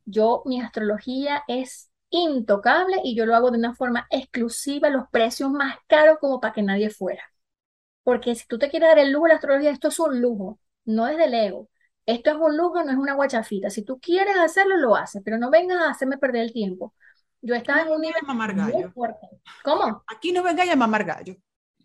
Yo, 0.10 0.43
mi 0.45 0.62
astrología 0.62 1.43
es 1.47 1.89
intocable 2.10 2.97
y 3.03 3.16
yo 3.16 3.26
lo 3.26 3.36
hago 3.36 3.51
de 3.51 3.57
una 3.60 3.76
forma 3.76 4.07
exclusiva, 4.10 4.89
los 4.89 5.07
precios 5.10 5.51
más 5.51 5.78
caros 5.88 6.18
como 6.20 6.39
para 6.39 6.53
que 6.53 6.64
nadie 6.64 6.89
fuera. 6.89 7.24
Porque 8.03 8.36
si 8.36 8.47
tú 8.47 8.57
te 8.57 8.70
quieres 8.70 8.89
dar 8.89 8.99
el 8.99 9.12
lujo 9.12 9.26
de 9.26 9.30
la 9.30 9.36
astrología, 9.36 9.72
esto 9.72 9.89
es 9.89 9.99
un 9.99 10.22
lujo 10.22 10.60
no 10.89 11.07
es 11.07 11.18
del 11.18 11.34
ego. 11.34 11.70
Esto 12.05 12.32
es 12.32 12.38
un 12.38 12.57
lujo, 12.57 12.84
no 12.84 12.91
es 12.91 12.97
una 12.97 13.14
guachafita. 13.14 13.70
Si 13.70 13.84
tú 13.84 13.99
quieres 13.99 14.36
hacerlo, 14.38 14.78
lo 14.78 14.95
haces, 14.95 15.22
pero 15.24 15.38
no 15.38 15.51
vengas 15.51 15.80
a 15.80 15.91
hacerme 15.91 16.18
perder 16.18 16.43
el 16.43 16.53
tiempo. 16.53 16.93
Yo 17.41 17.55
estaba 17.55 17.82
en 17.82 17.89
un 17.89 18.01
nivel 18.01 18.22
muy 18.26 18.84
fuerte. 18.91 19.28
¿Cómo? 19.64 20.03
Aquí 20.07 20.32
no 20.32 20.43
venga 20.43 20.64
a 20.70 20.76
mamar 20.76 21.03
gallo. 21.05 21.36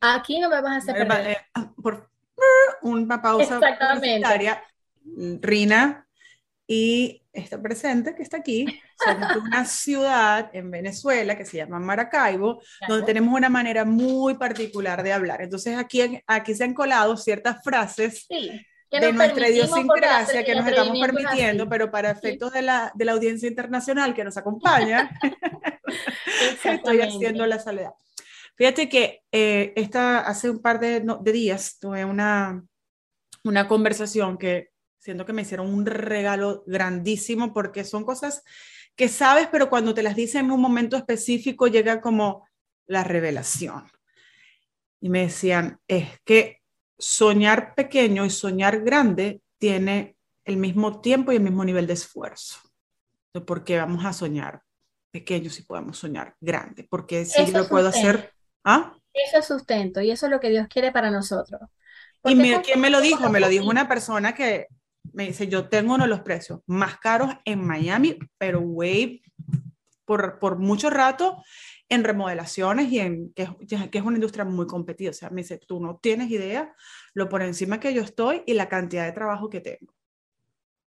Aquí 0.01 0.41
no 0.41 0.49
me 0.49 0.61
vas 0.61 0.73
a 0.73 0.77
hacer 0.77 1.07
perder. 1.07 1.37
Eh, 1.37 1.61
por 1.81 2.11
una 2.83 3.21
pausa 3.21 3.61
publicitaria. 3.61 4.63
Rina 5.05 6.04
y 6.67 7.23
está 7.33 7.61
presente, 7.61 8.15
que 8.15 8.23
está 8.23 8.39
aquí, 8.39 8.67
somos 9.05 9.37
una 9.37 9.65
ciudad 9.65 10.51
en 10.53 10.71
Venezuela 10.71 11.37
que 11.37 11.45
se 11.45 11.59
llama 11.59 11.79
Maracaibo, 11.79 12.63
donde 12.89 13.05
tenemos 13.05 13.35
una 13.35 13.49
manera 13.49 13.85
muy 13.85 14.35
particular 14.35 15.03
de 15.03 15.13
hablar. 15.13 15.43
Entonces 15.43 15.77
aquí, 15.77 16.23
aquí 16.27 16.55
se 16.55 16.65
han 16.65 16.75
colado 16.75 17.17
ciertas 17.17 17.63
frases 17.63 18.27
sí 18.29 18.65
de 19.01 19.13
nuestra 19.13 19.49
idiosincrasia 19.49 20.45
que 20.45 20.55
nos 20.55 20.67
estamos 20.67 20.99
permitiendo, 21.01 21.69
pero 21.69 21.91
para 21.91 22.11
efectos 22.11 22.53
de, 22.53 22.63
la, 22.63 22.93
de 22.95 23.05
la 23.05 23.13
audiencia 23.13 23.49
internacional 23.49 24.15
que 24.15 24.25
nos 24.25 24.37
acompaña, 24.37 25.11
estoy 26.65 27.01
haciendo 27.01 27.47
la 27.47 27.59
soledad. 27.59 27.93
Fíjate 28.57 28.89
que 28.89 29.23
eh, 29.33 29.73
esta, 29.77 30.21
hace 30.21 30.49
un 30.49 30.61
par 30.61 30.79
de, 30.79 31.05
de, 31.21 31.33
días 31.33 31.79
tuve 31.81 32.05
una, 32.05 32.65
una 33.43 33.67
conversación 33.67 34.39
que 34.39 34.71
siento 35.05 35.27
que 35.27 35.35
me 35.35 35.43
hicieron 35.43 35.73
un 35.73 35.85
regalo 35.85 36.65
grandísimo 36.67 37.53
porque 37.53 37.85
son 37.85 38.05
cosas 38.05 38.43
que 38.97 39.09
sabes, 39.09 39.49
pero 39.53 39.69
cuando 39.69 39.93
te 39.93 40.03
las 40.03 40.17
dicen 40.17 40.47
en 40.47 40.53
un 40.53 40.63
momento 40.63 40.97
específico 40.97 41.67
llega 41.67 42.01
como 42.01 42.49
la 42.87 43.05
revelación. 43.05 43.85
Y 45.01 45.11
me 45.11 45.23
decían, 45.23 45.79
es 45.89 46.09
que 46.25 46.63
soñar 46.99 47.75
pequeño 47.75 48.25
y 48.25 48.31
soñar 48.31 48.81
grande 48.81 49.43
tiene 49.59 50.17
el 50.47 50.57
mismo 50.57 51.03
tiempo 51.03 51.33
y 51.33 51.37
el 51.37 51.43
mismo 51.43 51.67
nivel 51.67 51.87
de 51.87 51.93
esfuerzo. 51.93 52.59
¿Por 53.47 53.63
qué 53.63 53.77
vamos 53.77 54.07
a 54.07 54.15
soñar 54.15 54.63
pequeño 55.11 55.51
si 55.51 55.65
podemos 55.65 55.99
soñar 55.99 56.35
grande? 56.41 56.87
Porque 56.89 57.27
si 57.27 57.45
yo 57.45 57.59
lo 57.59 57.69
puedo 57.69 57.89
hacer... 57.89 58.33
¿ah? 58.65 58.97
Eso 59.13 59.39
es 59.39 59.45
sustento 59.45 60.01
y 60.01 60.11
eso 60.11 60.27
es 60.27 60.33
lo 60.33 60.41
que 60.41 60.49
Dios 60.49 60.67
quiere 60.69 60.93
para 60.93 61.11
nosotros. 61.11 61.61
y 62.25 62.35
mira, 62.35 62.63
¿quién 62.63 62.81
me 62.81 62.89
lo 62.89 63.03
dijo? 63.03 63.29
Me 63.29 63.41
lo 63.41 63.49
dijo 63.49 63.67
una 63.67 63.87
persona 63.87 64.35
que 64.35 64.69
me 65.15 65.27
dice, 65.27 65.49
yo 65.49 65.69
tengo 65.69 65.95
uno 65.95 66.05
de 66.05 66.11
los 66.11 66.21
precios 66.21 66.61
más 66.67 66.99
caros 66.99 67.31
en 67.45 67.65
Miami, 67.65 68.19
pero 68.37 68.61
güey, 68.61 69.23
por, 70.05 70.39
por 70.39 70.59
mucho 70.59 70.91
rato 70.91 71.43
en 71.89 72.05
remodelaciones 72.05 72.91
y 72.91 72.99
en 72.99 73.33
que, 73.33 73.49
que, 73.91 73.99
es 73.99 74.05
una 74.05 74.17
industria 74.17 74.45
muy 74.45 74.67
competida. 74.67 75.11
O 75.11 75.15
sea, 75.15 75.31
me 75.31 75.43
dice, 75.43 75.59
tú 75.59 75.81
no 75.81 75.99
tienes 76.03 76.31
idea 76.31 76.75
lo 77.15 77.29
por 77.29 77.43
encima 77.43 77.81
que 77.81 77.95
yo 77.95 78.03
estoy 78.03 78.43
y 78.47 78.55
la 78.55 78.69
cantidad 78.69 79.05
de 79.05 79.13
trabajo 79.13 79.49
que 79.49 79.61
tengo. 79.61 79.94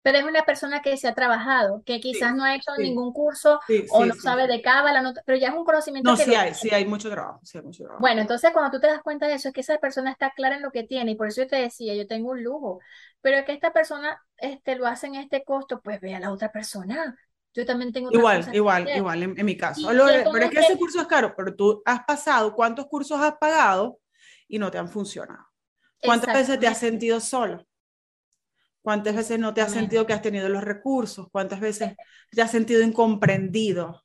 Pero 0.05 0.19
es 0.19 0.25
una 0.25 0.45
persona 0.45 0.83
que 0.83 0.99
se 0.99 1.09
ha 1.09 1.15
trabajado, 1.15 1.83
que 1.87 1.99
quizás 1.99 2.35
no 2.35 2.45
ha 2.45 2.55
hecho 2.55 2.73
ningún 2.77 3.15
curso 3.15 3.59
o 3.89 4.05
no 4.05 4.13
sabe 4.15 4.47
de 4.47 4.61
cábala, 4.61 5.15
pero 5.25 5.39
ya 5.39 5.49
es 5.49 5.55
un 5.55 5.65
conocimiento. 5.65 6.11
No, 6.11 6.15
sí 6.15 6.35
hay, 6.35 6.53
sí 6.53 6.69
hay 6.75 6.85
mucho 6.85 7.09
trabajo, 7.09 7.41
sí 7.43 7.57
hay 7.57 7.65
mucho 7.65 7.85
trabajo. 7.85 8.03
Bueno, 8.03 8.21
entonces 8.21 8.51
cuando 8.53 8.71
tú 8.71 8.83
te 8.83 8.89
das 8.89 9.01
cuenta 9.03 9.27
de 9.27 9.33
eso, 9.37 9.49
es 9.49 9.55
que 9.55 9.63
esa 9.63 9.79
persona 9.79 10.11
está 10.11 10.31
clara 10.37 10.57
en 10.57 10.63
lo 10.63 10.73
que 10.73 10.83
tiene 10.83 11.13
y 11.13 11.15
por 11.15 11.29
eso 11.29 11.41
yo 11.41 11.49
te 11.49 11.57
decía, 11.57 11.95
yo 11.95 12.07
tengo 12.07 12.33
un 12.33 12.45
lujo, 12.45 12.81
pero 13.23 13.43
que 13.47 13.53
esta 13.53 13.73
persona 13.73 14.21
este, 14.37 14.77
lo 14.77 14.87
hace 14.87 15.07
en 15.07 15.15
este 15.15 15.43
costo, 15.43 15.81
pues 15.81 16.03
ve 16.03 16.15
a 16.15 16.21
la 16.21 16.31
otra 16.31 16.53
persona, 16.53 17.17
yo 17.55 17.65
también 17.65 17.91
tengo 17.91 18.11
Igual, 18.13 18.55
igual, 18.55 18.87
igual, 18.95 19.23
en, 19.23 19.47
mi 19.47 19.57
caso. 19.57 19.89
pero 19.89 20.45
es 20.45 20.51
que 20.51 20.59
ese 20.59 20.77
curso 20.77 21.01
es 21.01 21.07
caro, 21.07 21.33
pero 21.35 21.57
tú 21.57 21.83
has 21.87 22.05
pasado, 22.05 22.55
¿cuántos 22.55 22.89
cursos 22.89 23.19
has 23.19 23.39
pagado 23.39 24.01
y 24.47 24.59
no 24.59 24.71
te 24.71 24.77
han 24.77 24.91
funcionado? 24.91 25.47
¿Cuántas 26.03 26.35
veces 26.35 26.61
te 26.61 26.67
has 26.67 26.77
sentido 26.77 27.21
solo? 27.21 27.65
¿Cuántas 28.85 29.17
veces 29.17 29.39
no 29.39 29.55
te 29.55 29.63
has 29.63 29.73
sentido 29.73 30.05
que 30.05 30.13
has 30.13 30.21
tenido 30.21 30.49
los 30.51 30.63
recursos? 30.63 31.29
¿Cuántas 31.33 31.59
veces 31.59 31.95
te 32.31 32.43
has 32.43 32.51
sentido 32.51 32.83
incomprendido? 32.83 34.03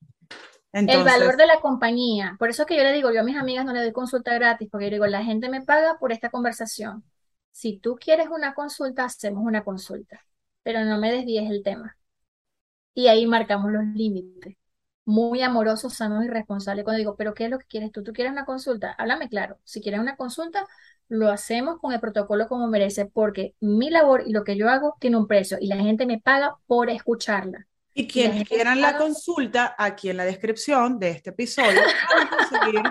el 0.71 1.03
valor 1.03 1.35
de 1.35 1.47
la 1.47 1.59
compañía. 1.59 2.37
Por 2.39 2.49
eso 2.49 2.65
que 2.65 2.77
yo 2.77 2.83
le 2.83 2.93
digo, 2.93 3.11
yo 3.11 3.19
a 3.19 3.23
mis 3.23 3.35
amigas 3.35 3.65
no 3.65 3.73
le 3.73 3.81
doy 3.81 3.91
consulta 3.91 4.33
gratis, 4.33 4.69
porque 4.71 4.85
yo 4.85 4.91
digo, 4.91 5.07
la 5.07 5.23
gente 5.23 5.49
me 5.49 5.61
paga 5.61 5.97
por 5.99 6.13
esta 6.13 6.29
conversación. 6.29 7.03
Si 7.51 7.77
tú 7.77 7.97
quieres 7.99 8.29
una 8.29 8.53
consulta, 8.53 9.03
hacemos 9.03 9.43
una 9.43 9.65
consulta, 9.65 10.25
pero 10.63 10.85
no 10.85 10.97
me 10.97 11.11
desvíes 11.11 11.51
el 11.51 11.61
tema 11.61 11.97
y 12.93 13.07
ahí 13.07 13.25
marcamos 13.27 13.71
los 13.71 13.85
límites. 13.85 14.57
Muy 15.05 15.41
amorosos, 15.41 15.93
sanos 15.95 16.25
y 16.25 16.27
responsables. 16.27 16.83
Cuando 16.83 16.99
digo, 16.99 17.15
pero 17.15 17.33
¿qué 17.33 17.45
es 17.45 17.49
lo 17.51 17.59
que 17.59 17.65
quieres 17.65 17.91
tú? 17.91 18.03
¿Tú 18.03 18.13
quieres 18.13 18.31
una 18.33 18.45
consulta? 18.45 18.91
Háblame 18.93 19.29
claro. 19.29 19.57
Si 19.63 19.81
quieres 19.81 19.99
una 20.01 20.15
consulta, 20.17 20.67
lo 21.09 21.29
hacemos 21.29 21.79
con 21.79 21.91
el 21.91 21.99
protocolo 21.99 22.47
como 22.47 22.67
merece, 22.67 23.05
porque 23.05 23.55
mi 23.59 23.89
labor 23.89 24.23
y 24.25 24.31
lo 24.31 24.43
que 24.43 24.55
yo 24.55 24.69
hago 24.69 24.95
tiene 24.99 25.17
un 25.17 25.27
precio 25.27 25.57
y 25.59 25.67
la 25.67 25.77
gente 25.77 26.05
me 26.05 26.19
paga 26.19 26.55
por 26.67 26.89
escucharla. 26.89 27.67
Y 27.93 28.07
quienes 28.07 28.47
quieran 28.47 28.79
la 28.79 28.97
consulta, 28.97 29.75
aquí 29.77 30.09
en 30.09 30.17
la 30.17 30.23
descripción 30.23 30.99
de 30.99 31.09
este 31.09 31.31
episodio, 31.31 31.81
van 32.15 32.27
a 32.27 32.29
conseguir 32.49 32.83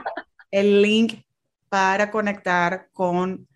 el 0.51 0.83
link 0.83 1.23
para 1.69 2.11
conectar 2.11 2.89
con 2.93 3.47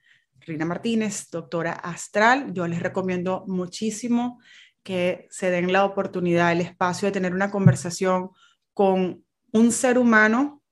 Rina 0.41 0.65
Martínez, 0.65 1.29
doctora 1.31 1.73
astral. 1.73 2.53
Yo 2.53 2.67
les 2.67 2.81
recomiendo 2.81 3.45
muchísimo 3.47 4.41
que 4.83 5.27
se 5.31 5.51
den 5.51 5.73
la 5.73 5.85
oportunidad, 5.85 6.53
el 6.53 6.61
espacio 6.61 7.07
de 7.07 7.13
tener 7.13 7.35
una 7.35 7.51
conversación 7.51 8.31
con 8.75 9.25
un 9.53 9.73
ser 9.73 9.99
humano 9.99 10.63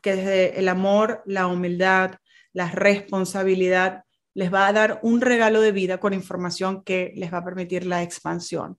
que 0.00 0.16
desde 0.16 0.58
el 0.58 0.68
amor, 0.68 1.22
la 1.26 1.46
humildad, 1.46 2.16
la 2.52 2.70
responsabilidad, 2.70 4.04
les 4.34 4.52
va 4.52 4.66
a 4.66 4.72
dar 4.72 5.00
un 5.02 5.20
regalo 5.20 5.60
de 5.60 5.72
vida 5.72 5.98
con 5.98 6.14
información 6.14 6.82
que 6.84 7.12
les 7.16 7.32
va 7.32 7.38
a 7.38 7.44
permitir 7.44 7.86
la 7.86 8.02
expansión. 8.02 8.78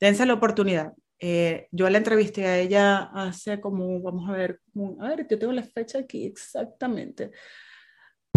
Dense 0.00 0.26
la 0.26 0.34
oportunidad. 0.34 0.92
Eh, 1.18 1.68
yo 1.70 1.88
la 1.88 1.98
entrevisté 1.98 2.46
a 2.46 2.58
ella 2.58 3.10
hace 3.14 3.60
como, 3.60 4.00
vamos 4.02 4.28
a 4.28 4.32
ver, 4.32 4.60
a 5.00 5.08
ver, 5.08 5.26
yo 5.28 5.38
tengo 5.38 5.52
la 5.52 5.62
fecha 5.62 6.00
aquí 6.00 6.26
exactamente, 6.26 7.30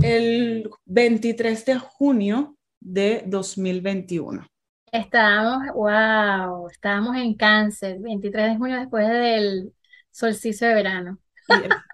el 0.03 0.69
23 0.85 1.65
de 1.65 1.79
junio 1.79 2.57
de 2.79 3.23
2021. 3.25 4.47
Estábamos, 4.91 5.73
wow, 5.73 6.69
estábamos 6.69 7.17
en 7.17 7.33
cáncer, 7.33 7.97
23 7.99 8.51
de 8.51 8.57
junio 8.57 8.77
después 8.77 9.07
del 9.07 9.73
solsticio 10.11 10.67
de 10.67 10.75
verano. 10.75 11.17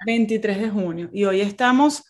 23 0.05 0.59
de 0.59 0.69
junio. 0.69 1.09
Y 1.13 1.23
hoy 1.23 1.39
estamos 1.39 2.03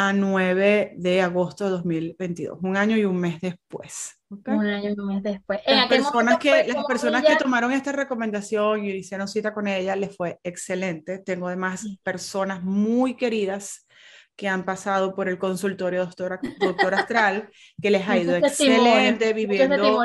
a 0.00 0.14
9 0.14 0.94
de 0.96 1.20
agosto 1.20 1.66
de 1.66 1.72
2022, 1.72 2.58
un 2.62 2.74
año 2.74 2.96
y 2.96 3.04
un 3.04 3.18
mes 3.18 3.38
después. 3.38 4.18
Un 4.30 4.66
año 4.66 4.88
y 4.88 4.98
un 4.98 5.08
mes 5.08 5.22
después. 5.22 5.60
Las 5.66 5.88
personas, 5.88 6.38
que, 6.38 6.72
las 6.72 6.84
personas 6.86 7.22
que 7.22 7.36
tomaron 7.36 7.70
esta 7.70 7.92
recomendación 7.92 8.86
y 8.86 8.92
hicieron 8.92 9.28
cita 9.28 9.52
con 9.52 9.68
ella, 9.68 9.94
les 9.96 10.16
fue 10.16 10.40
excelente. 10.42 11.18
Tengo 11.18 11.48
además 11.48 11.84
personas 12.02 12.62
muy 12.62 13.14
queridas 13.14 13.86
que 14.40 14.48
han 14.48 14.64
pasado 14.64 15.14
por 15.14 15.28
el 15.28 15.36
consultorio 15.36 16.00
doctor, 16.00 16.40
doctor 16.58 16.94
Astral, 16.94 17.50
que 17.78 17.90
les 17.90 18.08
ha 18.08 18.16
ido 18.16 18.34
excelente, 18.34 19.34
viviendo, 19.34 20.00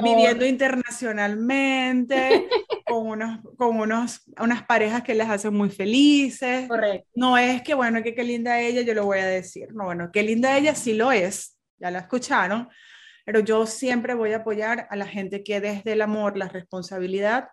viviendo 0.00 0.46
internacionalmente, 0.46 2.48
con, 2.86 3.08
unos, 3.08 3.40
con 3.56 3.80
unos, 3.80 4.22
unas 4.38 4.62
parejas 4.62 5.02
que 5.02 5.16
les 5.16 5.28
hacen 5.28 5.54
muy 5.54 5.70
felices. 5.70 6.68
Correcto. 6.68 7.10
No 7.16 7.36
es 7.36 7.60
que, 7.62 7.74
bueno, 7.74 8.00
que 8.04 8.14
qué 8.14 8.22
linda 8.22 8.60
ella, 8.60 8.82
yo 8.82 8.94
lo 8.94 9.06
voy 9.06 9.18
a 9.18 9.26
decir. 9.26 9.74
No, 9.74 9.86
bueno, 9.86 10.10
qué 10.12 10.22
linda 10.22 10.56
ella 10.56 10.76
sí 10.76 10.94
lo 10.94 11.10
es, 11.10 11.58
ya 11.80 11.90
la 11.90 11.98
escucharon, 11.98 12.68
pero 13.24 13.40
yo 13.40 13.66
siempre 13.66 14.14
voy 14.14 14.34
a 14.34 14.36
apoyar 14.36 14.86
a 14.88 14.94
la 14.94 15.08
gente 15.08 15.42
que 15.42 15.60
desde 15.60 15.94
el 15.94 16.02
amor, 16.02 16.38
la 16.38 16.46
responsabilidad, 16.46 17.48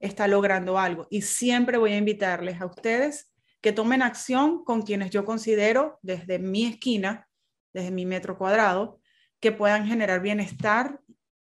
está 0.00 0.26
logrando 0.26 0.76
algo. 0.76 1.06
Y 1.08 1.22
siempre 1.22 1.78
voy 1.78 1.92
a 1.92 1.98
invitarles 1.98 2.60
a 2.60 2.66
ustedes 2.66 3.30
que 3.60 3.72
tomen 3.72 4.02
acción 4.02 4.64
con 4.64 4.82
quienes 4.82 5.10
yo 5.10 5.24
considero 5.24 5.98
desde 6.02 6.38
mi 6.38 6.66
esquina, 6.66 7.28
desde 7.72 7.90
mi 7.90 8.06
metro 8.06 8.38
cuadrado, 8.38 9.00
que 9.40 9.52
puedan 9.52 9.86
generar 9.86 10.20
bienestar 10.20 11.00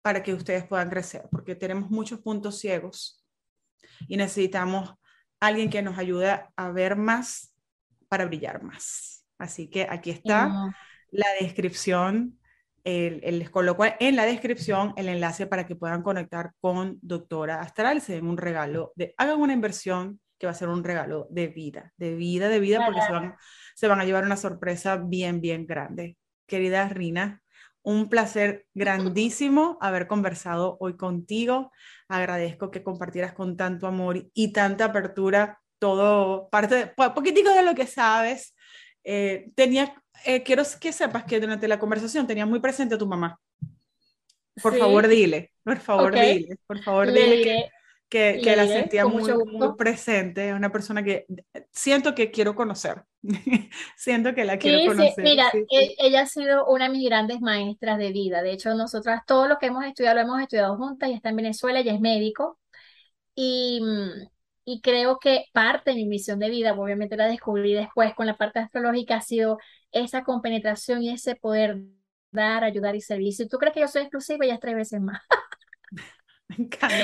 para 0.02 0.22
que 0.22 0.34
ustedes 0.34 0.64
puedan 0.64 0.88
crecer, 0.88 1.28
porque 1.30 1.54
tenemos 1.54 1.90
muchos 1.90 2.20
puntos 2.20 2.58
ciegos 2.58 3.24
y 4.08 4.16
necesitamos 4.16 4.94
alguien 5.40 5.70
que 5.70 5.82
nos 5.82 5.98
ayude 5.98 6.42
a 6.54 6.70
ver 6.70 6.96
más 6.96 7.54
para 8.08 8.24
brillar 8.24 8.62
más. 8.62 9.24
Así 9.38 9.68
que 9.68 9.86
aquí 9.88 10.10
está 10.10 10.74
la 11.10 11.26
descripción, 11.40 12.38
les 12.84 13.50
coloco 13.50 13.84
en 13.84 14.16
la 14.16 14.24
descripción 14.24 14.94
el 14.96 15.08
enlace 15.08 15.46
para 15.46 15.66
que 15.66 15.76
puedan 15.76 16.02
conectar 16.02 16.52
con 16.60 16.98
Doctora 17.02 17.60
Astral, 17.60 18.00
se 18.00 18.14
den 18.14 18.26
un 18.26 18.36
regalo, 18.36 18.92
de, 18.94 19.14
hagan 19.18 19.40
una 19.40 19.52
inversión 19.52 20.20
que 20.38 20.46
va 20.46 20.52
a 20.52 20.56
ser 20.56 20.68
un 20.68 20.84
regalo 20.84 21.26
de 21.30 21.48
vida, 21.48 21.92
de 21.96 22.14
vida, 22.14 22.48
de 22.48 22.60
vida, 22.60 22.84
porque 22.84 23.02
se 23.02 23.12
van, 23.12 23.36
se 23.74 23.88
van 23.88 24.00
a 24.00 24.04
llevar 24.04 24.24
una 24.24 24.36
sorpresa 24.36 24.96
bien, 24.96 25.40
bien 25.40 25.66
grande. 25.66 26.16
Querida 26.46 26.88
Rina, 26.88 27.42
un 27.82 28.08
placer 28.08 28.66
grandísimo 28.74 29.78
haber 29.80 30.06
conversado 30.06 30.76
hoy 30.80 30.96
contigo. 30.96 31.70
Agradezco 32.08 32.70
que 32.70 32.82
compartieras 32.82 33.32
con 33.32 33.56
tanto 33.56 33.86
amor 33.86 34.28
y 34.34 34.52
tanta 34.52 34.86
apertura 34.86 35.60
todo, 35.78 36.48
parte, 36.48 36.92
pues, 36.96 37.10
poquitico 37.10 37.50
de 37.50 37.62
lo 37.62 37.74
que 37.74 37.86
sabes. 37.86 38.56
Eh, 39.04 39.50
tenía, 39.54 39.94
eh, 40.24 40.42
quiero 40.42 40.64
que 40.80 40.92
sepas 40.92 41.24
que 41.24 41.38
durante 41.38 41.68
la 41.68 41.78
conversación 41.78 42.26
tenía 42.26 42.44
muy 42.44 42.58
presente 42.58 42.96
a 42.96 42.98
tu 42.98 43.06
mamá. 43.06 43.38
Por 44.60 44.76
favor, 44.76 45.06
dile, 45.06 45.52
por 45.62 45.78
favor, 45.78 46.12
dile, 46.12 46.56
por 46.66 46.82
favor, 46.82 47.12
dile 47.12 47.42
que, 47.42 47.68
que, 48.08 48.40
que 48.42 48.56
la 48.56 48.66
sentía 48.66 49.06
muy, 49.06 49.22
muy 49.46 49.74
presente, 49.76 50.54
una 50.54 50.70
persona 50.70 51.02
que 51.02 51.26
siento 51.70 52.14
que 52.14 52.30
quiero 52.30 52.54
conocer, 52.54 53.04
siento 53.96 54.34
que 54.34 54.44
la 54.44 54.58
quiero 54.58 54.92
conocer. 54.92 55.12
Sí, 55.14 55.22
mira, 55.22 55.50
e, 55.70 55.94
ella 55.98 56.22
ha 56.22 56.26
sido 56.26 56.66
una 56.66 56.84
de 56.84 56.90
mis 56.90 57.08
grandes 57.08 57.40
maestras 57.40 57.98
de 57.98 58.12
vida, 58.12 58.42
de 58.42 58.52
hecho 58.52 58.74
nosotras 58.74 59.22
todo 59.26 59.48
lo 59.48 59.58
que 59.58 59.66
hemos 59.66 59.84
estudiado 59.84 60.16
lo 60.16 60.22
hemos 60.22 60.40
estudiado 60.40 60.76
juntas, 60.76 61.08
ella 61.08 61.16
está 61.16 61.30
en 61.30 61.36
Venezuela, 61.36 61.80
ella 61.80 61.94
es 61.94 62.00
médico 62.00 62.58
y, 63.34 63.80
y 64.64 64.80
creo 64.80 65.18
que 65.18 65.46
parte 65.52 65.90
de 65.90 65.96
mi 65.96 66.06
misión 66.06 66.38
de 66.38 66.50
vida, 66.50 66.74
obviamente 66.74 67.16
la 67.16 67.26
descubrí 67.26 67.74
después 67.74 68.14
con 68.14 68.26
la 68.26 68.36
parte 68.36 68.60
astrológica, 68.60 69.16
ha 69.16 69.20
sido 69.20 69.58
esa 69.92 70.24
compenetración 70.24 71.02
y 71.02 71.10
ese 71.10 71.36
poder 71.36 71.80
dar, 72.30 72.64
ayudar 72.64 72.94
y 72.96 73.00
servir. 73.00 73.32
Si 73.32 73.48
tú 73.48 73.58
crees 73.58 73.74
que 73.74 73.80
yo 73.80 73.88
soy 73.88 74.02
exclusiva, 74.02 74.44
ella 74.44 74.54
es 74.54 74.60
tres 74.60 74.76
veces 74.76 75.00
más. 75.00 75.20
Me 76.58 76.64
encanta. 76.64 76.96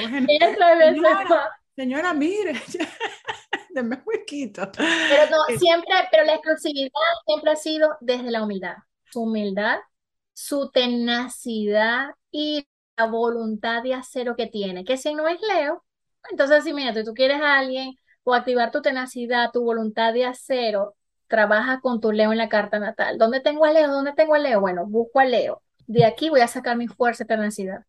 señora, 0.78 1.50
señora, 1.76 2.14
mire, 2.14 2.54
denme 3.74 3.96
un 3.96 4.02
huequito. 4.04 4.70
Pero 4.72 5.30
no, 5.30 5.58
siempre, 5.58 5.94
pero 6.10 6.24
la 6.24 6.34
exclusividad 6.34 6.90
siempre 7.26 7.50
ha 7.50 7.56
sido 7.56 7.96
desde 8.00 8.30
la 8.30 8.42
humildad. 8.42 8.76
Su 9.10 9.22
humildad, 9.22 9.78
su 10.32 10.70
tenacidad 10.70 12.10
y 12.30 12.66
la 12.96 13.06
voluntad 13.06 13.82
de 13.82 13.94
hacer 13.94 14.26
lo 14.26 14.36
que 14.36 14.46
tiene. 14.46 14.84
Que 14.84 14.96
si 14.96 15.14
no 15.14 15.28
es 15.28 15.40
Leo, 15.42 15.84
entonces 16.30 16.64
si 16.64 16.72
mira, 16.72 16.92
tú 17.04 17.14
quieres 17.14 17.40
a 17.40 17.58
alguien 17.58 17.94
o 18.24 18.34
activar 18.34 18.70
tu 18.70 18.82
tenacidad, 18.82 19.50
tu 19.52 19.64
voluntad 19.64 20.12
de 20.14 20.26
acero, 20.26 20.94
trabaja 21.28 21.80
con 21.80 22.00
tu 22.00 22.12
Leo 22.12 22.32
en 22.32 22.38
la 22.38 22.48
carta 22.48 22.78
natal. 22.78 23.18
¿Dónde 23.18 23.40
tengo 23.40 23.64
a 23.64 23.72
Leo? 23.72 23.90
¿Dónde 23.90 24.12
tengo 24.14 24.34
a 24.34 24.38
Leo? 24.38 24.60
Bueno, 24.60 24.86
busco 24.86 25.20
a 25.20 25.24
Leo. 25.24 25.62
De 25.86 26.04
aquí 26.04 26.30
voy 26.30 26.40
a 26.40 26.48
sacar 26.48 26.76
mi 26.76 26.86
fuerza 26.88 27.24
y 27.24 27.26
tenacidad. 27.26 27.84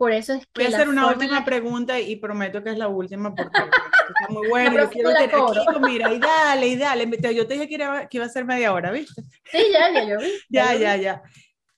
Por 0.00 0.12
eso 0.12 0.32
es 0.32 0.46
que. 0.46 0.64
Voy 0.64 0.72
a 0.72 0.76
hacer 0.78 0.88
una 0.88 1.08
última 1.08 1.44
pregunta 1.44 2.00
y 2.00 2.16
prometo 2.16 2.64
que 2.64 2.70
es 2.70 2.78
la 2.78 2.88
última 2.88 3.34
porque 3.34 3.52
está 4.08 4.28
muy 4.30 4.48
bueno. 4.48 4.78
yo 4.78 4.88
quiero 4.88 5.12
tener 5.12 5.34
aquí, 5.34 5.78
mira, 5.82 6.14
y 6.14 6.18
dale, 6.18 6.68
y 6.68 6.76
dale. 6.76 7.06
Yo 7.34 7.46
te 7.46 7.52
dije 7.52 7.68
que 7.68 7.74
iba, 7.74 8.06
que 8.06 8.16
iba 8.16 8.24
a 8.24 8.30
ser 8.30 8.46
media 8.46 8.72
hora, 8.72 8.92
¿viste? 8.92 9.20
Sí, 9.44 9.58
ya, 9.70 9.92
ya, 9.92 10.08
yo 10.08 10.18
vi. 10.18 10.32
ya, 10.48 10.74
ya, 10.74 10.96
ya. 10.96 11.22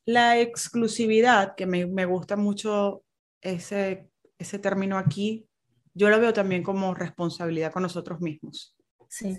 La 0.05 0.39
exclusividad, 0.39 1.57
que 1.57 1.67
me, 1.67 1.85
me 1.87 2.05
gusta 2.05 2.37
mucho 2.37 3.03
ese, 3.41 4.09
ese 4.39 4.61
término 4.61 4.99
aquí, 4.99 5.49
yo 5.93 6.09
lo 6.09 6.21
veo 6.21 6.33
también 6.33 6.63
como 6.63 6.95
responsabilidad 6.95 7.73
con 7.73 7.83
nosotros 7.83 8.21
mismos. 8.21 8.77
Sí. 9.09 9.37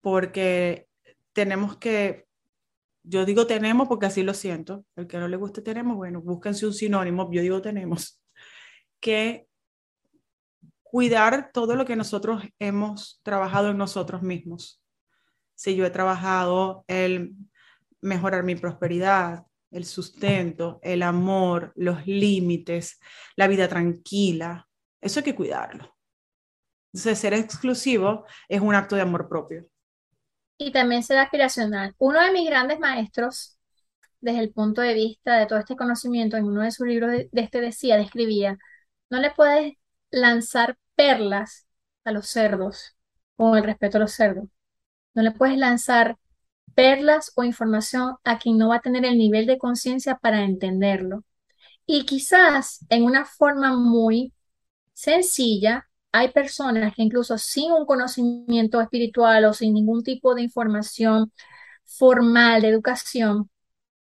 Porque 0.00 0.86
tenemos 1.32 1.78
que 1.78 2.28
yo 3.02 3.24
digo 3.24 3.46
tenemos 3.46 3.88
porque 3.88 4.06
así 4.06 4.22
lo 4.22 4.34
siento. 4.34 4.84
El 4.94 5.08
que 5.08 5.18
no 5.18 5.26
le 5.26 5.36
guste 5.36 5.62
tenemos, 5.62 5.96
bueno, 5.96 6.20
búsquense 6.20 6.66
un 6.66 6.74
sinónimo. 6.74 7.28
Yo 7.32 7.42
digo 7.42 7.60
tenemos 7.60 8.19
que 9.00 9.46
cuidar 10.82 11.50
todo 11.52 11.76
lo 11.76 11.84
que 11.84 11.96
nosotros 11.96 12.42
hemos 12.58 13.20
trabajado 13.22 13.70
en 13.70 13.78
nosotros 13.78 14.22
mismos. 14.22 14.82
Si 15.54 15.76
yo 15.76 15.84
he 15.86 15.90
trabajado 15.90 16.84
el 16.88 17.34
mejorar 18.00 18.42
mi 18.42 18.56
prosperidad, 18.56 19.44
el 19.70 19.84
sustento, 19.84 20.80
el 20.82 21.02
amor, 21.02 21.72
los 21.76 22.06
límites, 22.06 22.98
la 23.36 23.46
vida 23.46 23.68
tranquila, 23.68 24.68
eso 25.00 25.20
hay 25.20 25.24
que 25.24 25.34
cuidarlo. 25.34 25.96
Entonces, 26.92 27.18
ser 27.18 27.34
exclusivo 27.34 28.26
es 28.48 28.60
un 28.60 28.74
acto 28.74 28.96
de 28.96 29.02
amor 29.02 29.28
propio. 29.28 29.66
Y 30.58 30.72
también 30.72 31.02
ser 31.02 31.18
aspiracional. 31.18 31.94
Uno 31.98 32.20
de 32.20 32.32
mis 32.32 32.48
grandes 32.48 32.80
maestros, 32.80 33.56
desde 34.20 34.40
el 34.40 34.52
punto 34.52 34.82
de 34.82 34.94
vista 34.94 35.38
de 35.38 35.46
todo 35.46 35.58
este 35.58 35.76
conocimiento, 35.76 36.36
en 36.36 36.44
uno 36.44 36.62
de 36.62 36.72
sus 36.72 36.86
libros 36.86 37.10
de, 37.12 37.30
este 37.32 37.60
decía, 37.60 37.96
describía, 37.96 38.58
no 39.10 39.20
le 39.20 39.30
puedes 39.32 39.74
lanzar 40.10 40.78
perlas 40.94 41.66
a 42.04 42.12
los 42.12 42.28
cerdos, 42.28 42.96
con 43.36 43.56
el 43.56 43.64
respeto 43.64 43.98
a 43.98 44.00
los 44.00 44.12
cerdos. 44.12 44.48
No 45.14 45.22
le 45.22 45.32
puedes 45.32 45.58
lanzar 45.58 46.18
perlas 46.74 47.32
o 47.36 47.44
información 47.44 48.16
a 48.24 48.38
quien 48.38 48.58
no 48.58 48.68
va 48.70 48.76
a 48.76 48.80
tener 48.80 49.04
el 49.04 49.18
nivel 49.18 49.46
de 49.46 49.58
conciencia 49.58 50.18
para 50.18 50.44
entenderlo. 50.44 51.24
Y 51.86 52.04
quizás 52.06 52.86
en 52.88 53.04
una 53.04 53.24
forma 53.26 53.76
muy 53.76 54.32
sencilla, 54.92 55.88
hay 56.12 56.30
personas 56.32 56.94
que 56.94 57.02
incluso 57.02 57.38
sin 57.38 57.72
un 57.72 57.86
conocimiento 57.86 58.80
espiritual 58.80 59.44
o 59.46 59.52
sin 59.54 59.74
ningún 59.74 60.02
tipo 60.04 60.34
de 60.34 60.42
información 60.42 61.32
formal 61.84 62.62
de 62.62 62.68
educación, 62.68 63.50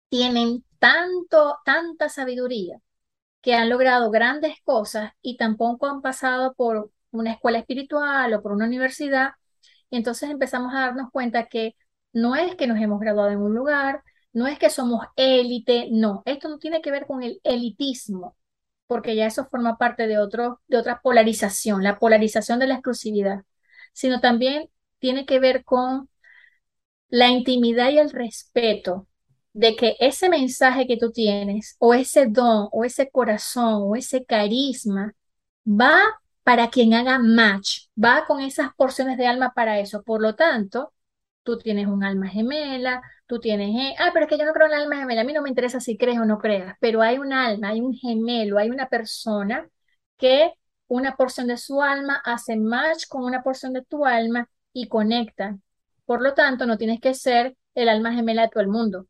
tienen 0.09 0.65
tanto, 0.79 1.57
tanta 1.65 2.09
sabiduría 2.09 2.81
que 3.47 3.55
han 3.55 3.69
logrado 3.69 4.11
grandes 4.11 4.55
cosas 4.65 5.13
y 5.21 5.37
tampoco 5.37 5.87
han 5.87 6.01
pasado 6.01 6.53
por 6.55 6.91
una 7.11 7.31
escuela 7.31 7.59
espiritual 7.59 8.33
o 8.33 8.41
por 8.41 8.51
una 8.51 8.65
universidad. 8.65 9.31
Y 9.89 9.95
entonces 9.95 10.29
empezamos 10.29 10.73
a 10.75 10.81
darnos 10.81 11.11
cuenta 11.13 11.47
que 11.47 11.73
no 12.11 12.35
es 12.35 12.55
que 12.55 12.67
nos 12.67 12.77
hemos 12.81 12.99
graduado 12.99 13.29
en 13.31 13.39
un 13.39 13.55
lugar, 13.55 14.03
no 14.33 14.47
es 14.47 14.59
que 14.59 14.69
somos 14.69 15.05
élite, 15.15 15.87
no, 15.91 16.23
esto 16.25 16.49
no 16.49 16.57
tiene 16.59 16.81
que 16.81 16.91
ver 16.91 17.05
con 17.07 17.23
el 17.23 17.39
elitismo, 17.45 18.35
porque 18.85 19.15
ya 19.15 19.27
eso 19.27 19.47
forma 19.49 19.77
parte 19.77 20.07
de, 20.07 20.17
otro, 20.19 20.61
de 20.67 20.77
otra 20.77 20.99
polarización, 21.01 21.83
la 21.83 21.99
polarización 21.99 22.59
de 22.59 22.67
la 22.67 22.73
exclusividad, 22.75 23.45
sino 23.93 24.19
también 24.19 24.69
tiene 24.99 25.25
que 25.25 25.39
ver 25.39 25.63
con 25.63 26.09
la 27.09 27.29
intimidad 27.29 27.91
y 27.91 27.99
el 27.99 28.09
respeto 28.11 29.07
de 29.57 29.75
que 29.75 29.95
ese 29.99 30.29
mensaje 30.29 30.85
que 30.87 30.97
tú 30.97 31.11
tienes, 31.11 31.75
o 31.79 31.93
ese 31.95 32.27
don, 32.27 32.69
o 32.71 32.85
ese 32.85 33.09
corazón, 33.09 33.83
o 33.87 33.95
ese 33.95 34.23
carisma, 34.25 35.15
va 35.67 35.99
para 36.43 36.69
quien 36.69 36.93
haga 36.93 37.19
match, 37.19 37.87
va 38.03 38.25
con 38.27 38.39
esas 38.41 38.73
porciones 38.75 39.17
de 39.17 39.27
alma 39.27 39.53
para 39.55 39.79
eso. 39.79 40.03
Por 40.03 40.21
lo 40.21 40.35
tanto, 40.35 40.93
tú 41.43 41.57
tienes 41.57 41.87
un 41.87 42.03
alma 42.03 42.27
gemela, 42.29 43.01
tú 43.27 43.39
tienes, 43.39 43.69
eh, 43.75 43.95
ah, 43.99 44.11
pero 44.13 44.25
es 44.25 44.29
que 44.29 44.37
yo 44.37 44.45
no 44.45 44.53
creo 44.53 44.67
en 44.67 44.73
el 44.73 44.81
alma 44.81 44.97
gemela, 44.97 45.21
a 45.21 45.23
mí 45.23 45.33
no 45.33 45.41
me 45.41 45.49
interesa 45.49 45.79
si 45.79 45.97
crees 45.97 46.19
o 46.19 46.25
no 46.25 46.37
creas, 46.39 46.75
pero 46.79 47.01
hay 47.01 47.17
un 47.17 47.33
alma, 47.33 47.69
hay 47.69 47.81
un 47.81 47.93
gemelo, 47.95 48.59
hay 48.59 48.69
una 48.69 48.89
persona 48.89 49.67
que 50.17 50.53
una 50.87 51.15
porción 51.15 51.47
de 51.47 51.57
su 51.57 51.81
alma 51.81 52.21
hace 52.25 52.57
match 52.57 53.07
con 53.07 53.23
una 53.23 53.43
porción 53.43 53.73
de 53.73 53.83
tu 53.83 54.05
alma 54.05 54.49
y 54.73 54.87
conecta. 54.87 55.57
Por 56.05 56.21
lo 56.21 56.33
tanto, 56.35 56.65
no 56.67 56.77
tienes 56.77 56.99
que 57.01 57.13
ser 57.15 57.57
el 57.75 57.89
alma 57.89 58.13
gemela 58.13 58.43
de 58.43 58.49
todo 58.49 58.61
el 58.61 58.69
mundo. 58.69 59.07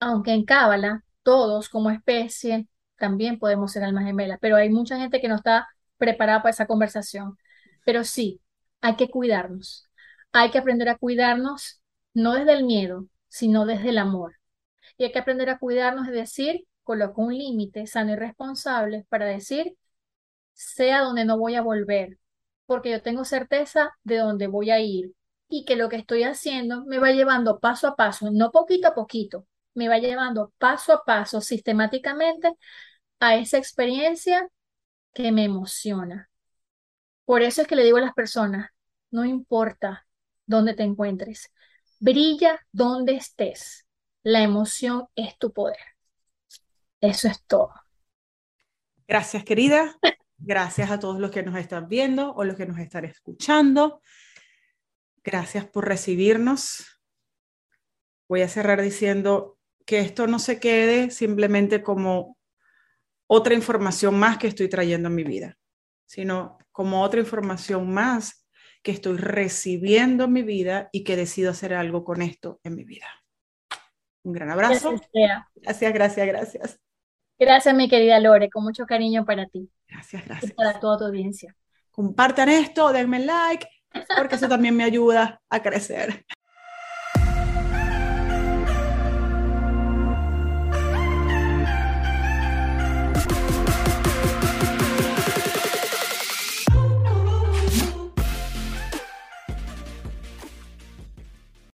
Aunque 0.00 0.32
en 0.32 0.44
Cábala, 0.44 1.04
todos 1.22 1.68
como 1.68 1.90
especie 1.90 2.68
también 2.96 3.38
podemos 3.38 3.72
ser 3.72 3.84
alma 3.84 4.02
gemela, 4.04 4.38
pero 4.38 4.56
hay 4.56 4.70
mucha 4.70 4.98
gente 4.98 5.20
que 5.20 5.28
no 5.28 5.36
está 5.36 5.68
preparada 5.98 6.42
para 6.42 6.50
esa 6.50 6.66
conversación. 6.66 7.36
Pero 7.84 8.04
sí, 8.04 8.40
hay 8.80 8.96
que 8.96 9.10
cuidarnos. 9.10 9.88
Hay 10.32 10.50
que 10.50 10.58
aprender 10.58 10.88
a 10.88 10.98
cuidarnos 10.98 11.80
no 12.14 12.34
desde 12.34 12.52
el 12.54 12.64
miedo, 12.64 13.06
sino 13.28 13.66
desde 13.66 13.90
el 13.90 13.98
amor. 13.98 14.36
Y 14.98 15.04
hay 15.04 15.12
que 15.12 15.20
aprender 15.20 15.50
a 15.50 15.58
cuidarnos 15.58 16.06
de 16.08 16.12
decir, 16.14 16.66
coloco 16.84 17.22
un 17.22 17.36
límite 17.38 17.86
sano 17.86 18.12
y 18.14 18.16
responsable 18.16 19.06
para 19.10 19.26
decir, 19.26 19.76
sea 20.54 21.02
donde 21.02 21.26
no 21.26 21.38
voy 21.38 21.56
a 21.56 21.62
volver, 21.62 22.18
porque 22.66 22.90
yo 22.92 23.02
tengo 23.02 23.24
certeza 23.24 23.92
de 24.04 24.18
dónde 24.18 24.48
voy 24.48 24.70
a 24.70 24.80
ir 24.80 25.14
y 25.48 25.66
que 25.66 25.76
lo 25.76 25.90
que 25.90 25.96
estoy 25.96 26.24
haciendo 26.24 26.84
me 26.86 26.98
va 27.00 27.12
llevando 27.12 27.60
paso 27.60 27.88
a 27.88 27.96
paso, 27.96 28.30
no 28.32 28.52
poquito 28.52 28.88
a 28.88 28.94
poquito, 28.94 29.47
me 29.78 29.88
va 29.88 29.98
llevando 29.98 30.52
paso 30.58 30.92
a 30.92 31.04
paso 31.04 31.40
sistemáticamente 31.40 32.52
a 33.20 33.36
esa 33.36 33.58
experiencia 33.58 34.48
que 35.14 35.30
me 35.30 35.44
emociona. 35.44 36.28
Por 37.24 37.42
eso 37.42 37.62
es 37.62 37.68
que 37.68 37.76
le 37.76 37.84
digo 37.84 37.98
a 37.98 38.00
las 38.00 38.12
personas, 38.12 38.70
no 39.12 39.24
importa 39.24 40.04
dónde 40.46 40.74
te 40.74 40.82
encuentres, 40.82 41.52
brilla 42.00 42.66
donde 42.72 43.14
estés. 43.14 43.86
La 44.24 44.42
emoción 44.42 45.06
es 45.14 45.38
tu 45.38 45.52
poder. 45.52 45.78
Eso 47.00 47.28
es 47.28 47.40
todo. 47.44 47.72
Gracias, 49.06 49.44
querida. 49.44 49.96
Gracias 50.38 50.90
a 50.90 50.98
todos 50.98 51.20
los 51.20 51.30
que 51.30 51.44
nos 51.44 51.56
están 51.56 51.88
viendo 51.88 52.34
o 52.34 52.42
los 52.42 52.56
que 52.56 52.66
nos 52.66 52.78
están 52.78 53.04
escuchando. 53.04 54.02
Gracias 55.22 55.66
por 55.66 55.86
recibirnos. 55.86 57.00
Voy 58.26 58.42
a 58.42 58.48
cerrar 58.48 58.82
diciendo 58.82 59.57
que 59.88 60.00
esto 60.00 60.26
no 60.26 60.38
se 60.38 60.60
quede 60.60 61.10
simplemente 61.10 61.82
como 61.82 62.36
otra 63.26 63.54
información 63.54 64.18
más 64.18 64.36
que 64.36 64.46
estoy 64.46 64.68
trayendo 64.68 65.08
en 65.08 65.14
mi 65.14 65.24
vida, 65.24 65.56
sino 66.04 66.58
como 66.72 67.00
otra 67.02 67.20
información 67.20 67.90
más 67.90 68.46
que 68.82 68.90
estoy 68.90 69.16
recibiendo 69.16 70.24
en 70.24 70.32
mi 70.34 70.42
vida 70.42 70.90
y 70.92 71.04
que 71.04 71.16
decido 71.16 71.52
hacer 71.52 71.72
algo 71.72 72.04
con 72.04 72.20
esto 72.20 72.60
en 72.64 72.74
mi 72.74 72.84
vida. 72.84 73.06
Un 74.24 74.34
gran 74.34 74.50
abrazo. 74.50 74.92
Gracias, 75.54 75.94
gracias, 75.94 76.26
gracias. 76.26 76.80
Gracias, 77.38 77.74
mi 77.74 77.88
querida 77.88 78.20
Lore, 78.20 78.50
con 78.50 78.64
mucho 78.64 78.84
cariño 78.84 79.24
para 79.24 79.46
ti. 79.46 79.70
Gracias, 79.88 80.22
gracias. 80.26 80.52
Y 80.52 80.54
para 80.54 80.78
toda 80.80 80.98
tu 80.98 81.04
audiencia. 81.04 81.56
Compartan 81.90 82.50
esto, 82.50 82.92
denme 82.92 83.20
like, 83.20 83.66
porque 84.18 84.34
eso 84.34 84.50
también 84.50 84.76
me 84.76 84.84
ayuda 84.84 85.40
a 85.48 85.62
crecer. 85.62 86.26